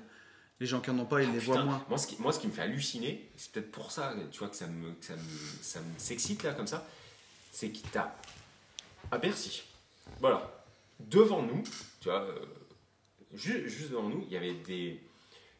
Les 0.59 0.67
gens 0.67 0.79
qui 0.81 0.91
en 0.91 0.99
ont 0.99 1.05
pas, 1.05 1.21
ils 1.23 1.29
Ah, 1.29 1.33
les 1.33 1.39
putain, 1.39 1.53
voient 1.53 1.63
moins. 1.63 1.85
Moi 1.89 1.97
ce, 1.97 2.05
qui, 2.05 2.17
moi, 2.21 2.31
ce 2.33 2.39
qui 2.39 2.47
me 2.47 2.51
fait 2.51 2.61
halluciner, 2.63 3.31
c'est 3.37 3.51
peut-être 3.53 3.71
pour 3.71 3.91
ça, 3.91 4.13
tu 4.31 4.39
vois, 4.39 4.49
que 4.49 4.57
ça 4.57 4.67
me, 4.67 4.91
que 4.91 5.05
ça 5.05 5.13
me, 5.15 5.19
ça 5.61 5.79
me 5.79 5.85
s'excite 5.97 6.43
là 6.43 6.53
comme 6.53 6.67
ça, 6.67 6.85
c'est 7.51 7.69
qu'il 7.69 7.89
t'a 7.89 8.13
à 9.09 9.17
Bercy. 9.17 9.63
Voilà, 10.19 10.51
devant 10.99 11.41
nous, 11.41 11.63
tu 12.01 12.09
vois, 12.09 12.27
euh, 13.33 13.37
ju- 13.37 13.69
juste 13.69 13.91
devant 13.91 14.09
nous, 14.09 14.23
il 14.27 14.33
y 14.33 14.37
avait 14.37 14.53
des 14.53 14.99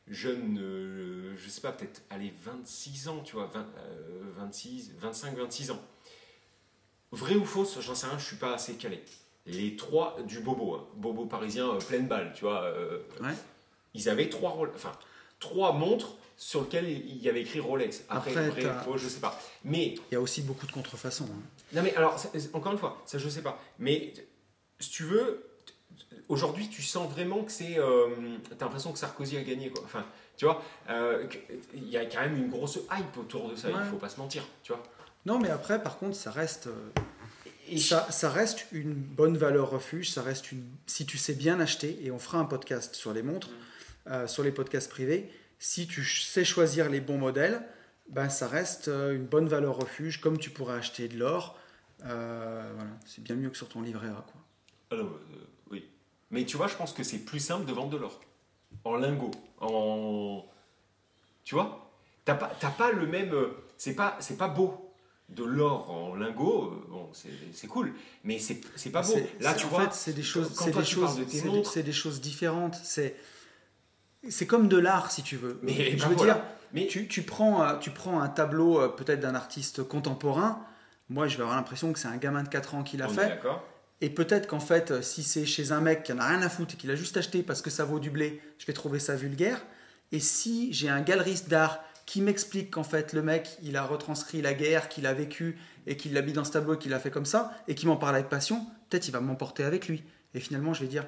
jeunes, 0.07 0.57
euh, 0.59 1.35
je 1.37 1.49
sais 1.49 1.61
pas, 1.61 1.71
peut-être, 1.71 2.01
allez, 2.09 2.33
26 2.43 3.07
ans, 3.09 3.19
tu 3.21 3.35
vois, 3.35 3.45
20, 3.45 3.59
euh, 3.77 4.21
26, 4.37 4.93
25, 4.99 5.37
26 5.37 5.71
ans. 5.71 5.81
Vrai 7.11 7.35
ou 7.35 7.45
fausse, 7.45 7.79
j'en 7.81 7.95
sais 7.95 8.07
rien, 8.07 8.17
je 8.19 8.25
suis 8.25 8.35
pas 8.35 8.53
assez 8.53 8.75
calé. 8.75 9.03
Les 9.45 9.75
trois 9.75 10.17
du 10.27 10.39
bobo, 10.41 10.75
hein, 10.75 10.87
bobo 10.95 11.25
parisien 11.25 11.67
euh, 11.69 11.79
pleine 11.79 12.07
balle, 12.07 12.33
tu 12.35 12.41
vois. 12.41 12.63
euh, 12.65 12.99
Ouais. 13.21 13.33
Ils 13.95 14.07
avaient 14.09 14.29
trois, 14.29 14.55
enfin, 14.75 14.91
trois 15.39 15.73
montres 15.73 16.15
sur 16.37 16.61
lesquelles 16.61 16.87
il 16.89 17.17
y 17.17 17.27
avait 17.29 17.41
écrit 17.41 17.59
Rolex. 17.59 18.03
Après, 18.09 18.31
Après, 18.31 18.49
vrai, 18.49 18.61
t'as- 18.61 18.79
faux, 18.83 18.97
je 18.97 19.07
sais 19.07 19.19
pas. 19.19 19.39
Mais 19.63 19.95
Il 20.11 20.13
y 20.13 20.15
a 20.15 20.21
aussi 20.21 20.41
beaucoup 20.43 20.67
de 20.67 20.71
contrefaçons. 20.71 21.25
hein. 21.25 21.41
non 21.73 21.81
mais 21.81 21.93
alors, 21.95 22.23
encore 22.53 22.71
une 22.73 22.77
fois, 22.77 23.01
ça 23.07 23.17
je 23.17 23.27
sais 23.27 23.41
pas. 23.41 23.59
Mais 23.79 24.13
si 24.79 24.91
tu 24.91 25.03
veux, 25.03 25.48
Aujourd'hui, 26.27 26.69
tu 26.69 26.81
sens 26.81 27.09
vraiment 27.11 27.43
que 27.43 27.51
c'est. 27.51 27.77
Euh, 27.79 28.07
T'as 28.57 28.65
l'impression 28.65 28.91
que 28.91 28.99
Sarkozy 28.99 29.37
a 29.37 29.43
gagné, 29.43 29.69
quoi. 29.69 29.81
Enfin, 29.85 30.05
tu 30.37 30.45
vois, 30.45 30.61
euh, 30.89 31.27
il 31.73 31.87
y 31.89 31.97
a 31.97 32.05
quand 32.05 32.21
même 32.21 32.37
une 32.37 32.49
grosse 32.49 32.77
hype 32.91 33.17
autour 33.17 33.49
de 33.49 33.55
ça, 33.55 33.67
Ouais. 33.69 33.73
il 33.83 33.89
faut 33.89 33.97
pas 33.97 34.09
se 34.09 34.19
mentir, 34.19 34.43
tu 34.63 34.71
vois. 34.71 34.83
Non, 35.25 35.39
mais 35.39 35.49
après, 35.49 35.81
par 35.81 35.97
contre, 35.97 36.15
ça 36.15 36.31
reste, 36.31 36.67
euh, 36.67 36.89
Et 37.71 37.77
ça, 37.77 38.07
ça 38.09 38.29
reste 38.31 38.65
une 38.71 38.93
bonne 38.93 39.37
valeur 39.37 39.69
refuge. 39.69 40.09
Ça 40.11 40.21
reste 40.23 40.51
une, 40.51 40.63
si 40.87 41.05
tu 41.05 41.17
sais 41.19 41.33
bien 41.35 41.59
acheter, 41.59 41.99
et 42.03 42.09
on 42.11 42.17
fera 42.19 42.39
un 42.39 42.45
podcast 42.45 42.95
sur 42.95 43.13
les 43.13 43.21
montres, 43.21 43.49
euh, 44.07 44.25
sur 44.27 44.43
les 44.43 44.51
podcasts 44.51 44.89
privés. 44.89 45.29
Si 45.59 45.85
tu 45.87 46.03
sais 46.05 46.43
choisir 46.45 46.89
les 46.89 46.99
bons 47.01 47.17
modèles, 47.19 47.61
ben 48.09 48.29
ça 48.29 48.47
reste 48.47 48.87
euh, 48.87 49.13
une 49.13 49.25
bonne 49.25 49.47
valeur 49.47 49.75
refuge, 49.77 50.19
comme 50.21 50.37
tu 50.39 50.49
pourrais 50.49 50.75
acheter 50.77 51.07
de 51.09 51.17
l'or. 51.19 51.59
Euh, 52.05 52.71
voilà, 52.75 52.89
c'est 53.05 53.21
bien 53.23 53.35
mieux 53.35 53.49
que 53.49 53.57
sur 53.57 53.67
ton 53.69 53.81
livret 53.81 54.07
A, 54.07 54.25
quoi. 54.31 54.41
Alors, 54.91 55.07
euh, 55.07 55.19
oui. 55.31 55.37
Mais 56.31 56.45
tu 56.45 56.57
vois, 56.57 56.67
je 56.67 56.75
pense 56.75 56.93
que 56.93 57.03
c'est 57.03 57.19
plus 57.19 57.39
simple 57.39 57.65
de 57.65 57.73
vendre 57.73 57.89
de 57.89 57.97
l'or. 57.97 58.19
En 58.83 58.95
lingot. 58.95 59.31
En. 59.59 60.45
Tu 61.43 61.55
vois? 61.55 61.89
T'as 62.25 62.35
pas, 62.35 62.47
pas 62.77 62.91
le 62.91 63.07
même. 63.07 63.33
euh, 63.33 63.51
C'est 63.77 63.95
pas, 63.95 64.17
pas 64.37 64.47
beau. 64.47 64.85
De 65.29 65.43
l'or 65.43 65.91
en 65.91 66.15
lingot, 66.15 66.71
euh, 66.71 66.85
bon, 66.89 67.09
c'est 67.13 67.67
cool. 67.67 67.93
Mais 68.23 68.39
c'est 68.39 68.61
pas 68.91 69.03
beau. 69.03 69.13
Là, 69.39 69.53
tu 69.53 69.65
en 69.65 69.69
vois. 69.69 69.83
fait, 69.85 69.93
c'est 69.93 70.13
des 70.13 70.23
choses, 70.23 70.51
c'est 70.55 70.71
des 70.75 70.83
choses, 70.83 71.17
de 71.17 71.25
c'est 71.63 71.83
des- 71.83 71.91
choses 71.91 72.19
différentes. 72.19 72.75
C'est, 72.83 73.15
c'est 74.27 74.47
comme 74.47 74.67
de 74.67 74.77
l'art, 74.77 75.11
si 75.11 75.21
tu 75.23 75.35
veux. 75.37 75.59
Mais 75.61 75.91
je 75.97 76.03
ben 76.03 76.09
veux 76.09 76.15
voilà. 76.15 76.33
dire, 76.33 76.43
Mais 76.73 76.87
tu, 76.87 77.07
tu 77.07 77.21
prends, 77.21 77.63
euh, 77.63 77.77
tu 77.77 77.91
prends 77.91 78.19
un 78.21 78.27
tableau 78.27 78.89
peut-être 78.89 79.19
d'un 79.19 79.35
artiste 79.35 79.83
contemporain. 79.83 80.65
Moi, 81.09 81.27
je 81.27 81.37
vais 81.37 81.43
avoir 81.43 81.55
l'impression 81.57 81.93
que 81.93 81.99
c'est 81.99 82.07
un 82.07 82.17
gamin 82.17 82.41
de 82.43 82.49
4 82.49 82.73
ans 82.75 82.83
qui 82.83 82.97
l'a 82.97 83.07
fait. 83.07 83.27
d'accord. 83.29 83.63
Et 84.01 84.09
peut-être 84.09 84.47
qu'en 84.47 84.59
fait, 84.61 84.91
euh, 84.91 85.01
si 85.01 85.23
c'est 85.23 85.45
chez 85.45 85.71
un 85.71 85.81
mec 85.81 86.03
qui 86.03 86.13
en 86.13 86.19
a 86.19 86.27
rien 86.27 86.41
à 86.41 86.49
foutre 86.49 86.75
et 86.75 86.77
qu'il 86.77 86.89
a 86.91 86.95
juste 86.95 87.17
acheté 87.17 87.43
parce 87.43 87.61
que 87.61 87.69
ça 87.69 87.83
vaut 87.85 87.99
du 87.99 88.09
blé, 88.09 88.41
je 88.57 88.65
vais 88.65 88.73
trouver 88.73 88.99
ça 88.99 89.15
vulgaire. 89.15 89.61
Et 90.11 90.19
si 90.19 90.71
j'ai 90.73 90.89
un 90.89 91.01
galeriste 91.01 91.49
d'art 91.49 91.83
qui 92.05 92.21
m'explique 92.21 92.71
qu'en 92.71 92.83
fait 92.83 93.13
le 93.13 93.21
mec, 93.21 93.57
il 93.61 93.75
a 93.77 93.83
retranscrit 93.83 94.41
la 94.41 94.53
guerre, 94.53 94.89
qu'il 94.89 95.05
a 95.05 95.13
vécu 95.13 95.59
et 95.85 95.97
qu'il 95.97 96.13
l'a 96.13 96.21
mis 96.21 96.33
dans 96.33 96.43
ce 96.45 96.51
tableau 96.51 96.75
et 96.75 96.77
qu'il 96.79 96.91
l'a 96.91 96.99
fait 96.99 97.11
comme 97.11 97.25
ça, 97.25 97.53
et 97.67 97.75
qui 97.75 97.85
m'en 97.87 97.97
parle 97.97 98.15
avec 98.15 98.29
passion, 98.29 98.65
peut-être 98.89 99.07
il 99.07 99.11
va 99.11 99.19
m'emporter 99.19 99.63
avec 99.63 99.87
lui. 99.87 100.03
Et 100.33 100.39
finalement, 100.39 100.73
je 100.73 100.81
vais 100.81 100.87
dire, 100.87 101.05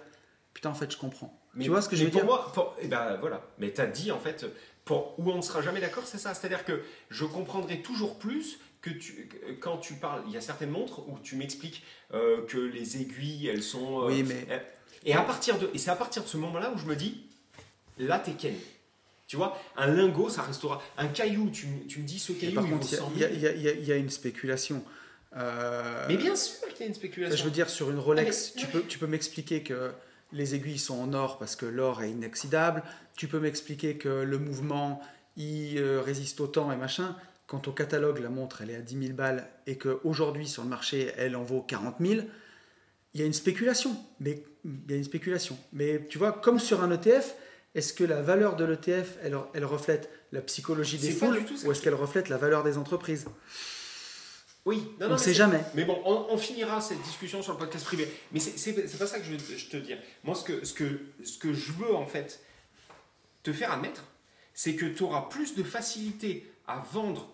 putain, 0.54 0.70
en 0.70 0.74
fait, 0.76 0.92
je 0.92 0.98
comprends. 0.98 1.39
Mais, 1.54 1.64
tu 1.64 1.70
vois 1.72 1.82
ce 1.82 1.89
que 1.89 1.96
je 1.96 2.02
mais 2.04 2.10
veux 2.10 2.12
pour 2.12 2.22
dire? 2.22 2.30
moi, 2.30 2.52
pour- 2.54 2.76
eh 2.82 2.88
ben 2.88 3.18
voilà. 3.20 3.42
Mais 3.58 3.72
tu 3.74 3.82
as 3.82 3.88
dit 3.88 4.12
en 4.12 4.20
fait, 4.20 4.46
pour, 4.86 5.18
où 5.20 5.32
on 5.32 5.38
ne 5.38 5.42
sera 5.42 5.62
jamais 5.62 5.82
d'accord, 5.82 6.04
c'est 6.06 6.18
ça. 6.18 6.34
C'est-à-dire 6.34 6.66
que 6.66 6.82
je 7.10 7.26
comprendrai 7.26 7.82
toujours 7.82 8.20
plus 8.20 8.60
que 8.82 8.90
tu, 8.90 9.28
que- 9.28 9.52
quand 9.60 9.78
tu 9.78 9.94
parles. 9.96 10.24
Il 10.28 10.34
y 10.34 10.38
a 10.38 10.42
certaines 10.42 10.72
montres 10.72 11.08
où 11.08 11.18
tu 11.24 11.36
m'expliques 11.36 11.84
euh, 12.14 12.46
que 12.48 12.58
les 12.58 12.98
aiguilles, 13.02 13.48
elles 13.48 13.64
sont. 13.64 14.02
euh, 14.04 14.08
Oui, 14.08 14.24
mais 14.24 14.46
euh, 14.50 14.60
Et 15.06 15.14
à 15.14 15.22
partir 15.22 15.58
de, 15.60 15.70
et 15.74 15.78
c'est 15.78 15.92
à 15.92 15.96
partir 15.96 16.24
de 16.24 16.28
ce 16.28 16.38
moment-là 16.38 16.72
où 16.74 16.78
je 16.78 16.86
me 16.86 16.96
dis, 16.96 17.26
là 18.00 18.20
t'es 18.20 18.32
Ken. 18.34 18.56
Tu 19.28 19.38
vois, 19.38 19.58
un 19.78 19.88
lingot, 19.88 20.30
ça 20.30 20.42
restera. 20.42 20.82
Un 20.98 21.08
caillou, 21.08 21.50
tu, 21.52 21.66
me- 21.68 21.86
tu 21.88 22.00
me 22.00 22.06
dis 22.06 22.20
ce 22.20 22.34
Et 22.34 22.36
caillou, 22.36 22.56
par 22.56 22.66
il 22.66 22.72
contre, 22.72 22.88
vaut 22.88 22.96
100 22.98 23.12
il 23.16 23.22
y, 23.22 23.24
a- 23.24 23.30
000. 23.30 23.38
il 23.38 23.42
y 23.44 23.48
a- 23.48 23.52
il 23.54 23.62
y 23.62 23.68
a- 23.70 23.72
il 23.74 23.86
y 23.88 23.92
a 23.92 23.96
une 23.96 24.10
spéculation. 24.10 24.84
Euh, 25.38 26.06
Mais 26.10 26.18
bien 26.18 26.36
sûr 26.36 26.68
qu'il 26.70 26.82
y 26.82 26.84
a 26.84 26.88
une 26.88 26.94
spéculation. 26.94 27.38
Je 27.38 27.44
veux 27.44 27.52
dire, 27.52 27.70
sur 27.70 27.90
une 27.92 28.00
Rolex, 28.00 28.50
Ah, 28.50 28.54
mais- 28.56 28.62
tu 28.62 28.68
peux, 28.68 28.82
tu 28.84 28.98
peux 29.00 29.08
m'expliquer 29.08 29.64
que 29.64 29.92
les 30.34 30.56
aiguilles 30.56 30.80
sont 30.80 31.00
en 31.00 31.14
or 31.14 31.38
parce 31.38 31.56
que 31.56 31.66
l'or 31.66 32.04
est 32.04 32.10
inoxydable. 32.12 32.84
Tu 33.16 33.28
peux 33.28 33.40
m'expliquer 33.40 33.96
que 33.98 34.10
le 34.10 34.38
mouvement, 34.40 35.02
il 35.38 35.82
résiste 35.82 36.42
au 36.42 36.48
temps 36.48 36.72
et 36.72 36.76
machin. 36.76 37.16
Quand 37.48 37.68
au 37.68 37.72
catalogue, 37.74 38.20
la 38.20 38.30
montre, 38.30 38.62
elle 38.62 38.70
est 38.70 38.76
à 38.76 38.82
10 38.82 39.00
000 39.08 39.14
balles 39.14 39.50
et 39.68 39.78
qu'aujourd'hui, 39.78 40.48
sur 40.48 40.64
le 40.64 40.70
marché, 40.70 41.12
elle 41.18 41.36
en 41.36 41.44
vaut 41.44 41.62
40 41.62 41.96
000, 42.00 42.22
il 43.14 43.20
y 43.20 43.24
a 43.24 43.28
une 43.28 43.34
spéculation. 43.34 43.96
Mais 44.22 44.44
il 44.64 44.92
y 44.92 44.94
a 44.94 44.98
une 44.98 45.04
spéculation. 45.04 45.58
Mais 45.74 46.06
tu 46.10 46.18
vois, 46.18 46.32
comme 46.32 46.60
sur 46.60 46.82
un 46.82 46.92
ETF, 46.92 47.36
est-ce 47.76 47.94
que 47.94 48.04
la 48.06 48.22
valeur 48.22 48.56
de 48.56 48.64
l'ETF, 48.66 49.18
elle, 49.22 49.36
elle 49.54 49.66
reflète 49.66 50.10
la 50.32 50.42
psychologie 50.42 50.98
des 50.98 51.12
foules 51.12 51.44
ou 51.66 51.72
est-ce 51.72 51.82
qu'elle 51.82 51.94
reflète 51.96 52.30
la 52.30 52.38
valeur 52.38 52.64
des 52.64 52.78
entreprises? 52.78 53.26
Oui, 54.64 54.88
non, 55.00 55.08
On 55.08 55.14
ne 55.14 55.18
sait 55.18 55.34
jamais. 55.34 55.62
Mais 55.74 55.86
bon, 55.86 56.00
on, 56.06 56.28
on 56.30 56.38
finira 56.38 56.80
cette 56.82 57.02
discussion 57.02 57.42
sur 57.42 57.54
le 57.54 57.58
podcast 57.58 57.84
privé. 57.84 58.08
Mais 58.32 58.39
c'est 58.39 58.98
pas 58.98 59.08
ça 59.08 59.18
que 59.20 59.26
je 59.26 59.32
veux 59.32 59.38
te- 59.38 59.58
je 59.58 59.66
te 59.70 59.78
dire. 59.78 59.98
Moi, 60.24 60.36
ce 60.36 60.44
que, 60.44 60.64
ce, 60.64 60.74
que, 60.74 61.00
ce 61.24 61.38
que 61.39 61.52
je 61.52 61.72
veux, 61.72 61.96
en 61.96 62.06
fait, 62.06 62.42
te 63.42 63.52
faire 63.52 63.72
admettre, 63.72 64.04
c'est 64.54 64.76
que 64.76 64.86
tu 64.86 65.02
auras 65.04 65.24
plus 65.30 65.56
de 65.56 65.64
facilité 65.64 66.51
à 66.72 66.84
vendre 66.91 67.28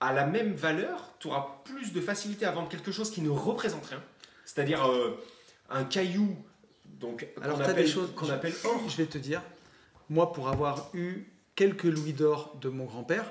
à 0.00 0.12
la 0.12 0.24
même 0.24 0.54
valeur, 0.54 1.10
tu 1.18 1.28
auras 1.28 1.60
plus 1.64 1.92
de 1.92 2.00
facilité 2.00 2.46
à 2.46 2.52
vendre 2.52 2.68
quelque 2.68 2.90
chose 2.90 3.10
qui 3.10 3.20
ne 3.20 3.28
représente 3.28 3.86
rien. 3.86 4.02
C'est-à-dire 4.46 4.86
euh, 4.86 5.22
un 5.68 5.84
caillou 5.84 6.36
donc 6.86 7.26
Alors, 7.42 7.56
qu'on 7.56 7.62
tu 7.62 7.68
as 7.68 7.72
appelle, 7.72 7.84
des 7.84 7.90
choses 7.90 8.14
qu'on 8.14 8.30
appelle 8.30 8.54
or. 8.64 8.80
Je 8.88 8.96
vais 8.96 9.06
te 9.06 9.18
dire, 9.18 9.42
moi, 10.08 10.32
pour 10.32 10.48
avoir 10.48 10.90
eu 10.94 11.24
quelques 11.54 11.84
louis 11.84 12.12
d'or 12.12 12.56
de 12.60 12.68
mon 12.68 12.84
grand-père, 12.84 13.24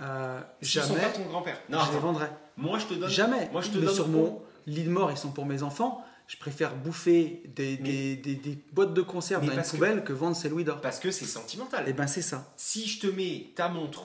euh, 0.00 0.40
S'ils 0.62 0.80
sont 0.82 0.94
jamais 0.94 1.06
pas 1.06 1.18
ton 1.18 1.24
grand-père. 1.24 1.60
Non, 1.68 1.78
je 1.86 1.92
les 1.92 1.98
vendrais. 1.98 2.30
moi 2.56 2.78
je 2.78 2.86
te 2.86 2.94
donne. 2.94 3.10
Jamais. 3.10 3.48
Moi 3.52 3.60
je 3.60 3.68
te 3.70 3.76
Mais 3.78 3.86
donne 3.86 3.94
sur 3.94 4.08
mon 4.08 4.42
lit 4.66 4.84
de 4.84 4.90
mort, 4.90 5.10
ils 5.10 5.18
sont 5.18 5.30
pour 5.30 5.44
mes 5.44 5.62
enfants. 5.62 6.04
Je 6.30 6.36
préfère 6.36 6.76
bouffer 6.76 7.42
des, 7.56 7.76
Mais- 7.82 7.88
des, 7.88 8.16
des- 8.16 8.34
des 8.36 8.58
boîtes 8.72 8.94
de 8.94 9.02
conserve 9.02 9.44
dans 9.44 9.52
une 9.52 9.62
que- 9.62 9.68
poubelle 9.68 10.04
que... 10.04 10.12
vendre 10.12 10.36
ces 10.36 10.48
louis 10.48 10.62
d'or. 10.62 10.80
Parce 10.80 11.00
que 11.00 11.10
c'est 11.10 11.24
sentimental. 11.26 11.88
Et 11.88 11.92
ben 11.92 12.06
c'est 12.06 12.22
ça. 12.22 12.52
si 12.56 12.86
je 12.86 13.00
te 13.00 13.08
mets 13.08 13.48
ta 13.56 13.68
montre, 13.68 14.02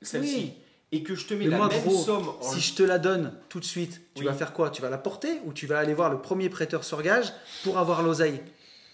celle-ci, 0.00 0.34
Oui. 0.36 0.52
et 0.92 1.02
que 1.02 1.14
je 1.14 1.26
te 1.26 1.34
mets 1.34 1.44
Mais 1.44 1.50
la 1.50 1.56
moi, 1.58 1.68
même 1.68 1.82
gros, 1.84 2.02
somme 2.02 2.26
en 2.40 2.42
Si 2.42 2.58
je 2.60 2.72
te 2.74 2.82
la 2.82 2.98
donne 2.98 3.34
tout 3.50 3.60
de 3.60 3.66
suite, 3.66 4.00
tu 4.14 4.22
Oui. 4.22 4.28
vas 4.28 4.32
faire 4.32 4.54
quoi? 4.54 4.70
Tu 4.70 4.80
vas 4.80 4.88
la 4.88 4.96
porter 4.96 5.40
ou 5.44 5.52
tu 5.52 5.66
vas 5.66 5.78
aller 5.78 5.92
voir 5.92 6.08
le 6.10 6.22
premier 6.22 6.48
prêteur 6.48 6.84
sur 6.84 7.02
gage 7.02 7.30
pour 7.64 7.76
avoir 7.78 8.02
l'oseille? 8.02 8.40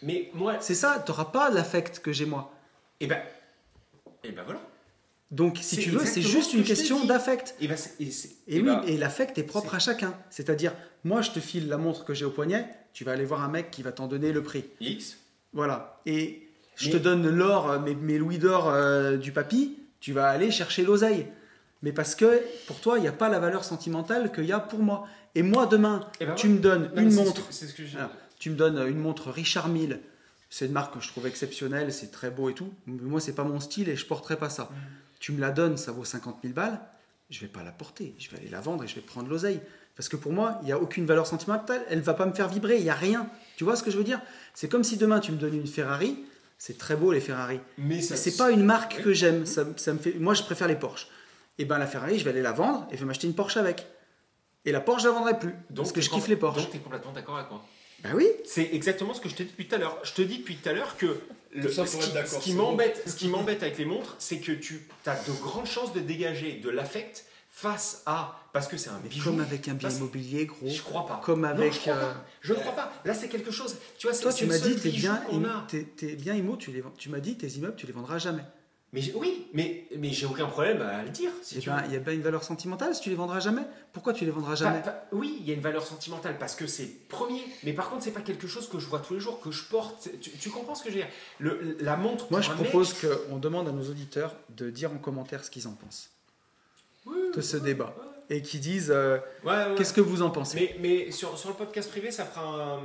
Mais 0.03 0.29
moi, 0.35 0.57
C'est 0.61 0.75
ça, 0.75 1.01
tu 1.07 1.13
n'auras 1.13 1.27
pas 1.27 1.51
l'affect 1.51 2.01
que 2.01 2.13
j'ai 2.13 2.27
moi. 2.27 2.53
et 2.99 3.07
ben, 3.07 3.23
et 4.25 4.33
ben 4.33 4.43
voilà. 4.43 4.61
Donc 5.31 5.59
si 5.61 5.77
tu 5.77 5.91
veux, 5.91 6.05
c'est 6.07 6.23
juste 6.23 6.55
une 6.55 6.63
que 6.63 6.69
question 6.69 7.05
d'affect. 7.05 7.55
Et 7.61 7.69
ben, 7.69 7.77
et, 8.01 8.05
Et, 8.49 8.61
oui, 8.61 8.63
ben, 8.63 8.83
et 8.87 8.97
l'affect 8.97 9.37
est 9.37 9.43
propre 9.43 9.75
à 9.75 9.79
chacun. 9.79 10.15
C'est-à-dire, 10.31 10.73
moi, 11.05 11.21
je 11.21 11.31
te 11.33 11.41
file 11.41 11.69
la 11.69 11.77
montre 11.77 12.05
que 12.05 12.15
j'ai 12.15 12.25
au 12.25 12.31
poignet, 12.31 12.67
tu 12.95 13.05
vas 13.05 13.13
aller 13.13 13.25
voir 13.27 13.43
un 13.43 13.49
mec 13.49 13.71
qui 13.71 13.83
va 13.83 13.93
t'en 13.93 14.07
donner 14.07 14.33
le 14.33 14.43
prix. 14.43 14.65
X. 14.81 15.19
Voilà. 15.53 16.01
Et 16.07 16.49
je 16.77 16.87
Mais- 16.87 16.93
te 16.93 16.97
donne 16.99 17.29
l'or, 17.29 17.71
euh, 17.71 17.79
mes, 17.79 17.95
mes 17.95 18.17
louis 18.19 18.39
d'or 18.39 18.71
euh, 18.71 19.17
du 19.19 19.33
papy, 19.33 19.77
tu 20.01 20.13
vas 20.13 20.29
aller 20.31 20.51
chercher 20.51 20.83
l'oseille. 20.83 21.27
Mais 21.83 21.93
parce 21.93 22.15
que 22.15 22.41
pour 22.67 22.81
toi, 22.81 22.99
il 22.99 23.03
n'y 23.03 23.09
a 23.09 23.13
pas 23.13 23.29
la 23.29 23.39
valeur 23.39 23.65
sentimentale 23.65 24.33
qu'il 24.33 24.47
y 24.47 24.53
a 24.53 24.61
pour 24.61 24.79
moi. 24.81 25.07
Et 25.35 25.43
moi, 25.43 25.67
demain, 25.67 26.01
Et 26.21 26.27
ben 26.27 26.35
tu 26.35 26.49
me 26.49 26.59
donnes 26.59 26.91
Non, 26.97 27.03
une 27.03 27.11
ce 27.11 27.17
montre. 27.17 27.47
que- 27.49 27.55
ce 27.55 27.67
que 27.67 27.85
j'ai. 27.85 27.99
Alors, 27.99 28.11
tu 28.39 28.49
me 28.51 28.57
donnes 28.57 28.79
une 28.89 28.99
montre 28.99 29.31
Richard 29.31 29.69
Mille. 29.69 30.01
C'est 30.51 30.65
une 30.67 30.73
marque 30.73 30.95
que 30.95 31.01
je 31.01 31.09
trouve 31.09 31.27
exceptionnelle, 31.27 31.93
c'est 31.93 32.11
très 32.11 32.31
beau 32.31 32.49
et 32.49 32.55
tout. 32.55 32.73
Mais 32.87 32.97
moi, 33.03 33.21
c'est 33.21 33.35
pas 33.35 33.45
mon 33.45 33.61
style 33.61 33.89
et 33.91 33.97
je 33.97 34.07
porterai 34.07 34.37
pas 34.37 34.49
ça. 34.49 34.71
Tu 35.21 35.33
me 35.33 35.41
la 35.41 35.51
donnes, 35.51 35.77
ça 35.77 35.93
vaut 35.93 36.05
50 36.05 36.39
000 36.43 36.55
balles. 36.55 36.81
Je 37.31 37.41
vais 37.41 37.47
pas 37.49 37.63
la 37.63 37.73
porter. 37.73 38.15
Je 38.19 38.31
vais 38.31 38.39
aller 38.39 38.49
la 38.49 38.61
vendre 38.61 38.85
et 38.85 38.89
je 38.89 38.95
vais 38.95 39.01
prendre 39.01 39.29
l'oseille. 39.29 39.61
Parce 39.97 40.09
que 40.09 40.17
pour 40.17 40.33
moi, 40.33 40.59
il 40.63 40.67
n'y 40.67 40.73
a 40.73 40.79
aucune 40.79 41.05
valeur 41.07 41.27
sentimentale. 41.27 41.83
Elle 41.91 42.01
va 42.01 42.15
pas 42.15 42.25
me 42.27 42.33
faire 42.33 42.49
vibrer. 42.49 42.77
Il 42.79 42.85
n'y 42.85 42.91
a 42.91 42.95
rien. 42.95 43.29
Tu 43.57 43.65
vois 43.65 43.77
ce 43.77 43.83
que 43.83 43.91
je 43.91 43.99
veux 43.99 44.05
dire? 44.05 44.21
C'est 44.55 44.69
comme 44.69 44.85
si 44.85 44.97
demain 44.97 45.21
tu 45.21 45.33
me 45.33 45.37
donnes 45.37 45.55
une 45.55 45.67
Ferrari. 45.67 46.25
C'est 46.57 46.79
très 46.79 46.97
beau 46.97 47.13
les 47.13 47.21
Ferrari. 47.21 47.61
Mais 47.77 47.97
Mais 47.97 48.01
ça- 48.03 48.17
c'est 48.17 48.37
pas 48.37 48.51
une 48.51 48.65
marque 48.65 49.03
que 49.03 49.13
j'aime. 49.13 49.45
Ça, 49.47 49.65
ça 49.77 49.93
me 49.93 49.99
fait. 49.99 50.15
Moi, 50.19 50.35
je 50.35 50.43
préfère 50.43 50.69
les 50.69 50.77
Porsche. 50.77 51.09
Et 51.59 51.65
ben 51.65 51.79
la 51.79 51.87
Ferrari, 51.87 52.19
je 52.19 52.25
vais 52.25 52.31
aller 52.31 52.43
la 52.43 52.53
vendre 52.53 52.87
et 52.91 52.95
je 52.95 53.01
vais 53.01 53.07
m'acheter 53.07 53.27
une 53.27 53.35
Porsche 53.35 53.57
avec. 53.57 53.87
Et 54.65 54.73
la 54.73 54.81
Porsche, 54.81 55.03
je 55.03 55.09
la 55.09 55.15
vendrai 55.15 55.39
plus. 55.39 55.55
parce 55.75 55.93
que 55.93 56.01
je 56.01 56.09
kiffe 56.11 56.29
les 56.29 56.37
Porsche. 56.37 56.61
Donc, 56.63 56.71
tu 56.71 56.77
es 56.77 56.81
complètement 56.81 57.13
d'accord 57.13 57.37
avec 57.39 57.51
moi. 57.51 57.65
Bah 58.03 58.11
oui. 58.15 58.27
C'est 58.45 58.69
exactement 58.73 59.15
ce 59.15 59.21
que 59.21 59.29
je 59.29 59.35
t'ai 59.35 59.45
dit 59.45 59.51
depuis 59.51 59.67
tout 59.67 59.75
à 59.75 59.79
l'heure. 59.79 59.99
Je 60.05 60.13
te 60.13 60.23
dis 60.23 60.39
depuis 60.39 60.57
tout 60.57 60.69
à 60.69 60.73
l'heure 60.73 60.97
que 60.97 61.19
le- 61.55 61.71
ça 61.71 61.87
ce 61.87 61.97
qui, 61.97 62.51
ce 62.53 62.57
m'embête, 62.57 63.03
ce 63.07 63.17
qui 63.17 63.29
m'embête 63.29 63.63
avec 63.63 63.79
les 63.79 63.85
montres, 63.85 64.15
c'est 64.19 64.39
que 64.39 64.53
tu 64.53 64.87
as 65.07 65.15
de 65.17 65.33
grandes 65.43 65.67
chances 65.67 65.93
de 65.93 66.01
dégager 66.01 66.53
de 66.63 66.71
l'affect 66.71 67.25
face 67.51 68.03
à 68.07 68.35
parce 68.53 68.69
que 68.69 68.77
c'est 68.77 68.91
un 68.91 68.99
bijou. 68.99 69.25
comme 69.25 69.41
avec 69.41 69.67
un 69.69 69.75
bien 69.75 69.89
immobilier, 69.91 70.47
gros. 70.47 70.69
Je 70.69 70.81
crois 70.83 71.07
pas. 71.07 71.21
Comme 71.25 71.41
Non, 71.43 71.49
avec. 71.49 71.73
je 71.73 71.79
crois 71.81 71.95
euh, 71.95 72.13
pas. 72.13 72.25
Je 72.41 72.53
ne 72.55 72.59
crois 72.59 72.73
pas. 72.73 72.93
Là, 73.05 73.15
c'est 73.15 73.29
quelque 73.29 73.51
chose. 73.51 73.77
Tu 73.99 74.07
vois, 74.07 74.15
c'est 74.15 74.23
Toi, 74.23 74.33
tu 74.33 74.47
m'as 74.47 74.59
dit, 74.59 74.77
tes 74.77 74.91
biens, 74.91 75.23
tes, 75.69 75.85
tes 75.85 76.15
biens 76.15 76.35
immo, 76.35 76.57
tu 76.57 76.71
les, 76.71 76.83
tu 76.99 77.09
m'as 77.09 77.21
dit, 77.21 77.37
tes 77.37 77.49
immeubles, 77.49 77.77
tu 77.77 77.87
les 77.87 77.93
vendras 77.93 78.19
jamais. 78.19 78.43
Mais 78.95 79.03
oui, 79.17 79.47
mais 79.53 79.85
mais 79.99 80.09
j'ai 80.09 80.25
aucun 80.25 80.47
problème 80.47 80.81
à 80.81 81.03
le 81.03 81.11
dire. 81.11 81.31
Si 81.43 81.59
tu 81.59 81.69
ben, 81.69 81.83
il 81.89 81.93
y 81.93 81.97
a 81.97 81.99
bien 81.99 82.15
une 82.15 82.23
valeur 82.23 82.43
sentimentale 82.43 82.95
si 82.95 83.03
tu 83.03 83.11
les 83.11 83.17
vendras 83.17 83.39
jamais? 83.39 83.61
Pourquoi 83.93 84.15
tu 84.15 84.25
les 84.25 84.31
vendras 84.31 84.55
jamais? 84.55 84.81
Pas- 84.81 84.91
pas- 84.93 85.07
oui, 85.13 85.37
il 85.41 85.47
y 85.47 85.51
a 85.51 85.55
une 85.55 85.61
valeur 85.61 85.87
sentimentale 85.87 86.39
parce 86.39 86.55
que 86.55 86.67
c'est 86.67 86.87
premier, 87.09 87.43
mais 87.65 87.75
par 87.75 87.91
contre, 87.91 88.03
c'est 88.05 88.13
pas 88.13 88.23
quelque 88.23 88.47
chose 88.47 88.67
que 88.67 88.79
je 88.79 88.87
vois 88.87 89.01
tous 89.01 89.13
les 89.13 89.21
jours, 89.21 89.41
que 89.41 89.51
je 89.51 89.65
porte. 89.65 90.09
Tu, 90.23 90.31
tu 90.31 90.49
comprends 90.49 90.75
ce 90.75 90.83
que 90.83 90.89
je 90.91 90.95
veux 90.95 91.01
dire? 91.03 91.11
Le, 91.39 91.77
La 91.81 91.97
montre. 91.99 92.29
Moi, 92.31 92.41
je 92.41 92.51
un 92.51 92.55
mec- 92.55 92.65
propose 92.71 92.95
qu'on 92.95 93.37
demande 93.37 93.69
à 93.69 93.73
nos 93.73 93.85
auditeurs 93.91 94.35
de 94.57 94.71
dire 94.71 94.91
en 94.91 94.97
commentaire 94.99 95.45
ce 95.45 95.51
qu'ils 95.51 95.69
en 95.69 95.73
pensent 95.73 96.09
Oui, 97.05 97.15
de 97.37 97.41
ce 97.43 97.59
débat. 97.59 97.95
et 98.31 98.41
qu'ils 98.41 98.61
disent 98.61 98.91
euh, 98.91 99.19
Ouais, 99.45 99.51
ouais. 99.53 99.75
qu'est-ce 99.77 99.93
que 99.93 100.01
vous 100.01 100.23
en 100.23 100.31
pensez? 100.31 100.57
Mais, 100.59 100.77
mais 100.81 101.11
sur, 101.11 101.39
sur 101.39 101.51
le 101.51 101.57
podcast 101.57 101.91
privé, 101.91 102.11
ça 102.11 102.25
fera 102.25 102.43
un. 102.77 102.81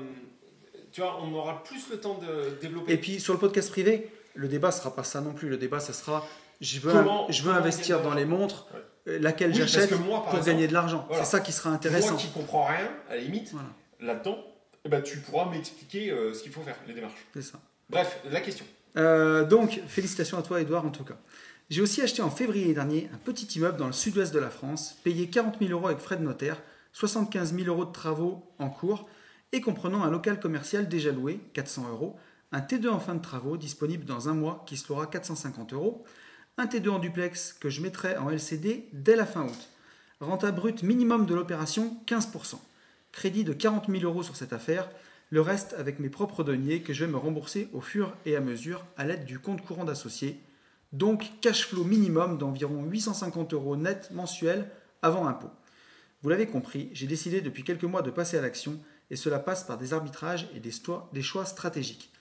Tu 0.92 1.00
vois, 1.00 1.18
on 1.24 1.34
aura 1.34 1.64
plus 1.64 1.90
le 1.90 1.98
temps 1.98 2.16
de 2.20 2.58
développer. 2.62 2.92
Et 2.92 2.98
puis 2.98 3.22
sur 3.22 3.32
le 3.34 3.40
podcast 3.40 3.72
privé, 3.72 4.12
le 4.36 4.48
débat 4.48 4.72
sera 4.72 4.96
pas 4.96 5.04
ça 5.04 5.22
non 5.22 5.34
plus. 5.34 5.50
Le 5.50 5.58
débat, 5.58 5.80
ça 5.80 5.94
sera 5.94 6.26
je 6.62 6.80
veux, 6.80 6.92
Comment- 6.94 7.26
je 7.30 7.42
veux 7.42 7.48
comment 7.50 7.60
investir 7.62 8.02
dans 8.02 8.14
les 8.14 8.26
montres, 8.26 8.68
Ouais. 8.74 8.80
euh, 9.14 9.20
laquelle 9.20 9.50
Oui, 9.52 9.58
j'achète 9.58 9.90
pour 9.90 10.00
exemple, 10.28 10.46
gagner 10.46 10.68
de 10.68 10.74
l'argent. 10.74 11.06
voilà. 11.10 11.26
C'est 11.26 11.32
ça 11.32 11.40
qui 11.42 11.52
sera 11.52 11.72
intéressant. 11.72 12.12
Moi 12.12 12.20
qui 12.20 12.30
comprends 12.30 12.66
rien, 12.66 12.90
à 13.10 13.16
la 13.16 13.22
limite, 13.22 13.52
Voilà. 13.52 13.68
là-dedans, 14.00 14.38
eh 14.86 14.90
ben, 14.90 15.02
tu 15.02 15.18
pourras 15.20 15.50
m'expliquer 15.50 16.10
euh, 16.12 16.34
ce 16.34 16.42
qu'il 16.44 16.52
faut 16.54 16.62
faire, 16.62 16.78
les 16.88 16.94
démarches. 16.94 17.26
C'est 17.34 17.42
ça. 17.42 17.60
Bref, 17.90 18.20
la 18.30 18.40
question. 18.40 18.66
Euh, 18.96 19.44
donc, 19.46 19.82
félicitations 19.88 20.38
à 20.38 20.42
toi, 20.42 20.62
Edouard, 20.62 20.86
en 20.86 20.90
tout 20.92 21.04
cas. 21.04 21.18
J'ai 21.70 21.82
aussi 21.82 22.02
acheté 22.02 22.22
en 22.22 22.30
février 22.30 22.74
dernier 22.74 23.10
un 23.14 23.18
petit 23.18 23.46
immeuble 23.58 23.78
dans 23.78 23.88
le 23.88 23.94
sud-ouest 23.94 24.34
de 24.34 24.40
la 24.40 24.50
France, 24.50 24.96
payé 25.04 25.28
40 25.30 25.58
000 25.60 25.72
euros 25.72 25.88
avec 25.88 26.00
frais 26.00 26.18
de 26.18 26.24
notaire, 26.24 26.62
75 26.94 27.54
000 27.56 27.68
euros 27.68 27.86
de 27.86 27.92
travaux 27.92 28.46
en 28.60 28.70
cours, 28.70 29.10
et 29.52 29.60
comprenant 29.60 30.04
un 30.04 30.10
local 30.12 30.40
commercial 30.40 30.88
déjà 30.88 31.12
loué, 31.12 31.40
400 31.54 31.90
euros, 31.90 32.16
un 32.54 32.60
T2 32.60 32.88
en 32.88 33.00
fin 33.00 33.16
de 33.16 33.22
travaux 33.22 33.58
disponible 33.58 34.06
dans 34.06 34.30
un 34.30 34.36
mois 34.36 34.64
qui 34.68 34.78
se 34.78 34.88
louera 34.88 35.08
450 35.08 35.74
euros, 35.74 36.06
un 36.58 36.68
T2 36.68 36.88
en 36.88 37.00
duplex 37.00 37.52
que 37.52 37.72
je 37.72 37.82
mettrai 37.82 38.16
en 38.16 38.30
LCD 38.30 38.90
dès 38.94 39.16
la 39.16 39.26
fin 39.26 39.46
août. 39.46 39.70
Renta 40.20 40.52
brut 40.52 40.84
minimum 40.84 41.26
de 41.26 41.34
l'opération 41.34 41.98
15%. 42.06 42.60
Crédit 43.12 43.44
de 43.44 43.54
40 43.54 43.88
000 43.90 44.04
euros 44.04 44.22
sur 44.22 44.36
cette 44.36 44.54
affaire, 44.54 44.88
le 45.32 45.42
reste 45.42 45.74
avec 45.80 45.98
mes 46.00 46.10
propres 46.10 46.44
deniers 46.44 46.84
que 46.84 46.94
je 46.94 47.06
vais 47.06 47.12
me 47.12 47.18
rembourser 47.18 47.70
au 47.74 47.82
fur 47.82 48.16
et 48.28 48.36
à 48.36 48.40
mesure 48.40 48.86
à 48.98 49.04
l'aide 49.04 49.26
du 49.26 49.40
compte 49.40 49.66
courant 49.66 49.84
d'associé. 49.84 50.40
Donc 50.92 51.32
cash 51.42 51.66
flow 51.66 51.84
minimum 51.84 52.38
d'environ 52.38 52.84
850 52.84 53.54
euros 53.54 53.76
net 53.76 54.12
mensuel 54.12 54.70
avant 55.02 55.28
impôt. 55.28 55.50
Vous 56.22 56.30
l'avez 56.30 56.46
compris, 56.46 56.92
j'ai 56.94 57.08
décidé 57.08 57.42
depuis 57.42 57.64
quelques 57.64 57.84
mois 57.84 58.04
de 58.04 58.12
passer 58.12 58.38
à 58.38 58.42
l'action 58.42 58.80
et 59.10 59.16
cela 59.16 59.40
passe 59.40 59.64
par 59.64 59.80
des 59.80 59.94
arbitrages 59.94 60.48
et 60.56 60.60
des 60.60 61.22
choix 61.24 61.46
stratégiques. 61.46 62.14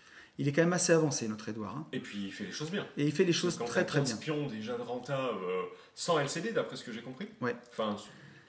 Il 0.42 0.48
est 0.48 0.52
quand 0.52 0.62
même 0.62 0.72
assez 0.72 0.92
avancé, 0.92 1.28
notre 1.28 1.48
Edouard. 1.50 1.76
hein. 1.76 1.86
Et 1.92 2.00
puis, 2.00 2.18
il 2.24 2.32
fait 2.32 2.42
les 2.42 2.50
choses 2.50 2.72
bien. 2.72 2.84
Et 2.96 3.04
il 3.04 3.12
fait 3.12 3.22
les 3.22 3.32
choses 3.32 3.58
très 3.58 3.86
très 3.86 4.00
bien. 4.00 4.16
spion 4.16 4.48
déjà 4.48 4.76
de 4.76 4.82
renta 4.82 5.16
euh, 5.16 5.62
sans 5.94 6.18
LCD, 6.18 6.50
d'après 6.50 6.74
ce 6.74 6.82
que 6.82 6.90
j'ai 6.90 7.00
compris. 7.00 7.28
Ouais. 7.40 7.54
Enfin, 7.70 7.96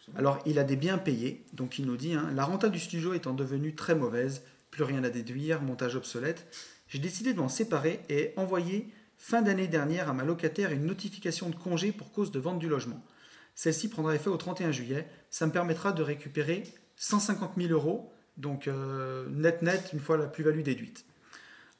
bon. 0.08 0.18
Alors, 0.18 0.39
il 0.48 0.58
a 0.58 0.64
des 0.64 0.76
biens 0.76 0.98
payés, 0.98 1.46
donc 1.54 1.78
il 1.78 1.86
nous 1.86 1.96
dit 1.96 2.16
hein, 2.16 2.32
la 2.34 2.46
renta 2.46 2.70
du 2.70 2.80
studio 2.80 3.14
étant 3.14 3.36
devenue 3.36 3.76
très 3.76 3.94
mauvaise, 3.94 4.41
plus 4.72 4.82
rien 4.84 5.04
à 5.04 5.12
déduire, 5.12 5.62
montage 5.62 5.96
obsolète, 5.96 6.48
j'ai 6.88 6.98
décidé 6.98 7.32
de 7.32 7.39
m'en 7.39 7.48
séparer 7.48 8.00
et 8.10 8.34
envoyer 8.38 8.88
fin 9.20 9.44
d'année 9.44 9.68
dernière 9.68 10.10
à 10.10 10.14
ma 10.14 10.24
locataire 10.24 10.72
une 10.72 10.88
notification 10.88 11.52
de 11.52 11.56
congé 11.56 11.91
pour 11.91 12.12
cause 12.12 12.32
de 12.32 12.39
vente 12.39 12.58
du 12.58 12.70
logement. 12.70 13.06
Celle-ci 13.54 13.88
prendra 13.88 14.16
effet 14.16 14.32
au 14.32 14.38
31 14.38 14.72
juillet. 14.72 15.08
Ça 15.30 15.46
me 15.46 15.52
permettra 15.52 15.91
de 15.91 16.02
récupérer 16.02 16.64
150 16.96 17.52
000 17.56 17.72
euros, 17.72 18.12
donc 18.38 18.68
euh, 18.68 19.28
net 19.30 19.62
net, 19.62 19.91
une 19.94 20.00
fois 20.00 20.18
la 20.18 20.26
plus-value 20.26 20.64
déduite. 20.64 21.06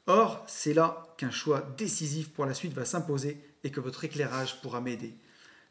Or, 0.06 0.44
c'est 0.46 0.74
là 0.74 1.02
qu'un 1.16 1.30
choix 1.30 1.66
décisif 1.78 2.30
pour 2.30 2.44
la 2.44 2.54
suite 2.54 2.74
va 2.74 2.84
s'imposer 2.84 3.42
et 3.64 3.70
que 3.70 3.80
votre 3.80 4.04
éclairage 4.04 4.60
pourra 4.60 4.80
m'aider. 4.80 5.14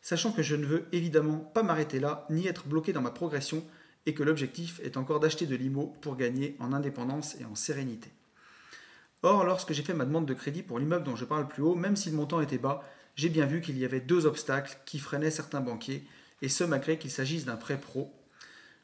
Sachant 0.01 0.31
que 0.31 0.41
je 0.41 0.55
ne 0.55 0.65
veux 0.65 0.85
évidemment 0.91 1.37
pas 1.37 1.63
m'arrêter 1.63 1.99
là, 1.99 2.25
ni 2.29 2.47
être 2.47 2.67
bloqué 2.67 2.93
dans 2.93 3.01
ma 3.01 3.11
progression, 3.11 3.63
et 4.05 4.13
que 4.13 4.23
l'objectif 4.23 4.81
est 4.83 4.97
encore 4.97 5.19
d'acheter 5.19 5.45
de 5.45 5.55
l'IMO 5.55 5.95
pour 6.01 6.17
gagner 6.17 6.57
en 6.59 6.73
indépendance 6.73 7.39
et 7.39 7.45
en 7.45 7.55
sérénité. 7.55 8.09
Or, 9.21 9.45
lorsque 9.45 9.71
j'ai 9.71 9.83
fait 9.83 9.93
ma 9.93 10.03
demande 10.03 10.25
de 10.25 10.33
crédit 10.33 10.63
pour 10.63 10.79
l'immeuble 10.79 11.05
dont 11.05 11.15
je 11.15 11.23
parle 11.23 11.47
plus 11.47 11.63
haut, 11.63 11.75
même 11.75 11.95
si 11.95 12.09
le 12.09 12.17
montant 12.17 12.41
était 12.41 12.57
bas, 12.57 12.83
j'ai 13.15 13.29
bien 13.29 13.45
vu 13.45 13.61
qu'il 13.61 13.77
y 13.77 13.85
avait 13.85 14.01
deux 14.01 14.25
obstacles 14.25 14.77
qui 14.85 14.99
freinaient 14.99 15.31
certains 15.31 15.61
banquiers, 15.61 16.05
et 16.41 16.49
ce 16.49 16.65
malgré 16.65 16.97
qu'il 16.97 17.11
s'agisse 17.11 17.45
d'un 17.45 17.55
prêt 17.55 17.79
pro. 17.79 18.13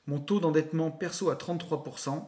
Mon 0.07 0.19
taux 0.19 0.39
d'endettement 0.39 0.91
perso 0.91 1.29
à 1.29 1.35
33%, 1.35 2.25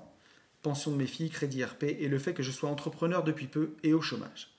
pension 0.62 0.92
de 0.92 0.98
mes 0.98 1.08
filles, 1.08 1.30
crédit 1.30 1.64
RP, 1.64 1.84
et 1.84 2.08
le 2.08 2.20
fait 2.20 2.34
que 2.34 2.44
je 2.44 2.52
sois 2.52 2.70
entrepreneur 2.70 3.24
depuis 3.24 3.48
peu 3.48 3.76
et 3.84 3.94
au 3.94 4.02
chômage. 4.02 4.50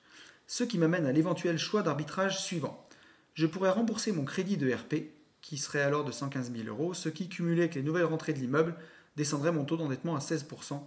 Ce 0.46 0.64
qui 0.64 0.78
m'amène 0.78 1.06
à 1.06 1.12
l'éventuel 1.12 1.58
choix 1.58 1.82
d'arbitrage 1.82 2.42
suivant. 2.42 2.86
Je 3.34 3.46
pourrais 3.46 3.70
rembourser 3.70 4.12
mon 4.12 4.24
crédit 4.24 4.56
de 4.56 4.72
RP, 4.72 4.94
qui 5.40 5.58
serait 5.58 5.82
alors 5.82 6.04
de 6.04 6.12
115 6.12 6.52
000 6.52 6.68
euros, 6.68 6.94
ce 6.94 7.08
qui, 7.08 7.28
cumulé 7.28 7.62
avec 7.62 7.74
les 7.74 7.82
nouvelles 7.82 8.04
rentrées 8.04 8.32
de 8.32 8.38
l'immeuble, 8.38 8.76
descendrait 9.16 9.52
mon 9.52 9.64
taux 9.64 9.76
d'endettement 9.76 10.16
à 10.16 10.20
16%. 10.20 10.80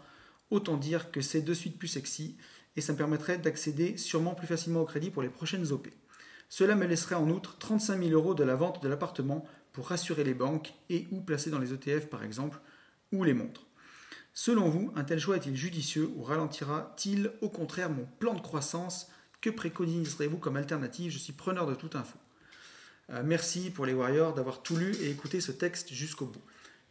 Autant 0.52 0.78
dire 0.78 1.12
que 1.12 1.22
c'est 1.22 1.42
de 1.42 1.54
suite 1.54 1.78
plus 1.78 1.88
sexy, 1.88 2.38
et 2.76 2.82
ça 2.82 2.94
me 2.94 2.98
permettrait 2.98 3.38
d'accéder 3.38 3.98
sûrement 3.98 4.36
plus 4.36 4.48
facilement 4.48 4.82
au 4.82 4.86
crédit 4.86 5.10
pour 5.10 5.22
les 5.22 5.30
prochaines 5.30 5.72
OP. 5.72 5.88
Cela 6.50 6.76
me 6.76 6.86
laisserait 6.86 7.16
en 7.16 7.30
outre 7.30 7.58
35 7.58 8.02
000 8.02 8.12
euros 8.12 8.34
de 8.34 8.44
la 8.44 8.56
vente 8.56 8.84
de 8.84 8.88
l'appartement 8.88 9.46
pour 9.74 9.88
rassurer 9.88 10.24
les 10.24 10.34
banques 10.34 10.74
et 10.90 11.08
ou 11.12 11.22
placer 11.22 11.50
dans 11.50 11.60
les 11.60 11.74
ETF 11.74 12.08
par 12.08 12.24
exemple, 12.24 12.60
ou 13.12 13.24
les 13.24 13.34
montres. 13.34 13.65
Selon 14.38 14.68
vous, 14.68 14.92
un 14.98 15.06
tel 15.06 15.18
choix 15.18 15.38
est-il 15.38 15.56
judicieux 15.56 16.12
ou 16.18 16.22
ralentira-t-il 16.22 17.32
au 17.40 17.48
contraire 17.48 17.90
mon 17.90 18.06
plan 18.20 18.34
de 18.34 18.42
croissance? 18.42 19.10
Que 19.40 19.50
préconiserez-vous 19.50 20.38
comme 20.38 20.58
alternative? 20.58 21.10
Je 21.10 21.18
suis 21.18 21.32
preneur 21.32 21.66
de 21.66 21.74
toute 21.74 21.96
info. 21.96 22.18
Euh, 23.12 23.22
merci 23.24 23.70
pour 23.70 23.86
les 23.86 23.94
Warriors 23.94 24.34
d'avoir 24.34 24.62
tout 24.62 24.76
lu 24.76 24.94
et 24.98 25.10
écouté 25.10 25.40
ce 25.40 25.54
texte 25.54 25.94
jusqu'au 25.94 26.26
bout. 26.26 26.42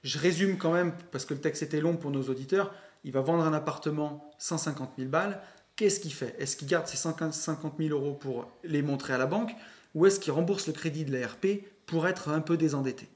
Je 0.04 0.18
résume 0.18 0.56
quand 0.56 0.72
même, 0.72 0.94
parce 1.10 1.26
que 1.26 1.34
le 1.34 1.40
texte 1.40 1.62
était 1.62 1.82
long 1.82 1.98
pour 1.98 2.10
nos 2.10 2.22
auditeurs. 2.22 2.74
Il 3.04 3.12
va 3.12 3.20
vendre 3.20 3.44
un 3.44 3.52
appartement 3.52 4.32
150 4.38 4.92
000 4.96 5.10
balles. 5.10 5.42
Qu'est-ce 5.76 6.00
qu'il 6.00 6.14
fait? 6.14 6.34
Est-ce 6.38 6.56
qu'il 6.56 6.66
garde 6.68 6.86
ses 6.86 6.96
150 6.96 7.74
000 7.78 7.90
euros 7.90 8.14
pour 8.14 8.50
les 8.64 8.80
montrer 8.80 9.12
à 9.12 9.18
la 9.18 9.26
banque 9.26 9.54
ou 9.94 10.06
est-ce 10.06 10.18
qu'il 10.18 10.32
rembourse 10.32 10.66
le 10.66 10.72
crédit 10.72 11.04
de 11.04 11.12
l'ARP 11.12 11.46
pour 11.84 12.08
être 12.08 12.30
un 12.30 12.40
peu 12.40 12.56
désendetté? 12.56 13.06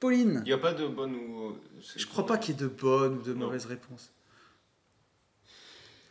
Pauline, 0.00 0.42
Il 0.44 0.48
n'y 0.48 0.52
a 0.52 0.58
pas 0.58 0.72
de 0.74 0.86
bonne 0.86 1.14
ou. 1.14 1.56
c'est- 1.82 1.98
je 1.98 2.06
crois 2.06 2.24
pas 2.24 2.38
qu'il 2.38 2.54
y 2.54 2.58
ait 2.58 2.60
de 2.60 2.68
bonnes 2.68 3.18
ou 3.18 3.22
de 3.22 3.34
Non. 3.34 3.46
mauvaises 3.46 3.66
réponses. 3.66 4.10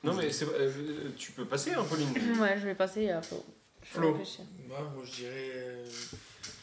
Non, 0.04 0.14
mais 0.14 0.32
c'est- 0.32 0.46
euh, 0.46 1.10
tu 1.18 1.32
peux 1.32 1.46
passer, 1.46 1.74
hein, 1.74 1.84
Pauline. 1.90 2.10
Ouais, 2.42 2.58
je 2.60 2.66
vais 2.66 2.76
passer 2.76 3.10
à 3.10 3.22
Flo. 3.22 3.44
Bah, 4.70 4.92
moi 4.94 5.04
je 5.06 5.12
dirais, 5.16 5.52
euh, 5.56 5.86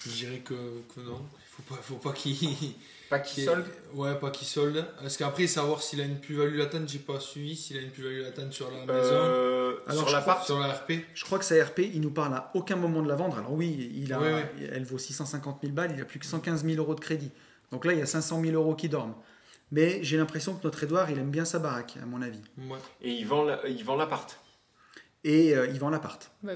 je 0.06 0.10
dirais 0.10 0.38
que, 0.40 0.54
que 0.94 1.00
non. 1.00 1.22
Il 1.58 1.62
faut 1.64 1.74
pas, 1.74 1.80
faut 1.82 1.94
pas 1.96 2.12
qu'il. 2.12 2.36
Pas 3.10 3.18
qui 3.18 3.34
qu'il- 3.34 3.44
solde. 3.44 3.66
Ouais, 3.92 4.14
pas 4.14 4.30
qu'il 4.30 4.46
solde. 4.48 4.84
Parce 5.00 5.18
qu'après, 5.18 5.46
savoir 5.46 5.82
s'il 5.82 6.00
a 6.00 6.04
une 6.04 6.18
plus-value 6.18 6.56
latente, 6.56 6.88
j'ai 6.88 6.98
pas 6.98 7.20
suivi. 7.20 7.54
S'il 7.54 7.76
a 7.76 7.80
une 7.82 7.90
plus-value 7.90 8.22
latente 8.22 8.50
sur 8.54 8.70
la 8.70 8.78
maison, 8.78 9.10
Euh, 9.12 9.74
Alors, 9.86 10.08
sur 10.42 10.58
la 10.58 10.68
RP. 10.72 10.92
Je 11.14 11.24
crois 11.24 11.38
que 11.38 11.44
sa 11.44 11.62
RP, 11.62 11.80
il 11.80 12.00
nous 12.00 12.10
parle 12.10 12.32
à 12.34 12.50
aucun 12.54 12.76
moment 12.76 13.02
de 13.02 13.08
la 13.08 13.14
vendre. 13.14 13.36
Alors 13.36 13.52
oui, 13.52 13.92
il 13.94 14.10
a, 14.14 14.18
Oui, 14.18 14.26
elle 14.72 14.84
vaut 14.84 14.96
650 14.96 15.58
000 15.60 15.74
balles, 15.74 15.92
il 15.94 16.00
a 16.00 16.06
plus 16.06 16.18
que 16.18 16.24
115 16.26 16.64
000 16.64 16.78
euros 16.78 16.94
de 16.94 17.00
crédit. 17.00 17.30
Donc 17.70 17.84
là, 17.84 17.92
il 17.92 17.98
y 17.98 18.02
a 18.02 18.06
500 18.06 18.40
000 18.42 18.54
euros 18.54 18.74
qui 18.74 18.88
dorment. 18.88 19.14
Mais 19.70 20.02
j'ai 20.02 20.16
l'impression 20.16 20.54
que 20.54 20.64
notre 20.64 20.82
Edouard, 20.84 21.10
il 21.10 21.18
aime 21.18 21.30
bien 21.30 21.44
sa 21.44 21.58
baraque, 21.58 21.98
à 22.02 22.06
mon 22.06 22.22
avis. 22.22 22.40
Ouais. 22.56 22.78
Et 23.02 23.10
il 23.10 23.26
vend 23.26 23.44
la- 23.44 23.60
il 23.68 23.84
vend 23.84 23.96
l'appart. 23.96 24.40
Et 25.26 25.54
euh, 25.56 25.66
il 25.68 25.78
vend 25.80 25.88
l'appart. 25.88 26.30
Bah, 26.42 26.52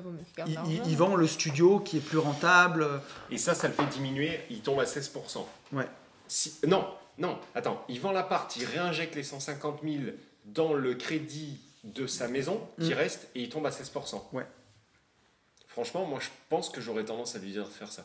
il 0.47 0.97
vend 0.97 1.17
le 1.17 1.27
studio 1.27 1.81
qui 1.81 1.97
est 1.97 2.01
plus 2.01 2.19
rentable. 2.19 2.87
Et 3.31 3.39
ça, 3.39 3.55
ça 3.55 3.67
le 3.69 3.73
fait 3.75 3.87
diminuer. 3.87 4.41
Il 4.51 4.61
tombe 4.61 4.79
à 4.81 4.85
16%. 4.85 5.45
Ouais. 5.73 5.89
Si- 6.29 6.59
non, 6.67 6.87
non, 7.17 7.39
attends. 7.55 7.83
Il 7.89 7.99
vend 8.01 8.13
l'appart, 8.13 8.55
il 8.57 8.65
réinjecte 8.67 9.15
les 9.15 9.23
150 9.23 9.81
000 9.83 10.13
dans 10.45 10.75
le 10.75 10.95
crédit 10.95 11.61
de 11.85 12.07
sa 12.07 12.29
maison 12.29 12.69
qui 12.79 12.91
Mm. 12.91 12.95
reste 12.99 13.29
et 13.35 13.43
il 13.43 13.49
tombe 13.49 13.65
à 13.67 13.71
16%. 13.71 14.29
Ouais. 14.35 14.47
Franchement, 15.67 16.05
moi, 16.05 16.19
je 16.21 16.29
pense 16.51 16.69
que 16.69 16.81
j'aurais 16.83 17.05
tendance 17.05 17.37
à 17.37 17.39
lui 17.39 17.53
dire 17.53 17.65
de 17.65 17.71
faire 17.73 17.91
ça. 17.91 18.05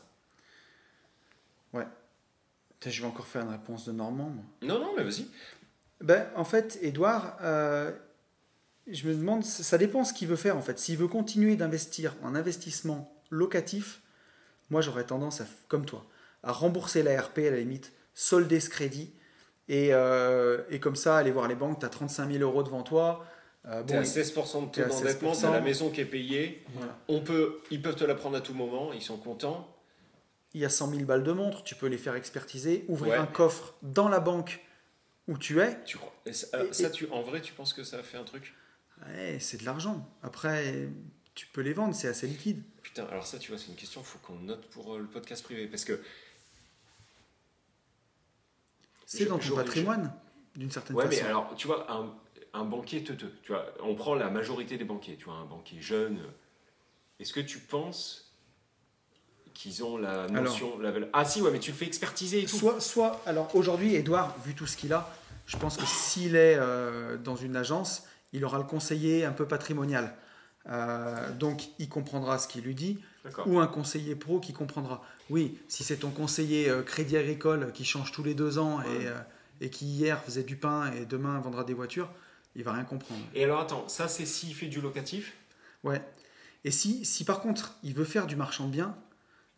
Putain, 1.74 2.90
Je 2.90 3.02
vais 3.02 3.08
encore 3.08 3.28
faire 3.28 3.42
une 3.44 3.50
réponse 3.52 3.86
de 3.86 3.92
Normand. 3.94 4.30
moi. 4.30 4.44
Non, 4.62 4.80
non, 4.80 4.94
mais 4.98 5.04
vas-y. 5.04 5.26
Ben, 6.02 6.28
en 6.36 6.44
fait, 6.44 6.78
Edouard, 6.82 7.38
euh, 7.42 7.92
je 8.88 9.08
me 9.08 9.14
demande, 9.16 9.44
ça 9.46 9.78
dépend 9.78 10.04
ce 10.04 10.14
qu'il 10.14 10.28
veut 10.28 10.36
faire 10.36 10.58
en 10.58 10.62
fait. 10.62 10.78
S'il 10.80 10.98
veut 10.98 11.08
continuer 11.08 11.56
d'investir 11.56 12.16
en 12.24 12.36
investissement 12.36 13.14
locatif, 13.30 14.02
moi 14.70 14.82
j'aurais 14.82 15.06
tendance, 15.06 15.42
à, 15.42 15.46
comme 15.68 15.86
toi, 15.86 16.06
à 16.44 16.52
rembourser 16.52 17.04
la 17.04 17.20
RP 17.22 17.40
à 17.40 17.52
la 17.52 17.58
limite, 17.58 17.94
solder 18.14 18.60
ce 18.60 18.70
crédit 18.70 19.14
et, 19.70 19.94
euh, 19.94 20.62
et 20.70 20.80
comme 20.80 20.96
ça 20.96 21.18
aller 21.18 21.32
voir 21.32 21.48
les 21.48 21.56
banques. 21.56 21.80
Tu 21.80 21.86
as 21.86 21.90
35 21.90 22.30
000 22.32 22.44
euros 22.44 22.64
devant 22.64 22.84
toi. 22.84 23.26
Euh, 23.66 23.82
T'es 23.84 23.94
bon, 23.94 24.00
à 24.00 24.04
il- 24.04 24.08
16% 24.08 24.62
de 24.66 24.72
t'es 24.72 24.82
taux 24.82 24.88
à 24.88 24.90
d'endettement, 24.90 25.32
16%. 25.34 25.42
t'as 25.42 25.52
la 25.52 25.62
maison 25.62 25.90
qui 25.90 26.02
est 26.02 26.06
payée. 26.06 26.64
voilà. 26.76 26.98
On 27.08 27.22
peut, 27.22 27.60
ils 27.72 27.82
peuvent 27.82 27.96
te 27.96 28.04
la 28.04 28.14
prendre 28.16 28.36
à 28.36 28.42
tout 28.42 28.54
moment, 28.54 28.92
ils 28.92 29.02
sont 29.02 29.18
contents. 29.18 29.70
il 30.56 30.60
y 30.62 30.66
a 30.66 30.70
100 30.70 30.90
000 30.92 31.06
balles 31.06 31.24
de 31.24 31.32
montre, 31.32 31.64
tu 31.64 31.74
peux 31.74 31.88
les 31.88 31.98
faire 31.98 32.16
expertiser, 32.16 32.86
ouvrir 32.90 33.14
Ouais. 33.14 33.18
un 33.18 33.26
coffre 33.26 33.74
dans 33.82 34.08
la 34.10 34.20
banque 34.20 34.60
où 35.30 35.38
tu 35.38 35.60
es. 35.62 35.82
Tu 35.86 35.98
crois 35.98 36.14
et 36.28 36.34
ça, 36.34 36.48
Et- 36.66 36.74
ça, 36.74 36.90
tu, 36.92 37.08
en 37.10 37.22
vrai, 37.24 37.42
tu 37.42 37.54
penses 37.54 37.74
que 37.74 37.84
ça 37.86 37.98
a 38.00 38.04
fait 38.04 38.18
un 38.18 38.24
truc? 38.24 38.54
Ouais, 39.08 39.38
c'est 39.40 39.58
de 39.58 39.66
l'argent. 39.66 40.08
Après, 40.22 40.88
tu 41.36 41.46
peux 41.48 41.62
les 41.62 41.74
vendre, 41.74 41.94
c'est 41.96 42.08
assez 42.08 42.28
liquide. 42.28 42.62
Putain, 42.82 43.06
alors 43.08 43.26
ça, 43.26 43.38
tu 43.40 43.52
vois, 43.52 43.60
c'est 43.60 43.68
une 43.70 43.76
question, 43.76 44.04
faut 44.04 44.20
qu'on 44.20 44.36
note 44.40 44.66
pour 44.70 44.96
euh, 44.96 45.00
le 45.00 45.06
podcast 45.08 45.44
privé. 45.44 45.68
Parce 45.68 45.84
que 45.86 46.00
C'est 49.06 49.26
dans 49.26 49.38
ton 49.40 49.56
patrimoine, 49.56 50.14
d'une 50.56 50.72
certaine 50.72 50.96
Ouais, 50.96 51.06
façon. 51.06 51.22
mais 51.22 51.28
alors, 51.30 51.54
tu 51.56 51.68
vois, 51.68 51.92
un, 51.92 52.14
un 52.54 52.64
banquier 52.66 53.04
teuteux, 53.04 53.32
tu 53.44 53.52
vois, 53.52 53.66
on 53.82 53.96
prend 53.96 54.16
la 54.16 54.30
majorité 54.30 54.78
des 54.78 54.86
banquiers, 54.86 55.16
tu 55.18 55.26
vois, 55.26 55.36
un 55.36 55.46
banquier 55.46 55.82
jeune. 55.82 56.20
Est-ce 57.20 57.34
que 57.34 57.40
tu 57.40 57.60
penses 57.60 58.32
qu'ils 59.54 59.84
ont 59.84 59.98
la 59.98 60.28
notion, 60.28 60.80
la 60.80 60.92
Ah 61.14 61.26
si, 61.26 61.42
ouais, 61.42 61.52
mais 61.52 61.60
tu 61.60 61.72
le 61.72 61.78
fais 61.78 61.86
expertiser 61.86 62.42
et 62.42 62.46
tout. 62.46 62.58
Soit, 62.58 62.80
soit, 62.82 63.22
alors 63.28 63.56
aujourd'hui, 63.56 63.94
Edouard, 63.96 64.36
vu 64.40 64.56
tout 64.56 64.66
ce 64.66 64.76
qu'il 64.78 64.94
a, 64.94 65.14
je 65.46 65.58
pense 65.58 65.78
que 65.78 65.86
s'il 65.86 66.36
est 66.36 66.56
euh, 66.58 67.18
dans 67.18 67.36
une 67.36 67.56
agence, 67.56 68.04
il 68.34 68.44
aura 68.46 68.58
le 68.58 68.64
conseiller 68.66 69.26
un 69.26 69.32
peu 69.32 69.48
patrimonial. 69.48 70.14
Euh, 70.70 71.32
donc, 71.34 71.64
il 71.80 71.90
comprendra 71.90 72.38
ce 72.38 72.48
qu'il 72.48 72.64
lui 72.64 72.76
dit, 72.76 73.00
ou 73.46 73.60
un 73.60 73.68
conseiller 73.68 74.16
pro 74.16 74.40
qui 74.40 74.54
comprendra. 74.54 75.04
Oui, 75.30 75.58
si 75.68 75.84
c'est 75.84 75.98
ton 75.98 76.10
conseiller 76.10 76.70
euh, 76.70 76.82
crédit 76.84 77.18
agricole 77.18 77.72
qui 77.74 77.86
change 77.86 78.12
tous 78.12 78.24
les 78.24 78.34
deux 78.34 78.60
ans 78.60 78.82
et, 78.82 79.08
euh, 79.08 79.14
et 79.62 79.70
qui 79.70 79.86
hier 79.86 80.22
faisait 80.24 80.44
du 80.44 80.56
pain 80.56 80.92
et 80.94 81.06
demain 81.06 81.40
vendra 81.40 81.64
des 81.64 81.74
voitures, 81.74 82.10
il 82.56 82.64
va 82.64 82.74
rien 82.74 82.84
comprendre. 82.84 83.22
Et 83.34 83.44
alors 83.44 83.60
attends, 83.62 83.88
ça 83.88 84.08
c'est 84.08 84.26
s'il 84.26 84.54
fait 84.54 84.68
du 84.68 84.80
locatif? 84.82 85.34
Ouais. 85.84 86.02
Et 86.66 86.72
si, 86.72 87.04
si 87.06 87.24
par 87.26 87.40
contre 87.42 87.76
il 87.84 87.94
veut 87.94 88.06
faire 88.06 88.26
du 88.28 88.36
marchand 88.36 88.68
de 88.68 88.72
biens, 88.72 88.96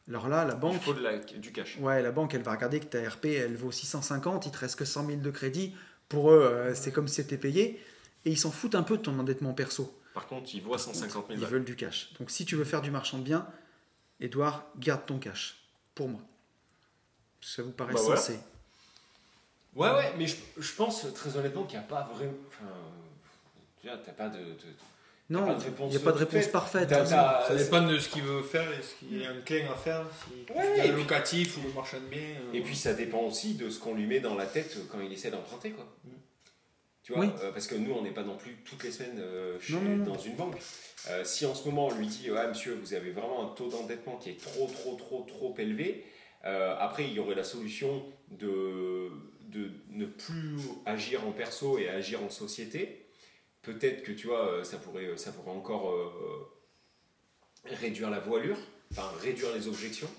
alors 0.07 0.27
là, 0.27 0.45
la 0.45 0.53
banque. 0.53 0.75
Il 0.75 0.79
faut 0.81 0.93
de 0.93 1.01
la- 1.01 1.17
du 1.17 1.51
cash. 1.51 1.77
Ouais, 1.79 2.01
la 2.03 2.11
banque, 2.11 2.35
elle 2.35 2.43
va 2.43 2.51
regarder 2.51 2.79
que 2.79 2.85
ta 2.85 2.99
RP, 3.09 3.25
elle 3.25 3.55
vaut 3.55 3.71
650, 3.71 4.45
il 4.45 4.51
te 4.51 4.57
reste 4.59 4.75
que 4.77 4.85
100 4.85 5.07
000 5.07 5.19
de 5.19 5.31
crédit. 5.31 5.75
Pour 6.09 6.31
eux, 6.31 6.71
c'est 6.75 6.91
comme 6.91 7.07
si 7.07 7.15
c'était 7.15 7.37
payé. 7.39 7.81
Et 8.25 8.31
ils 8.31 8.37
s'en 8.37 8.51
foutent 8.51 8.75
un 8.75 8.83
peu 8.83 8.97
de 8.97 9.03
ton 9.03 9.17
endettement 9.19 9.53
perso. 9.53 9.97
Par 10.13 10.27
contre, 10.27 10.49
il 10.53 10.61
voit 10.61 10.77
150 10.79 11.27
000 11.27 11.37
Ils 11.37 11.41
balles. 11.41 11.49
veulent 11.51 11.65
du 11.65 11.75
cash. 11.75 12.09
Donc 12.19 12.31
si 12.31 12.45
tu 12.45 12.55
veux 12.55 12.63
faire 12.63 12.81
du 12.81 12.89
marchand 12.91 13.17
de 13.19 13.23
biens, 13.23 13.47
Edouard, 14.19 14.63
garde 14.77 15.05
ton 15.05 15.19
cash. 15.19 15.57
Pour 15.93 16.07
moi. 16.09 16.21
Ça 17.41 17.61
vous 17.63 17.71
paraît 17.71 17.93
Bah 17.93 17.99
voilà. 18.01 18.19
sensé 18.19 18.39
Ouais, 19.75 19.89
ouais, 19.91 20.13
mais 20.17 20.25
je, 20.25 20.35
je 20.57 20.71
pense 20.73 21.05
très 21.13 21.35
honnêtement 21.37 21.63
qu'il 21.65 21.77
n'y 21.77 21.83
a 21.83 21.87
pas 21.87 22.09
vraiment. 22.15 22.31
Enfin, 22.47 22.71
tu 23.81 23.87
vois, 23.87 23.97
t'as 23.97 24.13
pas 24.13 24.29
de. 24.29 24.37
de- 24.39 24.55
Non, 25.29 25.41
de 25.57 25.63
il 25.81 25.87
n'y 25.89 25.97
a 25.97 25.99
pas 25.99 26.13
de 26.13 26.17
réponse 26.19 26.43
faite. 26.43 26.51
parfaite. 26.53 26.89
Ça 26.89 27.55
dépend 27.55 27.81
de 27.85 27.99
ce 27.99 28.07
qu'il 28.07 28.23
veut 28.23 28.41
faire 28.41 28.71
et 28.71 28.81
ce 28.81 28.95
qu'il 29.05 29.21
est 29.21 29.27
enclin 29.27 29.69
à 29.71 29.75
faire. 29.75 30.05
Si 30.23 30.53
Ouais, 30.53 30.71
il 30.71 30.77
y 30.77 30.81
a 30.81 30.85
et 30.85 30.87
le 30.87 30.93
puis- 30.93 31.03
locatif 31.03 31.57
ou 31.57 31.61
le 31.67 31.73
marchand 31.73 31.99
de 31.99 32.05
biens. 32.05 32.21
euh, 32.21 32.53
Et 32.53 32.61
puis 32.61 32.75
ça 32.75 32.93
dépend 32.93 33.19
aussi 33.19 33.55
de 33.55 33.69
ce 33.69 33.79
qu'on 33.79 33.93
lui 33.95 34.05
met 34.05 34.21
dans 34.21 34.35
la 34.35 34.45
tête 34.45 34.77
quand 34.89 35.01
il 35.01 35.11
essaie 35.11 35.29
d'emprunter, 35.31 35.71
quoi. 35.71 35.85
Tu 37.05 37.13
vois, 37.13 37.21
Oui. 37.21 37.29
euh, 37.43 37.51
parce 37.51 37.67
que 37.67 37.75
nous, 37.75 37.91
on 37.93 38.01
n'est 38.01 38.09
pas 38.13 38.23
non 38.23 38.35
plus 38.35 38.55
toutes 38.65 38.83
les 38.83 38.89
semaines 38.91 39.19
euh, 39.19 39.59
chez- 39.59 39.73
Non, 39.73 39.81
non, 39.81 39.95
non. 39.97 40.03
dans 40.13 40.17
une 40.17 40.35
banque. 40.35 40.57
Euh, 41.09 41.23
si 41.23 41.45
en 41.45 41.53
ce 41.53 41.67
moment 41.67 41.85
on 41.87 41.93
lui 41.93 42.07
dit, 42.07 42.31
ouais, 42.31 42.47
monsieur, 42.47 42.73
vous 42.73 42.95
avez 42.95 43.11
vraiment 43.11 43.43
un 43.51 43.53
taux 43.53 43.69
d'endettement 43.69 44.17
qui 44.17 44.31
est 44.31 44.41
trop, 44.41 44.65
trop, 44.65 44.95
trop, 44.95 45.21
trop 45.27 45.53
élevé, 45.59 46.03
après 46.43 47.03
il 47.05 47.13
y 47.13 47.19
aurait 47.19 47.35
la 47.35 47.43
solution 47.43 48.03
de, 48.31 49.11
de 49.49 49.69
ne 49.89 50.07
plus 50.07 50.57
agir 50.87 51.25
en 51.27 51.31
perso 51.31 51.77
et 51.77 51.87
agir 51.89 52.23
en 52.23 52.29
société. 52.31 53.05
Peut-être 53.61 54.01
que 54.03 54.11
tu 54.11 54.25
vois, 54.27 54.63
ça 54.63 54.77
pourrait, 54.77 55.15
ça 55.17 55.31
pourrait 55.31 55.55
encore 55.55 55.93
réduire 57.65 58.09
la 58.09 58.19
voilure, 58.19 58.57
enfin 58.91 59.11
réduire 59.21 59.53
les 59.55 59.67
objections. 59.67 60.09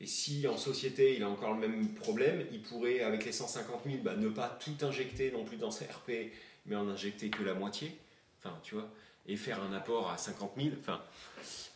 Et 0.00 0.06
si 0.06 0.46
en 0.48 0.56
société 0.56 1.16
il 1.16 1.22
a 1.22 1.28
encore 1.28 1.54
le 1.54 1.60
même 1.60 1.88
problème, 1.94 2.44
il 2.52 2.62
pourrait 2.62 3.00
avec 3.00 3.24
les 3.24 3.32
150 3.32 3.82
000 3.84 3.98
bah, 4.02 4.16
ne 4.16 4.28
pas 4.28 4.58
tout 4.64 4.84
injecter 4.84 5.30
non 5.30 5.44
plus 5.44 5.58
dans 5.58 5.70
ses 5.70 5.84
RP, 5.84 6.32
mais 6.66 6.76
en 6.76 6.88
injecter 6.88 7.28
que 7.28 7.42
la 7.42 7.54
moitié. 7.54 7.98
Enfin, 8.38 8.58
tu 8.62 8.74
vois, 8.74 8.88
et 9.26 9.36
faire 9.36 9.62
un 9.62 9.74
apport 9.74 10.10
à 10.10 10.16
50 10.16 10.52
000. 10.56 10.68
Enfin, 10.80 11.02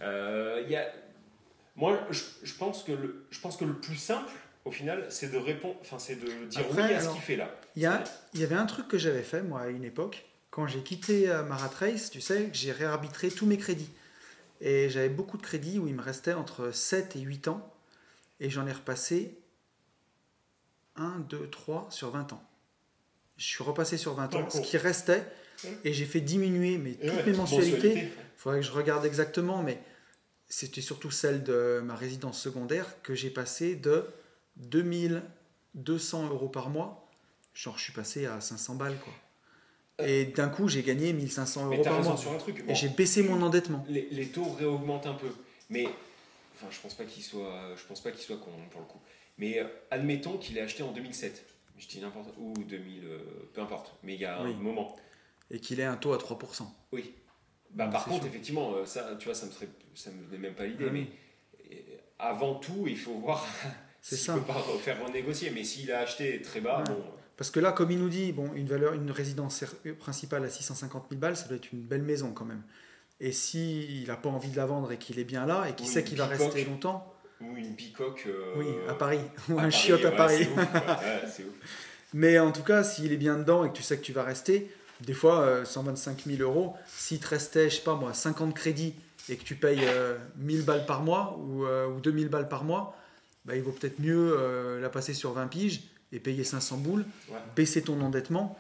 euh, 0.01 0.65
y 0.69 0.77
a... 0.77 0.91
moi, 1.77 2.07
je, 2.11 2.23
je 2.43 2.55
pense 2.55 2.83
que 2.83 2.93
le, 2.93 3.27
je 3.31 3.41
pense 3.41 3.59
que 3.59 3.67
le 3.67 3.75
plus 3.75 3.97
simple, 3.97 4.33
au 4.65 4.71
final, 4.71 5.07
c'est 5.11 5.31
de 5.31 5.37
répondre, 5.37 5.77
enfin, 5.81 5.99
c'est 5.99 6.17
de 6.17 6.47
dire 6.47 6.61
Après, 6.61 6.87
oui 6.87 6.95
à 6.95 7.01
ce 7.01 7.11
qu'il 7.11 7.21
fait 7.21 7.37
là. 7.37 7.55
Il 7.77 7.83
y, 7.83 7.87
a, 7.87 8.03
il 8.33 8.41
y 8.41 8.45
avait 8.45 8.55
un 8.55 8.67
truc 8.67 8.89
que 8.89 8.97
j'avais 8.97 9.23
fait, 9.23 9.43
moi, 9.43 9.63
à 9.63 9.69
une 9.69 9.85
époque. 9.85 10.25
Quand 10.51 10.67
j'ai 10.67 10.81
quitté 10.81 11.29
euh, 11.29 11.43
Maratrace, 11.43 12.11
tu 12.11 12.21
sais, 12.21 12.45
que 12.45 12.57
j'ai 12.57 12.73
réarbitré 12.73 13.29
tous 13.29 13.45
mes 13.45 13.59
crédits. 13.59 13.91
Et 14.61 14.89
j'avais 14.89 15.09
beaucoup 15.09 15.37
de 15.37 15.43
crédits 15.43 15.79
où 15.79 15.89
il 15.89 15.95
me 15.95 16.01
restait 16.01 16.33
entre 16.33 16.71
7 16.71 17.17
et 17.17 17.21
8 17.21 17.49
ans. 17.49 17.74
Et 18.41 18.51
j'en 18.51 18.67
ai 18.67 18.73
repassé 18.73 19.39
1, 20.97 21.21
2, 21.29 21.49
3 21.51 21.87
sur 21.91 22.11
20 22.11 22.33
ans. 22.33 22.43
Je 23.37 23.47
suis 23.47 23.65
repassé 23.65 23.97
sur 23.97 24.15
20 24.15 24.35
ans, 24.37 24.51
ce 24.51 24.61
qui 24.61 24.77
restait. 24.77 25.27
Et 25.85 25.93
j'ai 25.93 26.05
fait 26.05 26.21
diminuer 26.21 26.79
mes, 26.79 26.95
toutes 26.95 27.11
ouais, 27.11 27.27
mes 27.27 27.33
mensualités. 27.33 27.89
mensualité. 27.89 28.01
Il 28.01 28.39
faudrait 28.39 28.61
que 28.61 28.67
je 28.67 28.73
regarde 28.73 29.05
exactement, 29.07 29.63
mais 29.63 29.81
c'était 30.49 30.81
surtout 30.81 31.11
celle 31.11 31.43
de 31.43 31.81
ma 31.85 31.95
résidence 31.95 32.41
secondaire 32.41 33.01
que 33.03 33.15
j'ai 33.15 33.31
passé 33.31 33.77
de 33.77 34.05
2200 34.57 36.29
euros 36.29 36.49
par 36.49 36.71
mois. 36.71 37.09
Genre, 37.55 37.79
je 37.79 37.85
suis 37.85 37.93
passé 37.93 38.27
à 38.27 38.41
500 38.41 38.75
balles, 38.75 38.99
quoi. 39.03 39.13
Et 40.05 40.25
d'un 40.27 40.49
coup, 40.49 40.69
j'ai 40.69 40.83
gagné 40.83 41.13
1500 41.13 41.69
Mais 41.69 41.77
euros 41.77 41.85
par 41.85 42.03
mois. 42.03 42.17
sur 42.17 42.33
un 42.33 42.39
truc. 42.39 42.65
Et 42.67 42.75
j'ai 42.75 42.89
baissé 42.89 43.23
mon 43.23 43.41
endettement. 43.43 43.85
les, 43.89 44.09
les 44.11 44.27
taux 44.27 44.51
réaugmentent 44.59 45.07
un 45.07 45.15
peu. 45.15 45.29
Mais, 45.71 45.87
enfin, 46.55 46.67
je 46.71 46.81
pense 46.81 46.95
pas 46.95 47.05
qu'il 47.05 47.23
soit, 47.23 47.75
je 47.77 47.85
pense 47.87 48.01
pas 48.01 48.11
qu'il 48.11 48.21
soit 48.23 48.37
con 48.39 48.51
pour 48.71 48.81
le 48.81 48.87
coup. 48.87 49.01
Mais 49.39 49.59
euh, 49.61 49.65
admettons 49.91 50.39
qu'il 50.39 50.57
ait 50.59 50.61
acheté 50.63 50.83
en 50.83 50.93
2007. 50.93 51.45
Je 51.77 51.89
dis 51.89 52.01
n'importe 52.01 52.29
ou 52.39 52.55
2000, 52.65 53.05
euh, 53.05 53.19
peu 53.53 53.61
importe. 53.61 53.95
Mais 54.05 54.15
il 54.15 54.21
y 54.21 54.25
a 54.25 54.43
Oui. 54.43 54.53
un 54.53 54.57
moment. 54.63 54.95
Et 55.51 55.59
qu'il 55.59 55.81
ait 55.81 55.85
un 55.85 55.97
taux 55.97 56.13
à 56.13 56.19
3%. 56.19 56.63
Oui. 56.93 57.13
Bah, 57.71 57.89
par 57.89 58.05
contre, 58.05 58.23
sûr. 58.23 58.29
effectivement, 58.29 58.75
euh, 58.77 58.87
ça, 58.87 59.17
tu 59.19 59.25
vois, 59.25 59.35
ça 59.35 59.47
me 59.47 59.51
serait, 59.51 59.69
ça 59.95 60.11
me 60.13 60.25
venait 60.27 60.39
même 60.39 60.55
pas 60.55 60.67
l'idée. 60.67 60.87
Ah. 60.89 60.93
Mais 60.93 61.09
avant 62.19 62.55
tout, 62.57 62.85
il 62.87 62.99
faut 62.99 63.15
voir 63.15 63.45
C'est 64.01 64.17
ça. 64.17 64.35
peut 64.35 64.41
pas 64.43 64.53
refaire 64.55 65.05
renégocier. 65.05 65.51
Mais 65.51 65.65
s'il 65.65 65.91
a 65.91 66.01
acheté 66.01 66.41
très 66.43 66.61
bas, 66.61 66.79
Ouais. 66.79 66.95
bon. 66.95 67.03
Parce 67.37 67.51
que 67.51 67.59
là, 67.59 67.73
comme 67.73 67.91
il 67.91 67.99
nous 67.99 68.09
dit, 68.09 68.31
bon, 68.33 68.53
une 68.55 68.69
valeur, 68.69 68.95
une 68.95 69.11
résidence 69.11 69.65
principale 69.99 70.45
à 70.45 70.51
650 70.51 71.07
000 71.11 71.21
balles, 71.21 71.37
ça 71.37 71.49
doit 71.49 71.57
être 71.57 71.73
une 71.73 71.81
belle 71.83 72.03
maison 72.03 72.33
quand 72.33 72.45
même. 72.45 72.63
Et 73.21 73.33
s'il 73.33 74.07
n'a 74.07 74.17
pas 74.17 74.29
envie 74.29 74.51
de 74.51 74.57
la 74.57 74.67
vendre 74.67 74.93
et 74.93 74.99
qu'il 74.99 75.19
est 75.19 75.25
bien 75.25 75.47
là 75.47 75.67
et 75.69 75.75
qu'il 75.75 75.87
Oui, 75.87 75.93
sait 75.93 76.05
qu'il 76.05 76.19
va 76.19 76.27
rester 76.27 76.65
longtemps, 76.65 77.15
Ou 77.41 77.57
une 77.57 77.75
bicoque. 77.75 78.25
euh, 78.27 78.55
oui, 78.57 78.67
à 78.89 78.95
Paris, 78.95 79.21
ou 79.49 79.59
un 79.59 79.71
chiotte 79.71 80.05
à 80.05 80.11
Paris. 80.11 80.49
c'est 81.27 81.43
ouf. 81.45 81.49
Ouais. 81.49 81.55
Mais 82.15 82.39
en 82.39 82.53
tout 82.53 82.63
cas, 82.63 82.83
s'il 82.85 83.13
est 83.13 83.17
bien 83.17 83.37
dedans 83.37 83.65
et 83.65 83.71
que 83.71 83.77
tu 83.77 83.83
sais 83.83 83.97
que 83.99 84.03
tu 84.05 84.13
vas 84.13 84.23
rester, 84.23 84.71
des 85.01 85.15
fois, 85.15 85.41
euh, 85.41 85.65
125 85.65 86.25
000 86.27 86.43
euros, 86.43 86.75
s'il 86.87 87.19
te 87.19 87.27
restait, 87.29 87.71
je 87.71 87.77
sais 87.77 87.83
pas 87.83 87.95
moi, 87.97 88.15
50 88.15 88.55
crédits 88.55 88.95
et 89.29 89.37
que 89.37 89.43
tu 89.45 89.55
payes 89.57 89.81
euh, 89.83 90.17
1000 90.37 90.65
balles 90.65 90.87
par 90.87 91.03
mois 91.03 91.37
ou, 91.41 91.65
euh, 91.65 91.87
ou 91.89 92.01
2000 92.01 92.29
balles 92.29 92.49
par 92.49 92.63
mois, 92.65 92.97
bah, 93.45 93.57
il 93.57 93.63
vaut 93.63 93.73
peut-être 93.73 93.99
mieux 93.99 94.37
euh, 94.39 94.81
la 94.81 94.89
passer 94.91 95.13
sur 95.15 95.33
20 95.33 95.49
piges 95.49 95.83
et 96.13 96.21
payer 96.21 96.45
500 96.45 96.77
boules, 96.79 97.05
Ouais. 97.31 97.39
baisser 97.57 97.83
ton 97.83 98.01
endettement 98.01 98.57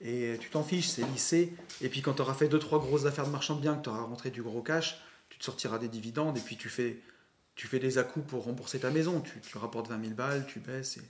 et 0.00 0.36
tu 0.40 0.50
t'en 0.50 0.62
fiches, 0.62 0.88
c'est 0.88 1.02
lissé. 1.06 1.54
Et 1.80 1.88
puis 1.88 2.02
quand 2.02 2.14
tu 2.14 2.22
auras 2.22 2.34
fait 2.34 2.48
2-3 2.48 2.78
grosses 2.80 3.06
affaires 3.06 3.26
de 3.26 3.30
marchand 3.32 3.54
de 3.56 3.60
biens, 3.60 3.76
que 3.76 3.82
tu 3.84 3.88
auras 3.88 4.02
rentré 4.02 4.30
du 4.30 4.42
gros 4.42 4.62
cash, 4.62 5.00
tu 5.30 5.38
te 5.38 5.44
sortiras 5.44 5.78
des 5.78 5.88
dividendes 5.88 6.36
et 6.36 6.40
puis 6.40 6.56
tu 6.56 6.68
fais, 6.68 7.00
tu 7.54 7.66
fais 7.66 7.78
des 7.78 7.98
à-coups 7.98 8.26
pour 8.26 8.44
rembourser 8.44 8.78
ta 8.80 8.90
maison. 8.90 9.20
Tu, 9.20 9.40
tu 9.40 9.58
rapportes 9.58 9.88
20 9.88 10.00
000 10.02 10.14
balles, 10.14 10.46
tu 10.46 10.60
baisses 10.60 10.98
et 10.98 11.02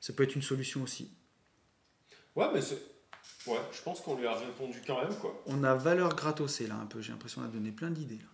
ça 0.00 0.12
peut 0.12 0.22
être 0.22 0.34
une 0.36 0.42
solution 0.42 0.82
aussi. 0.82 1.10
Ouais, 2.36 2.46
mais 2.52 2.60
c'est. 2.60 2.78
Ouais, 3.46 3.58
je 3.72 3.80
pense 3.82 4.00
qu'on 4.00 4.16
lui 4.16 4.26
a 4.26 4.34
répondu 4.34 4.82
quand 4.86 5.00
même, 5.02 5.14
quoi. 5.16 5.42
On 5.46 5.64
a 5.64 5.74
valeur 5.74 6.14
gratossée 6.14 6.66
là 6.66 6.76
un 6.76 6.86
peu, 6.86 7.00
j'ai 7.00 7.12
l'impression 7.12 7.40
qu'on 7.42 7.48
a 7.48 7.50
donné 7.50 7.70
plein 7.72 7.90
d'idées. 7.90 8.16
là. 8.16 8.28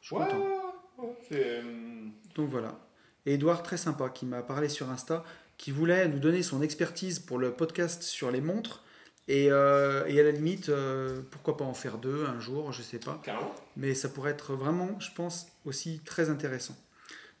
Je 0.00 0.06
suis 0.06 0.16
Ouais, 0.16 0.24
content. 0.26 1.16
ouais, 1.30 1.58
hum, 1.60 2.12
Donc 2.34 2.50
voilà. 2.50 2.78
Et 3.24 3.34
Edouard, 3.34 3.62
très 3.62 3.76
sympa, 3.76 4.08
qui 4.08 4.24
m'a 4.24 4.42
parlé 4.42 4.68
sur 4.68 4.88
Insta, 4.90 5.24
qui 5.58 5.70
voulait 5.72 6.06
nous 6.08 6.18
donner 6.20 6.42
son 6.44 6.62
expertise 6.62 7.18
pour 7.18 7.38
le 7.38 7.52
podcast 7.52 8.02
sur 8.02 8.30
les 8.30 8.40
montres. 8.40 8.84
Et, 9.28 9.50
euh, 9.50 10.06
et 10.06 10.20
à 10.20 10.22
la 10.22 10.30
limite, 10.30 10.68
euh, 10.68 11.20
pourquoi 11.30 11.56
pas 11.56 11.64
en 11.64 11.74
faire 11.74 11.98
deux 11.98 12.26
un 12.26 12.38
jour, 12.38 12.72
je 12.72 12.82
sais 12.82 12.98
pas. 12.98 13.20
Carrément. 13.24 13.52
Mais 13.76 13.94
ça 13.94 14.08
pourrait 14.08 14.30
être 14.30 14.54
vraiment, 14.54 14.98
je 15.00 15.10
pense, 15.12 15.48
aussi 15.64 16.00
très 16.04 16.30
intéressant. 16.30 16.76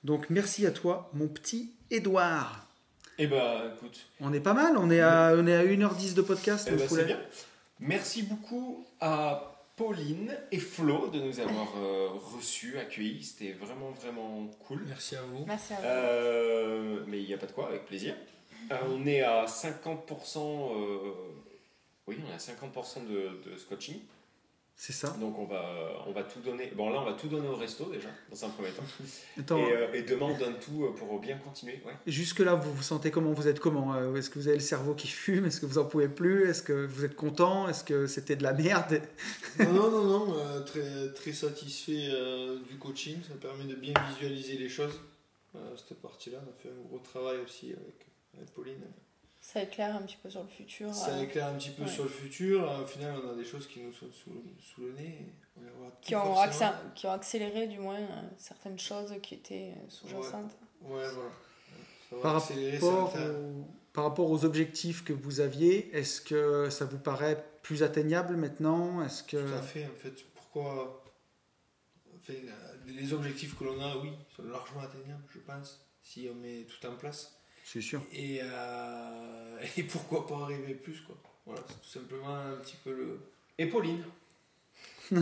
Donc 0.02 0.28
merci 0.30 0.66
à 0.66 0.72
toi, 0.72 1.10
mon 1.14 1.28
petit 1.28 1.72
Edouard. 1.90 2.66
Eh 3.18 3.26
ben, 3.26 3.72
écoute, 3.74 4.06
On 4.20 4.32
est 4.32 4.40
pas 4.40 4.52
mal, 4.52 4.76
on 4.76 4.90
est 4.90 5.00
à, 5.00 5.32
on 5.36 5.46
est 5.46 5.54
à 5.54 5.64
1h10 5.64 6.14
de 6.14 6.22
podcast. 6.22 6.68
eh 6.70 6.76
ben, 6.76 6.88
c'est 6.88 7.04
bien. 7.04 7.20
Merci 7.78 8.22
beaucoup 8.24 8.86
à 9.00 9.52
Pauline 9.76 10.36
et 10.50 10.58
Flo 10.58 11.08
de 11.08 11.20
nous 11.20 11.38
avoir 11.40 11.68
euh, 11.76 12.08
reçus, 12.34 12.78
accueillis. 12.78 13.22
C'était 13.22 13.52
vraiment, 13.52 13.90
vraiment 13.90 14.46
cool. 14.66 14.84
Merci 14.88 15.16
à 15.16 15.22
vous. 15.22 15.44
Merci 15.46 15.74
à 15.74 15.76
vous. 15.76 15.82
Euh, 15.84 17.04
mais 17.06 17.20
il 17.20 17.26
n'y 17.26 17.34
a 17.34 17.38
pas 17.38 17.46
de 17.46 17.52
quoi, 17.52 17.68
avec 17.68 17.86
plaisir. 17.86 18.14
Euh, 18.72 18.76
on 18.90 19.06
est 19.06 19.20
à 19.22 19.44
50%. 19.44 20.72
Oui, 22.06 22.18
on 22.28 22.32
à 22.32 22.36
50% 22.36 23.06
de, 23.06 23.50
de 23.50 23.56
scotching. 23.56 24.00
C'est 24.78 24.92
ça. 24.92 25.08
Donc 25.18 25.38
on 25.38 25.46
va, 25.46 26.04
on 26.06 26.12
va 26.12 26.22
tout 26.22 26.40
donner. 26.40 26.70
Bon, 26.76 26.90
là, 26.90 27.00
on 27.00 27.06
va 27.06 27.14
tout 27.14 27.28
donner 27.28 27.48
au 27.48 27.56
resto 27.56 27.86
déjà, 27.90 28.10
dans 28.30 28.44
un 28.44 28.50
premier 28.50 28.68
temps. 28.72 28.82
Attends, 29.40 29.56
Et, 29.58 29.72
euh, 29.72 29.92
et 29.94 30.02
demain, 30.02 30.26
on 30.26 30.38
donne 30.38 30.58
tout 30.58 30.84
euh, 30.84 30.94
pour 30.94 31.18
bien 31.18 31.38
continuer. 31.38 31.80
Ouais. 31.86 31.94
Jusque-là, 32.06 32.56
vous 32.56 32.74
vous 32.74 32.82
sentez 32.82 33.10
comment? 33.10 33.32
Vous 33.32 33.48
êtes 33.48 33.58
comment? 33.58 33.94
Euh, 33.94 34.14
Est-ce 34.16 34.28
que 34.28 34.38
vous 34.38 34.48
avez 34.48 34.58
le 34.58 34.62
cerveau 34.62 34.94
qui 34.94 35.08
fume? 35.08 35.46
Est-ce 35.46 35.62
que 35.62 35.66
vous 35.66 35.78
en 35.78 35.86
pouvez 35.86 36.08
plus? 36.10 36.46
Est-ce 36.50 36.62
que 36.62 36.84
vous 36.84 37.06
êtes 37.06 37.16
content? 37.16 37.68
Est-ce 37.68 37.84
que 37.84 38.06
c'était 38.06 38.36
de 38.36 38.42
la 38.42 38.52
merde? 38.52 39.00
Non, 39.58 39.72
non, 39.72 39.90
non, 39.90 40.04
non, 40.04 40.34
euh, 40.38 40.60
très, 40.60 41.10
très 41.14 41.32
satisfait 41.32 42.08
euh, 42.10 42.58
du 42.68 42.76
coaching. 42.76 43.16
Ça 43.26 43.34
permet 43.40 43.64
de 43.64 43.76
bien 43.76 43.94
visualiser 44.10 44.58
les 44.58 44.68
choses. 44.68 45.00
Euh, 45.54 45.74
cette 45.74 46.02
partie-là, 46.02 46.38
on 46.46 46.50
a 46.50 46.52
fait 46.62 46.68
un 46.68 46.86
gros 46.86 46.98
travail 46.98 47.38
aussi 47.42 47.68
avec, 47.68 48.06
avec 48.36 48.50
Pauline. 48.52 48.82
Ça 49.46 49.62
éclaire 49.62 49.94
un 49.94 50.02
petit 50.02 50.16
peu 50.20 50.28
sur 50.28 50.42
le 50.42 50.48
futur. 50.48 50.92
Ça 50.92 51.12
euh, 51.12 51.22
éclaire 51.22 51.46
un 51.46 51.54
petit 51.54 51.70
peu 51.70 51.84
ouais. 51.84 51.88
sur 51.88 52.02
le 52.02 52.08
futur. 52.08 52.68
Au 52.82 52.84
final, 52.84 53.14
on 53.24 53.30
a 53.30 53.34
des 53.36 53.44
choses 53.44 53.68
qui 53.68 53.80
nous 53.80 53.92
sont 53.92 54.10
sous, 54.10 54.42
sous 54.60 54.80
le 54.80 54.92
nez. 54.94 55.32
On 55.56 55.62
les 55.62 55.70
voit 55.70 55.96
qui, 56.02 56.16
ont 56.16 56.24
forcément. 56.34 56.70
accé- 56.72 56.94
qui 56.96 57.06
ont 57.06 57.12
accéléré 57.12 57.68
du 57.68 57.78
moins 57.78 58.00
euh, 58.00 58.22
certaines 58.38 58.76
choses 58.76 59.14
qui 59.22 59.34
étaient 59.34 59.72
euh, 59.76 59.88
sous-jacentes. 59.88 60.50
Ouais, 60.80 61.08
voilà. 61.10 61.30
Ça 62.10 62.16
par 62.20 62.32
rapport, 62.42 63.14
aux, 63.14 63.64
par 63.92 64.04
rapport 64.04 64.30
aux 64.32 64.44
objectifs 64.44 65.04
que 65.04 65.12
vous 65.12 65.38
aviez, 65.38 65.96
est-ce 65.96 66.20
que 66.20 66.68
ça 66.68 66.84
vous 66.84 66.98
paraît 66.98 67.46
plus 67.62 67.84
atteignable 67.84 68.34
maintenant? 68.34 69.00
Est-ce 69.04 69.22
que 69.22 69.36
Tout 69.36 69.54
à 69.54 69.62
fait, 69.62 69.86
en 69.86 69.96
fait. 69.96 70.24
Pourquoi 70.34 71.04
enfin, 72.16 72.32
Les 72.88 73.12
objectifs 73.12 73.56
que 73.56 73.62
l'on 73.62 73.80
a, 73.80 73.96
oui, 73.98 74.10
sont 74.34 74.42
largement 74.42 74.80
atteignables, 74.80 75.22
je 75.32 75.38
pense, 75.38 75.86
si 76.02 76.28
on 76.32 76.34
met 76.34 76.64
tout 76.64 76.84
en 76.84 76.96
place. 76.96 77.38
C'est 77.66 77.80
sûr. 77.80 78.00
Et, 78.12 78.38
euh, 78.42 79.58
et 79.76 79.82
pourquoi 79.82 80.24
pas 80.24 80.36
arriver 80.42 80.74
plus, 80.74 81.00
quoi. 81.00 81.16
Voilà, 81.44 81.62
c'est 81.68 81.80
tout 81.80 81.98
simplement 81.98 82.36
un 82.36 82.56
petit 82.62 82.76
peu 82.76 82.92
le. 82.92 83.20
Et 83.58 83.66
Pauline 83.66 84.04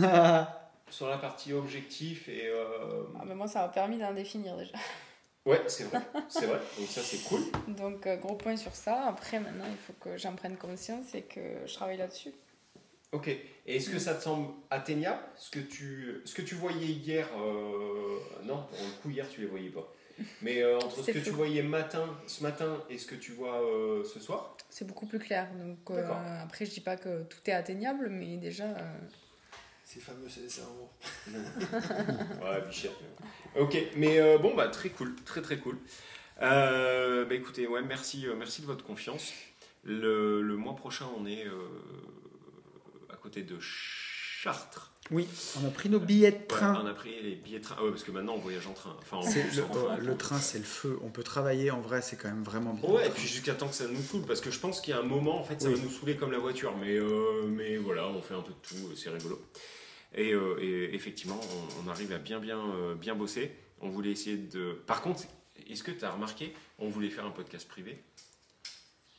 Sur 0.89 1.09
la 1.09 1.17
partie 1.17 1.53
objectif 1.53 2.29
et. 2.29 2.47
euh, 2.47 3.03
Ah, 3.19 3.23
mais 3.25 3.33
moi, 3.33 3.47
ça 3.47 3.61
m'a 3.63 3.69
permis 3.69 3.97
d'en 3.97 4.13
définir 4.13 4.55
déjà. 4.57 4.77
Ouais, 5.45 5.61
c'est 5.67 5.85
vrai, 5.85 6.01
c'est 6.27 6.45
vrai. 6.45 6.59
Donc 6.77 6.87
ça, 6.87 7.01
c'est 7.01 7.23
cool. 7.23 7.41
Donc, 7.67 8.05
euh, 8.05 8.17
gros 8.17 8.35
point 8.35 8.57
sur 8.57 8.75
ça. 8.75 9.07
Après, 9.07 9.39
maintenant, 9.39 9.65
il 9.67 9.77
faut 9.77 9.93
que 9.93 10.15
j'en 10.17 10.35
prenne 10.35 10.57
conscience 10.57 11.15
et 11.15 11.23
que 11.23 11.65
je 11.65 11.73
travaille 11.73 11.97
là-dessus. 11.97 12.31
Ok. 13.11 13.27
Et 13.27 13.75
est-ce 13.75 13.89
que 13.89 13.99
ça 13.99 14.13
te 14.13 14.23
semble 14.23 14.53
atteignable 14.69 15.21
ce 15.35 15.49
que 15.49 15.59
tu, 15.59 16.21
ce 16.25 16.35
que 16.35 16.41
tu 16.43 16.53
voyais 16.55 16.87
hier 16.87 17.27
euh, 17.37 18.19
Non, 18.43 18.63
pour 18.69 18.77
le 18.79 19.01
coup, 19.01 19.09
hier, 19.09 19.27
tu 19.29 19.41
les 19.41 19.47
voyais 19.47 19.69
pas. 19.69 19.91
Mais 20.41 20.61
euh, 20.61 20.77
entre 20.77 20.97
ce 20.97 21.03
C'est 21.03 21.13
que 21.13 21.19
tu 21.19 21.29
voyais 21.31 21.61
matin, 21.63 22.07
ce 22.27 22.43
matin 22.43 22.83
et 22.89 22.97
ce 22.97 23.05
que 23.05 23.15
tu 23.15 23.33
vois 23.33 23.61
euh, 23.61 24.03
ce 24.03 24.19
soir? 24.19 24.55
C'est 24.69 24.85
beaucoup 24.87 25.05
plus 25.05 25.19
clair. 25.19 25.47
Donc, 25.55 25.77
euh, 25.91 26.07
après, 26.43 26.65
je 26.65 26.71
dis 26.71 26.81
pas 26.81 26.95
que 26.97 27.23
tout 27.23 27.39
est 27.47 27.51
atteignable, 27.53 28.09
mais 28.09 28.37
déjà, 28.37 28.65
euh, 28.65 28.97
Ces 29.83 29.99
fameux 29.99 30.27
500 30.29 30.61
euros. 30.63 30.89
Ouais, 32.43 32.61
Bichette. 32.67 32.91
mais- 33.55 33.61
Ok, 33.61 33.77
mais 33.95 34.19
euh, 34.19 34.37
bon, 34.37 34.53
bah 34.55 34.67
très 34.67 34.89
cool, 34.89 35.15
très 35.25 35.41
très 35.41 35.57
cool. 35.57 35.77
Euh, 36.41 37.23
bah 37.25 37.35
écoutez, 37.35 37.67
ouais, 37.67 37.81
merci, 37.81 38.27
euh, 38.27 38.35
merci 38.35 38.61
de 38.61 38.65
votre 38.67 38.83
confiance. 38.83 39.31
Le, 39.83 40.41
le 40.41 40.55
mois 40.57 40.75
prochain, 40.75 41.05
on 41.17 41.25
est 41.25 41.45
euh, 41.45 41.67
à 43.13 43.15
côté 43.15 43.43
de 43.43 43.57
Chartres. 43.59 44.91
Oui, 45.11 45.27
on 45.61 45.67
a 45.67 45.69
pris 45.69 45.87
nos 45.89 45.99
billets 45.99 46.31
de 46.31 46.47
train. 46.47 46.81
on 46.83 46.87
a 46.87 46.93
pris 46.93 47.21
les 47.21 47.35
billets 47.35 47.59
de 47.59 47.63
train. 47.63 47.75
Ah 47.77 47.83
ouais, 47.83 47.91
parce 47.91 48.03
que 48.03 48.09
maintenant 48.11 48.33
on 48.33 48.39
voyage 48.39 48.65
en 48.65 48.73
train. 48.73 48.95
Enfin, 48.99 49.17
on 49.21 49.25
le, 49.25 49.31
fout. 49.51 49.75
ouais, 49.75 49.97
le 50.01 50.17
train, 50.17 50.39
c'est 50.39 50.57
le 50.57 50.63
feu. 50.63 50.97
On 51.03 51.09
peut 51.09 51.21
travailler 51.21 51.69
en 51.69 51.79
vrai, 51.79 52.01
c'est 52.01 52.15
quand 52.15 52.27
même 52.27 52.43
vraiment 52.43 52.73
bien. 52.73 52.89
Ouais, 52.89 53.07
et 53.07 53.11
puis 53.11 53.27
jusqu'à 53.27 53.53
temps 53.53 53.67
que 53.67 53.75
ça 53.75 53.87
nous 53.87 54.01
saoule, 54.01 54.23
parce 54.25 54.41
que 54.41 54.49
je 54.49 54.59
pense 54.59 54.81
qu'il 54.81 54.95
y 54.95 54.97
a 54.97 54.99
un 54.99 55.03
moment, 55.03 55.39
en 55.39 55.43
fait, 55.43 55.61
ça 55.61 55.67
Oui. 55.69 55.75
va 55.75 55.81
nous 55.83 55.91
saouler 55.91 56.15
comme 56.15 56.31
la 56.31 56.39
voiture. 56.39 56.75
Mais, 56.77 56.97
euh, 56.97 57.45
mais 57.47 57.77
voilà, 57.77 58.07
on 58.07 58.19
fait 58.21 58.33
un 58.33 58.41
peu 58.41 58.51
de 58.53 58.57
tout, 58.67 58.87
euh, 58.91 58.95
c'est 58.95 59.09
rigolo. 59.11 59.39
Et, 60.15 60.31
euh, 60.33 60.57
et 60.59 60.95
effectivement, 60.95 61.39
on, 61.83 61.85
on 61.85 61.91
arrive 61.91 62.11
à 62.11 62.17
bien, 62.17 62.39
bien, 62.39 62.57
euh, 62.59 62.95
bien 62.95 63.13
bosser. 63.13 63.51
On 63.81 63.89
voulait 63.89 64.11
essayer 64.11 64.37
de. 64.37 64.71
Par 64.87 65.01
contre, 65.03 65.23
est-ce 65.69 65.83
que 65.83 65.91
tu 65.91 66.03
as 66.03 66.09
remarqué, 66.11 66.53
on 66.79 66.89
voulait 66.89 67.09
faire 67.11 67.25
un 67.25 67.31
podcast 67.31 67.67
privé? 67.67 68.01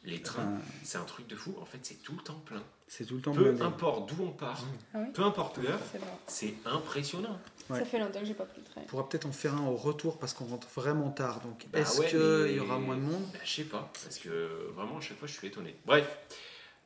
Les 0.03 0.21
trains, 0.21 0.59
c'est 0.83 0.99
un 0.99 1.05
truc 1.05 1.27
de 1.29 1.37
fou. 1.37 1.55
En 1.61 1.65
fait, 1.65 1.79
c'est 1.83 2.03
tout 2.03 2.15
le 2.17 2.23
temps 2.23 2.41
plein. 2.45 2.63
C'est 2.89 3.05
tout 3.05 3.17
le 3.17 3.21
temps 3.21 3.33
Peu 3.33 3.43
blindé. 3.45 3.63
importe 3.63 4.09
d'où 4.15 4.25
on 4.25 4.31
part, 4.31 4.63
Ah 4.95 4.99
oui 5.01 5.07
peu 5.13 5.23
importe 5.23 5.59
l'heure, 5.59 5.81
c'est 6.27 6.55
impressionnant. 6.65 7.39
Ouais. 7.69 7.81
Ça 7.81 7.85
fait 7.85 7.99
longtemps 7.99 8.21
que 8.21 8.27
j'ai 8.27 8.35
pas 8.35 8.45
pris 8.45 8.61
le 8.61 8.65
train. 8.65 8.81
On 8.83 8.87
pourra 8.87 9.09
peut-être 9.09 9.27
en 9.27 9.33
faire 9.33 9.55
un 9.55 9.67
au 9.67 9.75
retour 9.75 10.19
parce 10.19 10.33
qu'on 10.35 10.45
rentre 10.45 10.69
vraiment 10.77 11.11
tard. 11.11 11.41
Donc, 11.41 11.67
Bah 11.73 11.81
est-ce 11.81 11.99
ouais, 12.01 12.07
qu'il 12.47 12.57
y 12.57 12.61
aura 12.61 12.79
moins 12.79 12.95
de 12.97 13.01
monde? 13.01 13.25
Bah, 13.33 13.41
Je 13.45 13.51
sais 13.51 13.65
pas, 13.65 13.91
parce 14.05 14.19
que 14.19 14.71
vraiment, 14.77 14.99
à 14.99 15.01
chaque 15.01 15.19
fois, 15.19 15.27
je 15.27 15.33
suis 15.35 15.49
étonné. 15.49 15.75
Bref, 15.85 16.07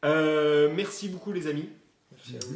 Euh, 0.04 0.72
merci 0.74 1.08
beaucoup, 1.10 1.32
les 1.32 1.46
amis. 1.46 1.68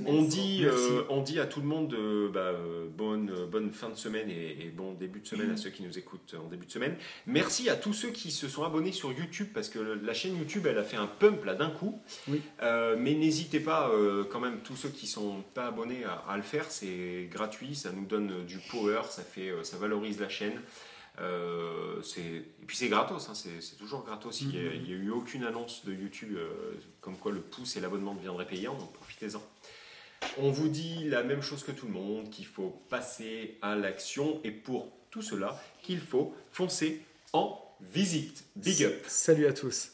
On 0.07 0.23
dit, 0.23 0.65
euh, 0.65 1.05
on 1.09 1.23
dit 1.23 1.39
à 1.41 1.47
tout 1.47 1.61
le 1.61 1.67
monde 1.67 1.95
euh, 1.95 2.29
bah, 2.29 2.41
euh, 2.41 2.87
bonne, 2.89 3.33
bonne 3.51 3.73
fin 3.73 3.89
de 3.89 3.95
semaine 3.95 4.29
et, 4.29 4.67
et 4.67 4.69
bon 4.71 4.93
début 4.93 5.21
de 5.21 5.27
semaine 5.27 5.51
à 5.53 5.57
ceux 5.57 5.71
qui 5.71 5.83
nous 5.83 5.97
écoutent 5.97 6.35
en 6.35 6.49
début 6.49 6.67
de 6.67 6.71
semaine. 6.73 6.97
Merci 7.27 7.71
à 7.71 7.77
tous 7.77 7.93
ceux 7.93 8.11
qui 8.11 8.31
se 8.31 8.49
sont 8.49 8.65
abonnés 8.65 8.93
sur 8.93 9.13
YouTube 9.13 9.49
parce 9.55 9.69
que 9.69 9.79
le- 9.79 9.95
la 9.95 10.13
chaîne 10.13 10.37
YouTube 10.37 10.67
elle 10.67 10.79
a 10.79 10.83
fait 10.85 10.97
un 10.97 11.07
pump 11.07 11.45
là 11.45 11.55
d'un 11.55 11.71
coup. 11.71 12.01
Oui. 12.29 12.43
Euh, 12.63 12.97
mais 12.99 13.15
n'hésitez 13.15 13.61
pas 13.61 13.89
euh, 13.91 14.25
quand 14.25 14.41
même 14.41 14.59
tous 14.65 14.77
ceux 14.77 14.91
qui 14.91 15.07
sont 15.07 15.43
pas 15.55 15.69
abonnés 15.69 16.05
à, 16.05 16.15
à 16.29 16.37
le 16.37 16.43
faire. 16.43 16.71
C'est 16.71 17.29
gratuit, 17.31 17.75
ça 17.75 17.91
nous 17.93 18.05
donne 18.05 18.45
du 18.47 18.59
power, 18.71 19.03
ça 19.09 19.23
fait, 19.23 19.53
ça 19.63 19.77
valorise 19.79 20.21
la 20.21 20.29
chaîne. 20.29 20.61
Euh, 21.21 22.03
et 22.19 22.43
puis 22.67 22.77
c'est 22.77 22.89
gratos, 22.89 23.29
hein, 23.29 23.35
c'est 23.35 23.77
toujours 23.79 24.03
gratos. 24.05 24.41
Il 24.41 24.49
n'y 24.49 24.59
a, 24.59 24.75
y 24.75 24.93
a 24.93 24.97
eu 24.97 25.11
aucune 25.11 25.45
annonce 25.45 25.85
de 25.85 25.93
YouTube 25.93 26.35
euh, 26.37 26.49
comme 27.01 27.17
quoi 27.17 27.31
le 27.31 27.41
pouce 27.41 27.77
et 27.77 27.81
l'abonnement 27.81 28.15
deviendraient 28.15 28.49
payants, 28.49 28.75
donc 28.77 28.91
On 30.39 30.51
vous 30.51 30.69
dit 30.69 31.05
la 31.09 31.23
même 31.23 31.43
chose 31.43 31.63
que 31.63 31.73
tout 31.73 31.87
le 31.87 31.93
monde, 31.93 32.31
qu'il 32.31 32.47
faut 32.47 32.81
passer 32.89 33.59
à 33.63 33.77
l'action 33.77 34.41
et 34.45 34.51
pour 34.51 34.91
tout 35.11 35.23
cela, 35.23 35.61
qu'il 35.83 36.01
faut 36.01 36.35
foncer 36.51 37.01
en 37.33 37.61
visite. 37.81 38.45
Big 38.57 38.85
up 38.85 39.05
Salut 39.07 39.47
à 39.47 39.53
tous. 39.53 39.94